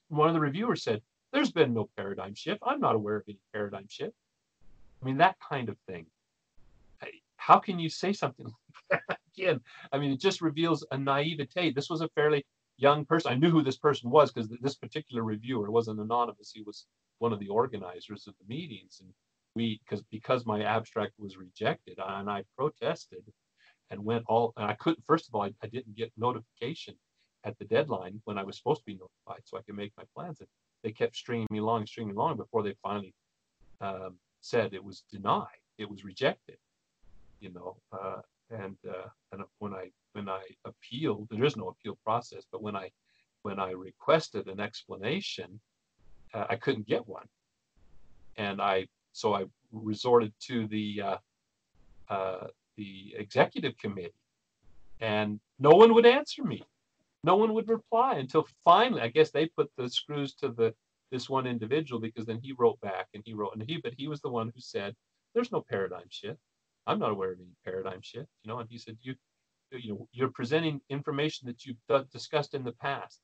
One 0.09 0.27
of 0.27 0.33
the 0.33 0.39
reviewers 0.39 0.83
said, 0.83 1.01
"There's 1.31 1.51
been 1.51 1.73
no 1.73 1.89
paradigm 1.95 2.33
shift. 2.33 2.63
I'm 2.65 2.79
not 2.79 2.95
aware 2.95 3.17
of 3.17 3.23
any 3.27 3.39
paradigm 3.53 3.87
shift." 3.87 4.15
I 5.01 5.05
mean 5.05 5.17
that 5.17 5.35
kind 5.39 5.69
of 5.69 5.77
thing. 5.87 6.07
How 7.35 7.59
can 7.59 7.77
you 7.77 7.89
say 7.89 8.13
something 8.13 8.45
like 8.91 9.01
that 9.07 9.19
again? 9.35 9.59
I 9.91 9.97
mean, 9.97 10.11
it 10.11 10.21
just 10.21 10.41
reveals 10.41 10.85
a 10.91 10.97
naivete. 10.97 11.71
This 11.71 11.89
was 11.89 11.99
a 11.99 12.07
fairly 12.15 12.45
young 12.77 13.05
person. 13.05 13.31
I 13.31 13.35
knew 13.35 13.49
who 13.49 13.63
this 13.63 13.77
person 13.77 14.09
was 14.09 14.31
because 14.31 14.49
this 14.61 14.75
particular 14.75 15.23
reviewer 15.23 15.71
wasn't 15.71 15.99
anonymous. 15.99 16.51
He 16.53 16.61
was 16.61 16.85
one 17.19 17.33
of 17.33 17.39
the 17.39 17.49
organizers 17.49 18.27
of 18.27 18.33
the 18.39 18.53
meetings, 18.53 18.99
and 19.01 19.09
we 19.55 19.79
because 19.85 20.03
because 20.11 20.45
my 20.45 20.63
abstract 20.63 21.13
was 21.17 21.37
rejected, 21.37 21.99
and 22.05 22.29
I 22.29 22.43
protested 22.57 23.23
and 23.89 24.03
went 24.03 24.25
all. 24.27 24.53
And 24.57 24.65
I 24.65 24.73
couldn't. 24.73 25.05
First 25.05 25.27
of 25.27 25.35
all, 25.35 25.43
I, 25.43 25.53
I 25.61 25.67
didn't 25.67 25.95
get 25.95 26.11
notification 26.17 26.95
at 27.43 27.57
the 27.59 27.65
deadline 27.65 28.21
when 28.25 28.37
I 28.37 28.43
was 28.43 28.57
supposed 28.57 28.81
to 28.81 28.85
be 28.85 28.93
notified, 28.93 29.43
so 29.45 29.57
I 29.57 29.61
could 29.61 29.75
make 29.75 29.93
my 29.97 30.05
plans. 30.15 30.39
And 30.39 30.49
they 30.83 30.91
kept 30.91 31.15
stringing 31.15 31.47
me 31.51 31.59
along, 31.59 31.85
stringing 31.85 32.13
me 32.13 32.17
along 32.17 32.37
before 32.37 32.63
they 32.63 32.75
finally 32.81 33.13
um, 33.81 34.15
said 34.41 34.73
it 34.73 34.83
was 34.83 35.03
denied. 35.11 35.47
It 35.77 35.89
was 35.89 36.03
rejected. 36.03 36.57
You 37.39 37.51
know, 37.51 37.77
uh, 37.91 38.21
and 38.49 38.77
uh, 38.87 39.09
and 39.31 39.43
when 39.59 39.73
I 39.73 39.91
when 40.13 40.29
I 40.29 40.41
appealed, 40.65 41.27
there 41.29 41.43
is 41.43 41.57
no 41.57 41.69
appeal 41.69 41.97
process, 42.03 42.43
but 42.51 42.61
when 42.61 42.75
I 42.75 42.89
when 43.41 43.59
I 43.59 43.71
requested 43.71 44.47
an 44.47 44.61
explanation, 44.61 45.59
uh, 46.33 46.45
I 46.49 46.55
couldn't 46.55 46.87
get 46.87 47.07
one, 47.07 47.27
and 48.37 48.61
I 48.61 48.87
so 49.11 49.33
I 49.33 49.45
resorted 49.71 50.33
to 50.47 50.67
the 50.67 51.01
uh, 51.01 51.17
uh, 52.09 52.47
the 52.77 53.15
executive 53.17 53.77
committee, 53.77 54.13
and 55.01 55.39
no 55.59 55.71
one 55.71 55.93
would 55.93 56.05
answer 56.05 56.43
me. 56.43 56.63
No 57.25 57.35
one 57.35 57.53
would 57.53 57.69
reply 57.69 58.15
until 58.15 58.47
finally, 58.63 59.01
I 59.01 59.07
guess 59.07 59.31
they 59.31 59.47
put 59.47 59.71
the 59.77 59.89
screws 59.89 60.33
to 60.35 60.49
the 60.49 60.73
this 61.13 61.29
one 61.29 61.45
individual 61.45 62.01
because 62.01 62.25
then 62.25 62.39
he 62.41 62.53
wrote 62.57 62.81
back 62.81 63.07
and 63.13 63.21
he 63.23 63.33
wrote 63.33 63.53
and 63.53 63.63
he 63.69 63.77
but 63.77 63.93
he 63.95 64.07
was 64.07 64.19
the 64.21 64.29
one 64.29 64.47
who 64.47 64.59
said 64.59 64.95
there's 65.35 65.51
no 65.51 65.61
paradigm 65.61 66.09
shift 66.09 66.39
i'm 66.87 66.97
not 66.97 67.11
aware 67.11 67.33
of 67.33 67.39
any 67.39 67.55
paradigm 67.63 68.01
shift 68.01 68.27
you 68.41 68.49
know 68.49 68.57
and 68.57 68.67
he 68.67 68.79
said 68.79 68.97
you 69.01 69.13
you 69.81 69.93
know 69.93 70.07
you're 70.11 70.29
presenting 70.29 70.81
information 70.89 71.47
that 71.47 71.65
you've 71.65 72.09
discussed 72.11 72.53
in 72.53 72.63
the 72.63 72.71
past 72.73 73.19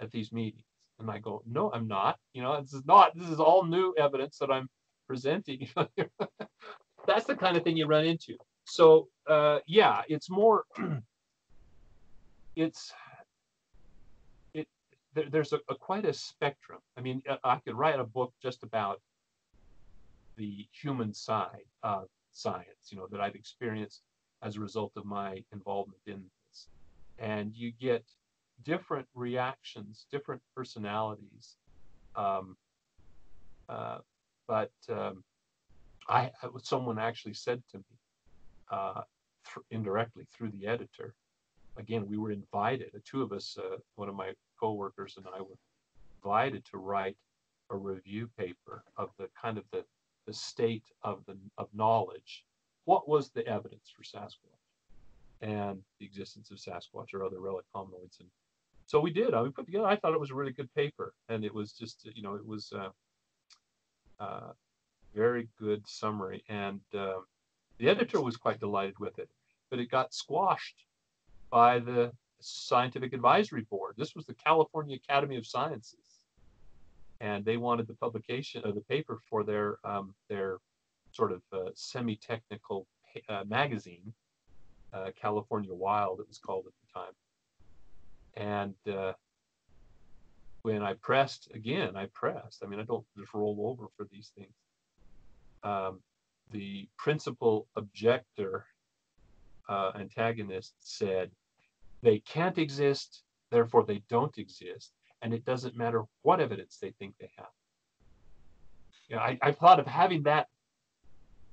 at 0.00 0.10
these 0.10 0.32
meetings. 0.32 0.64
And 0.98 1.10
i 1.10 1.18
go 1.18 1.42
no 1.46 1.72
i'm 1.72 1.88
not. 1.88 2.18
You 2.32 2.42
know 2.42 2.60
this 2.60 2.74
is 2.74 2.84
not 2.86 3.16
this 3.16 3.28
is 3.28 3.40
all 3.40 3.64
new 3.64 3.94
evidence 3.98 4.38
that 4.38 4.50
i'm 4.50 4.68
presenting. 5.06 5.68
That's 7.06 7.24
the 7.24 7.34
kind 7.34 7.56
of 7.56 7.64
thing 7.64 7.76
you 7.76 7.86
run 7.86 8.04
into. 8.04 8.36
So 8.64 9.08
uh, 9.26 9.60
yeah 9.66 10.02
it's 10.08 10.30
more 10.30 10.64
it's 12.56 12.92
there, 15.14 15.28
there's 15.30 15.52
a, 15.52 15.60
a, 15.68 15.74
quite 15.74 16.04
a 16.04 16.12
spectrum. 16.12 16.78
I 16.96 17.00
mean, 17.00 17.22
uh, 17.28 17.36
I 17.44 17.56
could 17.56 17.74
write 17.74 17.98
a 17.98 18.04
book 18.04 18.32
just 18.42 18.62
about 18.62 19.00
the 20.36 20.66
human 20.72 21.12
side 21.12 21.66
of 21.82 22.08
science, 22.32 22.90
you 22.90 22.98
know, 22.98 23.06
that 23.10 23.20
I've 23.20 23.34
experienced 23.34 24.02
as 24.42 24.56
a 24.56 24.60
result 24.60 24.92
of 24.96 25.04
my 25.04 25.42
involvement 25.52 26.00
in 26.06 26.22
this. 26.22 26.66
And 27.18 27.54
you 27.54 27.72
get 27.72 28.04
different 28.64 29.06
reactions, 29.14 30.06
different 30.10 30.42
personalities. 30.54 31.56
Um, 32.16 32.56
uh, 33.68 33.98
but 34.46 34.72
um, 34.88 35.22
I, 36.08 36.30
someone 36.62 36.98
actually 36.98 37.34
said 37.34 37.62
to 37.70 37.78
me 37.78 37.84
uh, 38.70 39.02
th- 39.44 39.64
indirectly 39.70 40.26
through 40.32 40.50
the 40.50 40.66
editor, 40.66 41.14
again, 41.76 42.06
we 42.08 42.18
were 42.18 42.32
invited, 42.32 42.90
the 42.92 43.00
two 43.00 43.22
of 43.22 43.32
us, 43.32 43.56
uh, 43.58 43.76
one 43.94 44.08
of 44.08 44.14
my 44.14 44.32
coworkers 44.58 45.16
and 45.16 45.26
I 45.26 45.40
were 45.40 45.56
invited 46.22 46.64
to 46.66 46.78
write 46.78 47.16
a 47.70 47.76
review 47.76 48.28
paper 48.36 48.82
of 48.96 49.10
the 49.18 49.28
kind 49.40 49.56
of 49.56 49.64
the, 49.72 49.84
the 50.26 50.32
state 50.32 50.84
of 51.02 51.24
the 51.26 51.36
of 51.56 51.68
knowledge. 51.72 52.44
What 52.90 53.08
was 53.08 53.30
the 53.30 53.46
evidence 53.46 53.88
for 53.96 54.02
Sasquatch 54.02 54.66
and 55.42 55.80
the 56.00 56.04
existence 56.04 56.50
of 56.50 56.58
Sasquatch 56.58 57.14
or 57.14 57.24
other 57.24 57.38
relic 57.38 57.64
hominoids? 57.72 58.18
And 58.18 58.28
so 58.86 58.98
we 58.98 59.12
did. 59.12 59.32
I 59.32 59.42
we 59.42 59.50
put 59.50 59.66
together. 59.66 59.86
I 59.86 59.94
thought 59.94 60.12
it 60.12 60.18
was 60.18 60.32
a 60.32 60.34
really 60.34 60.50
good 60.50 60.74
paper, 60.74 61.14
and 61.28 61.44
it 61.44 61.54
was 61.54 61.70
just 61.70 62.08
you 62.16 62.20
know 62.24 62.34
it 62.34 62.44
was 62.44 62.72
uh, 62.72 62.88
uh, 64.18 64.50
very 65.14 65.46
good 65.56 65.86
summary, 65.86 66.42
and 66.48 66.80
uh, 66.92 67.20
the 67.78 67.88
editor 67.88 68.20
was 68.20 68.36
quite 68.36 68.58
delighted 68.58 68.98
with 68.98 69.20
it, 69.20 69.30
but 69.70 69.78
it 69.78 69.88
got 69.88 70.12
squashed 70.12 70.84
by 71.48 71.78
the 71.78 72.10
Scientific 72.40 73.12
Advisory 73.12 73.62
Board. 73.70 73.94
This 73.96 74.16
was 74.16 74.26
the 74.26 74.34
California 74.34 74.96
Academy 74.96 75.36
of 75.36 75.46
Sciences, 75.46 76.22
and 77.20 77.44
they 77.44 77.56
wanted 77.56 77.86
the 77.86 77.94
publication 77.94 78.64
of 78.64 78.74
the 78.74 78.80
paper 78.80 79.20
for 79.28 79.44
their 79.44 79.78
um, 79.84 80.12
their 80.28 80.58
sort 81.12 81.32
of 81.32 81.42
uh, 81.52 81.70
semi-technical 81.74 82.86
uh, 83.28 83.44
magazine, 83.46 84.12
uh, 84.92 85.10
California 85.20 85.74
Wild, 85.74 86.20
it 86.20 86.28
was 86.28 86.38
called 86.38 86.66
at 86.66 86.72
the 86.82 87.00
time. 87.00 87.14
And 88.36 88.96
uh, 88.96 89.12
when 90.62 90.82
I 90.82 90.94
pressed 90.94 91.50
again, 91.54 91.96
I 91.96 92.06
pressed. 92.12 92.62
I 92.62 92.66
mean, 92.66 92.80
I 92.80 92.84
don't 92.84 93.04
just 93.18 93.34
roll 93.34 93.56
over 93.66 93.88
for 93.96 94.06
these 94.10 94.30
things. 94.36 94.54
Um, 95.62 96.00
the 96.50 96.88
principal 96.96 97.66
objector 97.76 98.66
uh, 99.68 99.92
antagonist 99.98 100.74
said, 100.80 101.30
they 102.02 102.18
can't 102.20 102.58
exist, 102.58 103.22
therefore 103.50 103.84
they 103.84 104.02
don't 104.08 104.36
exist, 104.38 104.92
and 105.22 105.34
it 105.34 105.44
doesn't 105.44 105.76
matter 105.76 106.04
what 106.22 106.40
evidence 106.40 106.78
they 106.80 106.92
think 106.98 107.14
they 107.20 107.30
have. 107.36 107.46
Know, 109.10 109.18
I, 109.18 109.38
I 109.42 109.52
thought 109.52 109.80
of 109.80 109.86
having 109.86 110.22
that 110.22 110.48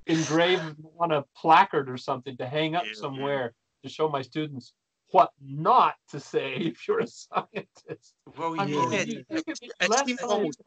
engraved 0.08 0.76
on 0.98 1.12
a 1.12 1.24
placard 1.36 1.88
or 1.88 1.96
something 1.96 2.36
to 2.38 2.46
hang 2.46 2.74
up 2.74 2.84
yeah, 2.86 2.92
somewhere 2.94 3.52
to 3.82 3.88
show 3.88 4.08
my 4.08 4.22
students 4.22 4.72
what 5.10 5.30
not 5.40 5.94
to 6.10 6.20
say 6.20 6.54
if 6.56 6.86
you're 6.86 7.00
a 7.00 7.06
scientist. 7.06 8.14
Well, 8.36 8.58
I 8.58 8.66
mean, 8.66 8.92
yeah, 8.92 9.02
you, 9.02 9.24
you 9.30 9.42
it, 9.80 10.22
almost, 10.22 10.60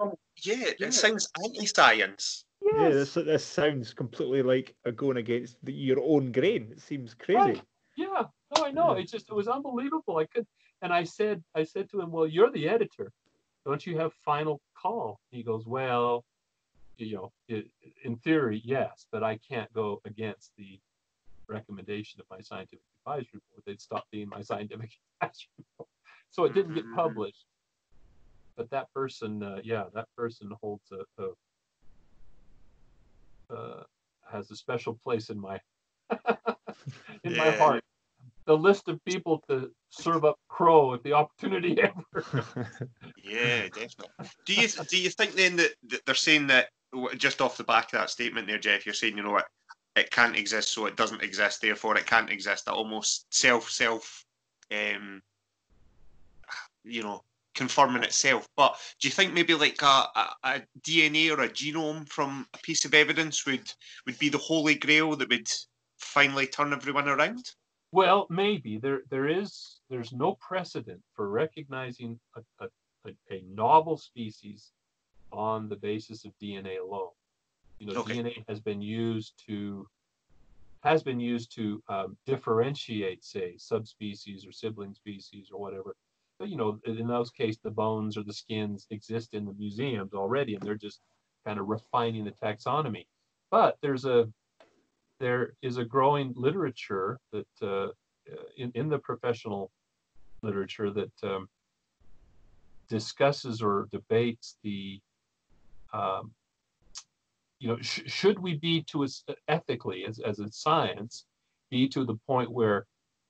yeah, 0.44 0.56
yeah, 0.80 0.88
it 0.88 0.94
sounds 0.94 1.28
anti-science. 1.44 2.46
Yes. 2.62 2.76
Yeah, 2.78 2.90
this, 2.90 3.14
this 3.14 3.46
sounds 3.46 3.94
completely 3.94 4.44
like 4.44 4.76
a 4.86 4.92
going 4.92 5.18
against 5.18 5.58
the, 5.64 5.74
your 5.74 6.00
own 6.02 6.32
grain. 6.32 6.70
It 6.72 6.82
seems 6.82 7.14
crazy. 7.14 7.40
Right. 7.40 7.62
Yeah, 7.98 8.24
no, 8.56 8.66
I 8.66 8.72
know. 8.72 8.94
It 8.94 9.10
just 9.10 9.30
it 9.30 9.34
was 9.34 9.48
unbelievable. 9.48 10.18
I 10.18 10.26
could, 10.26 10.46
and 10.82 10.94
I 10.94 11.04
said, 11.04 11.44
I 11.56 11.64
said 11.64 11.90
to 11.90 12.02
him, 12.02 12.12
"Well, 12.12 12.28
you're 12.28 12.52
the 12.52 12.70
editor. 12.70 13.12
Don't 13.66 13.86
you 13.86 13.98
have 13.98 14.14
final 14.14 14.62
call?" 14.80 15.20
He 15.30 15.44
goes, 15.44 15.66
"Well, 15.68 16.24
you 17.06 17.16
know, 17.16 17.32
it, 17.48 17.68
in 18.04 18.18
theory, 18.18 18.62
yes, 18.64 19.06
but 19.12 19.24
I 19.24 19.38
can't 19.38 19.72
go 19.74 20.02
against 20.06 20.52
the 20.58 20.80
recommendation 21.48 22.20
of 22.20 22.26
my 22.30 22.42
scientific 22.42 22.84
advisory 23.00 23.42
board. 23.52 23.64
They'd 23.66 23.82
stop 23.82 24.06
being 24.12 24.30
my 24.30 24.42
scientific 24.50 24.92
advisory 25.22 25.66
board. 25.78 25.90
So 26.30 26.46
it 26.46 26.54
didn't 26.54 26.76
get 26.76 26.86
mm-hmm. 26.86 26.96
published. 26.96 27.46
But 28.56 28.70
that 28.72 28.94
person, 28.94 29.42
uh, 29.42 29.60
yeah, 29.64 29.86
that 29.94 30.08
person 30.16 30.52
holds 30.62 30.92
a, 30.92 31.24
a 31.24 31.30
uh, 33.54 33.84
has 34.32 34.50
a 34.52 34.56
special 34.56 34.94
place 34.94 35.30
in 35.30 35.40
my 35.40 35.60
in 37.24 37.32
yeah. 37.32 37.38
my 37.38 37.52
heart 37.52 37.84
the 38.46 38.58
list 38.58 38.88
of 38.88 39.04
people 39.06 39.44
to 39.50 39.72
serve 39.90 40.26
up 40.26 40.38
crow 40.48 40.94
if 40.94 41.04
the 41.04 41.14
opportunity 41.14 41.78
ever. 41.82 42.56
yeah, 43.24 43.68
definitely. 43.68 44.30
Do 44.46 44.54
you 44.54 44.68
do 44.90 44.98
you 44.98 45.10
think 45.10 45.34
then 45.34 45.56
that, 45.58 45.72
that, 45.90 46.06
they're 46.06 46.16
saying 46.16 46.48
that 46.48 46.70
just 47.18 47.42
off 47.42 47.58
the 47.58 47.64
back 47.64 47.86
of 47.86 48.00
that 48.00 48.10
statement 48.10 48.48
there, 48.48 48.60
Jeff? 48.60 48.86
You're 48.86 48.94
saying 48.94 49.18
you 49.18 49.24
know 49.24 49.32
what 49.32 49.48
it 49.96 50.12
can't 50.12 50.38
exist, 50.38 50.70
so 50.70 50.86
it 50.86 50.96
doesn't 50.96 51.22
exist, 51.22 51.62
therefore 51.62 51.98
it 51.98 52.06
can't 52.06 52.30
exist. 52.30 52.66
That 52.66 52.74
almost 52.74 53.34
self 53.34 53.70
self, 53.70 54.26
um, 54.72 55.22
you 56.84 57.04
know, 57.04 57.24
confirming 57.56 58.04
itself. 58.04 58.48
But 58.56 58.78
do 59.00 59.08
you 59.08 59.12
think 59.12 59.34
maybe 59.34 59.54
like 59.54 59.82
a, 59.82 59.86
a, 59.86 60.36
a, 60.44 60.62
DNA 60.82 61.30
or 61.36 61.42
a 61.44 61.50
genome 61.50 62.08
from 62.08 62.48
a 62.54 62.58
piece 62.60 62.86
of 62.86 62.94
evidence 62.94 63.46
would 63.46 63.72
would 64.06 64.20
be 64.20 64.30
the 64.30 64.38
holy 64.38 64.76
grail 64.76 65.16
that 65.16 65.30
would 65.30 65.50
finally 65.98 66.48
turn 66.48 66.74
everyone 66.74 67.08
around? 67.08 67.52
Well, 67.92 68.28
maybe 68.30 68.78
there 68.78 69.02
there 69.10 69.28
is 69.28 69.82
there's 69.90 70.14
no 70.14 70.36
precedent 70.36 71.02
for 71.14 71.30
recognizing 71.30 72.20
a, 72.36 72.66
a, 72.66 73.12
a 73.30 73.44
novel 73.54 73.98
species 73.98 74.72
on 75.32 75.70
the 75.70 75.76
basis 75.76 76.26
of 76.26 76.32
DNA 76.42 76.80
alone. 76.80 77.10
You 77.80 77.88
know, 77.88 78.02
okay. 78.02 78.16
DNA 78.16 78.44
has 78.48 78.60
been 78.60 78.82
used 78.82 79.34
to 79.48 79.88
has 80.84 81.04
been 81.04 81.20
used 81.20 81.54
to 81.56 81.82
um, 81.90 82.18
differentiate, 82.26 83.24
say, 83.24 83.54
subspecies 83.58 84.48
or 84.48 84.52
sibling 84.52 84.96
species 84.96 85.50
or 85.52 85.60
whatever. 85.60 85.96
But 86.40 86.50
you 86.50 86.58
know, 86.58 86.80
in 86.86 87.08
those 87.08 87.30
cases, 87.30 87.60
the 87.64 87.70
bones 87.70 88.18
or 88.18 88.24
the 88.24 88.34
skins 88.34 88.88
exist 88.90 89.36
in 89.36 89.46
the 89.46 89.54
museums 89.54 90.14
already, 90.14 90.56
and 90.56 90.64
they're 90.64 90.76
just 90.76 91.02
kind 91.46 91.60
of 91.60 91.68
refining 91.68 92.26
the 92.26 92.32
taxonomy. 92.32 93.06
But 93.52 93.78
there's 93.82 94.06
a 94.06 94.28
there 95.20 95.54
is 95.62 95.78
a 95.78 95.86
growing 95.86 96.34
literature 96.36 97.20
that 97.32 97.48
uh, 97.62 97.90
in, 98.58 98.72
in 98.74 98.90
the 98.90 98.98
professional 98.98 99.72
literature 100.42 100.90
that 100.90 101.12
um, 101.24 101.48
discusses 102.90 103.62
or 103.62 103.88
debates 103.92 104.58
the 104.64 105.00
um, 105.94 106.32
you 107.60 107.68
know 107.68 107.78
sh- 107.82 108.02
should 108.06 108.40
we 108.40 108.56
be 108.56 108.82
to 108.84 109.04
us 109.04 109.24
ethically 109.48 110.06
as, 110.06 110.20
as 110.20 110.40
a 110.40 110.52
science 110.52 111.26
be 111.70 111.88
to 111.88 112.06
the 112.06 112.16
point 112.28 112.52
where 112.52 112.86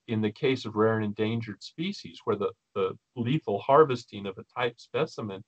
in 0.08 0.22
the 0.22 0.32
case 0.32 0.66
of 0.66 0.76
rare 0.76 0.96
and 0.96 1.06
endangered 1.06 1.62
species 1.62 2.20
where 2.24 2.36
the, 2.36 2.52
the 2.76 2.98
lethal 3.16 3.60
harvesting 3.60 4.26
of 4.26 4.38
a 4.38 4.60
type 4.60 4.80
specimen 4.80 5.44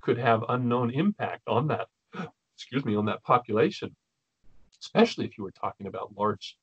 could 0.00 0.18
have 0.18 0.44
unknown 0.48 0.90
impact 0.90 1.42
on 1.46 1.68
that 1.68 1.86
excuse 2.56 2.84
me 2.84 2.96
on 2.96 3.04
that 3.04 3.22
population 3.22 3.94
especially 4.82 5.24
if 5.24 5.38
you 5.38 5.44
were 5.44 5.52
talking 5.52 5.86
about 5.86 6.16
large 6.16 6.56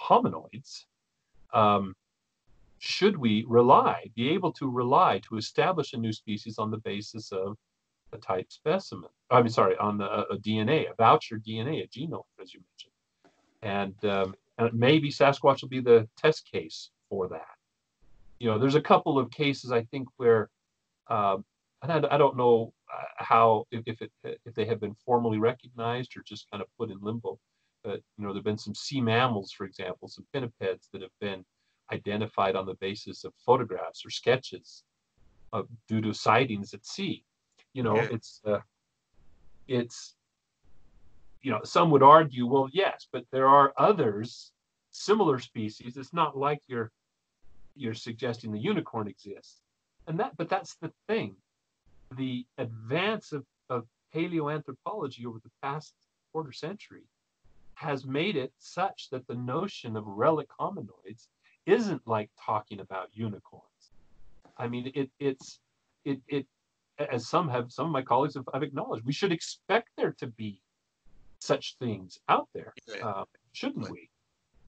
hominoids, 0.00 0.84
um, 1.52 1.94
should 2.78 3.16
we 3.16 3.44
rely, 3.46 4.10
be 4.16 4.30
able 4.30 4.52
to 4.52 4.68
rely 4.68 5.20
to 5.28 5.36
establish 5.36 5.92
a 5.92 5.98
new 5.98 6.12
species 6.12 6.58
on 6.58 6.70
the 6.70 6.78
basis 6.78 7.30
of 7.30 7.56
a 8.12 8.18
type 8.18 8.50
specimen? 8.50 9.10
I 9.30 9.40
mean, 9.40 9.50
sorry, 9.50 9.76
on 9.76 9.98
the, 9.98 10.04
a 10.04 10.36
DNA, 10.38 10.90
a 10.90 10.94
voucher 10.94 11.38
DNA, 11.38 11.84
a 11.84 11.88
genome, 11.88 12.24
as 12.40 12.52
you 12.52 12.60
mentioned. 12.70 12.92
And, 13.62 14.04
um, 14.04 14.34
and 14.58 14.72
maybe 14.72 15.10
Sasquatch 15.10 15.62
will 15.62 15.68
be 15.68 15.80
the 15.80 16.08
test 16.16 16.50
case 16.50 16.90
for 17.08 17.28
that. 17.28 17.56
You 18.38 18.48
know, 18.48 18.58
there's 18.58 18.74
a 18.74 18.80
couple 18.80 19.18
of 19.18 19.30
cases 19.30 19.70
I 19.70 19.82
think 19.84 20.08
where, 20.16 20.48
uh, 21.08 21.38
and 21.82 21.92
I, 21.92 22.14
I, 22.14 22.18
don't 22.18 22.36
know 22.36 22.72
uh, 22.92 23.02
how 23.16 23.66
if, 23.70 23.82
if 23.86 24.00
it 24.02 24.10
if 24.22 24.54
they 24.54 24.64
have 24.66 24.80
been 24.80 24.94
formally 25.04 25.38
recognized 25.38 26.16
or 26.16 26.22
just 26.22 26.50
kind 26.50 26.62
of 26.62 26.68
put 26.78 26.90
in 26.90 26.98
limbo. 27.00 27.38
But 27.84 28.00
you 28.18 28.24
know, 28.24 28.32
there've 28.32 28.44
been 28.44 28.58
some 28.58 28.74
sea 28.74 29.00
mammals, 29.00 29.52
for 29.52 29.64
example, 29.64 30.08
some 30.08 30.26
pinnipeds 30.34 30.88
that 30.92 31.02
have 31.02 31.10
been 31.20 31.44
identified 31.92 32.56
on 32.56 32.66
the 32.66 32.74
basis 32.74 33.24
of 33.24 33.32
photographs 33.44 34.04
or 34.04 34.10
sketches 34.10 34.84
of, 35.52 35.66
due 35.88 36.00
to 36.00 36.12
sightings 36.12 36.74
at 36.74 36.86
sea. 36.86 37.24
You 37.72 37.82
know, 37.82 37.96
Yeah. 37.96 38.08
it's 38.10 38.40
uh, 38.44 38.60
it's 39.68 40.16
you 41.42 41.50
know 41.50 41.62
some 41.64 41.90
would 41.90 42.02
argue, 42.02 42.46
well, 42.46 42.68
yes, 42.72 43.06
but 43.12 43.24
there 43.30 43.48
are 43.48 43.72
others 43.76 44.52
similar 44.90 45.38
species. 45.38 45.96
It's 45.96 46.12
not 46.12 46.36
like 46.36 46.60
you're 46.66 46.90
you're 47.76 47.94
suggesting 47.94 48.52
the 48.52 48.58
unicorn 48.58 49.08
exists, 49.08 49.60
and 50.06 50.18
that 50.20 50.36
but 50.36 50.48
that's 50.48 50.74
the 50.76 50.92
thing. 51.08 51.36
The 52.16 52.44
advance 52.58 53.32
of, 53.32 53.44
of 53.68 53.86
paleoanthropology 54.14 55.24
over 55.24 55.38
the 55.38 55.50
past 55.62 55.94
quarter 56.32 56.50
century 56.52 57.04
has 57.74 58.04
made 58.04 58.36
it 58.36 58.52
such 58.58 59.08
that 59.10 59.26
the 59.28 59.36
notion 59.36 59.96
of 59.96 60.04
relic 60.06 60.48
hominoids 60.60 61.28
isn't 61.66 62.02
like 62.06 62.30
talking 62.44 62.80
about 62.80 63.08
unicorns. 63.12 63.92
I 64.58 64.66
mean, 64.66 64.90
it 64.94 65.10
it's 65.20 65.60
it 66.04 66.20
it 66.26 66.46
as 67.08 67.28
some 67.28 67.48
have 67.48 67.72
some 67.72 67.86
of 67.86 67.92
my 67.92 68.02
colleagues 68.02 68.34
have, 68.34 68.44
have 68.52 68.62
acknowledged, 68.62 69.04
we 69.04 69.12
should 69.12 69.32
expect 69.32 69.88
there 69.96 70.12
to 70.18 70.26
be 70.26 70.60
such 71.40 71.76
things 71.78 72.18
out 72.28 72.48
there, 72.54 72.74
Yeah. 72.86 73.06
uh, 73.06 73.24
shouldn't 73.52 73.90
we? 73.90 74.10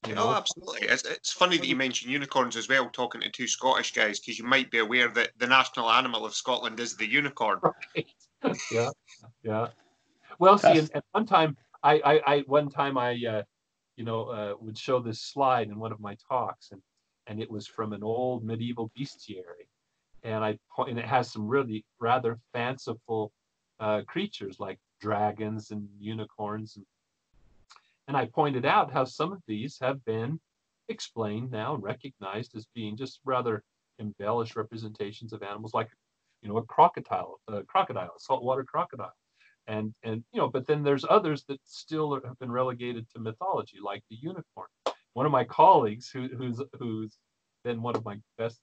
You 0.07 0.15
oh, 0.15 0.17
know, 0.17 0.31
absolutely. 0.35 0.89
It's, 0.89 1.05
it's 1.05 1.33
funny 1.33 1.59
that 1.59 1.67
you 1.67 1.77
mentioned 1.77 2.11
unicorns 2.11 2.57
as 2.57 2.69
well, 2.69 2.89
talking 2.91 3.21
to 3.21 3.31
two 3.31 3.47
Scottish 3.47 3.93
guys, 3.93 4.19
because 4.19 4.39
you 4.39 4.45
might 4.45 4.71
be 4.71 4.79
aware 4.79 5.09
that 5.09 5.31
the 5.39 5.47
national 5.47 5.91
animal 5.91 6.25
of 6.25 6.35
Scotland 6.35 6.81
is 6.81 6.97
the 6.97 7.07
unicorn. 7.07 7.61
right? 7.63 8.07
yeah, 8.73 8.91
yeah. 9.45 9.69
Well, 10.41 10.59
see, 10.59 10.79
and 10.79 10.91
one 11.13 11.27
time, 11.27 11.57
I, 11.85 12.01
I, 12.05 12.21
I, 12.27 12.39
one 12.47 12.69
time 12.69 12.99
I, 12.99 13.13
uh, 13.29 13.43
you 13.97 14.05
know, 14.05 14.25
uh, 14.25 14.55
would 14.59 14.77
show 14.77 14.99
this 14.99 15.21
slide 15.21 15.69
in 15.69 15.79
one 15.79 15.93
of 15.93 16.01
my 16.01 16.17
talks, 16.29 16.73
and 16.73 16.83
and 17.29 17.41
it 17.41 17.49
was 17.49 17.69
from 17.69 17.93
an 17.93 18.03
old 18.03 18.45
medieval 18.45 18.91
bestiary, 18.99 19.69
and 20.25 20.45
I 20.45 20.59
and 20.79 20.99
it 20.99 21.05
has 21.05 21.31
some 21.33 21.47
really 21.49 21.85
rather 22.01 22.39
fanciful 22.53 23.33
uh, 23.81 24.03
creatures 24.07 24.61
like 24.61 24.79
dragons 25.01 25.71
and 25.71 25.89
unicorns, 25.99 26.77
and 26.77 26.87
and 28.09 28.17
I 28.17 28.27
pointed 28.27 28.65
out 28.65 28.93
how 28.93 29.05
some 29.05 29.33
of 29.33 29.43
these 29.47 29.79
have 29.81 30.05
been 30.05 30.41
explained 30.89 31.51
now 31.51 31.75
and 31.75 31.83
recognized 31.83 32.57
as 32.57 32.67
being 32.75 32.97
just 32.97 33.21
rather 33.25 33.63
embellished 33.99 34.57
representations 34.57 35.33
of 35.33 35.43
animals, 35.43 35.75
like 35.75 35.89
you 36.43 36.49
know 36.49 36.59
a 36.59 36.65
crocodile, 36.65 37.41
a 37.49 37.63
crocodile, 37.63 38.13
a 38.17 38.21
saltwater 38.21 38.65
crocodile, 38.65 39.15
and 39.67 39.95
and 40.03 40.25
you 40.33 40.41
know, 40.41 40.49
but 40.49 40.67
then 40.67 40.83
there's 40.83 41.05
others 41.09 41.45
that 41.49 41.61
still 41.65 42.15
are, 42.15 42.27
have 42.27 42.39
been 42.39 42.53
relegated 42.53 43.09
to 43.11 43.21
mythology, 43.21 43.79
like 43.83 44.03
the 44.11 44.17
unicorn. 44.17 44.69
One 45.15 45.27
of 45.27 45.33
my 45.33 45.45
colleagues, 45.45 46.11
who, 46.11 46.29
who's 46.29 46.61
who's 46.79 47.19
been 47.65 47.83
one 47.83 47.97
of 47.97 48.05
my 48.05 48.19
best 48.39 48.61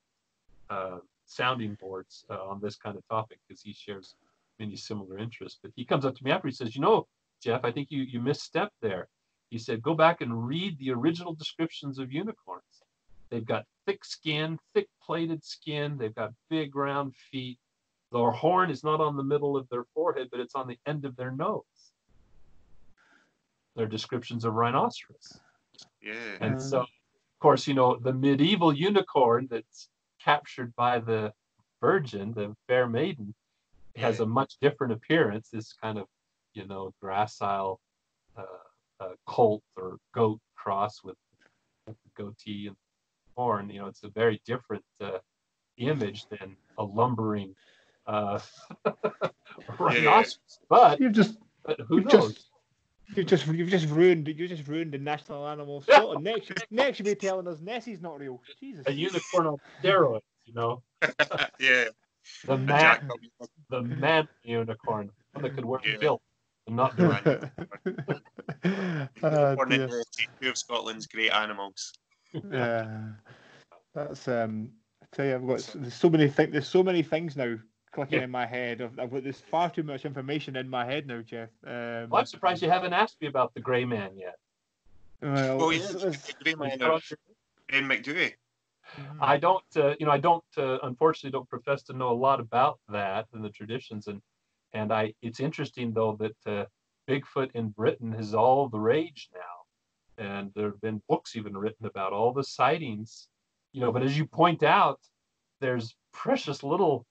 uh, 0.70 1.00
sounding 1.30 1.78
boards 1.80 2.26
uh, 2.30 2.44
on 2.44 2.60
this 2.62 2.76
kind 2.76 2.98
of 2.98 3.08
topic, 3.08 3.40
because 3.48 3.62
he 3.62 3.74
shares 3.74 4.16
many 4.60 4.76
similar 4.76 5.18
interests. 5.18 5.60
But 5.62 5.72
he 5.76 5.86
comes 5.86 6.06
up 6.06 6.16
to 6.16 6.24
me 6.24 6.32
after 6.32 6.48
he 6.48 6.54
says, 6.54 6.76
"You 6.76 6.82
know, 6.82 7.08
Jeff, 7.42 7.64
I 7.64 7.72
think 7.72 7.92
you 7.92 8.02
you 8.02 8.20
misstepped 8.20 8.78
there." 8.82 9.08
He 9.50 9.58
said, 9.58 9.82
"Go 9.82 9.94
back 9.94 10.22
and 10.22 10.48
read 10.48 10.78
the 10.78 10.92
original 10.92 11.34
descriptions 11.34 12.00
of 12.00 12.12
unicorns. 12.12 12.84
They've 13.30 13.46
got 13.46 13.66
thick 13.86 14.04
skin, 14.04 14.60
thick 14.74 14.90
plated 15.02 15.44
skin. 15.44 15.98
They've 15.98 16.14
got 16.14 16.34
big 16.50 16.76
round 16.76 17.16
feet. 17.16 17.60
Their 18.12 18.32
horn 18.32 18.72
is 18.72 18.84
not 18.84 19.02
on 19.02 19.16
the 19.16 19.24
middle 19.24 19.56
of 19.56 19.70
their 19.70 19.86
forehead, 19.94 20.30
but 20.32 20.40
it's 20.40 20.56
on 20.56 20.68
the 20.68 20.80
end 20.88 21.06
of 21.06 21.16
their 21.16 21.32
nose. 21.32 21.64
They're 23.76 23.86
descriptions 23.86 24.46
of 24.46 24.56
rhinoceros. 24.56 25.40
Yeah. 26.02 26.38
And 26.42 26.60
so, 26.60 26.80
of 26.80 26.88
course, 27.40 27.68
you 27.68 27.76
know, 27.76 27.98
the 27.98 28.14
medieval 28.14 28.74
unicorn 28.74 29.48
that's 29.50 29.90
captured 30.24 30.74
by 30.76 31.00
the 31.00 31.34
Virgin, 31.82 32.34
the 32.34 32.56
fair 32.68 32.88
maiden, 32.88 33.34
has 33.96 34.20
a 34.20 34.26
much 34.26 34.56
different 34.62 34.94
appearance. 34.94 35.50
This 35.52 35.74
kind 35.74 35.98
of, 35.98 36.08
you 36.54 36.68
know, 36.68 36.94
gracile 37.04 37.78
uh, 38.38 38.44
uh, 39.00 39.10
colt 39.26 39.64
or 39.78 39.98
goat 40.14 40.40
cross 40.56 41.04
with, 41.04 41.16
goatee 42.16 42.68
and 42.68 42.76
horn. 43.36 43.70
You 43.70 43.80
know, 43.82 43.88
it's 43.88 44.04
a 44.04 44.10
very 44.10 44.42
different 44.46 44.84
uh, 45.02 45.20
image 45.78 46.26
than 46.30 46.56
a 46.78 46.84
lumbering 46.84 47.56
uh, 48.06 48.40
rhinoceros. 49.80 50.60
But, 50.70 51.00
You've 51.00 51.14
just 51.14 51.38
but 51.66 51.80
who 51.88 52.02
knows? 52.02 52.34
just 52.34 52.49
you've 53.16 53.28
just 53.28 53.48
you've 53.48 53.70
just 53.70 53.88
ruined 53.90 54.28
you 54.28 54.48
just 54.48 54.68
ruined 54.68 54.92
the 54.92 54.98
national 54.98 55.48
animal 55.48 55.78
of 55.78 55.84
Scotland. 55.84 56.24
next 56.24 56.52
next 56.72 57.00
you'll 57.00 57.06
be 57.06 57.16
telling 57.16 57.48
us 57.48 57.60
Nessie's 57.62 58.02
not 58.02 58.20
real. 58.20 58.42
Jesus. 58.60 58.86
a 58.88 58.92
unicorn 58.92 59.48
on 59.48 59.58
steroids, 59.84 60.22
you 60.46 60.54
know, 60.54 60.82
yeah. 61.60 61.86
the 62.46 62.58
man, 62.58 63.10
the 63.70 63.82
man 63.82 64.28
unicorn, 64.44 65.10
one 65.34 65.44
that 65.44 65.56
could 65.56 65.66
wear 65.66 65.80
Yeah. 65.84 65.96
a 65.96 65.98
kilt 65.98 66.22
and 66.68 66.76
not 66.76 66.96
do 66.98 67.12
it. 67.12 67.52
oh, 69.24 69.50
Unicorn 69.50 69.72
in 69.72 69.82
the 69.82 70.06
two 70.42 70.50
of 70.50 70.58
Scotland's 70.58 71.08
great 71.08 71.32
animals. 71.32 71.94
Yeah, 72.52 72.86
that's 73.96 74.28
um. 74.28 74.70
I 75.02 75.06
tell 75.12 75.26
you, 75.26 75.34
I've 75.34 75.48
got 75.48 75.56
s- 75.56 75.74
there's 75.74 75.96
so 75.96 76.12
many 76.12 76.28
things. 76.28 76.52
There's 76.52 76.68
so 76.68 76.84
many 76.84 77.02
things 77.02 77.36
now 77.36 77.56
clicking 77.92 78.20
Yeah. 78.20 78.26
in 78.26 78.32
my 78.32 78.46
head. 78.46 78.82
I've, 78.82 79.00
I've 79.00 79.12
got 79.12 79.24
this 79.24 79.40
far 79.42 79.70
too 79.70 79.84
much 79.84 80.06
information 80.06 80.56
in 80.56 80.70
my 80.70 80.86
head 80.86 81.08
now, 81.08 81.22
Jeff. 81.22 81.50
Um, 81.66 82.10
Well, 82.10 82.20
I'm 82.22 82.26
surprised 82.26 82.62
you 82.62 82.70
haven't 82.70 82.94
asked 82.94 83.20
me 83.22 83.28
about 83.28 83.54
the 83.54 83.60
gray 83.62 83.86
man 83.86 84.12
yet. 84.18 84.36
well, 85.22 85.58
Well, 85.58 85.70
it's- 85.72 85.92
yeah, 85.94 86.08
it's- 86.10 86.28
the 86.28 86.44
great 86.44 86.58
man 86.60 86.72
It's 86.72 86.84
of 86.84 87.18
Ben 87.68 87.86
Macdui. 87.88 88.34
I 89.22 89.38
don't, 89.38 89.64
uh, 89.78 89.96
you 90.00 90.06
know, 90.08 90.12
I 90.12 90.18
don't, 90.18 90.44
uh, 90.58 90.80
unfortunately, 90.82 91.30
don't 91.32 91.48
profess 91.48 91.84
to 91.84 91.94
know 91.94 92.10
a 92.10 92.20
lot 92.28 92.40
about 92.40 92.80
that 92.90 93.28
and 93.34 93.44
the 93.44 93.50
traditions. 93.50 94.08
And 94.08 94.22
and 94.74 94.94
I, 94.94 95.14
it's 95.24 95.40
interesting 95.40 95.94
though 95.94 96.16
that 96.18 96.38
uh, 96.46 96.66
Bigfoot 97.08 97.52
in 97.56 97.70
Britain 97.70 98.14
is 98.14 98.34
all 98.36 98.68
the 98.70 98.80
rage 98.80 99.30
now, 99.34 100.24
and 100.24 100.52
there 100.54 100.70
have 100.70 100.82
been 100.82 101.02
books 101.10 101.36
even 101.36 101.58
written 101.58 101.86
about 101.88 102.14
all 102.14 102.32
the 102.34 102.44
sightings. 102.44 103.30
You 103.74 103.82
know, 103.82 103.92
but 103.92 104.04
as 104.04 104.16
you 104.18 104.26
point 104.28 104.62
out, 104.64 105.00
there's 105.60 105.96
precious 106.12 106.62
little 106.64 107.06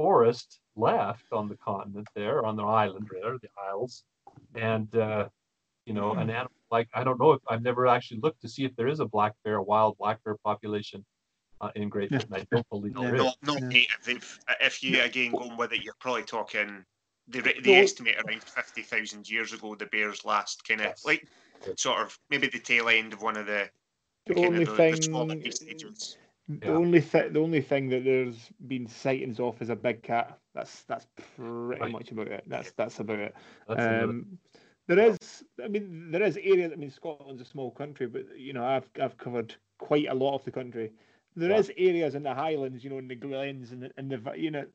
forest 0.00 0.60
left 0.76 1.26
on 1.32 1.46
the 1.48 1.56
continent 1.56 2.08
there, 2.14 2.46
on 2.46 2.56
the 2.56 2.64
island 2.64 3.06
rather, 3.12 3.36
the 3.42 3.48
Isles, 3.70 4.04
and 4.54 4.88
uh, 4.96 5.28
you 5.84 5.92
know, 5.92 6.12
an 6.12 6.30
animal 6.30 6.52
like 6.70 6.88
I 6.94 7.04
don't 7.04 7.20
know 7.20 7.32
if 7.32 7.42
I've 7.50 7.62
never 7.62 7.86
actually 7.86 8.20
looked 8.20 8.40
to 8.42 8.48
see 8.48 8.64
if 8.64 8.74
there 8.76 8.88
is 8.88 9.00
a 9.00 9.04
black 9.04 9.34
bear, 9.44 9.56
a 9.56 9.62
wild 9.62 9.98
black 9.98 10.22
bear 10.24 10.36
population 10.42 11.04
uh, 11.60 11.70
in 11.74 11.88
Great 11.90 12.10
Yeah. 12.10 12.18
Britain. 12.18 12.34
I 12.40 12.46
don't 12.54 12.68
believe 12.70 12.94
Yeah. 12.96 13.02
there 13.10 13.14
is. 13.16 13.22
Not, 13.24 13.36
not 13.42 13.72
Yeah. 13.74 13.82
If, 14.06 14.38
if 14.60 14.82
you 14.82 15.02
again 15.02 15.32
going 15.32 15.56
with 15.58 15.72
it, 15.72 15.82
you're 15.82 16.00
probably 16.00 16.22
talking. 16.22 16.84
They, 17.28 17.40
re- 17.40 17.52
Well- 17.56 17.62
they 17.64 17.76
estimate 17.76 18.16
around 18.24 18.42
fifty 18.42 18.82
thousand 18.82 19.28
years 19.28 19.52
ago 19.52 19.74
the 19.74 19.86
bears 19.86 20.24
last 20.24 20.66
kind 20.66 20.80
of 20.80 20.86
Yes. 20.86 21.04
like 21.04 21.28
Yes. 21.66 21.82
sort 21.82 22.00
of 22.00 22.18
maybe 22.30 22.46
the 22.48 22.58
tail 22.58 22.88
end 22.88 23.12
of 23.12 23.20
one 23.20 23.36
of 23.36 23.44
the, 23.44 23.68
the 24.26 24.34
kind 24.34 24.46
only 24.46 24.62
of 24.62 24.68
the, 24.76 24.76
the 24.76 24.96
thing. 24.96 25.92
The 26.50 26.72
Yeah. 26.72 26.74
only 26.74 27.00
thing, 27.00 27.32
the 27.32 27.40
only 27.40 27.62
thing 27.62 27.88
that 27.90 28.04
there's 28.04 28.50
been 28.66 28.86
sightings 28.86 29.40
of 29.40 29.60
is 29.62 29.70
a 29.70 29.76
big 29.76 30.02
cat. 30.02 30.38
That's 30.54 30.84
that's 30.84 31.06
pretty 31.16 31.86
Right. 31.86 31.88
much 31.88 32.10
about 32.12 32.28
it. 32.28 32.44
That's 32.46 32.72
that's 32.72 32.98
about 33.00 33.18
it. 33.20 33.34
That's 33.68 33.88
Um, 33.88 34.38
there 34.86 34.98
is, 34.98 35.44
I 35.62 35.68
mean, 35.68 36.10
there 36.10 36.22
is 36.22 36.36
areas. 36.38 36.72
I 36.72 36.76
mean, 36.76 36.90
Scotland's 36.90 37.42
a 37.42 37.44
small 37.44 37.62
country, 37.62 37.98
but 37.98 38.24
you 38.28 38.42
know, 38.42 38.54
I've 38.54 38.80
I've 38.90 39.08
covered 39.08 39.48
quite 39.78 40.00
a 40.00 40.14
lot 40.14 40.34
of 40.34 40.44
the 40.44 40.50
country. 40.50 40.92
There 41.36 41.50
is 41.52 41.70
Yeah. 41.70 41.76
areas 41.76 42.14
in 42.14 42.22
the 42.22 42.34
Highlands, 42.34 42.82
you 42.84 42.90
know, 42.90 42.98
in 42.98 43.08
the 43.08 43.14
glens 43.14 43.72
and 43.72 43.82
the, 43.82 43.92
and 43.96 44.10
the 44.10 44.32
you 44.36 44.50
know, 44.50 44.66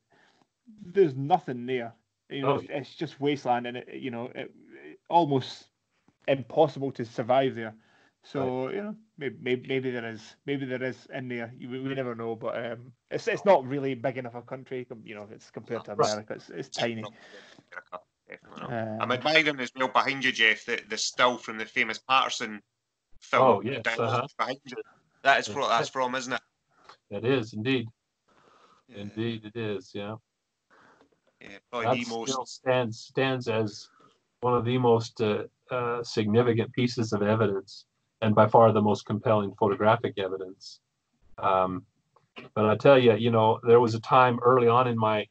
there's 0.82 1.16
nothing 1.16 1.66
there. 1.66 1.94
You 2.30 2.44
know, 2.44 2.50
Oh, 2.50 2.58
it's, 2.58 2.66
it's 2.70 2.96
just 2.96 3.20
wasteland, 3.20 3.68
and 3.68 3.78
it, 3.78 3.90
you 3.96 4.12
know, 4.12 4.26
it, 4.28 4.54
it- 4.84 5.00
almost 5.10 5.70
impossible 6.28 6.92
to 6.94 7.06
survive 7.06 7.56
there. 7.56 7.76
So 8.26 8.70
you 8.70 8.82
know, 8.82 8.96
maybe, 9.18 9.36
maybe 9.42 9.68
maybe 9.68 9.92
there 9.92 10.10
is, 10.10 10.36
maybe 10.46 10.66
there 10.66 10.84
is 10.84 11.08
in 11.14 11.28
there. 11.28 11.54
You, 11.58 11.70
we 11.70 11.94
never 11.94 12.16
know, 12.16 12.36
but 12.36 12.58
um, 12.66 12.92
it's 13.12 13.28
it's 13.28 13.46
not 13.46 13.66
really 13.66 13.94
big 13.94 14.18
enough 14.18 14.36
a 14.36 14.42
country. 14.42 14.88
You 15.04 15.16
know, 15.16 15.28
it's 15.32 15.52
compared 15.52 15.86
to 15.86 15.92
America, 15.92 16.34
it's, 16.34 16.50
it's 16.50 16.70
tiny. 16.70 17.04
Uh, 18.62 18.98
I'm 19.00 19.12
admiring 19.12 19.60
as 19.60 19.72
well 19.76 19.90
behind 19.90 20.24
you, 20.24 20.32
Jeff, 20.32 20.66
the, 20.66 20.82
the 20.90 20.98
still 20.98 21.38
from 21.38 21.58
the 21.58 21.66
famous 21.66 22.00
Patterson 22.00 22.62
film. 23.20 23.44
Oh, 23.44 23.62
yes, 23.62 23.86
uh-huh. 23.86 24.28
behind 24.38 24.60
you. 24.66 24.78
That 25.24 25.40
is 25.40 25.50
what 25.50 25.70
that's 25.70 25.90
from, 25.90 26.16
isn't 26.16 26.34
it? 26.34 26.42
That 27.12 27.26
is 27.26 27.54
indeed, 27.54 27.88
Yeah, 28.88 29.02
indeed 29.02 29.46
it 29.46 29.56
is. 29.56 29.92
Yeah, 29.94 30.16
yeah, 31.42 31.58
probably 31.72 32.04
that 32.04 32.10
most. 32.10 32.32
still 32.32 32.46
stands 32.46 33.00
stands 33.00 33.48
as 33.48 33.88
one 34.42 34.56
of 34.56 34.66
the 34.66 34.78
most 34.78 35.22
uh, 35.22 35.44
uh, 35.72 36.04
significant 36.04 36.74
pieces 36.74 37.14
of 37.14 37.22
evidence, 37.22 37.86
and 38.26 38.34
by 38.34 38.48
far 38.48 38.72
the 38.72 38.82
most 38.82 39.06
compelling 39.06 39.54
photographic 39.60 40.18
evidence. 40.18 40.80
Um, 41.38 41.86
but 42.56 42.66
I 42.66 42.76
tell 42.76 42.98
you, 42.98 43.14
you 43.14 43.30
know, 43.30 43.60
there 43.62 43.80
was 43.80 43.94
a 43.94 44.00
time 44.00 44.40
early 44.44 44.68
on 44.68 44.88
in 44.88 44.98
my 44.98 45.28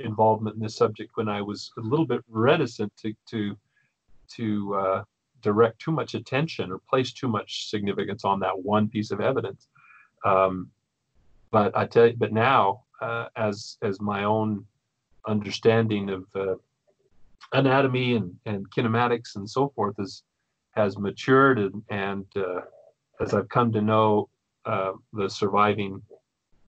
involvement 0.00 0.56
in 0.56 0.62
this 0.62 0.76
subject 0.76 1.12
when 1.14 1.28
I 1.28 1.40
was 1.40 1.70
a 1.78 1.80
little 1.80 2.04
bit 2.04 2.20
reticent 2.28 2.92
to 2.96 3.14
to 3.30 3.56
to 4.36 4.74
uh, 4.74 5.04
direct 5.40 5.78
too 5.78 5.92
much 5.92 6.14
attention 6.14 6.72
or 6.72 6.80
place 6.90 7.12
too 7.12 7.28
much 7.28 7.70
significance 7.70 8.24
on 8.24 8.40
that 8.40 8.58
one 8.58 8.88
piece 8.88 9.12
of 9.12 9.20
evidence. 9.20 9.68
Um, 10.24 10.68
but 11.52 11.76
I 11.76 11.86
tell 11.86 12.08
you, 12.08 12.16
but 12.16 12.32
now, 12.32 12.82
uh, 13.00 13.26
as 13.36 13.78
as 13.82 14.00
my 14.00 14.24
own 14.24 14.66
understanding 15.28 16.10
of 16.10 16.24
uh, 16.34 16.56
anatomy 17.52 18.16
and, 18.16 18.34
and 18.46 18.68
kinematics 18.74 19.36
and 19.36 19.48
so 19.48 19.68
forth 19.76 19.94
is 20.00 20.24
has 20.72 20.98
matured 20.98 21.58
and, 21.58 21.82
and 21.90 22.26
uh, 22.36 22.62
as 23.20 23.34
I've 23.34 23.48
come 23.48 23.72
to 23.72 23.80
know 23.80 24.28
uh, 24.64 24.92
the 25.12 25.28
surviving 25.28 26.02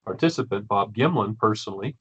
participant 0.05 0.69
Bob 0.69 0.95
Gimlin 0.95 1.39
personally 1.39 1.97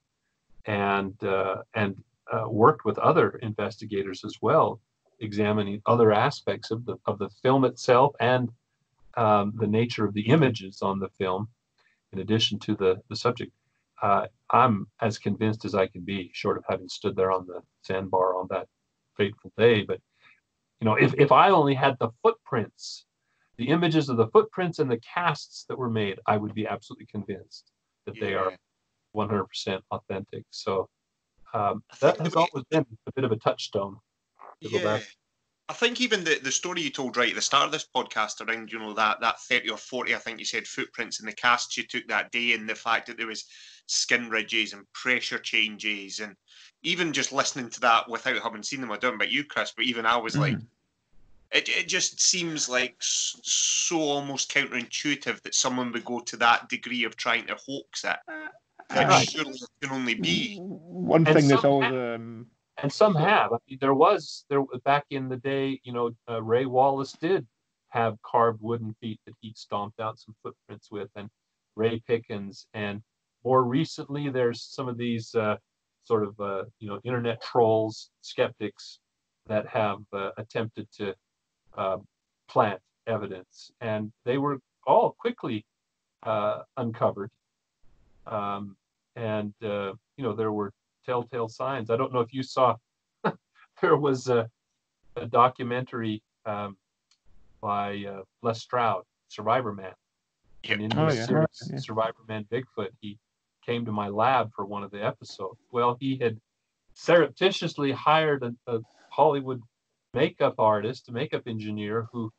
and 0.66 1.22
uh, 1.24 1.62
and 1.74 2.02
uh, 2.32 2.48
worked 2.48 2.84
with 2.84 2.98
other 2.98 3.30
investigators 3.42 4.24
as 4.24 4.36
well 4.40 4.80
examining 5.20 5.80
other 5.86 6.12
aspects 6.12 6.70
of 6.70 6.84
the 6.84 6.96
of 7.06 7.18
the 7.18 7.30
film 7.42 7.64
itself 7.64 8.14
and 8.20 8.50
um, 9.16 9.52
the 9.56 9.66
nature 9.66 10.04
of 10.04 10.14
the 10.14 10.28
images 10.28 10.82
on 10.82 10.98
the 10.98 11.08
film 11.08 11.48
in 12.12 12.20
addition 12.20 12.58
to 12.58 12.74
the 12.74 13.00
the 13.08 13.16
subject 13.16 13.52
uh, 14.02 14.26
I'm 14.50 14.86
as 15.00 15.18
convinced 15.18 15.64
as 15.64 15.74
I 15.74 15.86
can 15.86 16.02
be, 16.02 16.30
short 16.34 16.58
of 16.58 16.64
having 16.68 16.88
stood 16.88 17.16
there 17.16 17.32
on 17.32 17.46
the 17.46 17.62
sandbar 17.82 18.36
on 18.36 18.46
that 18.50 18.68
fateful 19.16 19.50
day. 19.56 19.82
But 19.82 20.00
you 20.80 20.84
know, 20.86 20.94
if 20.94 21.14
if 21.14 21.32
I 21.32 21.50
only 21.50 21.74
had 21.74 21.96
the 21.98 22.10
footprints, 22.22 23.06
the 23.58 23.68
images 23.68 24.08
of 24.08 24.16
the 24.16 24.28
footprints 24.28 24.78
and 24.78 24.90
the 24.90 25.00
casts 25.00 25.64
that 25.68 25.78
were 25.78 25.90
made, 25.90 26.18
I 26.26 26.36
would 26.36 26.54
be 26.54 26.66
absolutely 26.66 27.06
convinced 27.06 27.70
that 28.06 28.18
they 28.20 28.34
are 28.34 28.52
100% 29.16 29.80
authentic. 29.90 30.44
So 30.50 30.88
um, 31.54 31.82
that 32.00 32.18
has 32.18 32.34
always 32.34 32.64
been 32.70 32.84
a 33.06 33.12
bit 33.12 33.24
of 33.24 33.32
a 33.32 33.36
touchstone. 33.36 33.98
yeah. 34.60 34.98
I 35.68 35.72
think 35.72 36.00
even 36.00 36.24
the, 36.24 36.38
the 36.42 36.52
story 36.52 36.82
you 36.82 36.90
told 36.90 37.16
right 37.16 37.30
at 37.30 37.34
the 37.34 37.40
start 37.40 37.64
of 37.64 37.72
this 37.72 37.86
podcast 37.94 38.46
around, 38.46 38.70
you 38.70 38.78
know, 38.78 38.92
that 38.94 39.20
that 39.20 39.40
30 39.40 39.70
or 39.70 39.78
40, 39.78 40.14
I 40.14 40.18
think 40.18 40.38
you 40.38 40.44
said 40.44 40.66
footprints 40.66 41.20
in 41.20 41.26
the 41.26 41.32
casts 41.32 41.76
you 41.76 41.84
took 41.84 42.06
that 42.08 42.30
day 42.32 42.52
and 42.52 42.68
the 42.68 42.74
fact 42.74 43.06
that 43.06 43.16
there 43.16 43.26
was 43.26 43.46
skin 43.86 44.28
ridges 44.28 44.74
and 44.74 44.90
pressure 44.92 45.38
changes, 45.38 46.20
and 46.20 46.36
even 46.82 47.14
just 47.14 47.32
listening 47.32 47.70
to 47.70 47.80
that 47.80 48.08
without 48.10 48.42
having 48.42 48.62
seen 48.62 48.82
them. 48.82 48.92
I 48.92 48.98
don't 48.98 49.12
know 49.12 49.16
about 49.16 49.32
you, 49.32 49.44
Chris, 49.44 49.72
but 49.74 49.86
even 49.86 50.04
I 50.04 50.18
was 50.18 50.34
mm. 50.34 50.40
like, 50.40 50.58
it, 51.50 51.68
it 51.70 51.88
just 51.88 52.20
seems 52.20 52.68
like 52.68 52.96
so 53.00 54.00
almost 54.00 54.52
counterintuitive 54.52 55.40
that 55.42 55.54
someone 55.54 55.92
would 55.92 56.04
go 56.04 56.20
to 56.20 56.36
that 56.36 56.68
degree 56.68 57.04
of 57.04 57.16
trying 57.16 57.46
to 57.46 57.54
hoax 57.54 58.04
it. 58.04 58.16
Uh, 58.90 59.20
surely 59.20 59.58
can 59.80 59.92
only 59.92 60.14
be 60.14 60.58
one 60.58 61.24
thing 61.24 61.48
that's 61.48 61.64
always. 61.64 61.90
Um... 61.90 62.46
And 62.82 62.92
some 62.92 63.14
have. 63.14 63.52
I 63.52 63.56
mean, 63.68 63.78
there 63.80 63.94
was 63.94 64.44
there 64.50 64.62
back 64.84 65.04
in 65.10 65.28
the 65.28 65.36
day. 65.36 65.80
You 65.84 65.92
know, 65.92 66.10
uh, 66.28 66.42
Ray 66.42 66.66
Wallace 66.66 67.12
did 67.12 67.46
have 67.90 68.20
carved 68.22 68.60
wooden 68.60 68.94
feet 69.00 69.20
that 69.26 69.34
he 69.40 69.52
stomped 69.56 70.00
out 70.00 70.18
some 70.18 70.34
footprints 70.42 70.90
with, 70.90 71.08
and 71.14 71.28
Ray 71.76 72.02
Pickens 72.06 72.66
and 72.74 73.02
more 73.44 73.62
recently, 73.62 74.30
there's 74.30 74.62
some 74.62 74.88
of 74.88 74.96
these 74.96 75.34
uh, 75.34 75.56
sort 76.04 76.24
of 76.24 76.40
uh, 76.40 76.64
you 76.80 76.88
know 76.88 76.98
internet 77.04 77.42
trolls, 77.42 78.10
skeptics 78.22 78.98
that 79.46 79.66
have 79.68 79.98
uh, 80.12 80.30
attempted 80.38 80.88
to 80.96 81.14
uh, 81.76 81.98
plant 82.48 82.80
evidence, 83.06 83.70
and 83.80 84.10
they 84.24 84.38
were 84.38 84.58
all 84.86 85.14
quickly 85.18 85.64
uh, 86.22 86.62
uncovered. 86.78 87.30
Um, 88.26 88.76
and 89.16 89.52
uh, 89.62 89.92
you 90.16 90.24
know 90.24 90.32
there 90.32 90.52
were 90.52 90.72
telltale 91.04 91.48
signs. 91.48 91.90
I 91.90 91.96
don't 91.96 92.12
know 92.12 92.20
if 92.20 92.32
you 92.32 92.42
saw. 92.42 92.76
there 93.80 93.96
was 93.96 94.28
a, 94.28 94.48
a 95.16 95.26
documentary 95.26 96.22
um, 96.46 96.76
by 97.60 98.04
Les 98.42 98.60
Stroud, 98.60 99.04
Survivorman, 99.30 99.92
and 100.68 100.82
in 100.82 100.98
oh, 100.98 101.10
yeah. 101.10 101.26
series 101.26 101.70
yeah. 101.70 101.78
Survivor 101.78 102.18
Man 102.28 102.46
Bigfoot, 102.50 102.90
he 103.00 103.18
came 103.64 103.84
to 103.84 103.92
my 103.92 104.08
lab 104.08 104.50
for 104.54 104.64
one 104.64 104.82
of 104.82 104.90
the 104.90 105.04
episodes. 105.04 105.60
Well, 105.72 105.96
he 106.00 106.16
had 106.16 106.38
surreptitiously 106.94 107.92
hired 107.92 108.42
a, 108.42 108.54
a 108.66 108.80
Hollywood 109.10 109.60
makeup 110.12 110.54
artist, 110.58 111.08
a 111.08 111.12
makeup 111.12 111.42
engineer 111.46 112.08
who 112.12 112.30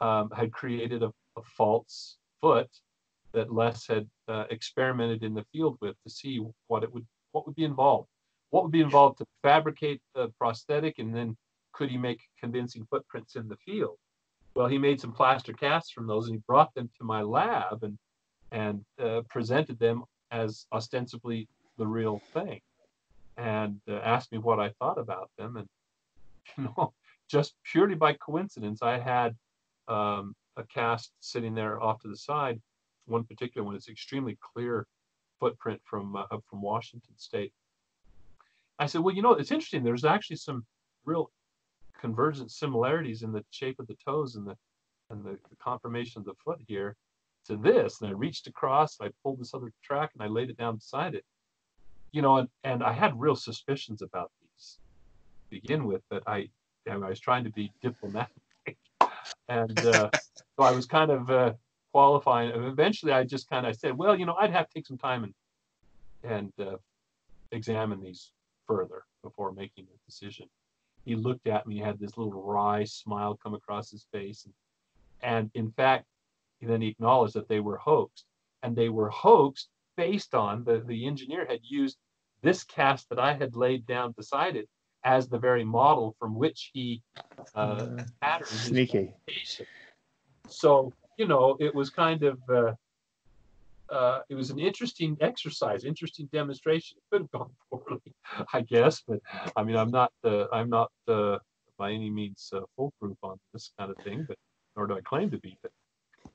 um, 0.00 0.30
had 0.30 0.52
created 0.52 1.02
a, 1.02 1.12
a, 1.36 1.42
false 1.42 2.16
foot 2.40 2.68
that 3.32 3.52
Les 3.52 3.86
had 3.86 4.08
uh, 4.28 4.44
experimented 4.50 5.24
in 5.24 5.34
the 5.34 5.44
field 5.52 5.76
with 5.80 5.96
to 6.04 6.10
see 6.10 6.40
what 6.68 6.84
it 6.84 6.92
would 6.92 7.06
what 7.32 7.46
would 7.46 7.56
be 7.56 7.64
involved. 7.64 8.08
What 8.50 8.62
would 8.62 8.72
be 8.72 8.80
involved 8.80 9.18
to 9.18 9.26
fabricate 9.42 10.00
the 10.14 10.28
prosthetic, 10.38 10.98
and 10.98 11.14
then 11.14 11.36
could 11.72 11.90
he 11.90 11.98
make 11.98 12.20
convincing 12.40 12.86
footprints 12.90 13.36
in 13.36 13.48
the 13.48 13.56
field? 13.56 13.98
Well, 14.54 14.66
he 14.66 14.78
made 14.78 15.00
some 15.00 15.12
plaster 15.12 15.52
casts 15.52 15.90
from 15.90 16.06
those, 16.06 16.26
and 16.26 16.36
he 16.36 16.42
brought 16.46 16.74
them 16.74 16.90
to 16.98 17.04
my 17.04 17.22
lab 17.22 17.82
and 17.82 17.98
and 18.50 18.84
uh, 18.98 19.20
presented 19.28 19.78
them 19.78 20.04
as 20.30 20.66
ostensibly 20.72 21.48
the 21.76 21.86
real 21.86 22.20
thing 22.32 22.60
and 23.36 23.80
uh, 23.88 23.96
asked 23.96 24.32
me 24.32 24.38
what 24.38 24.58
I 24.58 24.70
thought 24.78 24.98
about 24.98 25.30
them. 25.38 25.56
And, 25.56 25.68
you 26.58 26.64
know, 26.76 26.92
just 27.30 27.54
purely 27.70 27.94
by 27.94 28.14
coincidence, 28.14 28.82
I 28.82 28.98
had 28.98 29.36
um, 29.86 30.34
a 30.56 30.64
cast 30.64 31.12
sitting 31.20 31.54
there 31.54 31.80
off 31.82 32.00
to 32.00 32.08
the 32.08 32.16
side. 32.16 32.60
One 33.06 33.24
particular 33.24 33.64
one 33.64 33.76
is 33.76 33.88
extremely 33.88 34.36
clear 34.52 34.86
footprint 35.40 35.80
from 35.84 36.16
uh, 36.16 36.24
from 36.48 36.62
Washington 36.62 37.16
State. 37.16 37.52
I 38.78 38.86
said, 38.86 39.00
well, 39.00 39.14
you 39.14 39.22
know, 39.22 39.32
it's 39.32 39.50
interesting. 39.50 39.82
There's 39.82 40.04
actually 40.04 40.36
some 40.36 40.64
real 41.04 41.30
convergent 42.00 42.52
similarities 42.52 43.22
in 43.22 43.32
the 43.32 43.44
shape 43.50 43.80
of 43.80 43.88
the 43.88 43.96
toes 44.04 44.36
and 44.36 44.46
the 44.46 44.56
and 45.10 45.24
the, 45.24 45.38
the 45.50 45.56
conformation 45.62 46.20
of 46.20 46.24
the 46.26 46.34
foot 46.44 46.60
here 46.66 46.96
to 47.46 47.56
this. 47.56 48.00
And 48.00 48.10
I 48.10 48.12
reached 48.12 48.46
across, 48.46 49.00
I 49.00 49.08
pulled 49.22 49.40
this 49.40 49.54
other 49.54 49.72
track 49.82 50.10
and 50.14 50.22
I 50.22 50.26
laid 50.26 50.50
it 50.50 50.58
down 50.58 50.76
beside 50.76 51.14
it. 51.14 51.24
You 52.12 52.22
know, 52.22 52.36
and, 52.36 52.48
and 52.64 52.82
I 52.82 52.92
had 52.92 53.18
real 53.18 53.36
suspicions 53.36 54.02
about 54.02 54.30
these 54.40 54.78
to 55.42 55.60
begin 55.60 55.84
with, 55.86 56.02
but 56.08 56.22
I, 56.26 56.48
I 56.88 56.96
was 56.96 57.20
trying 57.20 57.44
to 57.44 57.50
be 57.50 57.72
diplomatic. 57.82 58.32
and 59.48 59.78
uh, 59.86 60.10
so 60.12 60.62
I 60.62 60.72
was 60.72 60.86
kind 60.86 61.10
of 61.10 61.30
uh, 61.30 61.52
qualifying. 61.98 62.50
Eventually, 62.50 63.12
I 63.12 63.24
just 63.24 63.50
kind 63.50 63.66
of 63.66 63.74
said, 63.74 63.98
well, 63.98 64.16
you 64.16 64.24
know, 64.24 64.36
I'd 64.40 64.52
have 64.52 64.68
to 64.68 64.74
take 64.74 64.86
some 64.86 64.98
time 64.98 65.24
and, 65.24 65.34
and 66.22 66.52
uh, 66.64 66.76
examine 67.50 68.00
these 68.00 68.30
further 68.68 69.02
before 69.24 69.50
making 69.50 69.86
a 69.86 69.98
decision. 70.08 70.46
He 71.04 71.16
looked 71.16 71.48
at 71.48 71.66
me, 71.66 71.78
had 71.78 71.98
this 71.98 72.16
little 72.16 72.40
wry 72.40 72.84
smile 72.84 73.36
come 73.42 73.54
across 73.54 73.90
his 73.90 74.06
face. 74.12 74.44
And, 74.44 74.54
and 75.34 75.50
in 75.54 75.72
fact, 75.72 76.04
he 76.60 76.66
then 76.66 76.80
he 76.82 76.88
acknowledged 76.88 77.34
that 77.34 77.48
they 77.48 77.58
were 77.58 77.78
hoaxed. 77.78 78.26
And 78.62 78.76
they 78.76 78.90
were 78.90 79.10
hoaxed 79.10 79.68
based 79.96 80.36
on 80.36 80.62
the, 80.62 80.84
the 80.86 81.04
engineer 81.04 81.46
had 81.48 81.60
used 81.64 81.96
this 82.42 82.62
cast 82.62 83.08
that 83.08 83.18
I 83.18 83.32
had 83.34 83.56
laid 83.56 83.86
down 83.86 84.12
beside 84.12 84.54
it 84.54 84.68
as 85.02 85.28
the 85.28 85.38
very 85.38 85.64
model 85.64 86.14
from 86.20 86.36
which 86.36 86.70
he 86.72 87.02
uh, 87.56 87.76
mm. 87.76 88.08
patterned 88.20 88.50
Sneaky. 88.50 89.14
So, 90.48 90.92
you 91.18 91.26
know, 91.26 91.56
it 91.60 91.74
was 91.74 91.90
kind 91.90 92.22
of, 92.22 92.38
uh, 92.48 92.72
uh, 93.90 94.20
it 94.28 94.34
was 94.34 94.50
an 94.50 94.58
interesting 94.58 95.16
exercise, 95.20 95.84
interesting 95.84 96.28
demonstration. 96.32 96.96
It 96.98 97.04
could 97.10 97.22
have 97.22 97.30
gone 97.30 97.50
poorly, 97.70 98.14
I 98.52 98.62
guess, 98.62 99.02
but 99.06 99.20
I 99.56 99.62
mean, 99.62 99.76
I'm 99.76 99.90
not, 99.90 100.12
uh, 100.24 100.46
I'm 100.52 100.70
not 100.70 100.90
uh, 101.06 101.38
by 101.76 101.92
any 101.92 102.10
means 102.10 102.50
uh, 102.54 102.60
foolproof 102.76 103.16
on 103.22 103.38
this 103.52 103.72
kind 103.78 103.90
of 103.90 103.96
thing, 104.04 104.24
but 104.26 104.38
nor 104.76 104.86
do 104.86 104.94
I 104.94 105.00
claim 105.00 105.30
to 105.30 105.38
be. 105.38 105.58
But 105.62 105.72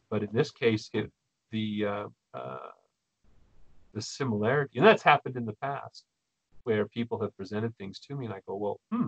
but 0.10 0.24
in 0.24 0.30
this 0.34 0.52
case, 0.52 0.90
it, 0.94 1.12
the 1.52 1.86
uh, 1.86 2.08
uh, 2.34 2.70
the 3.94 4.02
similarity, 4.02 4.80
and 4.80 4.88
that's 4.88 5.04
happened 5.04 5.38
in 5.38 5.46
the 5.46 5.56
past, 5.62 6.06
where 6.64 6.86
people 6.88 7.20
have 7.22 7.36
presented 7.38 7.78
things 7.78 8.00
to 8.00 8.16
me, 8.16 8.26
and 8.26 8.34
I 8.34 8.40
go, 8.48 8.56
well, 8.56 8.80
hmm, 8.92 9.08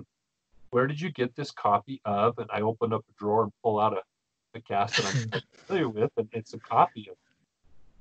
where 0.69 0.88
did 0.88 1.02
you 1.02 1.11
get 1.11 1.35
this 1.35 1.52
copy 1.52 2.02
of? 2.06 2.38
And 2.38 2.49
I 2.52 2.61
open 2.61 2.93
up 2.93 3.03
a 3.10 3.14
drawer 3.18 3.43
and 3.43 3.52
pull 3.64 3.80
out 3.80 3.93
a, 3.93 3.97
a 3.97 4.02
cast 4.61 4.98
that 4.98 5.06
I'm 5.34 5.41
familiar 5.65 5.90
with, 5.90 6.11
and 6.18 6.30
it's 6.32 6.53
a 6.53 6.60
copy 6.60 7.07
of. 7.10 7.18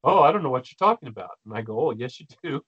Oh, 0.06 0.20
I 0.20 0.32
don't 0.32 0.43
know 0.43 0.51
what 0.51 0.70
you're 0.70 0.89
talking 0.89 1.09
about. 1.09 1.31
And 1.47 1.56
I 1.56 1.62
go, 1.62 1.89
oh, 1.89 1.90
yes, 1.93 2.20
you 2.20 2.26
do. 2.43 2.64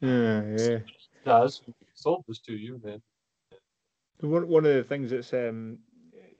yeah, 0.00 0.42
yeah. 0.58 0.78
does 1.24 1.62
sold 1.94 2.24
this 2.26 2.40
to 2.40 2.52
you 2.52 2.80
then? 2.82 3.00
One 4.20 4.48
one 4.48 4.66
of 4.66 4.74
the 4.74 4.84
things 4.84 5.10
that's 5.10 5.32
um, 5.32 5.78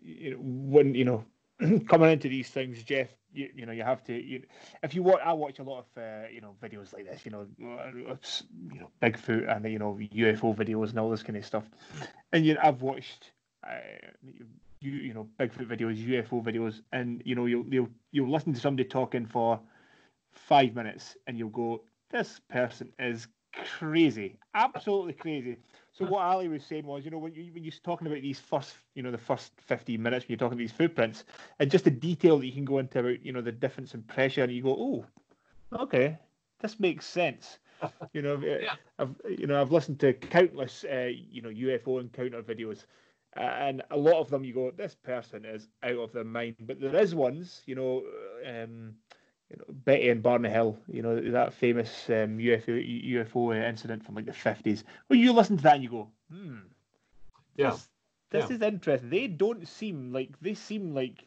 you 0.03 0.33
know, 0.33 0.37
when 0.41 0.95
you 0.95 1.05
know 1.05 1.25
coming 1.89 2.11
into 2.11 2.29
these 2.29 2.49
things, 2.49 2.83
Jeff, 2.83 3.09
you, 3.33 3.49
you 3.55 3.67
know, 3.67 3.73
you 3.73 3.83
have 3.83 4.05
to. 4.05 4.13
You, 4.13 4.43
if 4.83 4.95
you 4.95 5.03
watch, 5.03 5.21
I 5.25 5.33
watch 5.33 5.59
a 5.59 5.63
lot 5.63 5.81
of 5.97 6.03
uh, 6.03 6.29
you 6.33 6.41
know 6.41 6.55
videos 6.63 6.93
like 6.93 7.07
this. 7.07 7.25
You 7.25 7.33
know, 7.33 7.47
you 7.59 8.81
know 8.81 8.91
Bigfoot 9.03 9.55
and 9.55 9.71
you 9.71 9.79
know 9.79 9.99
UFO 10.15 10.55
videos 10.55 10.91
and 10.91 10.99
all 10.99 11.11
this 11.11 11.23
kind 11.23 11.37
of 11.37 11.45
stuff. 11.45 11.65
And 12.33 12.45
you, 12.45 12.55
know, 12.55 12.61
I've 12.63 12.83
watched, 12.83 13.33
uh, 13.67 13.79
you 14.83 14.93
you 14.93 15.15
know, 15.15 15.29
Bigfoot 15.39 15.67
videos, 15.69 15.97
UFO 16.07 16.43
videos, 16.43 16.83
and 16.93 17.23
you 17.25 17.35
know, 17.35 17.47
you'll 17.47 17.67
you'll 17.73 17.89
you'll 18.13 18.31
listen 18.31 18.53
to 18.55 18.61
somebody 18.61 18.89
talking 18.89 19.27
for 19.27 19.61
five 20.33 20.75
minutes, 20.75 21.17
and 21.27 21.39
you'll 21.39 21.51
go, 21.51 21.83
"This 22.11 22.41
person 22.49 22.93
is 22.99 23.29
crazy, 23.79 24.39
absolutely 24.55 25.13
crazy." 25.15 25.59
So 25.93 26.07
what 26.07 26.23
Ali 26.23 26.49
was 26.49 26.65
saying 26.65 26.87
was, 26.87 27.05
you 27.05 27.11
know, 27.11 27.19
when 27.19 27.35
you 27.35 27.53
when 27.53 27.65
you're 27.65 27.73
talking 27.83 28.07
about 28.07 28.23
these 28.23 28.41
first, 28.41 28.77
you 28.95 29.03
know, 29.03 29.11
the 29.11 29.19
first 29.19 29.53
15 29.61 30.03
minutes 30.03 30.25
when 30.25 30.33
you're 30.33 30.39
talking 30.39 30.55
about 30.55 30.59
these 30.59 30.73
footprints, 30.73 31.25
and 31.59 31.71
just 31.71 31.85
the 31.85 31.91
detail 31.91 32.39
that 32.39 32.47
you 32.47 32.53
can 32.53 32.65
go 32.65 32.79
into 32.79 32.99
about, 33.01 33.25
you 33.25 33.33
know, 33.33 33.43
the 33.43 33.53
difference 33.53 33.95
in 33.95 34.03
pressure, 34.03 34.43
and 34.43 34.53
you 34.53 34.63
go, 34.63 34.75
oh, 34.79 35.05
okay, 35.83 36.19
this 36.61 36.79
makes 36.81 37.07
sense. 37.07 37.59
you 38.13 38.23
know, 38.23 38.39
Yeah. 38.43 38.75
I've 38.99 39.15
you 39.29 39.47
know 39.47 39.61
I've 39.61 39.73
listened 39.73 40.01
to 40.01 40.13
countless 40.13 40.85
uh, 40.85 41.11
you 41.13 41.43
know 41.43 41.49
UFO 41.51 42.01
encounter 42.01 42.43
videos, 42.43 42.85
and 43.37 43.83
a 43.91 43.97
lot 43.97 44.21
of 44.21 44.31
them 44.31 44.45
you 44.45 44.53
go, 44.55 44.71
this 44.71 44.95
person 44.95 45.45
is 45.45 45.69
out 45.83 45.99
of 45.99 46.13
their 46.13 46.25
mind. 46.25 46.57
But 46.61 46.81
there 46.81 46.97
is 46.97 47.15
ones, 47.15 47.63
you 47.67 47.75
know, 47.75 48.03
um, 48.47 48.95
you 49.51 49.57
know 49.57 49.65
Betty 49.69 50.11
and 50.11 50.23
Barney 50.23 50.51
Hill, 50.51 50.79
you 50.89 51.03
know 51.03 51.21
that 51.31 51.53
famous 51.55 52.09
um, 52.09 52.39
UFO 52.39 53.07
UFO 53.13 53.55
incident 53.55 54.05
from 54.05 54.15
like 54.15 54.27
the 54.27 54.33
fifties. 54.33 54.85
Well, 55.09 55.19
you 55.19 55.33
listen 55.33 55.57
to 55.59 55.63
that 55.65 55.75
and 55.75 55.83
you 55.83 55.91
go, 55.91 56.09
hmm, 56.31 56.59
Yeah. 57.57 57.71
this, 57.71 57.89
this 58.31 58.51
Yeah. 58.51 58.57
is 58.57 58.63
interesting. 58.63 59.11
They 59.11 59.27
don't 59.29 59.67
seem 59.67 60.13
like 60.13 60.39
they 60.41 60.55
seem 60.55 60.95
like 60.95 61.25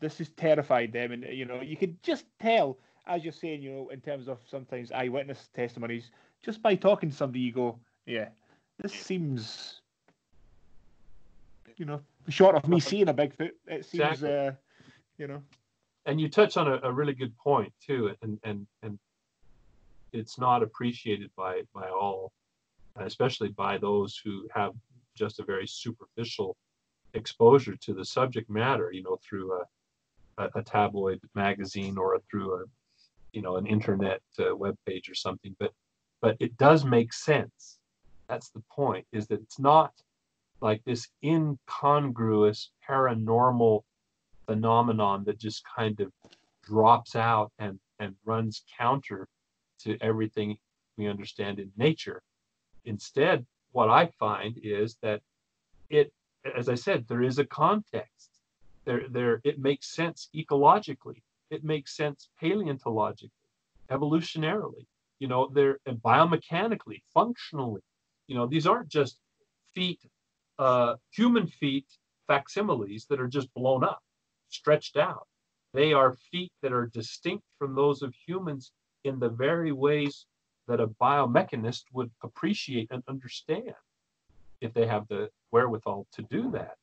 this 0.00 0.18
has 0.18 0.30
terrified 0.30 0.92
them, 0.92 1.12
and 1.12 1.24
you 1.24 1.44
know 1.44 1.60
you 1.60 1.76
could 1.76 2.02
just 2.02 2.26
tell, 2.40 2.78
as 3.06 3.22
you're 3.24 3.32
saying, 3.32 3.62
you 3.62 3.70
know, 3.72 3.88
in 3.90 4.00
terms 4.00 4.28
of 4.28 4.38
sometimes 4.48 4.90
eyewitness 4.92 5.48
testimonies, 5.54 6.10
just 6.42 6.62
by 6.62 6.74
talking 6.74 7.10
to 7.10 7.16
somebody, 7.16 7.40
you 7.40 7.52
go, 7.52 7.78
yeah, 8.06 8.28
this 8.78 8.92
seems, 8.92 9.81
you 11.76 11.84
know, 11.84 12.00
short 12.28 12.54
of 12.54 12.68
me 12.68 12.80
seeing 12.90 13.08
a 13.08 13.14
Bigfoot, 13.14 13.50
it 13.66 13.84
seems, 13.84 14.22
Exactly. 14.22 14.30
uh, 14.30 14.52
you 15.18 15.26
know, 15.26 15.42
and 16.06 16.20
you 16.20 16.28
touch 16.28 16.56
on 16.56 16.68
a, 16.68 16.80
a 16.82 16.92
really 16.92 17.14
good 17.14 17.36
point 17.38 17.72
too 17.84 18.14
and 18.22 18.38
and 18.44 18.66
and 18.82 18.98
it's 20.12 20.38
not 20.38 20.62
appreciated 20.62 21.30
by 21.36 21.62
by 21.74 21.88
all 21.88 22.32
especially 22.96 23.48
by 23.48 23.78
those 23.78 24.20
who 24.22 24.46
have 24.54 24.72
just 25.14 25.40
a 25.40 25.44
very 25.44 25.66
superficial 25.66 26.56
exposure 27.14 27.76
to 27.76 27.94
the 27.94 28.04
subject 28.04 28.50
matter 28.50 28.90
you 28.92 29.02
know 29.02 29.18
through 29.22 29.52
a 29.52 29.62
a, 30.38 30.50
a 30.56 30.62
tabloid 30.62 31.20
magazine 31.34 31.96
or 31.98 32.18
through 32.30 32.54
a 32.54 32.64
you 33.32 33.42
know 33.42 33.56
an 33.56 33.66
internet 33.66 34.20
uh, 34.38 34.54
web 34.54 34.76
page 34.86 35.08
or 35.08 35.14
something 35.14 35.54
but 35.58 35.72
but 36.20 36.36
it 36.40 36.56
does 36.56 36.84
make 36.84 37.12
sense 37.12 37.78
that's 38.28 38.50
the 38.50 38.62
point 38.70 39.06
is 39.12 39.26
that 39.26 39.40
it's 39.40 39.58
not 39.58 39.92
like 40.62 40.82
this 40.84 41.08
incongruous 41.24 42.70
paranormal 42.88 43.82
phenomenon 44.46 45.24
that 45.24 45.38
just 45.38 45.62
kind 45.76 46.00
of 46.00 46.12
drops 46.64 47.16
out 47.16 47.52
and 47.58 47.78
and 47.98 48.14
runs 48.24 48.64
counter 48.78 49.28
to 49.80 49.98
everything 50.00 50.56
we 50.96 51.08
understand 51.08 51.58
in 51.58 51.70
nature. 51.76 52.22
Instead 52.84 53.46
what 53.72 53.90
i 53.90 54.06
find 54.18 54.58
is 54.62 54.96
that 55.02 55.20
it 55.90 56.12
as 56.56 56.68
i 56.68 56.74
said 56.74 57.06
there 57.08 57.22
is 57.22 57.38
a 57.38 57.46
context. 57.46 58.30
There 58.84 59.02
there 59.10 59.40
it 59.44 59.58
makes 59.58 59.94
sense 59.94 60.28
ecologically. 60.34 61.22
It 61.50 61.64
makes 61.64 61.96
sense 61.96 62.28
paleontologically 62.40 63.30
evolutionarily 63.90 64.86
you 65.18 65.28
know 65.28 65.50
they're 65.54 65.78
biomechanically 65.86 67.02
functionally. 67.14 67.82
You 68.28 68.36
know 68.36 68.46
these 68.46 68.66
aren't 68.66 68.88
just 68.88 69.18
feet 69.74 70.00
uh 70.62 70.94
human 71.10 71.46
feet 71.60 71.88
facsimiles 72.28 73.06
that 73.08 73.20
are 73.20 73.32
just 73.38 73.52
blown 73.54 73.82
up 73.92 74.00
stretched 74.48 74.96
out. 74.96 75.26
They 75.74 75.92
are 75.92 76.12
feet 76.30 76.52
that 76.62 76.72
are 76.72 76.86
distinct 76.86 77.44
from 77.58 77.74
those 77.74 78.02
of 78.02 78.14
humans 78.26 78.72
in 79.04 79.18
the 79.18 79.28
very 79.28 79.72
ways 79.72 80.26
that 80.68 80.80
a 80.80 80.86
biomechanist 80.86 81.84
would 81.92 82.10
appreciate 82.22 82.88
and 82.90 83.02
understand 83.08 83.74
if 84.60 84.72
they 84.74 84.86
have 84.86 85.08
the 85.08 85.30
wherewithal 85.50 86.06
to 86.12 86.22
do 86.22 86.50
that. 86.52 86.76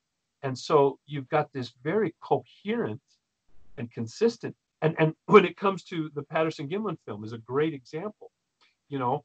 And 0.43 0.57
so 0.57 0.99
you've 1.05 1.29
got 1.29 1.51
this 1.53 1.71
very 1.83 2.13
coherent 2.21 3.01
and 3.77 3.91
consistent. 3.91 4.55
And, 4.81 4.95
and 4.99 5.13
when 5.25 5.45
it 5.45 5.55
comes 5.57 5.83
to 5.85 6.09
the 6.15 6.23
Patterson 6.23 6.67
Gimlin 6.67 6.97
film 7.05 7.23
is 7.23 7.33
a 7.33 7.37
great 7.37 7.73
example. 7.73 8.31
You 8.89 8.99
know, 8.99 9.23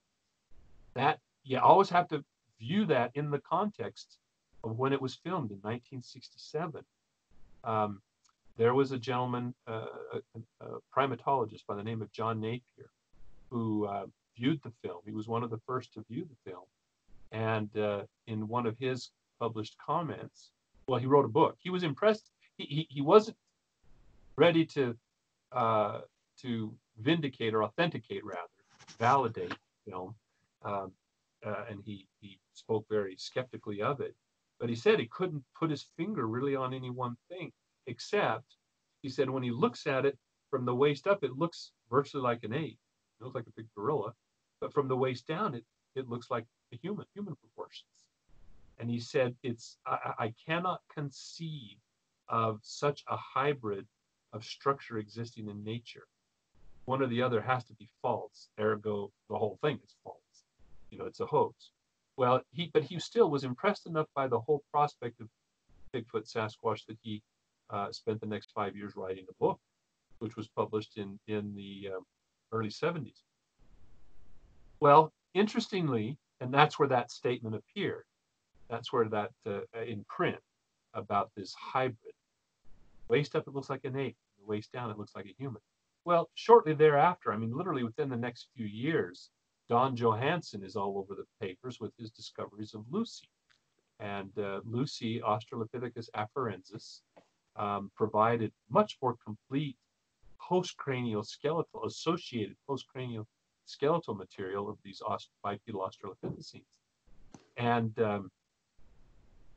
that 0.95 1.19
you 1.43 1.59
always 1.59 1.91
have 1.91 2.09
to 2.09 2.23
view 2.61 2.85
that 2.87 3.11
in 3.15 3.31
the 3.31 3.41
context 3.41 4.19
of 4.65 4.79
when 4.79 4.93
it 4.93 5.01
was 5.01 5.15
filmed 5.15 5.51
in 5.51 5.59
1967. 5.59 6.83
Um, 7.63 8.01
there 8.57 8.75
was 8.75 8.93
a 8.93 8.99
gentleman, 8.99 9.55
uh, 9.67 9.87
a, 10.13 10.65
a, 10.65 10.79
primatologist 10.97 11.67
by 11.67 11.75
the 11.75 11.83
name 11.83 12.03
of 12.03 12.11
John 12.13 12.41
Napier, 12.41 12.91
who 13.51 13.87
uh, 13.87 14.07
viewed 14.37 14.61
the 14.63 14.73
film. 14.83 15.01
He 15.05 15.13
was 15.13 15.29
one 15.29 15.43
of 15.43 15.51
the 15.51 15.61
first 15.67 15.93
to 15.95 16.05
view 16.11 16.27
the 16.29 16.51
film. 16.51 16.65
And 17.33 17.77
uh, 17.77 18.03
in 18.27 18.47
one 18.49 18.67
of 18.67 18.79
his 18.79 19.11
published 19.41 19.77
comments, 19.85 20.51
well, 20.87 21.01
he 21.01 21.07
wrote 21.07 21.25
a 21.25 21.29
book. 21.29 21.57
He 21.59 21.71
was 21.71 21.83
impressed. 21.83 22.31
He, 22.57 22.65
he, 22.65 22.87
he 22.91 23.01
wasn't 23.01 23.37
ready 24.37 24.65
to 24.67 24.97
uh, 25.53 26.01
to 26.43 26.75
vindicate 26.99 27.55
or 27.55 27.63
authenticate, 27.63 28.25
rather, 28.25 28.41
validate 28.99 29.51
the 29.51 29.91
film. 29.91 30.15
Um, 30.65 30.93
uh, 31.47 31.65
and 31.71 31.81
he, 31.85 32.07
he 32.21 32.39
spoke 32.55 32.87
very 32.89 33.17
skeptically 33.17 33.83
of 33.83 34.01
it. 34.01 34.15
But 34.61 34.69
he 34.69 34.77
said 34.77 34.99
he 34.99 35.07
couldn't 35.07 35.45
put 35.59 35.71
his 35.71 35.87
finger 35.97 36.27
really 36.27 36.57
on 36.57 36.73
any 36.73 36.91
one 36.91 37.17
thing 37.29 37.53
except 37.87 38.57
he 39.03 39.09
said 39.09 39.29
when 39.29 39.43
he 39.43 39.51
looks 39.51 39.87
at 39.87 40.07
it 40.07 40.19
from 40.51 40.65
the 40.65 40.75
waist 40.75 41.07
up, 41.07 41.23
it 41.23 41.37
looks 41.37 41.73
virtually 41.91 42.23
like 42.23 42.45
an 42.45 42.55
ape. 42.55 42.79
It 43.21 43.25
looks 43.25 43.35
like 43.35 43.47
a 43.47 43.53
big 43.57 43.69
gorilla, 43.75 44.15
but 44.61 44.73
from 44.73 44.89
the 44.89 44.97
waist 44.97 45.27
down, 45.27 45.55
it 45.55 45.65
it 45.95 46.09
looks 46.09 46.31
like 46.31 46.47
a 46.73 46.77
human, 46.77 47.07
human 47.15 47.37
proportions. 47.37 47.91
And 48.79 48.91
he 48.91 48.99
said 48.99 49.37
it's 49.43 49.77
I, 49.87 50.15
I 50.19 50.35
cannot 50.47 50.81
conceive 50.93 51.77
of 52.29 52.61
such 52.63 53.05
a 53.09 53.17
hybrid 53.17 53.87
of 54.33 54.45
structure 54.45 54.99
existing 54.99 55.49
in 55.49 55.63
nature. 55.63 56.07
One 56.87 57.03
or 57.03 57.07
the 57.07 57.23
other 57.23 57.41
has 57.41 57.65
to 57.65 57.75
be 57.75 57.89
false. 58.03 58.49
Ergo, 58.59 59.13
the 59.29 59.39
whole 59.39 59.59
thing 59.63 59.79
is 59.85 59.95
false. 60.03 60.45
You 60.91 60.99
know, 60.99 61.07
it's 61.07 61.21
a 61.21 61.27
hoax. 61.27 61.71
Well, 62.17 62.43
he 62.51 62.71
but 62.73 62.85
he 62.85 62.99
still 62.99 63.31
was 63.31 63.45
impressed 63.45 63.87
enough 63.87 64.07
by 64.15 64.29
the 64.29 64.39
whole 64.39 64.63
prospect 64.71 65.21
of 65.21 65.29
Bigfoot 65.93 66.33
Sasquatch 66.33 66.87
that 66.87 66.99
he 67.03 67.23
uh, 67.71 67.91
spent 67.93 68.21
the 68.21 68.27
next 68.27 68.53
five 68.55 68.77
years 68.77 68.95
writing 68.97 69.27
a 69.29 69.35
book, 69.45 69.59
which 70.19 70.37
was 70.37 70.49
published 70.49 70.97
in 70.97 71.19
in 71.27 71.55
the 71.55 71.91
um, 71.97 72.05
early 72.53 72.69
70s. 72.69 73.23
Well, 74.81 75.13
interestingly, 75.35 76.19
and 76.41 76.53
that's 76.53 76.79
where 76.79 76.89
that 76.89 77.11
statement 77.11 77.57
appeared. 77.57 78.05
That's 78.69 78.93
where 78.93 79.09
that 79.09 79.31
uh, 79.47 79.61
in 79.87 80.05
print 80.09 80.41
about 80.95 81.31
this 81.37 81.55
hybrid. 81.55 82.15
Waist 83.09 83.37
up, 83.37 83.47
it 83.47 83.55
looks 83.55 83.71
like 83.71 83.85
an 83.85 83.97
ape. 83.97 84.17
The 84.39 84.47
waist 84.47 84.73
down, 84.73 84.91
it 84.91 84.99
looks 84.99 85.15
like 85.15 85.27
a 85.27 85.35
human. 85.39 85.61
Well, 86.05 86.31
shortly 86.35 86.75
thereafter, 86.75 87.33
I 87.33 87.37
mean, 87.37 87.57
literally 87.57 87.85
within 87.85 88.09
the 88.09 88.17
next 88.17 88.49
few 88.57 88.67
years, 88.67 89.31
Don 89.69 89.97
Johanson 89.97 90.63
is 90.63 90.77
all 90.77 90.99
over 90.99 91.15
the 91.15 91.27
papers 91.41 91.81
with 91.81 91.93
his 91.99 92.11
discoveries 92.11 92.75
of 92.75 92.85
Lucy. 92.91 93.29
And 94.01 94.31
uh, 94.39 94.61
Lucy, 94.65 95.21
Australopithecus 95.21 96.09
afarensis, 96.15 97.01
um, 97.57 97.91
provided 97.97 98.53
much 98.69 98.99
more 99.01 99.17
complete 99.25 99.77
postcranial 100.41 101.25
skeletal, 101.25 101.85
associated 101.85 102.57
postcranial 102.69 103.25
skeletal 103.65 104.15
material 104.15 104.69
of 104.69 104.77
these 104.85 105.01
aust- 105.01 105.31
bipedal 105.43 105.89
Australopithecines. 105.89 106.65
And, 107.57 107.99
um, 108.01 108.31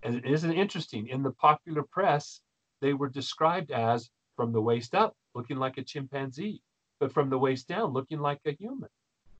and 0.03 0.23
isn't 0.23 0.53
interesting? 0.53 1.07
In 1.07 1.23
the 1.23 1.31
popular 1.31 1.83
press, 1.83 2.39
they 2.79 2.93
were 2.93 3.09
described 3.09 3.71
as 3.71 4.09
from 4.35 4.53
the 4.53 4.61
waist 4.61 4.95
up, 4.95 5.15
looking 5.33 5.57
like 5.57 5.77
a 5.77 5.83
chimpanzee, 5.83 6.61
but 6.99 7.11
from 7.11 7.29
the 7.29 7.37
waist 7.37 7.67
down, 7.67 7.91
looking 7.91 8.19
like 8.19 8.39
a 8.45 8.51
human. 8.51 8.89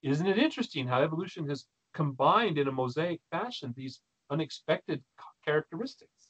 Isn't 0.02 0.26
it 0.26 0.38
interesting 0.38 0.86
how 0.86 1.02
evolution 1.02 1.48
has 1.48 1.66
combined 1.92 2.58
in 2.58 2.68
a 2.68 2.72
mosaic 2.72 3.20
fashion 3.30 3.74
these 3.76 4.00
unexpected 4.30 5.02
characteristics? 5.44 6.28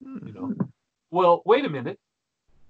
You 0.00 0.32
know, 0.32 0.46
hmm. 0.46 0.62
well, 1.10 1.42
wait 1.44 1.64
a 1.64 1.70
minute. 1.70 1.98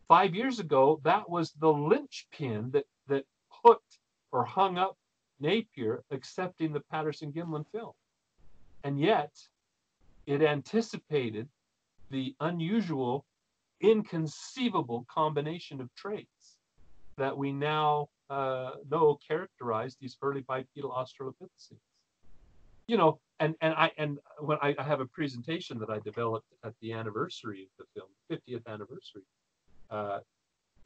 Five 0.06 0.34
years 0.34 0.58
ago, 0.58 1.00
that 1.04 1.28
was 1.28 1.52
the 1.52 1.72
linchpin 1.72 2.70
that 2.70 2.86
that 3.08 3.24
hooked 3.48 3.98
or 4.32 4.44
hung 4.44 4.78
up 4.78 4.96
Napier 5.40 6.02
accepting 6.10 6.72
the 6.72 6.80
Patterson 6.80 7.32
Gimlin 7.32 7.66
film, 7.70 7.92
and 8.84 8.98
yet 8.98 9.32
it 10.26 10.42
anticipated 10.42 11.48
the 12.10 12.34
unusual, 12.40 13.26
inconceivable 13.80 15.06
combination 15.08 15.80
of 15.80 15.94
traits 15.94 16.56
that 17.16 17.36
we 17.36 17.52
now 17.52 18.08
uh, 18.30 18.72
know 18.90 19.18
characterize 19.26 19.96
these 20.00 20.16
early 20.22 20.42
bipedal 20.42 20.90
Australopithecines. 20.90 21.80
You 22.86 22.96
know, 22.96 23.20
and 23.40 23.54
and 23.60 23.74
I 23.74 23.90
and 23.98 24.18
when 24.40 24.58
I, 24.62 24.74
I, 24.78 24.82
have 24.82 25.00
a 25.00 25.06
presentation 25.06 25.78
that 25.78 25.90
I 25.90 25.98
developed 26.00 26.46
at 26.64 26.74
the 26.80 26.92
anniversary 26.92 27.68
of 27.78 27.86
the 27.94 28.00
film, 28.00 28.08
50th 28.30 28.66
anniversary, 28.66 29.22
uh, 29.90 30.20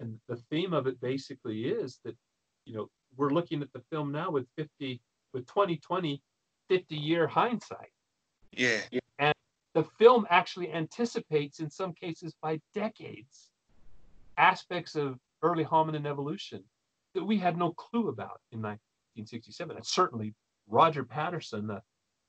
and 0.01 0.19
the 0.29 0.37
theme 0.51 0.73
of 0.73 0.87
it 0.87 1.01
basically 1.01 1.67
is 1.67 2.01
that 2.05 2.17
you 2.65 2.75
know 2.75 2.89
we're 3.17 3.31
looking 3.31 3.63
at 3.63 3.73
the 3.73 3.83
film 3.91 4.11
now 4.11 4.31
with 4.31 4.47
50 4.57 5.01
with 5.33 5.47
2020 5.47 6.21
50 6.69 6.97
year 6.97 7.27
hindsight. 7.27 7.91
Yeah. 8.53 8.81
And 9.19 9.35
the 9.75 9.85
film 9.99 10.27
actually 10.31 10.73
anticipates 10.73 11.61
in 11.61 11.69
some 11.69 11.93
cases 11.93 12.35
by 12.43 12.61
decades 12.75 13.51
aspects 14.39 14.95
of 14.95 15.19
early 15.43 15.65
hominin 15.65 16.07
evolution 16.07 16.63
that 17.15 17.25
we 17.25 17.39
had 17.39 17.57
no 17.57 17.73
clue 17.73 18.09
about 18.09 18.41
in 18.53 18.61
1967. 18.61 19.77
And 19.77 19.87
certainly 19.87 20.35
Roger 20.69 21.05
Patterson, 21.05 21.67
the 21.67 21.83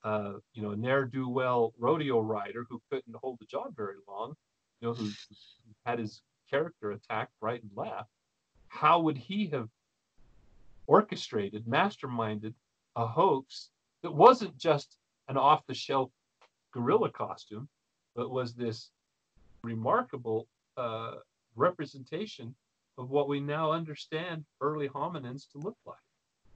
uh, 0.03 0.33
you 0.53 0.61
know, 0.61 0.73
ne'er 0.73 1.05
do 1.05 1.29
well 1.29 1.73
rodeo 1.79 2.19
rider 2.19 2.65
who 2.69 2.81
couldn't 2.91 3.15
hold 3.15 3.39
the 3.39 3.45
job 3.45 3.73
very 3.75 3.95
long, 4.07 4.33
you 4.81 4.87
know, 4.87 4.93
who, 4.93 5.05
who 5.05 5.73
had 5.85 5.97
his 5.97 6.21
character 6.49 6.91
attacked 6.91 7.31
right 7.39 7.61
and 7.61 7.71
left. 7.75 8.09
How 8.67 8.99
would 8.99 9.17
he 9.17 9.47
have 9.47 9.69
orchestrated, 10.87 11.65
masterminded 11.65 12.53
a 12.95 13.07
hoax 13.07 13.69
that 14.01 14.13
wasn't 14.13 14.57
just 14.57 14.97
an 15.29 15.37
off 15.37 15.65
the 15.67 15.73
shelf 15.73 16.11
gorilla 16.73 17.09
costume, 17.09 17.69
but 18.15 18.29
was 18.29 18.53
this 18.53 18.89
remarkable 19.63 20.47
uh, 20.75 21.15
representation 21.55 22.53
of 22.97 23.09
what 23.09 23.27
we 23.27 23.39
now 23.39 23.71
understand 23.71 24.45
early 24.61 24.87
hominins 24.89 25.49
to 25.51 25.57
look 25.57 25.77
like. 25.85 25.97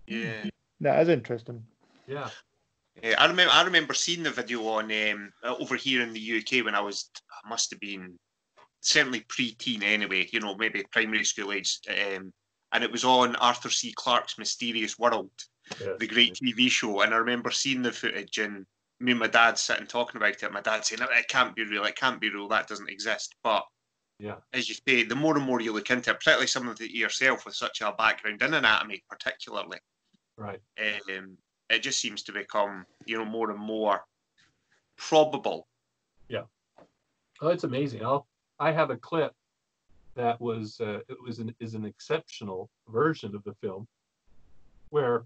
Yeah. 0.08 0.46
That 0.82 1.02
is 1.02 1.10
interesting. 1.10 1.64
Yeah. 2.08 2.30
Yeah, 3.04 3.16
I 3.20 3.28
remember. 3.28 3.54
I 3.54 3.64
remember 3.64 3.94
seeing 3.94 4.24
the 4.24 4.32
video 4.32 4.66
on 4.68 4.92
um, 5.12 5.32
over 5.44 5.76
here 5.76 6.02
in 6.02 6.14
the 6.14 6.38
UK 6.40 6.66
when 6.66 6.74
I 6.76 6.80
was. 6.80 7.10
I 7.32 7.48
must 7.48 7.70
have 7.70 7.80
been 7.80 8.18
certainly 8.82 9.24
pre-teen 9.28 9.84
anyway. 9.84 10.28
You 10.32 10.40
know, 10.40 10.56
maybe 10.56 10.84
primary 10.92 11.24
school 11.24 11.52
age. 11.52 11.80
Um, 11.90 12.34
and 12.72 12.84
it 12.84 12.92
was 12.92 13.04
on 13.04 13.36
Arthur 13.36 13.70
C. 13.70 13.94
Clarke's 13.96 14.38
Mysterious 14.40 14.98
World, 14.98 15.30
Yes. 15.80 16.00
the 16.00 16.08
great 16.08 16.34
TV 16.34 16.70
show. 16.70 17.02
And 17.02 17.14
I 17.14 17.18
remember 17.18 17.52
seeing 17.52 17.82
the 17.82 17.92
footage 17.92 18.40
and 18.40 18.66
me 19.00 19.12
and 19.12 19.20
my 19.20 19.28
dad 19.28 19.60
sitting 19.60 19.86
talking 19.86 20.18
about 20.18 20.42
it. 20.42 20.52
My 20.52 20.62
dad 20.62 20.84
saying, 20.84 21.02
"It 21.04 21.28
can't 21.28 21.56
be 21.56 21.66
real. 21.66 21.84
It 21.86 21.96
can't 21.96 22.20
be 22.20 22.30
real. 22.32 22.48
That 22.48 22.68
doesn't 22.68 22.90
exist." 22.90 23.36
But 23.44 23.64
Yeah. 24.20 24.36
as 24.54 24.68
you 24.68 24.76
say, 24.88 25.04
the 25.04 25.16
more 25.16 25.38
and 25.38 25.46
more 25.46 25.62
you 25.62 25.72
look 25.74 25.92
into 25.92 26.10
it, 26.10 26.16
particularly 26.16 26.48
some 26.48 26.68
of 26.68 26.82
it 26.82 26.92
yourself 26.92 27.46
with 27.46 27.56
such 27.56 27.82
a 27.82 27.92
background 27.92 28.42
in 28.42 28.54
anatomy, 28.54 29.04
particularly, 29.10 29.78
Right. 30.38 30.60
um, 30.80 31.38
it 31.70 31.80
just 31.84 32.00
seems 32.00 32.24
to 32.24 32.32
become, 32.32 32.86
you 33.06 33.18
know, 33.18 33.26
more 33.26 33.52
and 33.52 33.60
more 33.60 34.06
probable. 34.96 35.68
Yeah. 36.30 36.44
Oh, 37.42 37.50
it's 37.50 37.64
amazing. 37.64 38.04
I'll, 38.04 38.28
I 38.60 38.72
have 38.72 38.90
a 38.90 38.98
clip 38.98 39.34
that 40.16 40.42
was 40.42 40.82
uh, 40.82 41.00
it 41.08 41.18
was 41.24 41.38
an 41.40 41.54
is 41.60 41.76
an 41.76 41.86
exceptional 41.86 42.70
version 42.90 43.36
of 43.36 43.44
the 43.44 43.54
film 43.62 43.88
where 44.90 45.26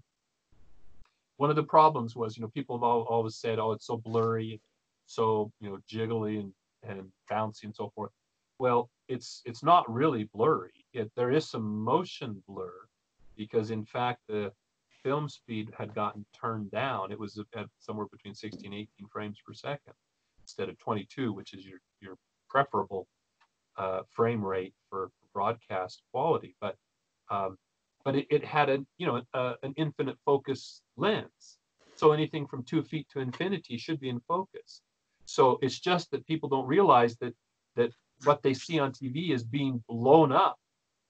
one 1.38 1.48
of 1.50 1.56
the 1.56 1.62
problems 1.62 2.14
was 2.14 2.36
you 2.36 2.42
know 2.42 2.48
people 2.48 2.76
have 2.76 2.82
all, 2.82 3.02
always 3.02 3.36
said 3.36 3.58
oh 3.58 3.72
it's 3.72 3.86
so 3.86 3.96
blurry 3.96 4.60
so 5.06 5.50
you 5.60 5.70
know 5.70 5.78
jiggly 5.90 6.40
and 6.40 6.52
and 6.82 7.10
bouncy 7.30 7.64
and 7.64 7.74
so 7.74 7.90
forth 7.94 8.10
well 8.62 8.80
it's 9.08 9.42
it's 9.44 9.62
not 9.62 9.92
really 9.92 10.24
blurry 10.34 10.78
it, 10.92 11.10
there 11.16 11.32
is 11.38 11.44
some 11.54 11.66
motion 11.92 12.42
blur 12.48 12.78
because 13.36 13.70
in 13.70 13.84
fact 13.84 14.20
the 14.28 14.52
film 15.02 15.28
speed 15.28 15.66
had 15.76 15.94
gotten 15.94 16.24
turned 16.38 16.70
down 16.70 17.10
it 17.10 17.18
was 17.18 17.32
at 17.56 17.66
somewhere 17.78 18.06
between 18.12 18.34
16 18.34 18.66
and 18.66 18.74
18 18.74 19.08
frames 19.14 19.38
per 19.44 19.52
second 19.52 19.94
instead 20.44 20.68
of 20.68 20.78
22 20.78 21.32
which 21.32 21.52
is 21.54 21.66
your 21.66 21.80
your 22.00 22.16
preferable 22.52 23.08
uh, 23.76 24.02
frame 24.10 24.44
rate 24.44 24.74
for 24.90 25.10
broadcast 25.32 26.02
quality, 26.12 26.54
but 26.60 26.76
um, 27.30 27.56
but 28.04 28.16
it, 28.16 28.26
it 28.30 28.44
had 28.44 28.68
a 28.68 28.84
you 28.98 29.06
know 29.06 29.22
a, 29.34 29.54
an 29.62 29.72
infinite 29.76 30.16
focus 30.24 30.82
lens. 30.96 31.58
So 31.96 32.12
anything 32.12 32.46
from 32.46 32.64
two 32.64 32.82
feet 32.82 33.06
to 33.12 33.20
infinity 33.20 33.78
should 33.78 34.00
be 34.00 34.08
in 34.08 34.20
focus. 34.28 34.82
So 35.24 35.58
it's 35.62 35.78
just 35.78 36.10
that 36.10 36.26
people 36.26 36.48
don't 36.48 36.66
realize 36.66 37.16
that 37.18 37.34
that 37.76 37.90
what 38.24 38.42
they 38.42 38.54
see 38.54 38.78
on 38.78 38.92
TV 38.92 39.30
is 39.30 39.42
being 39.42 39.82
blown 39.88 40.32
up 40.32 40.58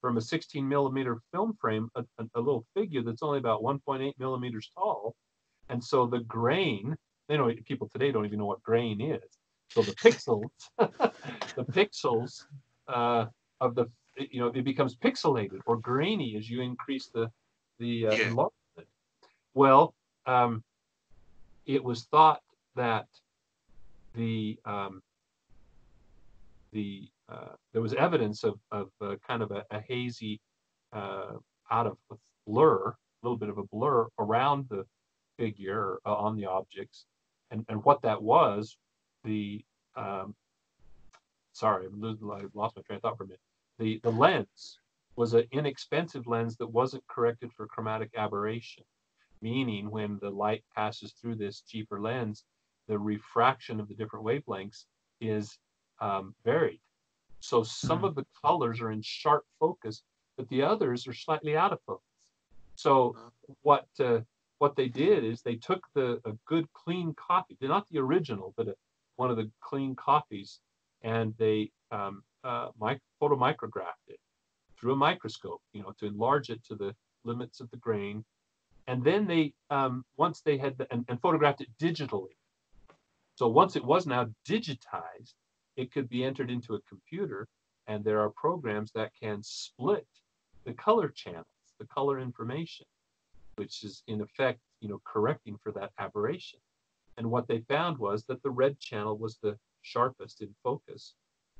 from 0.00 0.16
a 0.16 0.20
16 0.20 0.68
millimeter 0.68 1.18
film 1.32 1.56
frame, 1.60 1.88
a, 1.94 2.04
a, 2.18 2.40
little 2.40 2.66
figure 2.74 3.02
that's 3.02 3.22
only 3.22 3.38
about 3.38 3.62
1.8 3.62 4.12
millimeters 4.18 4.70
tall, 4.74 5.14
and 5.68 5.82
so 5.82 6.06
the 6.06 6.20
grain. 6.20 6.96
You 7.28 7.38
know, 7.38 7.50
people 7.64 7.88
today 7.88 8.12
don't 8.12 8.26
even 8.26 8.40
know 8.40 8.46
what 8.46 8.62
grain 8.62 9.00
is. 9.00 9.22
So 9.68 9.80
the 9.80 9.92
pixels, 9.92 10.50
the 10.78 11.64
pixels 11.64 12.44
uh, 12.88 13.26
of 13.60 13.74
the, 13.74 13.86
you 14.16 14.40
know, 14.40 14.48
it 14.48 14.64
becomes 14.64 14.96
pixelated 14.96 15.60
or 15.64 15.78
grainy 15.78 16.36
as 16.36 16.50
you 16.50 16.60
increase 16.60 17.06
the 17.06 17.30
the 17.78 18.08
uh, 18.08 18.16
Yeah. 18.16 18.46
Well, 19.54 19.94
um, 20.26 20.62
it 21.64 21.82
was 21.82 22.04
thought 22.04 22.42
that 22.74 23.06
the 24.14 24.58
um, 24.64 25.02
the 26.72 27.08
uh, 27.28 27.54
there 27.72 27.82
was 27.82 27.94
evidence 27.94 28.44
of 28.44 28.58
of 28.70 28.90
uh, 29.00 29.16
kind 29.26 29.42
of 29.42 29.50
a, 29.50 29.64
a 29.70 29.80
hazy 29.80 30.40
uh, 30.92 31.32
out 31.70 31.86
of 31.86 31.96
a 32.10 32.16
blur, 32.46 32.88
a 32.88 32.94
little 33.22 33.38
bit 33.38 33.48
of 33.48 33.58
a 33.58 33.64
blur 33.64 34.08
around 34.18 34.66
the 34.68 34.84
figure 35.38 35.98
uh, 36.06 36.14
on 36.14 36.36
the 36.36 36.46
objects, 36.46 37.06
and 37.50 37.64
and 37.68 37.84
what 37.84 38.02
that 38.02 38.22
was 38.22 38.76
the 39.24 39.64
um, 39.96 40.34
sorry, 41.52 41.86
I'm 41.86 42.00
losing, 42.00 42.30
I 42.30 42.42
lost 42.54 42.76
my 42.76 42.82
train 42.82 42.96
of 42.96 43.02
thought 43.02 43.16
for 43.16 43.24
a 43.24 43.26
minute. 43.26 43.40
The 43.78 44.00
the 44.02 44.10
lens 44.10 44.78
was 45.16 45.34
an 45.34 45.44
inexpensive 45.52 46.26
lens 46.26 46.56
that 46.56 46.66
wasn't 46.66 47.06
corrected 47.06 47.52
for 47.52 47.66
chromatic 47.66 48.10
aberration, 48.16 48.84
meaning 49.42 49.90
when 49.90 50.18
the 50.20 50.30
light 50.30 50.64
passes 50.74 51.12
through 51.12 51.36
this 51.36 51.60
cheaper 51.60 52.00
lens, 52.00 52.44
the 52.88 52.98
refraction 52.98 53.78
of 53.78 53.88
the 53.88 53.94
different 53.94 54.24
wavelengths 54.24 54.86
is 55.20 55.58
um, 56.00 56.34
varied. 56.44 56.80
So 57.40 57.62
some 57.62 58.04
of 58.04 58.14
the 58.14 58.26
colors 58.44 58.80
are 58.80 58.92
in 58.92 59.02
sharp 59.02 59.44
focus, 59.58 60.02
but 60.36 60.48
the 60.48 60.62
others 60.62 61.06
are 61.06 61.14
slightly 61.14 61.56
out 61.56 61.72
of 61.72 61.80
focus. 61.86 62.04
So 62.76 63.16
what 63.62 63.86
uh, 64.00 64.20
what 64.58 64.76
they 64.76 64.88
did 64.88 65.24
is 65.24 65.42
they 65.42 65.56
took 65.56 65.84
the 65.94 66.20
a 66.24 66.32
good 66.46 66.66
clean 66.72 67.14
copy, 67.14 67.56
they're 67.58 67.68
not 67.68 67.88
the 67.90 67.98
original, 67.98 68.54
but 68.56 68.68
a, 68.68 68.76
one 69.16 69.30
of 69.30 69.36
the 69.36 69.50
clean 69.60 69.94
copies, 69.96 70.60
and 71.02 71.34
they 71.36 71.70
um, 71.90 72.22
uh, 72.44 72.68
mic- 72.80 73.02
photomicrographed 73.20 74.06
it 74.08 74.20
through 74.78 74.92
a 74.92 74.96
microscope, 74.96 75.62
you 75.72 75.82
know, 75.82 75.92
to 75.98 76.06
enlarge 76.06 76.50
it 76.50 76.64
to 76.64 76.74
the 76.74 76.94
limits 77.24 77.60
of 77.60 77.70
the 77.70 77.76
grain. 77.76 78.24
And 78.88 79.04
then 79.04 79.26
they, 79.26 79.54
um, 79.70 80.04
once 80.16 80.40
they 80.40 80.58
had, 80.58 80.76
the, 80.76 80.92
and, 80.92 81.04
and 81.08 81.20
photographed 81.20 81.60
it 81.60 81.68
digitally. 81.80 82.36
So 83.36 83.46
once 83.48 83.76
it 83.76 83.84
was 83.84 84.06
now 84.06 84.26
digitized, 84.48 85.34
it 85.76 85.92
could 85.92 86.08
be 86.08 86.24
entered 86.24 86.50
into 86.50 86.74
a 86.74 86.82
computer, 86.82 87.48
and 87.86 88.04
there 88.04 88.20
are 88.20 88.30
programs 88.30 88.92
that 88.92 89.12
can 89.20 89.42
split 89.42 90.06
the 90.64 90.72
color 90.72 91.08
channels, 91.08 91.46
the 91.78 91.86
color 91.86 92.20
information, 92.20 92.86
which 93.56 93.82
is 93.82 94.02
in 94.06 94.20
effect, 94.20 94.60
you 94.80 94.88
know, 94.88 95.00
correcting 95.04 95.58
for 95.62 95.72
that 95.72 95.92
aberration. 95.98 96.60
And 97.16 97.30
what 97.30 97.46
they 97.48 97.60
found 97.68 97.98
was 97.98 98.24
that 98.24 98.42
the 98.42 98.50
red 98.50 98.78
channel 98.80 99.18
was 99.18 99.38
the 99.38 99.58
sharpest 99.82 100.40
in 100.40 100.54
focus. 100.62 101.14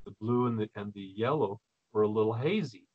The 0.05 0.15
blue 0.21 0.47
and 0.47 0.59
the 0.59 0.69
and 0.75 0.93
the 0.95 1.13
yellow 1.17 1.61
were 1.93 2.03
a 2.03 2.09
little 2.09 2.33
hazy. 2.33 2.87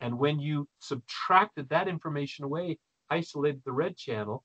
And 0.00 0.18
when 0.18 0.38
you 0.38 0.68
subtracted 0.80 1.68
that 1.68 1.88
information 1.88 2.44
away, 2.44 2.78
isolated 3.10 3.62
the 3.64 3.72
red 3.72 3.96
channel, 3.96 4.44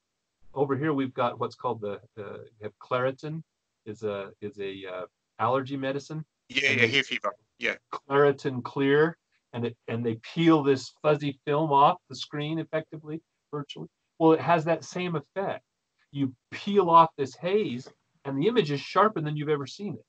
over 0.54 0.76
here 0.76 0.94
we've 0.94 1.14
got 1.14 1.40
what's 1.40 1.56
called 1.56 1.82
the, 1.82 2.00
the 2.16 2.46
have 2.62 2.78
Claritin 2.80 3.44
is 3.86 4.04
a 4.04 4.32
is 4.42 4.60
a 4.60 4.86
uh, 4.86 5.06
allergy 5.40 5.78
medicine. 5.78 6.26
Yeah, 6.50 6.72
yeah, 6.72 6.76
they- 6.80 6.88
hay 6.88 7.02
fever. 7.02 7.34
Yeah, 7.58 7.76
Claritin 7.92 8.64
clear, 8.64 9.18
and 9.54 9.66
it 9.66 9.78
and 9.88 10.06
they 10.06 10.16
peel 10.16 10.64
this 10.64 10.94
fuzzy 11.02 11.40
film 11.46 11.72
off 11.74 11.98
the 12.10 12.16
screen 12.16 12.60
effectively, 12.60 13.22
virtually. 13.52 13.88
Well, 14.18 14.32
it 14.34 14.40
has 14.40 14.64
that 14.66 14.84
same 14.84 15.16
effect. 15.16 15.64
You 16.12 16.34
peel 16.52 16.90
off 16.90 17.10
this 17.18 17.36
haze, 17.36 17.92
and 18.26 18.38
the 18.42 18.48
image 18.48 18.72
is 18.72 18.80
sharper 18.82 19.22
than 19.22 19.36
you've 19.36 19.50
ever 19.50 19.68
seen 19.68 19.96
it. 19.96 20.06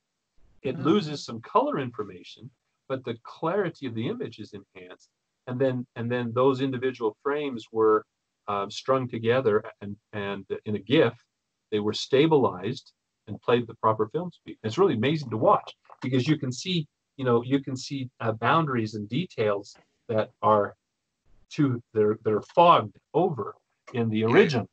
It 0.69 0.77
Mhm. 0.77 0.83
loses 0.83 1.25
some 1.25 1.41
color 1.41 1.79
information, 1.79 2.49
but 2.87 3.03
the 3.03 3.17
clarity 3.23 3.85
of 3.87 3.95
the 3.95 4.07
image 4.07 4.39
is 4.39 4.53
enhanced. 4.53 5.09
And 5.47 5.59
then 5.59 5.85
and 5.95 6.09
then 6.11 6.31
those 6.33 6.61
individual 6.61 7.17
frames 7.23 7.67
were 7.71 8.05
um, 8.47 8.71
strung 8.71 9.07
together 9.07 9.63
and 9.81 9.97
and 10.13 10.45
in 10.65 10.75
a 10.75 10.79
GIF, 10.79 11.21
they 11.69 11.79
were 11.79 11.93
stabilized 11.93 12.93
and 13.31 13.41
played 13.41 13.67
the 13.67 13.73
proper 13.75 14.07
film 14.07 14.31
speed. 14.31 14.57
It's 14.63 14.77
really 14.77 14.93
amazing 14.93 15.29
to 15.31 15.37
watch 15.37 15.75
because 16.01 16.27
you 16.27 16.37
can 16.37 16.51
see 16.51 16.87
you 17.17 17.25
know 17.25 17.43
you 17.43 17.59
can 17.59 17.75
see 17.75 18.09
uh, 18.19 18.31
boundaries 18.31 18.95
and 18.95 19.07
details 19.09 19.75
that 20.07 20.31
are 20.41 20.75
to 21.51 21.81
they're 21.93 22.17
they're 22.23 22.41
fogged 22.41 22.97
over 23.13 23.55
in 23.93 24.09
the 24.09 24.23
original 24.23 24.67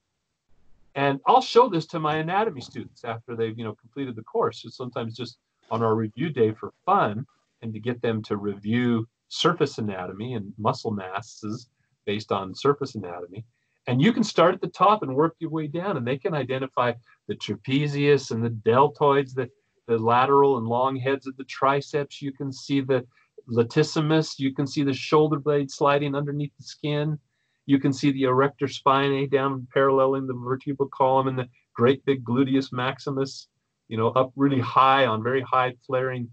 and 0.95 1.21
i'll 1.27 1.41
show 1.41 1.69
this 1.69 1.87
to 1.87 1.99
my 1.99 2.17
anatomy 2.17 2.61
students 2.61 3.05
after 3.05 3.35
they've 3.35 3.59
you 3.59 3.65
know 3.65 3.75
completed 3.75 4.17
the 4.17 4.23
course 4.23 4.63
so 4.63 4.69
sometimes 4.69 5.17
just 5.17 5.39
on 5.71 5.83
our 5.83 5.95
review 5.95 6.31
day 6.31 6.53
for 6.53 6.73
fun 6.87 7.27
and 7.63 7.73
to 7.73 7.81
get 7.81 8.01
them 8.01 8.23
to 8.23 8.37
review 8.37 9.07
surface 9.29 9.79
anatomy 9.79 10.35
and 10.35 10.53
muscle 10.57 10.93
masses 10.93 11.69
based 12.07 12.33
on 12.33 12.55
surface 12.55 12.95
anatomy 12.95 13.45
and 13.89 14.03
you 14.03 14.13
can 14.13 14.23
start 14.23 14.55
at 14.55 14.61
the 14.61 14.69
top 14.69 15.03
and 15.03 15.17
work 15.17 15.35
your 15.39 15.51
way 15.51 15.67
down 15.67 15.97
and 15.97 16.07
they 16.07 16.19
can 16.19 16.35
identify 16.35 16.93
the 17.27 17.35
trapezius 17.35 18.31
and 18.31 18.45
the 18.45 18.51
deltoids 18.51 19.35
the 19.35 19.51
the 19.89 19.97
lateral 19.97 20.59
and 20.59 20.67
long 20.67 20.97
heads 20.97 21.27
of 21.27 21.35
the 21.39 21.45
triceps. 21.45 22.21
You 22.21 22.31
can 22.31 22.53
see 22.53 22.83
the 22.83 23.07
latissimus. 23.51 24.39
You 24.39 24.55
can 24.55 24.67
see 24.67 24.83
the 24.83 24.93
shoulder 24.93 25.39
blade 25.39 25.71
sliding 25.71 26.15
underneath 26.15 26.53
the 26.59 26.65
skin. 26.65 27.19
You 27.65 27.79
can 27.81 27.95
see 27.95 28.13
the 28.13 28.25
erector 28.25 28.67
spinae 28.67 29.31
down 29.31 29.67
paralleling 29.75 30.27
the 30.27 30.35
vertebral 30.35 30.91
column 30.91 31.29
and 31.29 31.39
the 31.39 31.49
great 31.75 32.05
big 32.05 32.23
gluteus 32.23 32.71
maximus, 32.71 33.49
you 33.89 33.97
know, 33.97 34.09
up 34.09 34.31
really 34.37 34.61
high 34.61 35.07
on 35.07 35.23
very 35.23 35.41
high 35.41 35.75
flaring 35.87 36.29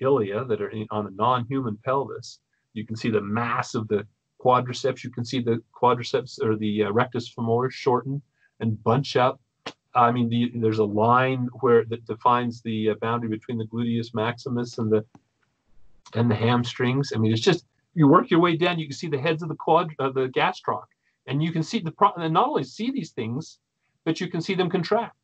ilia 0.00 0.44
that 0.44 0.60
are 0.60 0.68
in, 0.68 0.86
on 0.90 1.06
a 1.06 1.10
non-human 1.10 1.78
pelvis. 1.86 2.40
You 2.74 2.86
can 2.86 2.96
see 2.96 3.08
the 3.08 3.22
mass 3.22 3.74
of 3.74 3.88
the 3.88 4.06
quadriceps. 4.44 5.04
You 5.04 5.10
can 5.10 5.24
see 5.24 5.40
the 5.40 5.62
quadriceps 5.74 6.42
or 6.42 6.56
the 6.56 6.84
uh, 6.84 6.92
rectus 6.92 7.32
femoris 7.32 7.72
shorten 7.72 8.22
and 8.60 8.82
bunch 8.82 9.16
up. 9.16 9.40
I 9.94 10.12
mean, 10.12 10.28
the, 10.28 10.52
there's 10.54 10.78
a 10.78 10.84
line 10.84 11.48
where 11.60 11.84
that 11.86 12.06
defines 12.06 12.62
the 12.62 12.90
uh, 12.90 12.94
boundary 13.00 13.30
between 13.30 13.58
the 13.58 13.64
gluteus 13.64 14.14
maximus 14.14 14.78
and 14.78 14.92
the 14.92 15.04
and 16.14 16.30
the 16.30 16.34
hamstrings. 16.34 17.12
I 17.14 17.18
mean, 17.18 17.32
it's 17.32 17.40
just 17.40 17.66
you 17.94 18.08
work 18.08 18.30
your 18.30 18.40
way 18.40 18.56
down. 18.56 18.78
You 18.78 18.86
can 18.86 18.96
see 18.96 19.08
the 19.08 19.18
heads 19.18 19.42
of 19.42 19.48
the 19.48 19.54
quad, 19.54 19.90
uh, 19.98 20.10
the 20.10 20.28
gastroc, 20.28 20.84
and 21.26 21.42
you 21.42 21.52
can 21.52 21.62
see 21.62 21.80
the 21.80 21.90
pro- 21.90 22.12
and 22.12 22.32
not 22.32 22.48
only 22.48 22.64
see 22.64 22.90
these 22.90 23.10
things, 23.10 23.58
but 24.04 24.20
you 24.20 24.28
can 24.28 24.40
see 24.40 24.54
them 24.54 24.70
contract 24.70 25.16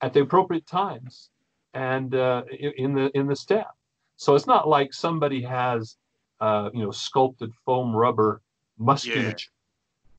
at 0.00 0.12
the 0.12 0.20
appropriate 0.20 0.66
times 0.66 1.30
and 1.74 2.14
uh, 2.14 2.42
in 2.76 2.94
the 2.94 3.10
in 3.16 3.26
the 3.26 3.36
step. 3.36 3.68
So 4.16 4.34
it's 4.34 4.46
not 4.46 4.66
like 4.66 4.94
somebody 4.94 5.42
has, 5.42 5.96
uh, 6.40 6.70
you 6.72 6.82
know, 6.82 6.90
sculpted 6.90 7.52
foam 7.64 7.94
rubber 7.94 8.40
musculature 8.78 9.50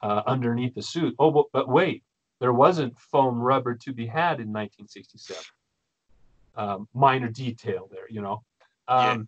yeah. 0.03 0.09
uh, 0.09 0.23
underneath 0.27 0.75
the 0.75 0.81
suit. 0.81 1.15
Oh, 1.19 1.31
but, 1.31 1.45
but, 1.53 1.69
wait, 1.69 2.03
there 2.39 2.53
wasn't 2.53 2.97
foam 2.99 3.39
rubber 3.39 3.75
to 3.75 3.93
be 3.93 4.05
had 4.05 4.39
in 4.39 4.51
1967. 4.53 5.43
Um, 6.55 6.87
minor 6.93 7.29
detail 7.29 7.87
there, 7.91 8.09
you 8.09 8.21
know. 8.21 8.43
Um, 8.87 9.19
yeah. 9.19 9.23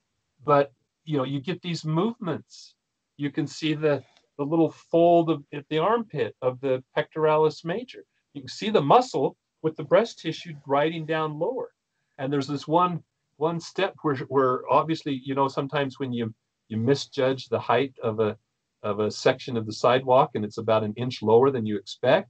But 0.46 0.72
you 1.04 1.18
know, 1.18 1.24
you 1.24 1.42
get 1.42 1.62
these 1.62 1.86
movements. 1.86 2.76
You 3.18 3.32
can 3.32 3.48
see 3.48 3.74
the 3.74 4.04
the 4.38 4.46
little 4.46 4.72
fold 4.72 5.30
of 5.30 5.44
the 5.70 5.80
armpit 5.80 6.36
of 6.42 6.62
the 6.62 6.84
pectoralis 6.96 7.66
major. 7.66 8.06
You 8.34 8.42
can 8.42 8.50
see 8.50 8.70
the 8.70 8.82
muscle 8.82 9.36
with 9.62 9.76
the 9.76 9.84
breast 9.84 10.20
tissue 10.20 10.54
riding 10.66 11.06
down 11.06 11.38
lower. 11.38 11.72
And 12.18 12.32
there's 12.32 12.48
this 12.48 12.68
one 12.68 13.04
one 13.38 13.60
step 13.60 13.96
where 14.02 14.16
where 14.28 14.62
obviously 14.70 15.22
you 15.24 15.36
know 15.36 15.48
sometimes 15.48 16.00
when 16.00 16.14
you 16.14 16.34
you 16.68 16.78
misjudge 16.78 17.48
the 17.48 17.60
height 17.60 17.94
of 18.04 18.20
a 18.20 18.38
of 18.84 19.00
a 19.00 19.12
section 19.12 19.58
of 19.58 19.66
the 19.66 19.74
sidewalk 19.74 20.32
and 20.36 20.46
it's 20.46 20.58
about 20.58 20.84
an 20.84 20.94
inch 20.96 21.22
lower 21.22 21.52
than 21.52 21.66
you 21.66 21.78
expect 21.78 22.30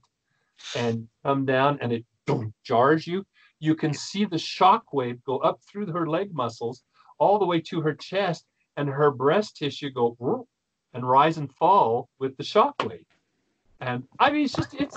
and 0.76 1.08
come 1.24 1.44
down 1.44 1.78
and 1.80 1.92
it 1.92 2.04
boom, 2.26 2.52
jars 2.64 3.06
you. 3.06 3.24
You 3.60 3.74
can 3.74 3.92
see 3.92 4.24
the 4.24 4.38
shock 4.38 4.92
wave 4.92 5.22
go 5.24 5.38
up 5.38 5.60
through 5.70 5.86
her 5.92 6.06
leg 6.06 6.32
muscles 6.32 6.82
all 7.18 7.38
the 7.38 7.46
way 7.46 7.60
to 7.60 7.80
her 7.80 7.94
chest 7.94 8.46
and 8.76 8.88
her 8.88 9.10
breast 9.10 9.56
tissue 9.56 9.90
go 9.90 10.46
and 10.94 11.08
rise 11.08 11.38
and 11.38 11.52
fall 11.52 12.08
with 12.18 12.36
the 12.36 12.42
shock 12.42 12.74
wave. 12.84 13.04
And 13.80 14.04
i 14.18 14.30
mean 14.30 14.44
it's 14.44 14.54
just 14.54 14.74
it's 14.74 14.96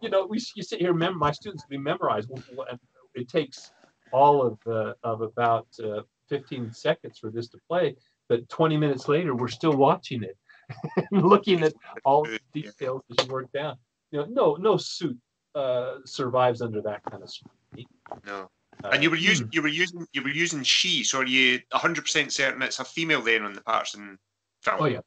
you 0.00 0.08
know 0.08 0.26
we 0.26 0.38
you 0.54 0.62
sit 0.62 0.80
here 0.80 0.94
my 0.94 1.32
students 1.32 1.64
we 1.68 1.76
memorize 1.76 2.26
and 2.28 2.78
it 3.14 3.28
takes 3.28 3.72
all 4.12 4.42
of 4.42 4.58
uh, 4.66 4.94
of 5.02 5.20
about 5.20 5.66
uh, 5.82 6.02
15 6.28 6.72
seconds 6.72 7.18
for 7.18 7.30
this 7.30 7.48
to 7.48 7.58
play 7.68 7.96
but 8.28 8.48
20 8.48 8.78
minutes 8.78 9.08
later 9.08 9.34
we're 9.34 9.48
still 9.48 9.76
watching 9.76 10.22
it 10.22 10.38
looking 11.10 11.62
at 11.62 11.74
all 12.04 12.24
the 12.24 12.40
details 12.52 13.02
that 13.08 13.24
you 13.24 13.32
work 13.32 13.50
down. 13.52 13.76
You 14.10 14.20
know, 14.20 14.26
no 14.26 14.54
no 14.56 14.76
suit 14.76 15.18
uh, 15.54 15.96
survives 16.04 16.62
under 16.62 16.80
that 16.82 17.02
kind 17.04 17.22
of 17.22 17.30
scrutiny. 17.30 17.86
No. 18.26 18.50
Uh, 18.82 18.88
and 18.88 19.02
you 19.02 19.10
were 19.10 19.16
using 19.16 19.46
hmm. 19.46 19.52
you 19.52 19.62
were 19.62 19.68
using 19.68 20.06
you 20.12 20.22
were 20.22 20.30
using 20.30 20.62
she, 20.62 21.04
so 21.04 21.20
are 21.20 21.26
you 21.26 21.60
hundred 21.72 22.02
percent 22.02 22.32
certain 22.32 22.60
it's 22.62 22.80
a 22.80 22.84
female 22.84 23.22
then 23.22 23.44
on 23.44 23.52
the 23.52 23.60
Patterson 23.60 24.18
film? 24.62 24.78
Oh 24.80 24.86
yeah, 24.86 25.00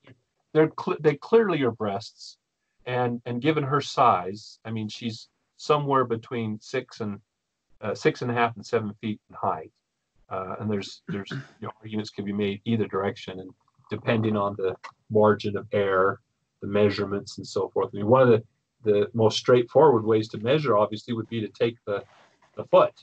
they're 0.54 0.72
cl- 0.80 0.98
they 1.02 1.16
clearly 1.16 1.62
are 1.64 1.72
breasts, 1.72 2.38
and 2.86 3.22
and 3.26 3.42
given 3.42 3.64
her 3.64 3.82
size, 3.82 4.60
I 4.64 4.72
mean 4.72 4.88
she's 4.88 5.28
somewhere 5.58 6.06
between 6.06 6.60
six 6.62 7.02
and 7.02 7.20
uh, 7.82 7.94
six 7.94 8.22
and 8.22 8.32
a 8.32 8.34
half 8.34 8.56
and 8.56 8.66
seven 8.66 8.94
feet 9.02 9.20
in 9.30 9.36
height, 9.36 9.72
uh, 10.30 10.56
and 10.60 10.72
there's 10.72 11.02
there's 11.08 11.32
you 11.32 11.68
know, 11.68 11.72
arguments 11.82 12.10
can 12.10 12.24
be 12.24 12.34
made 12.34 12.62
either 12.64 12.88
direction, 12.88 13.40
and 13.40 13.52
depending 13.90 14.38
on 14.38 14.56
the 14.58 14.76
margin 15.10 15.58
of 15.58 15.68
error, 15.72 16.22
the 16.62 16.68
measurements, 16.68 17.38
and 17.38 17.48
so 17.48 17.70
forth. 17.70 17.90
I 17.94 17.98
mean, 17.98 18.08
one 18.08 18.22
of 18.22 18.30
the, 18.30 18.44
the 18.84 19.10
most 19.14 19.38
straightforward 19.38 20.04
ways 20.04 20.28
to 20.30 20.40
measure, 20.40 20.78
obviously, 20.78 21.14
would 21.14 21.30
be 21.30 21.42
to 21.42 21.50
take 21.50 21.78
the, 21.86 22.04
the 22.56 22.66
foot, 22.66 22.94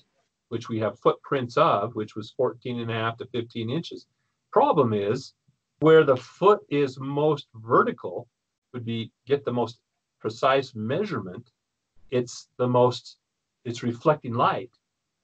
which 0.49 0.69
we 0.69 0.79
have 0.81 0.99
footprints 0.99 1.57
of, 1.57 1.95
which 1.95 2.15
was 2.15 2.33
14 2.37 2.81
and 2.81 2.91
a 2.91 2.95
half 2.95 3.17
to 3.19 3.27
15 3.27 3.71
inches. 3.71 4.07
Problem 4.53 4.93
is, 4.93 5.35
where 5.81 6.05
the 6.05 6.17
foot 6.17 6.61
is 6.69 6.99
most 6.99 7.49
vertical 7.55 8.29
would 8.73 8.85
be 8.85 9.11
get 9.27 9.45
the 9.45 9.53
most 9.53 9.79
precise 10.21 10.75
measurement. 10.75 11.51
It's 12.11 12.49
the 12.57 12.69
most, 12.69 13.19
it's 13.65 13.83
reflecting 13.83 14.35
light 14.35 14.71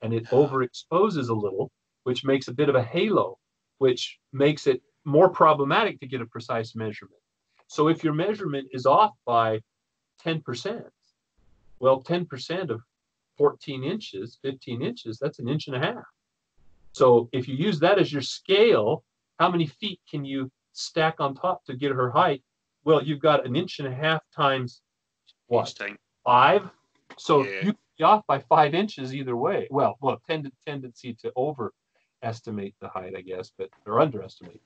and 0.02 0.12
it 0.12 0.27
overexposes 0.31 1.28
a 1.28 1.35
little, 1.35 1.70
which 2.05 2.24
makes 2.24 2.48
a 2.48 2.55
bit 2.55 2.69
of 2.69 2.74
a 2.74 2.82
halo, 2.82 3.39
which 3.78 4.19
makes 4.32 4.66
it 4.66 4.82
more 5.05 5.28
problematic 5.28 6.01
to 6.01 6.06
get 6.06 6.20
a 6.20 6.27
precise 6.27 6.74
measurement. 6.74 7.20
So 7.66 7.89
if 7.89 8.02
your 8.02 8.12
measurement 8.12 8.68
is 8.72 8.86
off 8.86 9.12
by 9.24 9.60
10%, 10.24 10.85
well, 11.78 12.02
10% 12.02 12.70
of 12.70 12.82
14 13.39 13.85
inches, 13.85 14.39
15 14.43 14.82
inches, 14.82 15.18
that's 15.18 15.39
an 15.39 15.48
inch 15.48 15.68
and 15.68 15.77
a 15.77 15.81
half. 15.81 16.05
So 16.93 17.28
if 17.32 17.48
you 17.48 17.55
use 17.55 17.78
that 17.81 17.98
as 17.98 18.12
your 18.12 18.22
scale, 18.22 19.05
how 19.39 19.51
many 19.51 19.66
feet 19.66 20.01
can 20.10 20.24
you 20.24 20.51
stack 20.72 21.20
on 21.20 21.35
top 21.35 21.64
to 21.64 21.74
get 21.74 21.93
her 21.93 22.10
height? 22.10 22.43
Well, 22.85 23.02
you've 23.02 23.20
got 23.20 23.47
an 23.47 23.56
inch 23.56 23.78
and 23.78 23.89
a 23.89 23.94
half 23.94 24.20
times 24.35 24.82
what? 25.47 25.72
Five. 26.24 26.70
So 27.18 27.44
yeah. 27.44 27.64
you 27.64 27.74
be 27.98 28.05
off 28.05 28.27
by 28.27 28.39
five 28.40 28.74
inches 28.74 29.14
either 29.14 29.36
way. 29.36 29.68
Well, 29.70 29.97
well, 30.01 30.20
tend, 30.28 30.51
tendency 30.66 31.14
to 31.22 31.32
overestimate 31.36 32.74
the 32.81 32.89
height, 32.89 33.14
I 33.16 33.20
guess, 33.20 33.51
but 33.56 33.68
or 33.86 34.01
underestimate. 34.01 34.60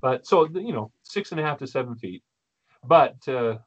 But 0.00 0.26
so 0.26 0.48
you 0.48 0.72
know, 0.72 0.92
six 1.02 1.32
and 1.32 1.40
a 1.40 1.44
half 1.44 1.58
to 1.58 1.66
seven 1.66 1.96
feet. 1.96 2.22
But 2.84 3.16
uh, 3.26 3.58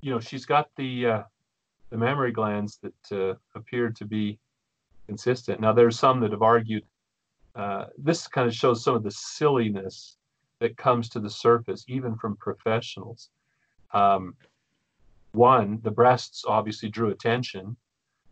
you 0.00 0.10
know, 0.10 0.20
she's 0.20 0.46
got 0.46 0.70
the 0.76 1.06
uh, 1.06 1.22
the 1.90 1.98
mammary 1.98 2.32
glands 2.32 2.78
that 2.82 3.12
uh, 3.12 3.34
appear 3.54 3.90
to 3.90 4.04
be 4.04 4.38
consistent. 5.06 5.60
Now, 5.60 5.72
there's 5.72 5.98
some 5.98 6.20
that 6.20 6.32
have 6.32 6.42
argued 6.42 6.84
uh, 7.54 7.86
this 7.96 8.26
kind 8.26 8.46
of 8.46 8.54
shows 8.54 8.82
some 8.82 8.94
of 8.94 9.02
the 9.02 9.10
silliness 9.10 10.16
that 10.60 10.76
comes 10.76 11.08
to 11.10 11.20
the 11.20 11.30
surface, 11.30 11.84
even 11.88 12.16
from 12.16 12.36
professionals. 12.36 13.30
Um, 13.92 14.34
one, 15.32 15.80
the 15.82 15.90
breasts 15.90 16.44
obviously 16.46 16.88
drew 16.88 17.10
attention, 17.10 17.76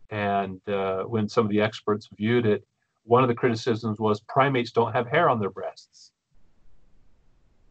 and 0.09 0.59
uh, 0.67 1.03
when 1.03 1.29
some 1.29 1.45
of 1.45 1.51
the 1.51 1.61
experts 1.61 2.09
viewed 2.17 2.45
it, 2.45 2.65
one 3.03 3.23
of 3.23 3.29
the 3.29 3.35
criticisms 3.35 3.99
was 3.99 4.21
primates 4.21 4.71
don't 4.71 4.93
have 4.93 5.07
hair 5.07 5.29
on 5.29 5.39
their 5.39 5.51
breasts 5.51 6.11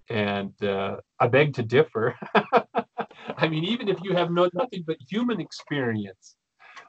and 0.08 0.52
uh, 0.62 0.96
I 1.20 1.28
beg 1.28 1.54
to 1.54 1.62
differ. 1.62 2.14
I 3.36 3.48
mean, 3.48 3.64
even 3.64 3.88
if 3.88 3.98
you 4.02 4.12
have 4.14 4.30
no 4.30 4.48
nothing 4.52 4.84
but 4.86 4.96
human 5.08 5.40
experience, 5.40 6.36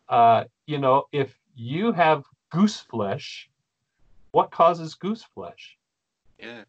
uh, 0.10 0.46
you 0.66 0.78
know, 0.78 1.06
if 1.12 1.38
you 1.56 1.92
have 1.92 2.24
goose 2.52 2.80
flesh, 2.80 3.50
what 4.32 4.52
causes 4.52 4.96
goose 4.96 5.24
flesh? 5.34 5.78
Yeah. 6.40 6.64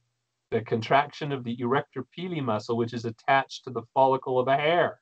The 0.51 0.60
contraction 0.60 1.32
of 1.32 1.43
the 1.43 1.59
erector 1.60 2.05
pili 2.16 2.43
muscle, 2.43 2.77
which 2.77 2.94
is 2.94 3.05
attached 3.05 3.64
to 3.64 3.70
the 3.70 3.82
follicle 3.93 4.39
of 4.39 4.47
a 4.48 4.56
hair. 4.56 5.01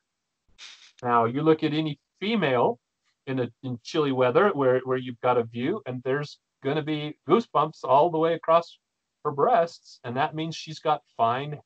Now, 1.03 1.27
you 1.27 1.43
look 1.43 1.63
at 1.63 1.75
any 1.75 1.99
female 2.19 2.79
in 3.27 3.41
a 3.41 3.49
in 3.63 3.79
chilly 3.83 4.13
weather 4.13 4.51
where, 4.51 4.81
where 4.81 4.97
you've 4.97 5.21
got 5.21 5.37
a 5.37 5.45
view, 5.45 5.83
and 5.87 6.03
there's 6.03 6.39
going 6.63 6.77
to 6.77 6.83
be 6.83 7.17
goosebumps 7.29 7.85
all 7.85 8.11
the 8.11 8.19
way 8.19 8.35
across 8.35 8.79
her 9.25 9.31
breasts, 9.31 10.01
and 10.05 10.17
that 10.17 10.35
means 10.35 10.55
she's 10.55 10.79
got 10.79 11.03
fine 11.17 11.61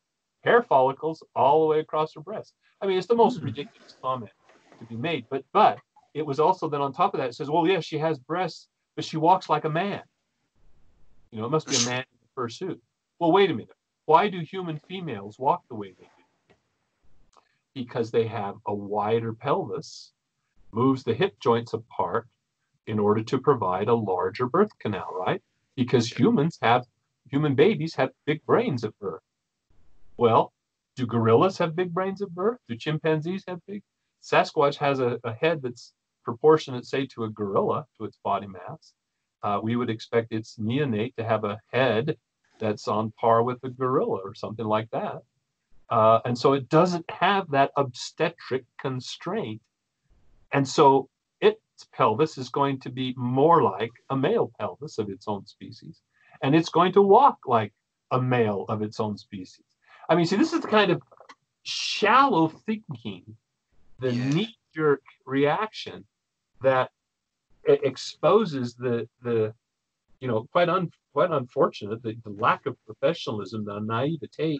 hair 0.44 0.62
follicles 0.62 1.22
all 1.34 1.60
the 1.60 1.66
way 1.66 1.80
across 1.80 2.14
her 2.14 2.20
breast. 2.20 2.54
I 2.80 2.86
mean, 2.86 2.98
it's 2.98 3.06
the 3.06 3.14
most 3.14 3.40
mm. 3.40 3.44
ridiculous 3.44 3.96
comment 4.00 4.32
to 4.78 4.84
be 4.84 4.96
made. 4.96 5.26
But 5.30 5.44
but 5.52 5.78
it 6.14 6.24
was 6.24 6.40
also 6.40 6.68
then 6.68 6.80
on 6.80 6.92
top 6.92 7.14
of 7.14 7.20
that, 7.20 7.30
it 7.30 7.34
says, 7.34 7.50
well, 7.50 7.66
yeah, 7.66 7.80
she 7.80 7.98
has 7.98 8.18
breasts, 8.18 8.68
but 8.96 9.04
she 9.04 9.16
walks 9.16 9.48
like 9.48 9.64
a 9.64 9.70
man. 9.70 10.02
You 11.30 11.40
know, 11.40 11.46
it 11.46 11.50
must 11.50 11.68
be 11.68 11.76
a 11.76 11.84
man 11.84 12.00
in 12.00 12.18
a 12.24 12.40
fursuit. 12.40 12.78
Well, 13.18 13.32
wait 13.32 13.50
a 13.50 13.54
minute. 13.54 13.76
Why 14.06 14.28
do 14.28 14.40
human 14.40 14.80
females 14.88 15.38
walk 15.38 15.62
the 15.68 15.74
way 15.74 15.92
they 15.98 16.04
do? 16.04 16.54
Because 17.74 18.10
they 18.10 18.26
have 18.26 18.54
a 18.66 18.74
wider 18.74 19.34
pelvis, 19.34 20.12
moves 20.72 21.04
the 21.04 21.14
hip 21.14 21.38
joints 21.40 21.74
apart 21.74 22.26
in 22.86 22.98
order 22.98 23.22
to 23.22 23.38
provide 23.38 23.88
a 23.88 23.94
larger 23.94 24.46
birth 24.46 24.70
canal, 24.78 25.08
right? 25.12 25.42
Because 25.76 26.10
humans 26.10 26.58
have 26.62 26.86
human 27.30 27.54
babies 27.54 27.94
have 27.94 28.10
big 28.26 28.44
brains 28.44 28.84
at 28.84 28.98
birth. 28.98 29.22
Well, 30.16 30.52
do 30.96 31.06
gorillas 31.06 31.58
have 31.58 31.76
big 31.76 31.94
brains 31.94 32.22
at 32.22 32.30
birth? 32.30 32.58
Do 32.68 32.76
chimpanzees 32.76 33.44
have 33.46 33.60
big? 33.66 33.82
Sasquatch 34.22 34.76
has 34.76 34.98
a, 34.98 35.18
a 35.24 35.32
head 35.32 35.62
that's 35.62 35.92
proportionate, 36.24 36.84
say, 36.84 37.06
to 37.06 37.24
a 37.24 37.30
gorilla, 37.30 37.86
to 37.96 38.04
its 38.04 38.18
body 38.24 38.46
mass. 38.46 38.92
Uh, 39.42 39.60
we 39.62 39.76
would 39.76 39.88
expect 39.88 40.32
its 40.32 40.56
neonate 40.56 41.14
to 41.16 41.24
have 41.24 41.44
a 41.44 41.60
head 41.72 42.16
that's 42.58 42.88
on 42.88 43.12
par 43.12 43.42
with 43.42 43.62
a 43.62 43.70
gorilla 43.70 44.20
or 44.24 44.34
something 44.34 44.66
like 44.66 44.90
that. 44.90 45.22
Uh, 45.88 46.20
and 46.24 46.36
so 46.36 46.52
it 46.52 46.68
doesn't 46.68 47.08
have 47.10 47.50
that 47.50 47.70
obstetric 47.76 48.64
constraint. 48.78 49.62
And 50.52 50.66
so 50.66 51.08
its 51.40 51.60
pelvis 51.92 52.36
is 52.36 52.48
going 52.48 52.80
to 52.80 52.90
be 52.90 53.14
more 53.16 53.62
like 53.62 53.92
a 54.10 54.16
male 54.16 54.50
pelvis 54.58 54.98
of 54.98 55.08
its 55.08 55.28
own 55.28 55.46
species. 55.46 56.02
And 56.42 56.54
it's 56.54 56.68
going 56.68 56.92
to 56.92 57.02
walk 57.02 57.38
like 57.46 57.72
a 58.10 58.20
male 58.20 58.64
of 58.68 58.82
its 58.82 59.00
own 59.00 59.18
species. 59.18 59.64
I 60.08 60.14
mean, 60.14 60.24
see, 60.26 60.36
this 60.36 60.52
is 60.52 60.60
the 60.60 60.68
kind 60.68 60.90
of 60.90 61.02
shallow 61.62 62.48
thinking, 62.48 63.36
the 63.98 64.12
Yeah. 64.12 64.30
knee 64.30 64.58
jerk 64.74 65.02
reaction 65.26 66.06
that 66.62 66.90
exposes 67.64 68.74
the, 68.74 69.08
the 69.22 69.54
you 70.20 70.28
know, 70.28 70.48
quite, 70.52 70.68
un, 70.68 70.90
quite 71.12 71.30
unfortunate, 71.30 72.02
the, 72.02 72.16
the 72.24 72.30
lack 72.30 72.66
of 72.66 72.76
professionalism, 72.86 73.64
the 73.64 73.80
naivete 73.80 74.58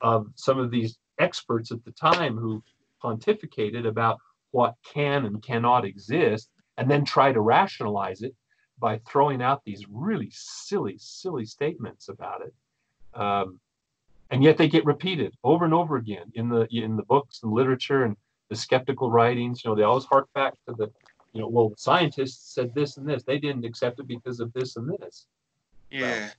of 0.00 0.28
some 0.34 0.58
of 0.58 0.70
these 0.70 0.98
experts 1.18 1.70
at 1.72 1.84
the 1.84 1.92
time 1.92 2.36
who 2.36 2.62
pontificated 3.02 3.86
about 3.86 4.18
what 4.52 4.74
can 4.84 5.24
and 5.26 5.42
cannot 5.42 5.84
exist 5.84 6.50
and 6.76 6.90
then 6.90 7.04
try 7.04 7.32
to 7.32 7.40
rationalize 7.40 8.22
it 8.22 8.34
by 8.78 8.98
throwing 9.08 9.42
out 9.42 9.64
these 9.64 9.84
really 9.90 10.30
silly, 10.32 10.96
silly 10.98 11.44
statements 11.44 12.08
about 12.08 12.42
it. 12.42 12.54
Um, 13.18 13.60
and 14.30 14.42
yet 14.42 14.56
they 14.56 14.68
get 14.68 14.84
repeated 14.84 15.36
over 15.44 15.64
and 15.64 15.74
over 15.74 15.96
again 15.96 16.32
in 16.34 16.48
the 16.48 16.66
in 16.70 16.96
the 16.96 17.04
books 17.04 17.40
and 17.42 17.52
literature 17.52 18.04
and 18.04 18.16
the 18.48 18.56
skeptical 18.56 19.10
writings. 19.10 19.64
You 19.64 19.70
know, 19.70 19.74
they 19.76 19.82
always 19.82 20.04
hark 20.04 20.28
back 20.34 20.54
to 20.66 20.74
the, 20.74 20.90
you 21.32 21.40
know, 21.40 21.48
well, 21.48 21.72
scientists 21.76 22.54
said 22.54 22.74
this 22.74 22.96
and 22.96 23.08
this. 23.08 23.22
They 23.22 23.38
didn't 23.38 23.64
accept 23.64 24.00
it 24.00 24.08
because 24.08 24.40
of 24.40 24.52
this 24.52 24.76
and 24.76 24.88
this. 24.98 25.26
Yeah. 25.90 26.30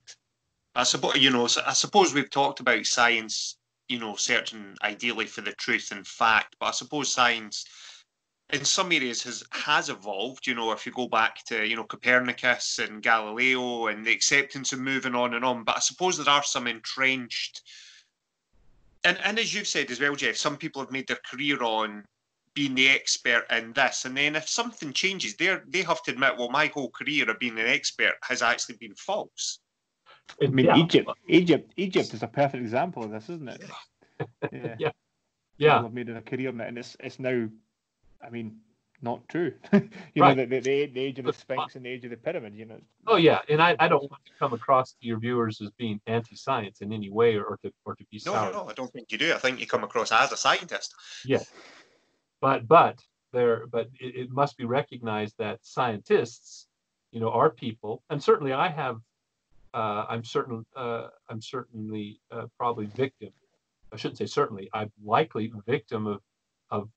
I 0.75 0.83
suppose 0.83 1.15
you 1.15 1.29
know. 1.29 1.47
I 1.65 1.73
suppose 1.73 2.13
we've 2.13 2.29
talked 2.29 2.59
about 2.59 2.85
science, 2.85 3.57
you 3.87 3.99
know, 3.99 4.15
searching 4.15 4.75
ideally 4.83 5.25
for 5.25 5.41
the 5.41 5.53
truth 5.53 5.89
and 5.91 6.05
fact, 6.05 6.57
but 6.59 6.67
I 6.67 6.71
suppose 6.71 7.11
science, 7.11 7.65
in 8.51 8.63
some 8.63 8.91
areas, 8.91 9.23
has 9.23 9.43
has 9.51 9.89
evolved. 9.89 10.47
You 10.47 10.55
know, 10.55 10.71
if 10.71 10.85
you 10.85 10.91
go 10.91 11.07
back 11.07 11.43
to 11.45 11.65
you 11.65 11.75
know 11.75 11.83
Copernicus 11.83 12.79
and 12.79 13.01
Galileo 13.01 13.87
and 13.87 14.05
the 14.05 14.11
acceptance 14.11 14.71
of 14.73 14.79
moving 14.79 15.15
on 15.15 15.33
and 15.33 15.43
on, 15.43 15.63
but 15.63 15.77
I 15.77 15.79
suppose 15.79 16.17
there 16.17 16.33
are 16.33 16.43
some 16.43 16.67
entrenched. 16.67 17.61
And 19.03 19.17
and 19.23 19.39
as 19.39 19.53
you've 19.53 19.67
said 19.67 19.91
as 19.91 19.99
well, 19.99 20.15
Jeff, 20.15 20.35
some 20.35 20.57
people 20.57 20.81
have 20.81 20.91
made 20.91 21.07
their 21.07 21.19
career 21.29 21.61
on 21.63 22.05
being 22.53 22.75
the 22.75 22.89
expert 22.89 23.45
in 23.51 23.73
this, 23.73 24.05
and 24.05 24.15
then 24.15 24.35
if 24.35 24.47
something 24.47 24.93
changes, 24.93 25.35
they 25.35 25.57
they 25.67 25.83
have 25.83 26.01
to 26.03 26.11
admit, 26.11 26.37
well, 26.37 26.49
my 26.49 26.67
whole 26.67 26.89
career 26.89 27.29
of 27.29 27.39
being 27.39 27.59
an 27.59 27.67
expert 27.67 28.13
has 28.23 28.41
actually 28.41 28.77
been 28.77 28.95
false. 28.95 29.59
I 30.41 30.47
mean, 30.47 30.65
yeah, 30.65 30.77
Egypt, 30.77 31.09
Egypt, 31.27 31.73
Egypt 31.77 32.13
is 32.13 32.23
a 32.23 32.27
perfect 32.27 32.61
example 32.63 33.03
of 33.03 33.11
this, 33.11 33.29
isn't 33.29 33.49
it? 33.49 33.63
Yeah. 34.51 34.75
Yeah. 34.79 34.91
yeah, 35.57 35.73
People 35.73 35.83
have 35.83 35.93
made 35.93 36.09
a 36.09 36.21
career 36.21 36.49
in 36.49 36.61
it, 36.61 36.67
and 36.69 36.77
it's 36.77 36.95
it's 37.01 37.19
now, 37.19 37.49
I 38.25 38.29
mean, 38.29 38.57
not 39.01 39.27
true. 39.29 39.53
you 39.73 39.89
Right. 40.17 40.35
know, 40.37 40.45
the, 40.45 40.59
the, 40.59 40.85
the 40.87 40.99
age 41.01 41.19
of 41.19 41.25
the 41.25 41.33
Sphinx 41.33 41.75
and 41.75 41.85
the 41.85 41.89
age 41.89 42.03
of 42.05 42.11
the 42.11 42.17
pyramid. 42.17 42.55
You 42.55 42.65
know. 42.65 42.81
Oh 43.07 43.17
yeah, 43.17 43.39
and 43.49 43.61
I, 43.61 43.75
I 43.79 43.87
don't 43.87 44.09
want 44.09 44.23
to 44.25 44.31
come 44.39 44.53
across 44.53 44.93
to 44.93 45.05
your 45.07 45.19
viewers 45.19 45.61
as 45.61 45.69
being 45.71 45.99
anti-science 46.07 46.81
in 46.81 46.91
any 46.91 47.09
way 47.09 47.35
or 47.37 47.57
to 47.63 47.71
or 47.85 47.95
to 47.95 48.03
be 48.11 48.21
No, 48.25 48.33
sour. 48.33 48.51
no, 48.51 48.63
no, 48.63 48.69
I 48.69 48.73
don't 48.73 48.91
think 48.91 49.11
you 49.11 49.17
do. 49.17 49.33
I 49.33 49.37
think 49.37 49.59
you 49.59 49.67
come 49.67 49.83
across 49.83 50.11
as 50.11 50.31
a 50.31 50.37
scientist. 50.37 50.95
Yes, 51.25 51.51
but 52.41 52.67
but 52.67 52.99
there 53.31 53.67
but 53.67 53.89
it, 53.99 54.15
it 54.15 54.29
must 54.31 54.57
be 54.57 54.65
recognized 54.65 55.35
that 55.37 55.59
scientists, 55.61 56.67
you 57.11 57.19
know, 57.19 57.29
are 57.29 57.49
people, 57.49 58.03
and 58.09 58.21
certainly 58.21 58.53
I 58.53 58.69
have. 58.69 58.97
Uh, 59.73 60.05
I'm 60.07 60.23
certain. 60.23 60.65
Uh, 60.75 61.07
I'm 61.29 61.41
certainly 61.41 62.21
uh, 62.31 62.45
probably 62.57 62.85
victim. 62.95 63.29
I 63.91 63.97
shouldn't 63.97 64.17
say 64.17 64.25
certainly. 64.25 64.69
I'm 64.73 64.91
likely 65.03 65.51
victim 65.67 66.07
of 66.07 66.21
of 66.71 66.89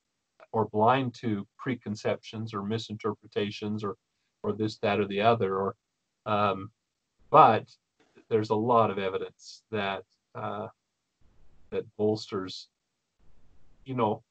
or 0.51 0.65
blind 0.65 1.13
to 1.15 1.47
preconceptions 1.57 2.53
or 2.53 2.63
misinterpretations 2.63 3.83
or 3.83 3.95
or 4.43 4.53
this 4.53 4.77
that 4.79 4.99
or 4.99 5.05
the 5.07 5.21
other 5.21 5.57
or 5.57 5.75
um, 6.25 6.71
but 7.29 7.65
there's 8.29 8.49
a 8.49 8.55
lot 8.55 8.89
of 8.91 8.97
evidence 8.97 9.63
that 9.71 10.03
uh, 10.35 10.67
that 11.71 11.83
bolsters 11.97 12.69
you 13.85 13.95
know 13.95 14.23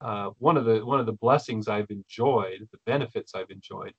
uh, 0.00 0.30
one 0.38 0.56
of 0.56 0.64
the 0.66 0.84
one 0.84 1.00
of 1.00 1.06
the 1.06 1.12
blessings 1.12 1.68
I've 1.68 1.90
enjoyed 1.90 2.68
the 2.70 2.78
benefits 2.86 3.34
I've 3.34 3.50
enjoyed 3.50 3.94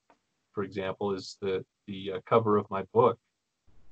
for 0.53 0.63
example 0.63 1.13
is 1.13 1.37
the 1.41 1.65
the 1.87 2.13
uh, 2.15 2.19
cover 2.25 2.57
of 2.57 2.69
my 2.69 2.83
book 2.93 3.17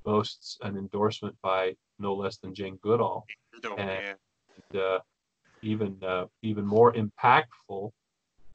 boasts 0.03 0.57
an 0.61 0.77
endorsement 0.77 1.35
by 1.41 1.75
no 1.99 2.13
less 2.13 2.37
than 2.37 2.53
Jane 2.53 2.77
Goodall 2.81 3.25
And- 3.79 3.89
yeah. 3.89 4.13
and 4.71 4.81
uh, 4.81 4.99
even 5.65 5.97
uh, 6.03 6.25
even 6.41 6.65
more 6.65 6.93
impactful 6.93 7.91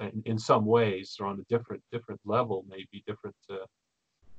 in, 0.01 0.23
in 0.25 0.39
some 0.39 0.65
ways 0.65 1.17
or 1.21 1.27
on 1.27 1.39
a 1.39 1.55
different 1.55 1.83
different 1.93 2.21
level 2.25 2.65
maybe 2.69 3.03
different 3.07 3.37
uh, 3.51 3.57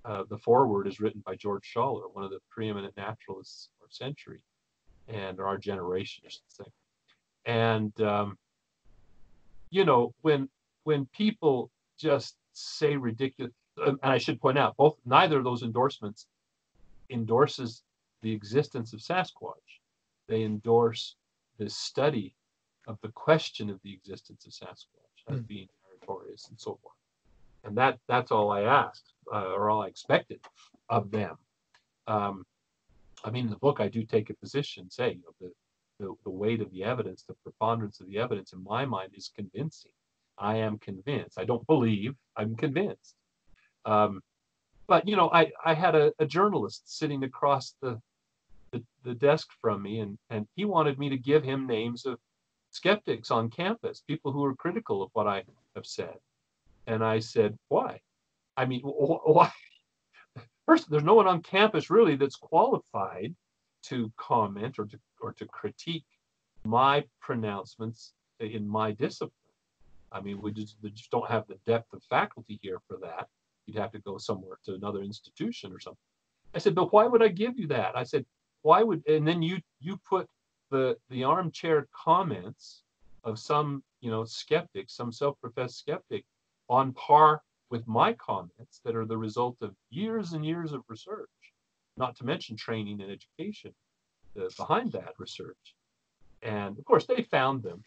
uh, 0.04 0.24
the 0.30 0.38
foreword 0.38 0.88
is 0.88 1.00
written 1.00 1.22
by 1.26 1.36
George 1.36 1.72
Schaller 1.76 2.14
one 2.14 2.24
of 2.24 2.32
the 2.32 2.40
preeminent 2.50 2.96
naturalists 2.98 3.70
of 3.80 3.86
our 3.86 3.92
century 3.92 4.42
and 5.08 5.40
our 5.40 5.58
generation 5.58 6.24
I 6.26 6.30
should 6.30 6.42
say. 6.48 6.72
And 7.46 8.02
um, 8.02 8.38
you 9.70 9.86
know 9.86 10.14
when 10.22 10.50
when 10.84 11.06
people 11.08 11.70
just 11.98 12.36
say 12.54 12.96
ridiculous 12.96 13.54
and 13.78 13.98
I 14.04 14.18
should 14.18 14.42
point 14.42 14.58
out 14.58 14.76
both 14.78 14.98
neither 15.06 15.38
of 15.38 15.44
those 15.44 15.64
endorsements 15.64 16.28
endorses 17.10 17.84
the 18.22 18.32
existence 18.32 18.94
of 18.94 19.00
Sasquatch. 19.00 19.80
They 20.28 20.44
endorse 20.44 21.16
the 21.58 21.70
study 21.70 22.34
of 22.88 22.98
the 23.02 23.12
question 23.12 23.70
of 23.70 23.80
the 23.84 23.94
existence 23.94 24.46
of 24.46 24.54
Sasquatch 24.54 25.34
as 25.34 25.40
Hmm. 25.40 25.46
being 25.46 25.70
meritorious 25.88 26.48
and 26.50 26.60
so 26.60 26.80
forth. 26.82 26.96
And 27.64 27.78
that 27.78 28.00
that's 28.08 28.32
all 28.32 28.52
I 28.52 28.62
asked 28.62 29.14
uh, 29.32 29.52
or 29.54 29.70
all 29.70 29.84
I 29.84 29.88
expected 29.88 30.40
of 30.90 31.12
them. 31.12 31.38
Um, 32.08 32.46
I 33.24 33.30
mean, 33.30 33.46
in 33.46 33.52
the 33.52 33.58
book, 33.58 33.80
I 33.80 33.88
do 33.88 34.04
take 34.04 34.30
a 34.30 34.34
position, 34.34 34.90
say, 34.90 35.12
you 35.12 35.22
know, 35.22 35.36
the, 35.40 35.52
the, 36.00 36.16
the 36.24 36.30
weight 36.32 36.60
of 36.60 36.72
the 36.72 36.84
evidence, 36.84 37.24
the 37.24 37.36
preponderance 37.44 38.02
of 38.02 38.08
the 38.08 38.18
evidence 38.18 38.54
in 38.54 38.64
my 38.64 38.86
mind 38.86 39.12
is 39.16 39.32
convincing. 39.36 39.92
I 40.40 40.58
am 40.58 40.80
convinced. 40.80 41.38
I 41.38 41.46
don't 41.46 41.66
believe, 41.68 42.16
I'm 42.36 42.56
convinced. 42.56 43.16
Um, 43.86 44.22
but, 44.88 45.08
you 45.08 45.16
know, 45.16 45.30
I, 45.32 45.52
I 45.64 45.76
had 45.76 45.94
a, 45.96 46.12
a 46.18 46.26
journalist 46.26 46.98
sitting 46.98 47.24
across 47.24 47.76
the, 47.82 48.02
the, 48.72 48.84
the 49.04 49.14
desk 49.14 49.50
from 49.62 49.84
me, 49.84 50.00
and, 50.00 50.18
and 50.32 50.48
he 50.56 50.66
wanted 50.66 50.98
me 50.98 51.10
to 51.10 51.18
give 51.18 51.44
him 51.44 51.68
names 51.68 52.08
of 52.08 52.18
skeptics 52.72 53.32
on 53.32 53.50
campus, 53.50 54.02
people 54.08 54.32
who 54.32 54.44
are 54.44 54.56
critical 54.56 55.04
of 55.04 55.10
what 55.14 55.28
I 55.28 55.44
have 55.76 55.86
said. 55.86 56.18
And 56.88 57.04
I 57.04 57.20
said, 57.20 57.58
why? 57.68 58.00
I 58.58 58.66
mean, 58.66 58.82
wh- 58.82 59.28
why? 59.28 59.52
First, 60.66 60.90
there's 60.90 61.04
no 61.04 61.14
one 61.14 61.28
on 61.28 61.44
campus 61.44 61.90
really 61.90 62.16
that's 62.16 62.36
qualified 62.36 63.36
to 63.84 64.12
comment 64.18 64.80
or 64.80 64.86
to 64.86 65.00
or 65.22 65.34
to 65.34 65.46
critique 65.46 66.06
my 66.64 67.04
pronouncements 67.20 68.14
in 68.40 68.68
my 68.68 68.92
discipline. 68.92 69.32
I 70.12 70.22
mean, 70.22 70.42
we 70.42 70.52
just, 70.52 70.76
we 70.82 70.90
just 70.90 71.12
don't 71.12 71.30
have 71.30 71.48
the 71.48 71.58
depth 71.66 71.94
of 71.94 72.04
faculty 72.04 72.60
here 72.62 72.80
for 72.88 72.98
that. 73.02 73.28
You'd 73.66 73.78
have 73.78 73.92
to 73.92 74.00
go 74.00 74.18
somewhere 74.18 74.58
to 74.66 74.74
another 74.74 75.02
institution 75.02 75.72
or 75.72 75.80
something. 75.80 75.98
I 76.54 76.60
said, 76.60 76.76
but 76.76 76.92
why 76.92 77.06
would 77.06 77.24
I 77.24 77.30
give 77.30 77.58
you 77.58 77.68
that? 77.68 77.96
I 77.96 78.04
said, 78.04 78.26
why 78.64 78.84
would 78.84 79.08
and 79.08 79.28
then 79.28 79.42
you 79.42 79.60
you 79.80 80.00
put 80.08 80.28
the 80.72 80.98
the 81.10 81.24
armchair 81.24 81.88
comments 81.94 82.82
of 83.24 83.38
some 83.38 83.84
you 84.00 84.10
know 84.10 84.26
skeptic, 84.26 84.90
some 84.90 85.12
self-professed 85.12 85.78
skeptic, 85.78 86.26
on 86.70 86.94
par 86.94 87.44
with 87.70 87.88
my 87.88 88.14
comments 88.14 88.82
that 88.84 88.96
are 88.96 89.06
the 89.06 89.18
result 89.18 89.58
of 89.62 89.76
years 89.90 90.34
and 90.34 90.46
years 90.46 90.74
of 90.74 90.84
research, 90.88 91.30
not 91.98 92.16
to 92.18 92.26
mention 92.26 92.56
training 92.56 93.02
and 93.02 93.12
education 93.12 93.74
uh, 94.40 94.50
behind 94.58 94.92
that 94.92 95.14
research. 95.20 95.76
And 96.42 96.78
of 96.80 96.86
course, 96.86 97.06
they 97.06 97.22
found 97.22 97.62
them, 97.62 97.84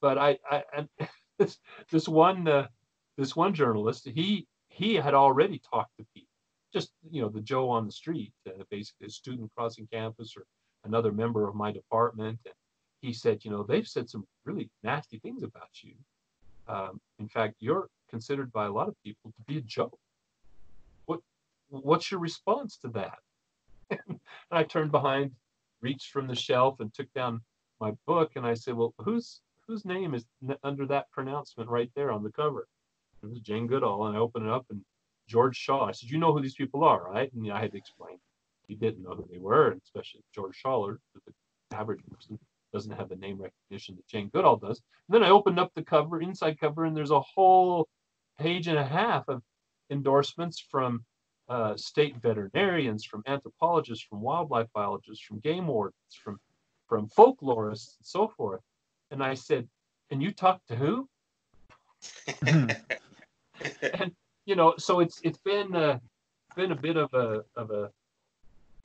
but 0.00 0.18
I, 0.18 0.38
I 0.50 0.64
and 0.76 0.88
this 1.38 1.58
this 1.90 2.08
one 2.08 2.48
uh, 2.48 2.66
this 3.16 3.36
one 3.36 3.54
journalist 3.54 4.08
he 4.08 4.46
he 4.68 4.94
had 4.94 5.14
already 5.14 5.60
talked 5.70 5.96
to 5.98 6.06
people, 6.14 6.28
just 6.72 6.90
you 7.10 7.22
know 7.22 7.28
the 7.28 7.42
Joe 7.42 7.68
on 7.68 7.86
the 7.86 7.92
street, 7.92 8.32
uh, 8.48 8.64
basically 8.70 9.06
a 9.06 9.10
student 9.10 9.50
crossing 9.54 9.86
campus 9.86 10.34
or 10.36 10.44
another 10.84 11.12
member 11.12 11.48
of 11.48 11.54
my 11.54 11.72
department, 11.72 12.38
and 12.44 12.54
he 13.00 13.12
said, 13.12 13.44
you 13.44 13.50
know, 13.50 13.62
they've 13.62 13.86
said 13.86 14.08
some 14.08 14.26
really 14.44 14.70
nasty 14.82 15.18
things 15.18 15.42
about 15.42 15.70
you. 15.82 15.94
Um, 16.68 17.00
in 17.18 17.28
fact, 17.28 17.56
you're 17.58 17.88
considered 18.08 18.52
by 18.52 18.66
a 18.66 18.72
lot 18.72 18.88
of 18.88 18.94
people 19.04 19.32
to 19.32 19.42
be 19.46 19.58
a 19.58 19.62
joke. 19.62 19.98
What 21.06 21.20
what's 21.68 22.10
your 22.10 22.20
response 22.20 22.76
to 22.78 22.88
that? 22.88 23.18
and 23.90 24.20
I 24.50 24.62
turned 24.62 24.92
behind, 24.92 25.32
reached 25.80 26.12
from 26.12 26.26
the 26.26 26.34
shelf, 26.34 26.80
and 26.80 26.92
took 26.92 27.12
down 27.12 27.40
my 27.80 27.92
book, 28.06 28.32
and 28.36 28.46
I 28.46 28.54
said, 28.54 28.74
well, 28.74 28.94
whose 28.98 29.40
whose 29.66 29.84
name 29.84 30.14
is 30.14 30.24
under 30.62 30.86
that 30.86 31.10
pronouncement 31.10 31.68
right 31.70 31.90
there 31.94 32.12
on 32.12 32.22
the 32.22 32.32
cover? 32.32 32.66
It 33.22 33.30
was 33.30 33.40
Jane 33.40 33.66
Goodall, 33.66 34.06
and 34.06 34.16
I 34.16 34.20
opened 34.20 34.46
it 34.46 34.52
up, 34.52 34.66
and 34.70 34.84
George 35.28 35.56
Shaw. 35.56 35.86
I 35.86 35.92
said, 35.92 36.10
you 36.10 36.18
know 36.18 36.32
who 36.32 36.42
these 36.42 36.54
people 36.54 36.84
are, 36.84 37.02
right? 37.02 37.32
And 37.32 37.50
I 37.52 37.60
had 37.60 37.72
to 37.72 37.78
explain. 37.78 38.18
He 38.72 38.78
didn't 38.78 39.02
know 39.02 39.14
who 39.14 39.28
they 39.30 39.38
were, 39.38 39.72
and 39.72 39.82
especially 39.84 40.22
George 40.34 40.58
Schaller, 40.64 40.96
the 41.26 41.76
average 41.76 42.00
person 42.10 42.38
doesn't 42.72 42.92
have 42.92 43.10
the 43.10 43.16
name 43.16 43.38
recognition 43.38 43.96
that 43.96 44.08
Jane 44.08 44.30
Goodall 44.32 44.56
does. 44.56 44.80
And 45.08 45.14
then 45.14 45.22
I 45.22 45.28
opened 45.28 45.60
up 45.60 45.72
the 45.74 45.82
cover, 45.82 46.22
inside 46.22 46.58
cover, 46.58 46.86
and 46.86 46.96
there's 46.96 47.10
a 47.10 47.20
whole 47.20 47.86
page 48.40 48.68
and 48.68 48.78
a 48.78 48.84
half 48.84 49.28
of 49.28 49.42
endorsements 49.90 50.58
from 50.58 51.04
uh, 51.50 51.76
state 51.76 52.16
veterinarians, 52.16 53.04
from 53.04 53.22
anthropologists, 53.26 54.06
from 54.08 54.22
wildlife 54.22 54.68
biologists, 54.72 55.22
from 55.22 55.38
game 55.40 55.66
wardens, 55.66 56.14
from 56.24 56.40
from 56.88 57.08
folklorists, 57.08 57.98
and 57.98 58.06
so 58.06 58.26
forth. 58.26 58.62
And 59.10 59.22
I 59.22 59.34
said, 59.34 59.68
"And 60.10 60.22
you 60.22 60.32
talked 60.32 60.66
to 60.68 60.76
who?" 60.76 61.10
and 62.46 64.12
you 64.46 64.56
know, 64.56 64.76
so 64.78 65.00
it's 65.00 65.20
it's 65.22 65.42
been 65.42 65.76
uh, 65.76 65.98
been 66.56 66.72
a 66.72 66.76
bit 66.76 66.96
of 66.96 67.12
a 67.12 67.44
of 67.54 67.70
a 67.70 67.90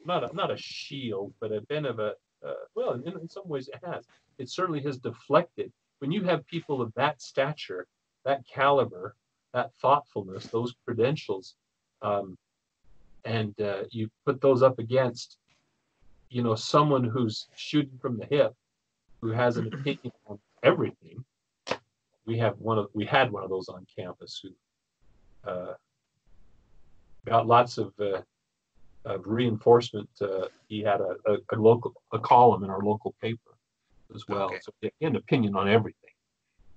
not 0.08 0.24
a 0.24 0.36
not 0.36 0.52
a 0.52 0.58
shield, 0.58 1.34
but 1.40 1.52
a 1.52 1.62
bit 1.62 1.86
of 1.86 2.00
a 2.00 2.14
uh, 2.46 2.54
well, 2.76 2.94
in, 2.94 3.20
in 3.20 3.30
some 3.30 3.48
ways 3.48 3.70
it 3.70 3.80
has. 3.86 4.06
It 4.38 4.50
certainly 4.50 4.82
has 4.82 4.98
deflected. 4.98 5.72
When 6.00 6.12
you 6.12 6.24
have 6.24 6.46
people 6.48 6.82
of 6.82 6.94
that 6.96 7.22
stature, 7.22 7.88
that 8.26 8.42
caliber, 8.48 9.16
that 9.54 9.72
thoughtfulness, 9.82 10.48
those 10.48 10.76
credentials, 10.86 11.56
um, 12.02 12.38
and 13.26 13.60
uh, 13.60 13.84
you 13.90 14.10
put 14.26 14.40
those 14.40 14.62
up 14.62 14.80
against, 14.80 15.38
you 16.30 16.44
know, 16.44 16.56
someone 16.56 17.04
who's 17.04 17.48
shooting 17.56 17.98
from 18.00 18.18
the 18.18 18.26
hip, 18.26 18.54
who 19.22 19.32
has 19.32 19.58
an 19.58 19.68
opinion 19.74 20.12
on 20.28 20.40
everything. 20.64 21.24
We 22.26 22.38
have 22.38 22.56
one 22.60 22.78
of 22.78 22.88
we 22.94 23.06
had 23.06 23.32
one 23.32 23.44
of 23.44 23.50
those 23.50 23.70
on 23.70 23.86
campus 23.98 24.42
who 24.44 25.50
uh, 25.50 25.74
got 27.26 27.48
lots 27.48 27.78
of 27.78 27.94
uh, 28.00 28.22
of 29.08 29.26
reinforcement. 29.26 30.10
Uh, 30.22 30.48
he 30.68 30.82
had 30.82 31.02
a, 31.02 31.16
a, 31.26 31.38
a, 31.54 31.56
local 31.56 31.94
a 32.12 32.20
column 32.20 32.64
in 32.64 32.70
our 32.70 32.82
local 32.82 33.16
paper 33.22 33.56
as 34.14 34.28
well. 34.28 34.46
Okay. 34.46 34.60
So 34.62 34.72
he 34.82 34.92
had 35.02 35.12
an 35.14 35.18
opinion 35.18 35.56
on 35.56 35.68
everything, 35.68 36.12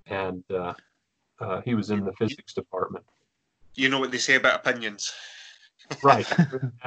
and 0.07 0.43
uh, 0.51 0.73
uh, 1.39 1.61
he 1.61 1.75
was 1.75 1.91
in 1.91 2.03
the 2.05 2.13
physics 2.13 2.53
department. 2.53 3.05
You 3.75 3.89
know 3.89 3.99
what 3.99 4.11
they 4.11 4.17
say 4.17 4.35
about 4.35 4.65
opinions. 4.67 5.13
Right. 6.03 6.29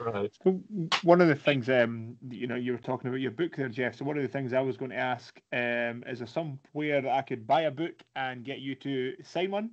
right. 0.00 0.30
So 0.42 0.60
One 1.02 1.20
of 1.20 1.28
the 1.28 1.34
things, 1.34 1.68
um, 1.68 2.16
you 2.28 2.46
know, 2.46 2.54
you 2.54 2.72
were 2.72 2.78
talking 2.78 3.08
about 3.08 3.20
your 3.20 3.30
book 3.30 3.56
there, 3.56 3.68
Jeff. 3.68 3.96
So 3.96 4.04
one 4.04 4.16
of 4.16 4.22
the 4.22 4.28
things 4.28 4.52
I 4.52 4.60
was 4.60 4.76
going 4.76 4.90
to 4.90 4.96
ask 4.96 5.40
um, 5.52 6.04
is 6.06 6.18
there 6.18 6.26
somewhere 6.26 7.00
that 7.00 7.12
I 7.12 7.22
could 7.22 7.46
buy 7.46 7.62
a 7.62 7.70
book 7.70 8.02
and 8.16 8.44
get 8.44 8.58
you 8.58 8.74
to 8.76 9.14
sign 9.24 9.50
one? 9.50 9.70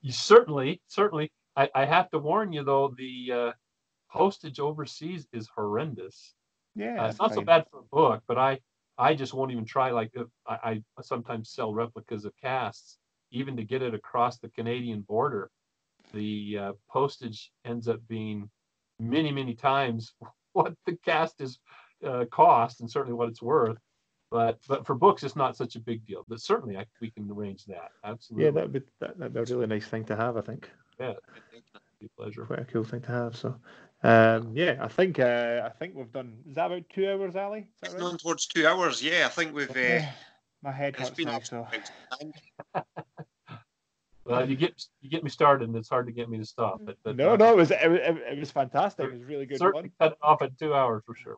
You 0.00 0.12
certainly, 0.12 0.80
certainly. 0.88 1.30
I, 1.56 1.68
I 1.74 1.84
have 1.84 2.10
to 2.10 2.18
warn 2.18 2.52
you 2.52 2.64
though, 2.64 2.94
the 2.96 3.32
uh, 3.32 3.52
postage 4.10 4.60
overseas 4.60 5.26
is 5.32 5.48
horrendous. 5.54 6.34
Yeah, 6.74 7.04
uh, 7.04 7.08
it's 7.08 7.18
not 7.18 7.30
fine. 7.30 7.38
so 7.38 7.42
bad 7.42 7.64
for 7.70 7.80
a 7.80 7.82
book, 7.84 8.22
but 8.28 8.38
I 8.38 8.60
I 8.98 9.14
just 9.14 9.34
won't 9.34 9.52
even 9.52 9.64
try. 9.64 9.90
Like 9.90 10.12
I, 10.46 10.82
I 10.96 11.02
sometimes 11.02 11.50
sell 11.50 11.72
replicas 11.72 12.24
of 12.24 12.32
casts, 12.42 12.98
even 13.30 13.56
to 13.56 13.64
get 13.64 13.82
it 13.82 13.94
across 13.94 14.38
the 14.38 14.50
Canadian 14.50 15.02
border. 15.02 15.50
The 16.12 16.58
uh, 16.58 16.72
postage 16.90 17.50
ends 17.64 17.88
up 17.88 18.00
being 18.08 18.50
many 18.98 19.32
many 19.32 19.54
times 19.54 20.14
what 20.52 20.74
the 20.86 20.96
cast 21.04 21.40
is 21.40 21.58
uh, 22.06 22.26
cost, 22.30 22.80
and 22.80 22.90
certainly 22.90 23.16
what 23.16 23.28
it's 23.28 23.42
worth. 23.42 23.78
But 24.30 24.58
but 24.68 24.86
for 24.86 24.94
books, 24.94 25.22
it's 25.22 25.36
not 25.36 25.56
such 25.56 25.76
a 25.76 25.80
big 25.80 26.04
deal. 26.06 26.24
But 26.28 26.40
certainly, 26.40 26.76
I, 26.76 26.84
we 27.00 27.10
can 27.10 27.30
arrange 27.30 27.64
that. 27.66 27.92
Absolutely. 28.04 28.44
Yeah, 28.44 28.50
that'd 28.50 28.72
be 28.72 28.82
that, 29.00 29.18
would 29.18 29.32
be 29.32 29.40
a 29.40 29.44
really 29.44 29.66
nice 29.66 29.86
thing 29.86 30.04
to 30.06 30.16
have. 30.16 30.36
I 30.36 30.40
think. 30.40 30.68
Yeah, 30.98 31.12
be 32.00 32.06
a 32.06 32.20
pleasure. 32.20 32.44
Quite 32.44 32.60
a 32.60 32.64
cool 32.64 32.84
thing 32.84 33.02
to 33.02 33.12
have. 33.12 33.36
So, 33.36 33.56
um, 34.02 34.52
yeah, 34.54 34.78
I 34.80 34.88
think 34.88 35.18
uh, 35.18 35.62
I 35.64 35.68
think 35.70 35.94
we've 35.94 36.12
done. 36.12 36.38
Is 36.48 36.56
that 36.56 36.66
about 36.66 36.88
two 36.90 37.08
hours, 37.08 37.36
Ali? 37.36 37.68
It's 37.82 37.92
right? 37.92 38.00
gone 38.00 38.18
towards 38.18 38.46
two 38.46 38.66
hours. 38.66 39.02
Yeah, 39.02 39.26
I 39.26 39.28
think 39.28 39.54
we've. 39.54 39.70
Uh, 39.70 40.00
My 40.62 40.72
head 40.72 40.96
hurts 40.96 41.18
now. 41.20 41.40
So. 41.40 41.66
well, 44.24 44.48
you 44.48 44.56
get 44.56 44.84
you 45.00 45.10
get 45.10 45.22
me 45.22 45.30
started, 45.30 45.68
and 45.68 45.76
it's 45.76 45.88
hard 45.88 46.06
to 46.06 46.12
get 46.12 46.28
me 46.28 46.38
to 46.38 46.44
stop. 46.44 46.80
But, 46.84 46.96
but 47.04 47.16
no, 47.16 47.34
uh, 47.34 47.36
no, 47.36 47.52
it 47.52 47.56
was, 47.56 47.70
it 47.70 47.88
was 47.88 48.00
it 48.02 48.38
was 48.38 48.50
fantastic. 48.50 49.06
It 49.06 49.12
was 49.12 49.24
really 49.24 49.46
good. 49.46 49.58
Certainly 49.58 49.92
cut 50.00 50.12
it 50.12 50.18
off 50.22 50.42
at 50.42 50.58
two 50.58 50.74
hours 50.74 51.02
for 51.06 51.14
sure. 51.14 51.36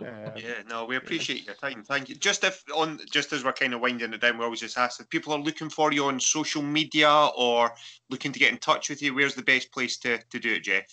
Yeah, 0.00 0.62
no, 0.68 0.84
we 0.84 0.96
appreciate 0.96 1.46
your 1.46 1.54
time. 1.54 1.82
Thank 1.82 2.08
you. 2.08 2.14
Just 2.14 2.44
if 2.44 2.62
on, 2.74 3.00
just 3.10 3.32
as 3.32 3.44
we're 3.44 3.52
kind 3.52 3.74
of 3.74 3.80
winding 3.80 4.12
it 4.12 4.20
down, 4.20 4.38
we 4.38 4.44
always 4.44 4.60
just 4.60 4.78
ask 4.78 5.00
if 5.00 5.08
people 5.10 5.32
are 5.32 5.38
looking 5.38 5.68
for 5.68 5.92
you 5.92 6.06
on 6.06 6.18
social 6.18 6.62
media 6.62 7.28
or 7.36 7.72
looking 8.08 8.32
to 8.32 8.38
get 8.38 8.52
in 8.52 8.58
touch 8.58 8.88
with 8.88 9.02
you. 9.02 9.14
Where's 9.14 9.34
the 9.34 9.42
best 9.42 9.72
place 9.72 9.98
to, 9.98 10.18
to 10.18 10.38
do 10.38 10.54
it, 10.54 10.64
Jeff? 10.64 10.84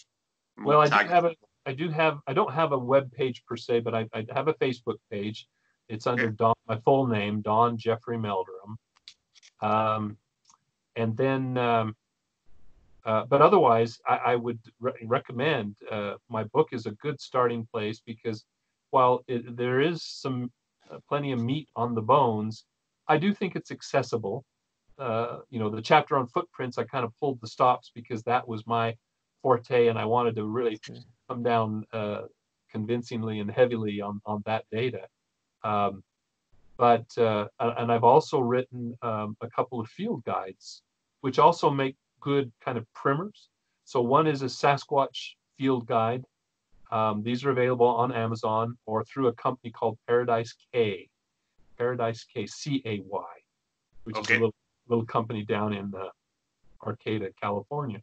Well, 0.57 0.81
I 0.81 0.88
do 0.88 1.07
have 1.07 1.25
a, 1.25 1.31
I 1.65 1.73
do 1.73 1.89
have, 1.89 2.19
I 2.27 2.34
don't 2.34 2.53
have 2.53 2.71
a 2.71 2.77
web 2.77 3.11
page 3.11 3.43
per 3.45 3.57
se, 3.57 3.81
but 3.81 3.93
I, 3.93 4.07
I 4.13 4.25
have 4.34 4.47
a 4.47 4.53
Facebook 4.55 4.97
page. 5.11 5.47
It's 5.89 6.07
under 6.07 6.27
okay. 6.27 6.35
Don, 6.38 6.55
my 6.67 6.79
full 6.79 7.07
name, 7.07 7.41
Don 7.41 7.77
Jeffrey 7.77 8.17
Meldrum. 8.17 8.77
Um, 9.61 10.17
and 10.95 11.15
then, 11.15 11.57
um, 11.57 11.95
uh, 13.05 13.25
but 13.25 13.41
otherwise, 13.41 13.99
I, 14.05 14.17
I 14.17 14.35
would 14.35 14.59
re- 14.79 14.93
recommend 15.05 15.75
uh, 15.89 16.15
my 16.29 16.43
book 16.45 16.69
is 16.71 16.85
a 16.88 16.91
good 16.91 17.21
starting 17.21 17.67
place 17.71 18.01
because 18.05 18.43
while 18.91 19.23
it, 19.27 19.55
there 19.55 19.81
is 19.81 20.03
some 20.03 20.51
uh, 20.91 20.97
plenty 21.07 21.31
of 21.31 21.39
meat 21.39 21.69
on 21.76 21.93
the 21.93 22.01
bones, 22.01 22.65
I 23.07 23.18
do 23.18 23.34
think 23.34 23.55
it's 23.55 23.72
accessible. 23.72 24.45
Uh, 24.97 25.39
you 25.49 25.59
know, 25.59 25.69
the 25.69 25.81
chapter 25.81 26.18
on 26.18 26.27
footprints, 26.27 26.77
I 26.77 26.84
kind 26.84 27.05
of 27.05 27.11
pulled 27.19 27.39
the 27.41 27.47
stops 27.47 27.91
because 27.93 28.23
that 28.23 28.47
was 28.47 28.65
my 28.65 28.95
forte, 29.41 29.88
and 29.88 29.99
I 29.99 30.05
wanted 30.05 30.35
to 30.35 30.45
really 30.45 30.80
come 31.30 31.43
down 31.43 31.85
uh, 31.93 32.22
convincingly 32.72 33.39
and 33.39 33.49
heavily 33.49 34.01
on 34.01 34.22
on 34.26 34.41
that 34.45 34.65
data. 34.72 35.07
Um, 35.64 36.03
but 36.77 37.05
uh, 37.18 37.47
and 37.59 37.91
I've 37.91 38.03
also 38.03 38.39
written 38.39 38.95
um, 39.01 39.35
a 39.41 39.49
couple 39.49 39.80
of 39.80 39.88
field 39.88 40.23
guides, 40.26 40.81
which 41.22 41.39
also 41.39 41.69
make 41.69 41.95
good 42.19 42.51
kind 42.64 42.77
of 42.77 42.85
primers. 42.93 43.49
So 43.85 44.01
one 44.01 44.27
is 44.27 44.41
a 44.41 44.45
Sasquatch 44.45 45.35
field 45.57 45.88
guide 45.88 46.23
um, 46.91 47.23
these 47.23 47.43
are 47.43 47.51
available 47.51 47.88
on 47.88 48.11
Amazon 48.11 48.77
or 48.85 49.03
through 49.03 49.27
a 49.27 49.34
company 49.34 49.72
called 49.72 49.97
Paradise 50.07 50.55
Cay, 50.72 51.09
Paradise 51.77 52.26
Cay, 52.34 52.47
C 52.47 52.81
A 52.85 52.99
Y, 52.99 53.23
which 54.03 54.15
okay. 54.18 54.34
is 54.34 54.38
a 54.38 54.41
little, 54.41 54.55
little 54.88 55.05
company 55.05 55.43
down 55.43 55.73
in 55.73 55.93
uh, 55.95 56.09
Arcata, 56.84 57.31
California. 57.41 58.01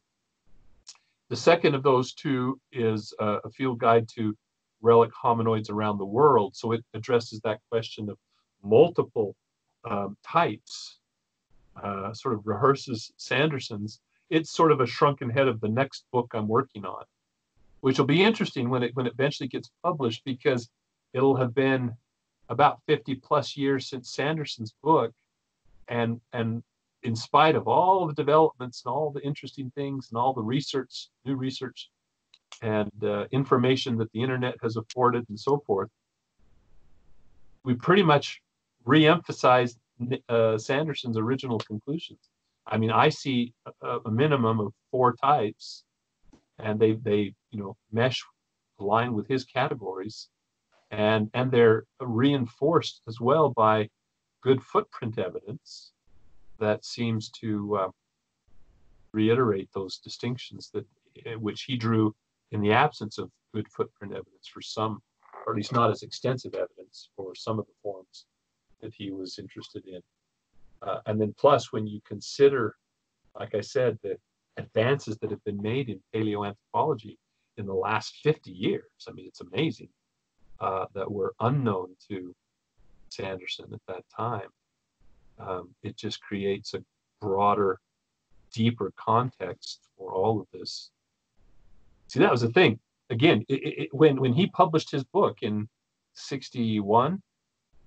The 1.31 1.37
second 1.37 1.75
of 1.75 1.83
those 1.83 2.13
two 2.13 2.61
is 2.73 3.15
uh, 3.19 3.39
a 3.45 3.51
field 3.51 3.79
guide 3.79 4.09
to 4.17 4.37
relic 4.83 5.11
hominoids 5.13 5.71
around 5.71 5.97
the 5.97 6.05
world. 6.05 6.55
So 6.55 6.73
it 6.73 6.85
addresses 6.93 7.41
that 7.41 7.61
question 7.71 8.11
of 8.11 8.19
multiple 8.63 9.35
um, 9.85 10.17
types, 10.23 10.99
uh, 11.83 12.13
sort 12.13 12.35
of 12.35 12.47
rehearses 12.47 13.11
Sanderson's. 13.17 14.01
It's 14.29 14.51
sort 14.51 14.73
of 14.73 14.81
a 14.81 14.87
shrunken 14.87 15.31
head 15.31 15.49
of 15.49 15.61
the 15.61 15.69
next 15.69 16.05
book 16.13 16.33
I'm 16.35 16.49
working 16.49 16.85
on 16.85 17.05
which 17.85 17.99
will 17.99 18.07
be 18.07 18.23
interesting 18.23 18.71
when 18.71 18.83
it 18.83 18.97
when 18.97 19.07
it 19.07 19.13
eventually 19.13 19.47
gets 19.47 19.71
published 19.83 20.23
because 20.25 20.71
it'll 21.13 21.37
have 21.37 21.55
been 21.55 21.93
about 22.49 22.81
50 22.87 23.17
plus 23.17 23.59
years 23.59 23.91
since 23.91 24.15
Sanderson's 24.15 24.73
book 24.83 25.13
and 25.89 26.19
and 26.33 26.63
in 27.03 27.15
spite 27.15 27.57
of 27.57 27.69
all 27.69 28.07
the 28.07 28.15
developments 28.15 28.83
and 28.83 28.91
all 28.91 29.11
the 29.11 29.21
interesting 29.21 29.71
things 29.75 30.09
and 30.09 30.17
all 30.17 30.33
the 30.33 30.41
research 30.41 31.11
new 31.27 31.37
research 31.37 31.91
and 32.63 32.91
uh, 33.05 33.27
information 33.33 33.99
that 33.99 34.11
the 34.13 34.23
internet 34.23 34.55
has 34.63 34.77
afforded 34.77 35.27
and 35.29 35.39
so 35.39 35.63
forth 35.67 35.91
we 37.65 37.75
pretty 37.75 38.03
much 38.03 38.41
re-emphasized 38.87 39.77
uh, 40.31 40.57
Sanderson's 40.57 41.19
original 41.19 41.59
conclusions. 41.59 42.31
I 42.67 42.79
mean 42.79 42.91
I 42.91 43.11
see 43.11 43.53
a, 43.83 43.99
a 44.07 44.11
minimum 44.11 44.59
of 44.61 44.73
four 44.91 45.13
types 45.17 45.85
and 46.59 46.79
they 46.79 46.93
they 46.93 47.35
you 47.51 47.59
know 47.59 47.77
mesh 47.93 48.23
align 48.81 49.15
with 49.15 49.27
his 49.29 49.45
categories 49.45 50.29
and 50.91 51.31
and 51.35 51.51
they're 51.51 51.85
reinforced 52.01 53.03
as 53.09 53.21
well 53.21 53.51
by 53.51 53.89
good 54.43 54.63
footprint 54.63 55.19
evidence 55.19 55.93
that 56.61 56.85
seems 56.85 57.31
to 57.31 57.77
uh, 57.77 57.89
reiterate 59.13 59.69
those 59.75 59.99
distinctions 59.99 60.71
that 60.73 60.87
eh, 61.27 61.35
which 61.35 61.63
he 61.63 61.77
drew 61.77 62.15
in 62.53 62.61
the 62.61 62.73
absence 62.73 63.19
of 63.19 63.31
good 63.53 63.69
footprint 63.69 64.13
evidence 64.13 64.47
for 64.53 64.61
some 64.61 65.01
or 65.47 65.53
at 65.53 65.57
least 65.57 65.73
not 65.73 65.91
as 65.91 66.03
extensive 66.03 66.55
evidence 66.55 67.11
for 67.17 67.35
some 67.35 67.59
of 67.59 67.67
the 67.67 67.73
forms 67.83 68.27
that 68.81 68.95
he 68.95 69.11
was 69.11 69.39
interested 69.39 69.87
in. 69.87 70.01
Uh, 70.83 71.01
and 71.07 71.21
then 71.21 71.35
plus 71.39 71.73
when 71.73 71.87
you 71.87 72.01
consider 72.07 72.77
like 73.39 73.55
i 73.55 73.61
said 73.61 73.99
the 74.03 74.17
advances 74.57 75.19
that 75.19 75.31
have 75.31 75.43
been 75.45 75.61
made 75.61 75.89
in 75.89 76.01
paleoanthropology 76.15 77.17
in 77.57 77.67
the 77.67 77.75
last 77.75 78.17
50 78.23 78.51
years. 78.51 78.85
I 79.09 79.13
mean, 79.13 79.27
it's 79.27 79.41
amazing 79.41 79.89
uh, 80.61 80.87
that 80.95 81.11
were 81.11 81.35
unknown 81.41 81.97
to 82.09 82.35
Sanderson 83.09 83.67
at 83.73 83.81
that 83.89 84.05
time. 84.15 84.49
Um, 85.39 85.75
it 85.83 85.97
just 85.97 86.21
creates 86.21 86.75
a 86.75 86.85
broader, 87.21 87.81
deeper 88.53 88.93
context 88.97 89.89
for 89.97 90.13
all 90.13 90.41
of 90.41 90.47
this. 90.53 90.91
See, 92.09 92.21
that 92.21 92.31
was 92.31 92.43
the 92.43 92.51
thing. 92.51 92.79
Again, 93.11 93.45
it, 93.49 93.55
it, 93.55 93.89
when 93.95 94.21
when 94.21 94.33
he 94.33 94.47
published 94.47 94.91
his 94.91 95.05
book 95.05 95.39
in 95.43 95.69
61. 96.15 97.23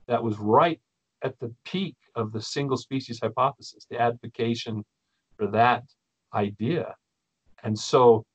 That 0.08 0.24
was 0.24 0.38
right 0.38 0.80
at 1.24 1.40
the 1.40 1.54
peak 1.66 1.96
of 2.16 2.32
the 2.32 2.42
single 2.42 2.78
species 2.78 3.20
hypothesis, 3.22 3.86
the 3.90 4.00
advocation 4.00 4.86
for 5.38 5.48
that 5.48 5.84
idea. 6.34 6.96
And 7.64 7.78
so 7.78 8.26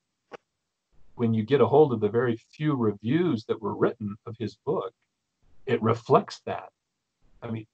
when 1.14 1.34
you 1.34 1.44
get 1.44 1.60
a 1.60 1.66
hold 1.66 1.92
of 1.92 2.00
the 2.00 2.08
very 2.08 2.36
few 2.50 2.74
reviews 2.74 3.44
that 3.46 3.60
were 3.60 3.76
written 3.76 4.16
of 4.26 4.36
his 4.38 4.56
book, 4.64 4.92
it 5.66 5.82
reflects 5.82 6.40
that. 6.46 6.68
I 7.42 7.50
mean, 7.50 7.66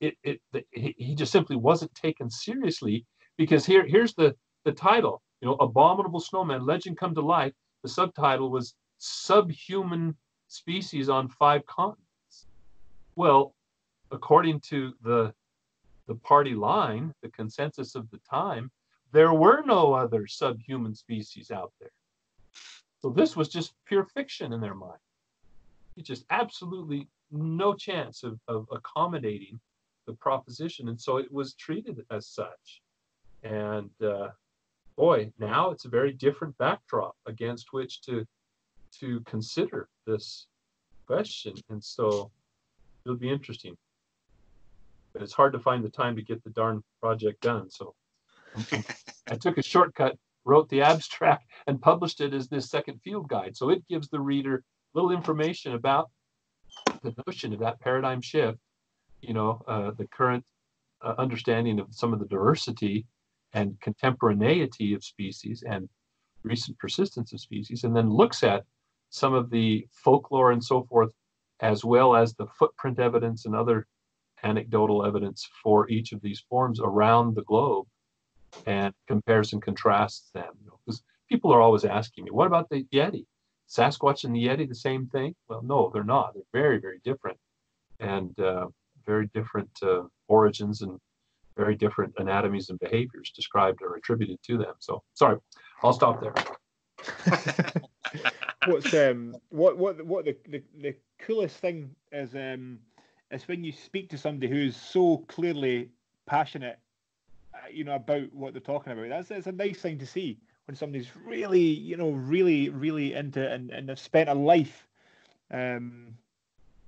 it, 0.00 0.16
it, 0.22 0.40
the, 0.52 0.64
he 0.70 1.14
just 1.14 1.32
simply 1.32 1.56
wasn't 1.56 1.94
taken 1.94 2.30
seriously 2.30 3.04
because 3.36 3.66
here, 3.66 3.86
here's 3.86 4.14
the, 4.14 4.34
the 4.64 4.72
title, 4.72 5.22
you 5.40 5.48
know, 5.48 5.54
Abominable 5.56 6.20
Snowman, 6.20 6.64
Legend 6.64 6.96
Come 6.96 7.14
to 7.14 7.20
Life. 7.20 7.52
The 7.82 7.88
subtitle 7.88 8.50
was 8.50 8.74
Subhuman 8.98 10.16
Species 10.48 11.08
on 11.08 11.28
Five 11.28 11.66
Continents. 11.66 12.46
Well, 13.16 13.54
according 14.10 14.60
to 14.60 14.94
the, 15.02 15.34
the 16.06 16.14
party 16.14 16.54
line, 16.54 17.12
the 17.22 17.28
consensus 17.30 17.94
of 17.94 18.10
the 18.10 18.20
time, 18.28 18.70
there 19.14 19.32
were 19.32 19.62
no 19.64 19.94
other 19.94 20.26
subhuman 20.26 20.92
species 20.92 21.52
out 21.52 21.72
there. 21.80 21.92
So 23.00 23.10
this 23.10 23.36
was 23.36 23.48
just 23.48 23.72
pure 23.86 24.06
fiction 24.06 24.52
in 24.52 24.60
their 24.60 24.74
mind. 24.74 24.98
It's 25.96 26.08
just 26.08 26.24
absolutely 26.30 27.06
no 27.30 27.74
chance 27.74 28.24
of, 28.24 28.40
of 28.48 28.66
accommodating 28.72 29.60
the 30.08 30.14
proposition. 30.14 30.88
And 30.88 31.00
so 31.00 31.18
it 31.18 31.32
was 31.32 31.54
treated 31.54 32.04
as 32.10 32.26
such. 32.26 32.82
And 33.44 33.90
uh, 34.02 34.30
boy, 34.96 35.32
now 35.38 35.70
it's 35.70 35.84
a 35.84 35.88
very 35.88 36.12
different 36.12 36.58
backdrop 36.58 37.14
against 37.26 37.72
which 37.72 38.02
to 38.02 38.26
to 39.00 39.20
consider 39.20 39.88
this 40.06 40.46
question. 41.06 41.54
And 41.68 41.82
so 41.82 42.30
it'll 43.04 43.16
be 43.16 43.30
interesting. 43.30 43.76
But 45.12 45.22
it's 45.22 45.32
hard 45.32 45.52
to 45.52 45.60
find 45.60 45.84
the 45.84 45.88
time 45.88 46.16
to 46.16 46.22
get 46.22 46.42
the 46.42 46.50
darn 46.50 46.82
project 47.00 47.40
done. 47.42 47.70
So 47.70 47.94
I 49.28 49.36
took 49.36 49.58
a 49.58 49.62
shortcut, 49.62 50.16
wrote 50.44 50.68
the 50.68 50.82
abstract, 50.82 51.44
and 51.66 51.80
published 51.80 52.20
it 52.20 52.34
as 52.34 52.48
this 52.48 52.70
second 52.70 53.00
field 53.02 53.28
guide. 53.28 53.56
So 53.56 53.70
it 53.70 53.86
gives 53.88 54.08
the 54.08 54.20
reader 54.20 54.62
little 54.94 55.10
information 55.10 55.74
about 55.74 56.10
the 57.02 57.14
notion 57.26 57.52
of 57.52 57.60
that 57.60 57.80
paradigm 57.80 58.20
shift, 58.20 58.58
you 59.20 59.34
know, 59.34 59.62
uh, 59.66 59.92
the 59.92 60.06
current 60.06 60.44
uh, 61.02 61.14
understanding 61.18 61.80
of 61.80 61.88
some 61.90 62.12
of 62.12 62.18
the 62.18 62.26
diversity 62.26 63.06
and 63.52 63.80
contemporaneity 63.80 64.94
of 64.94 65.04
species 65.04 65.62
and 65.68 65.88
recent 66.42 66.78
persistence 66.78 67.32
of 67.32 67.40
species, 67.40 67.84
and 67.84 67.96
then 67.96 68.10
looks 68.10 68.42
at 68.42 68.64
some 69.10 69.32
of 69.32 69.50
the 69.50 69.86
folklore 69.90 70.52
and 70.52 70.62
so 70.62 70.84
forth, 70.84 71.10
as 71.60 71.84
well 71.84 72.14
as 72.14 72.34
the 72.34 72.46
footprint 72.58 72.98
evidence 72.98 73.46
and 73.46 73.54
other 73.54 73.86
anecdotal 74.42 75.06
evidence 75.06 75.48
for 75.62 75.88
each 75.88 76.12
of 76.12 76.20
these 76.20 76.44
forms 76.50 76.80
around 76.80 77.34
the 77.34 77.44
globe 77.44 77.86
and 78.66 78.94
compares 79.06 79.52
and 79.52 79.62
contrasts 79.62 80.30
them. 80.32 80.52
Because 80.64 81.00
you 81.00 81.26
know, 81.26 81.36
people 81.36 81.52
are 81.52 81.60
always 81.60 81.84
asking 81.84 82.24
me, 82.24 82.30
what 82.30 82.46
about 82.46 82.68
the 82.70 82.84
Yeti? 82.92 83.26
Sasquatch 83.68 84.24
and 84.24 84.34
the 84.34 84.46
Yeti 84.46 84.68
the 84.68 84.74
same 84.74 85.06
thing? 85.06 85.34
Well, 85.48 85.62
no, 85.62 85.90
they're 85.92 86.04
not. 86.04 86.34
They're 86.34 86.42
very, 86.52 86.78
very 86.78 87.00
different 87.04 87.38
and 88.00 88.38
uh, 88.38 88.66
very 89.06 89.28
different 89.34 89.70
uh, 89.82 90.02
origins 90.28 90.82
and 90.82 90.98
very 91.56 91.76
different 91.76 92.14
anatomies 92.18 92.70
and 92.70 92.78
behaviors 92.78 93.30
described 93.34 93.80
or 93.82 93.96
attributed 93.96 94.38
to 94.44 94.58
them. 94.58 94.74
So, 94.80 95.02
sorry, 95.14 95.38
I'll 95.82 95.92
stop 95.92 96.20
there. 96.20 96.34
What's 98.66 98.94
um 98.94 99.36
what 99.50 99.76
what 99.76 100.04
what 100.06 100.24
the, 100.24 100.36
the, 100.48 100.62
the 100.80 100.94
coolest 101.18 101.58
thing 101.58 101.94
is 102.12 102.34
um 102.34 102.78
is 103.30 103.46
when 103.46 103.62
you 103.62 103.72
speak 103.72 104.08
to 104.10 104.18
somebody 104.18 104.50
who's 104.50 104.74
so 104.74 105.18
clearly 105.28 105.90
passionate, 106.26 106.78
you 107.72 107.84
know, 107.84 107.94
about 107.94 108.32
what 108.32 108.52
they're 108.52 108.60
talking 108.60 108.92
about. 108.92 109.08
That's 109.08 109.30
it's 109.30 109.46
a 109.46 109.52
nice 109.52 109.78
thing 109.78 109.98
to 109.98 110.06
see 110.06 110.38
when 110.66 110.76
somebody's 110.76 111.08
really, 111.24 111.60
you 111.60 111.96
know, 111.96 112.10
really, 112.10 112.68
really 112.70 113.14
into 113.14 113.42
it 113.44 113.52
and, 113.52 113.70
and 113.70 113.88
have 113.88 113.98
spent 113.98 114.28
a 114.28 114.34
life 114.34 114.86
um, 115.50 116.14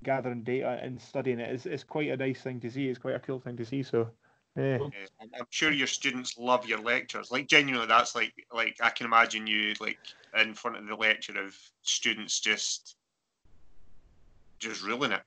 gathering 0.03 0.43
data 0.43 0.79
and 0.83 1.01
studying 1.01 1.41
it. 1.41 1.53
It's, 1.53 1.67
it's 1.67 1.85
quite 1.85 2.11
a 2.11 2.17
nice 2.17 2.41
thing 2.41 2.61
to 2.61 2.71
see. 2.71 2.89
It's 2.89 2.99
quite 2.99 3.15
a 3.15 3.21
cool 3.21 3.41
thing 3.41 3.57
to 3.57 3.67
see. 3.67 3.83
So, 3.83 4.09
yeah. 4.57 4.79
I'm 5.21 5.47
sure 5.51 5.71
your 5.71 5.87
students 5.87 6.39
love 6.39 6.67
your 6.67 6.81
lectures. 6.81 7.31
Like 7.31 7.47
genuinely, 7.47 7.87
that's 7.87 8.15
like 8.15 8.33
like 8.53 8.79
I 8.83 8.89
can 8.89 9.05
imagine 9.05 9.47
you 9.47 9.75
like 9.81 9.99
in 10.41 10.55
front 10.55 10.79
of 10.79 10.87
the 10.87 10.95
lecture 10.95 11.39
of 11.39 11.55
students 11.83 12.41
just 12.41 12.97
just 14.59 14.83
ruling 14.83 15.13
it. 15.13 15.23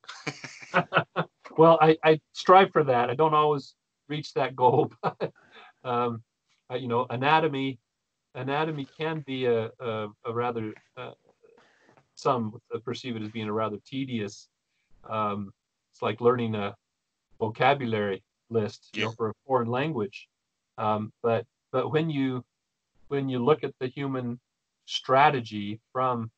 well, 1.57 1.77
I, 1.79 1.97
I 2.03 2.19
strive 2.33 2.71
for 2.71 2.83
that. 2.83 3.11
I 3.11 3.15
don't 3.15 3.35
always 3.35 3.75
reach 4.09 4.33
that 4.33 4.55
goal, 4.55 4.91
but 5.03 5.31
um, 5.83 6.23
you 6.75 6.87
know, 6.87 7.05
anatomy 7.09 7.79
anatomy 8.35 8.87
can 8.97 9.21
be 9.21 9.45
a, 9.45 9.69
a, 9.79 10.07
a 10.25 10.33
rather, 10.33 10.73
uh, 10.97 11.11
some 12.15 12.59
perceive 12.83 13.15
it 13.15 13.21
as 13.21 13.29
being 13.29 13.47
a 13.47 13.53
rather 13.53 13.77
tedious, 13.85 14.49
um, 15.09 15.51
it's 15.91 16.01
like 16.01 16.21
learning 16.21 16.55
a 16.55 16.75
vocabulary 17.39 18.21
list 18.49 18.89
you 18.93 19.03
know, 19.03 19.11
for 19.11 19.29
a 19.29 19.33
foreign 19.45 19.69
language. 19.69 20.27
Um, 20.77 21.13
but 21.23 21.45
but 21.71 21.91
when 21.91 22.09
you 22.09 22.43
when 23.07 23.29
you 23.29 23.43
look 23.43 23.63
at 23.63 23.73
the 23.79 23.87
human 23.87 24.39
strategy 24.85 25.79
from 25.93 26.29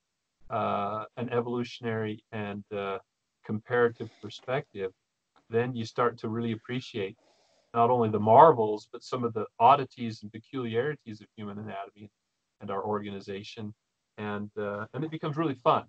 uh, 0.50 1.06
an 1.18 1.30
evolutionary 1.30 2.24
and 2.32 2.64
uh, 2.76 3.00
comparative 3.46 4.10
perspective, 4.22 4.92
then 5.50 5.74
you 5.74 5.86
start 5.86 6.18
to 6.20 6.30
really 6.30 6.52
appreciate 6.52 7.18
not 7.74 7.90
only 7.90 8.10
the 8.10 8.20
marvels, 8.20 8.88
but 8.92 9.04
some 9.04 9.24
of 9.24 9.34
the 9.34 9.46
oddities 9.60 10.24
and 10.24 10.32
peculiarities 10.32 11.22
of 11.22 11.28
human 11.36 11.58
anatomy 11.58 12.10
and 12.60 12.70
our 12.70 12.84
organization. 12.84 13.74
And, 14.18 14.50
uh, 14.58 14.86
and 14.94 15.04
it 15.04 15.12
becomes 15.12 15.38
really 15.38 15.56
fun. 15.56 15.86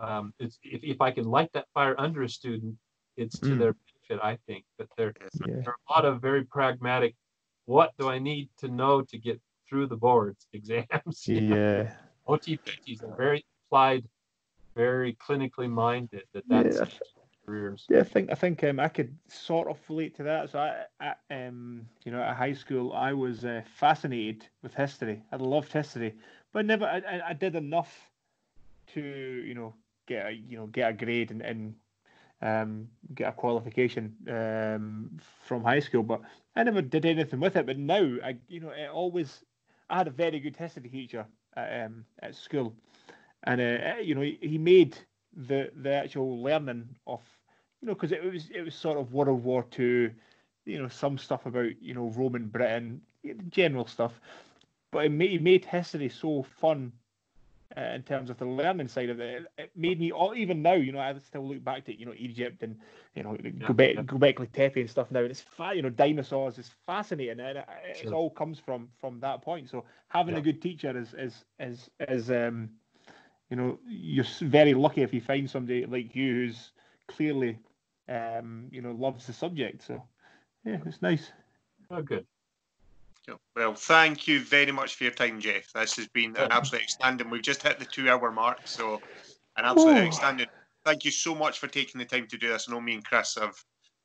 Um, 0.00 0.32
it's, 0.38 0.58
if, 0.62 0.82
if 0.82 1.00
I 1.00 1.10
can 1.10 1.24
light 1.24 1.50
that 1.52 1.66
fire 1.74 1.94
under 1.98 2.22
a 2.22 2.28
student, 2.28 2.74
it's 3.16 3.38
to 3.40 3.46
mm. 3.46 3.58
their 3.58 3.74
benefit, 4.08 4.24
I 4.24 4.38
think. 4.46 4.64
But 4.78 4.88
there, 4.96 5.12
yeah. 5.46 5.56
there 5.62 5.68
are 5.68 5.76
a 5.88 5.92
lot 5.92 6.04
of 6.06 6.22
very 6.22 6.44
pragmatic, 6.44 7.14
what 7.66 7.92
do 7.98 8.08
I 8.08 8.18
need 8.18 8.48
to 8.58 8.68
know 8.68 9.02
to 9.02 9.18
get 9.18 9.40
through 9.68 9.88
the 9.88 9.96
boards 9.96 10.46
exams? 10.52 11.28
Yeah. 11.28 11.92
OTPTs 12.26 13.02
are 13.04 13.16
very 13.16 13.44
applied, 13.66 14.04
very 14.74 15.14
clinically 15.14 15.68
minded. 15.68 16.22
That 16.32 16.44
that's 16.48 16.78
yeah 16.78 16.86
careers. 17.50 17.86
Yeah, 17.88 18.00
I 18.00 18.04
think 18.04 18.30
I 18.30 18.34
think 18.34 18.64
um, 18.64 18.80
I 18.80 18.88
could 18.88 19.16
sort 19.28 19.68
of 19.68 19.78
relate 19.88 20.16
to 20.16 20.22
that. 20.24 20.50
So 20.50 20.58
I, 20.58 20.84
I 21.00 21.46
um, 21.46 21.86
you 22.04 22.12
know, 22.12 22.22
at 22.22 22.36
high 22.36 22.52
school, 22.52 22.92
I 22.92 23.12
was 23.12 23.44
uh, 23.44 23.62
fascinated 23.76 24.46
with 24.62 24.74
history. 24.74 25.22
I 25.32 25.36
loved 25.36 25.72
history, 25.72 26.14
but 26.52 26.66
never 26.66 26.86
I, 26.86 27.20
I 27.30 27.32
did 27.32 27.56
enough 27.56 28.10
to 28.94 29.00
you 29.00 29.54
know 29.54 29.74
get 30.06 30.26
a 30.26 30.32
you 30.32 30.56
know 30.56 30.66
get 30.66 30.90
a 30.90 30.92
grade 30.92 31.30
and, 31.30 31.42
and 31.42 31.74
um, 32.42 32.88
get 33.14 33.28
a 33.28 33.32
qualification 33.32 34.14
um, 34.28 35.18
from 35.44 35.64
high 35.64 35.80
school. 35.80 36.02
But 36.02 36.20
I 36.56 36.62
never 36.62 36.82
did 36.82 37.04
anything 37.04 37.40
with 37.40 37.56
it. 37.56 37.66
But 37.66 37.78
now 37.78 38.16
I 38.24 38.36
you 38.48 38.60
know 38.60 38.70
it 38.70 38.90
always 38.90 39.44
I 39.88 39.98
had 39.98 40.08
a 40.08 40.12
very 40.12 40.38
good 40.38 40.56
history 40.56 40.88
teacher 40.88 41.26
at, 41.56 41.86
um, 41.86 42.04
at 42.20 42.34
school, 42.36 42.74
and 43.44 43.60
uh, 43.60 44.00
you 44.00 44.14
know 44.14 44.22
he, 44.22 44.38
he 44.40 44.58
made 44.58 44.96
the 45.36 45.70
the 45.74 45.92
actual 45.92 46.42
learning 46.42 46.88
of 47.06 47.20
you 47.80 47.88
know, 47.88 47.94
because 47.94 48.12
it 48.12 48.22
was 48.24 48.48
it 48.54 48.62
was 48.62 48.74
sort 48.74 48.98
of 48.98 49.12
World 49.12 49.42
War 49.42 49.64
Two, 49.70 50.10
you 50.64 50.80
know, 50.80 50.88
some 50.88 51.18
stuff 51.18 51.46
about 51.46 51.80
you 51.80 51.94
know 51.94 52.12
Roman 52.16 52.46
Britain, 52.46 53.00
general 53.48 53.86
stuff, 53.86 54.20
but 54.90 55.06
it 55.06 55.10
made, 55.10 55.32
it 55.32 55.42
made 55.42 55.64
history 55.64 56.08
so 56.08 56.42
fun 56.42 56.92
uh, 57.76 57.80
in 57.80 58.02
terms 58.02 58.30
of 58.30 58.38
the 58.38 58.44
learning 58.44 58.88
side 58.88 59.10
of 59.10 59.20
it. 59.20 59.46
It 59.56 59.70
made 59.76 59.98
me 59.98 60.12
all 60.12 60.34
even 60.34 60.62
now, 60.62 60.74
you 60.74 60.92
know, 60.92 61.00
I 61.00 61.16
still 61.18 61.46
look 61.46 61.64
back 61.64 61.84
to 61.86 61.98
you 61.98 62.06
know 62.06 62.14
Egypt 62.16 62.62
and 62.62 62.76
you 63.14 63.22
know 63.22 63.36
yeah, 63.42 63.50
Göbekli, 63.50 64.40
yeah. 64.40 64.46
Tepe 64.52 64.80
and 64.80 64.90
stuff 64.90 65.10
now, 65.10 65.20
and 65.20 65.30
it's 65.30 65.40
fa- 65.40 65.72
you 65.74 65.82
know 65.82 65.90
dinosaurs 65.90 66.58
is 66.58 66.70
fascinating, 66.86 67.40
and 67.40 67.58
it, 67.58 67.66
sure. 67.96 68.08
it 68.08 68.12
all 68.12 68.30
comes 68.30 68.58
from 68.58 68.88
from 69.00 69.20
that 69.20 69.42
point. 69.42 69.70
So 69.70 69.84
having 70.08 70.34
yeah. 70.34 70.40
a 70.40 70.44
good 70.44 70.60
teacher 70.60 70.96
is 70.96 71.14
is 71.14 71.44
is 71.58 71.90
is 72.08 72.30
um, 72.30 72.70
you 73.50 73.56
know, 73.56 73.78
you're 73.86 74.24
very 74.40 74.74
lucky 74.74 75.02
if 75.02 75.12
you 75.12 75.20
find 75.20 75.50
somebody 75.50 75.84
like 75.84 76.14
you 76.14 76.34
who's 76.34 76.70
clearly 77.08 77.58
um, 78.10 78.66
you 78.70 78.82
know, 78.82 78.92
loves 78.92 79.26
the 79.26 79.32
subject. 79.32 79.82
So, 79.86 80.02
yeah, 80.64 80.78
it's 80.84 81.00
nice. 81.00 81.32
Oh, 81.90 82.02
good. 82.02 82.26
Well, 83.54 83.74
thank 83.74 84.26
you 84.26 84.40
very 84.40 84.72
much 84.72 84.96
for 84.96 85.04
your 85.04 85.12
time, 85.12 85.40
Jeff. 85.40 85.72
This 85.72 85.96
has 85.96 86.08
been 86.08 86.36
an 86.36 86.50
absolute 86.50 86.82
outstanding. 86.82 87.30
We've 87.30 87.42
just 87.42 87.62
hit 87.62 87.78
the 87.78 87.84
two-hour 87.84 88.32
mark, 88.32 88.58
so 88.64 89.00
an 89.56 89.64
absolute 89.64 89.96
Ooh. 89.96 90.06
outstanding. 90.06 90.46
Thank 90.84 91.04
you 91.04 91.12
so 91.12 91.34
much 91.34 91.58
for 91.60 91.68
taking 91.68 92.00
the 92.00 92.04
time 92.04 92.26
to 92.26 92.38
do 92.38 92.48
this. 92.48 92.66
I 92.68 92.72
know 92.72 92.80
me 92.80 92.94
and 92.94 93.04
Chris 93.04 93.36
have 93.40 93.54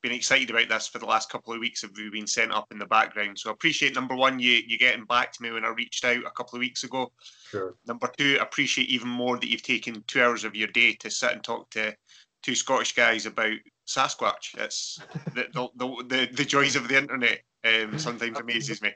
been 0.03 0.11
excited 0.11 0.51
about 0.51 0.69
this 0.69 0.87
for 0.87 0.99
the 0.99 1.07
last 1.07 1.31
couple 1.31 1.53
of 1.53 1.59
weeks. 1.59 1.81
Have 1.81 1.91
we 1.97 2.09
been 2.11 2.27
sent 2.27 2.51
up 2.51 2.67
in 2.71 2.77
the 2.77 2.85
background? 2.85 3.39
So 3.39 3.49
I 3.49 3.53
appreciate 3.53 3.95
number 3.95 4.15
one, 4.15 4.37
you 4.37 4.61
you 4.67 4.77
getting 4.77 5.05
back 5.05 5.31
to 5.31 5.41
me 5.41 5.51
when 5.51 5.65
I 5.65 5.69
reached 5.69 6.05
out 6.05 6.17
a 6.17 6.31
couple 6.31 6.57
of 6.57 6.59
weeks 6.59 6.83
ago. 6.83 7.11
Sure. 7.49 7.73
Number 7.87 8.11
two, 8.17 8.37
appreciate 8.39 8.89
even 8.89 9.07
more 9.07 9.39
that 9.39 9.49
you've 9.49 9.63
taken 9.63 10.03
two 10.05 10.21
hours 10.21 10.43
of 10.43 10.55
your 10.55 10.67
day 10.67 10.93
to 10.99 11.09
sit 11.09 11.31
and 11.31 11.43
talk 11.43 11.71
to 11.71 11.95
two 12.43 12.53
Scottish 12.53 12.93
guys 12.93 13.25
about 13.25 13.57
Sasquatch. 13.85 14.55
It's 14.57 14.99
the 15.33 15.45
the, 15.53 15.69
the, 15.75 16.03
the, 16.07 16.29
the 16.33 16.45
joys 16.45 16.75
of 16.75 16.87
the 16.87 16.97
internet. 16.97 17.41
Um, 17.63 17.97
sometimes 17.97 18.39
amazes 18.39 18.81
me. 18.81 18.91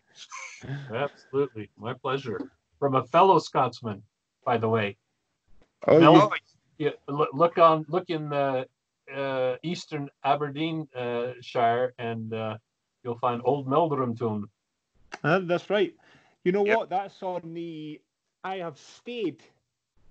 Absolutely, 0.94 1.70
my 1.78 1.94
pleasure. 1.94 2.40
From 2.80 2.96
a 2.96 3.04
fellow 3.04 3.40
Scotsman, 3.40 4.02
by 4.46 4.58
the 4.58 4.70
way. 4.70 4.98
Oh, 5.88 6.00
Mel- 6.00 6.14
you- 6.14 6.22
Oh, 6.22 6.32
Yeah, 6.78 6.92
look, 7.08 7.30
look 7.34 7.58
on 7.58 7.86
look 7.90 8.10
in 8.10 8.30
the 8.30 8.68
uh, 9.14 9.56
eastern 9.64 10.10
Aberdeen 10.24 10.88
uh, 10.96 11.34
Shire, 11.42 11.94
and 11.98 12.34
uh, 12.34 12.58
you'll 13.04 13.18
find 13.20 13.42
Old 13.44 13.68
Meldrum 13.68 14.16
Tomb. 14.16 14.50
Uh, 15.24 15.40
that's 15.40 15.70
right. 15.70 15.94
You 16.46 16.52
know 16.52 16.64
Yep. 16.64 16.78
what? 16.78 16.90
That's 16.90 17.22
on 17.22 17.54
the. 17.54 18.00
I 18.44 18.58
have 18.58 18.78
stayed 18.78 19.44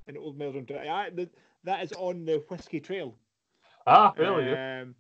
in 0.07 0.17
Old 0.19 0.37
Meldrum. 0.37 0.67
I, 0.71 1.11
the, 1.11 1.29
that 1.65 1.83
is 1.83 1.93
on 1.93 2.25
the 2.27 2.43
Whiskey 2.49 2.81
Trail. 2.81 3.15
Ah, 3.89 4.15
really? 4.17 4.53
Um, 4.53 4.95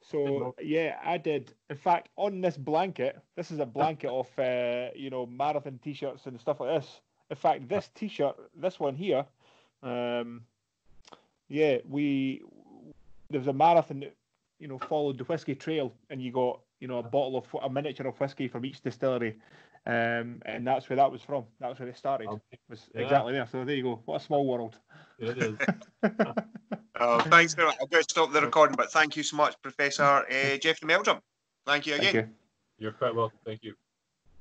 so 0.00 0.54
yeah, 0.62 0.96
I 1.04 1.18
did. 1.18 1.52
In 1.68 1.76
fact, 1.76 2.08
on 2.16 2.40
this 2.40 2.56
blanket, 2.56 3.18
this 3.36 3.50
is 3.50 3.58
a 3.58 3.66
blanket 3.66 4.10
of 4.10 4.26
uh, 4.38 4.88
you 4.94 5.10
know 5.10 5.26
marathon 5.26 5.78
t-shirts 5.82 6.26
and 6.26 6.40
stuff 6.40 6.60
like 6.60 6.80
this. 6.80 7.00
In 7.30 7.36
fact, 7.36 7.68
this 7.68 7.90
t-shirt, 7.94 8.34
this 8.56 8.80
one 8.80 8.96
here, 8.96 9.24
um, 9.82 10.42
yeah, 11.48 11.78
we 11.88 12.42
there 13.30 13.40
was 13.40 13.48
a 13.48 13.52
marathon 13.52 14.00
that 14.00 14.16
you 14.58 14.68
know 14.68 14.78
followed 14.78 15.18
the 15.18 15.24
whiskey 15.24 15.54
trail, 15.54 15.92
and 16.08 16.22
you 16.22 16.32
got 16.32 16.60
you 16.80 16.88
know 16.88 16.98
a 16.98 17.02
bottle 17.02 17.36
of 17.36 17.62
a 17.62 17.70
miniature 17.70 18.06
of 18.06 18.18
whiskey 18.18 18.48
from 18.48 18.64
each 18.64 18.80
distillery, 18.82 19.36
um, 19.90 20.40
and 20.46 20.64
that's 20.66 20.88
where 20.88 20.96
that 20.96 21.10
was 21.10 21.22
from. 21.22 21.44
That's 21.58 21.80
where 21.80 21.88
it 21.88 21.96
started. 21.96 22.28
Okay, 22.28 22.58
Was 22.68 22.88
Yeah. 22.94 23.02
exactly 23.02 23.32
there. 23.32 23.46
So 23.50 23.64
there 23.64 23.74
you 23.74 23.82
go. 23.82 24.02
What 24.04 24.20
a 24.20 24.24
small 24.24 24.46
world. 24.46 24.78
it 25.18 25.36
is. 25.38 25.58
Oh, 27.02 27.18
thanks 27.18 27.54
very 27.54 27.66
much. 27.66 27.76
I'm 27.80 27.88
going 27.88 28.02
to 28.02 28.10
stop 28.10 28.30
the 28.30 28.42
recording, 28.42 28.76
but 28.76 28.92
thank 28.92 29.16
you 29.16 29.22
so 29.22 29.34
much, 29.34 29.54
Professor 29.62 30.02
uh, 30.02 30.58
Jeffrey 30.58 30.86
Meldrum. 30.86 31.18
Thank 31.64 31.86
you 31.86 31.94
again. 31.94 32.12
Thank 32.12 32.26
you. 32.26 32.34
You're 32.76 32.92
quite 32.92 33.14
welcome. 33.14 33.38
Thank 33.46 33.62
you. 33.62 33.74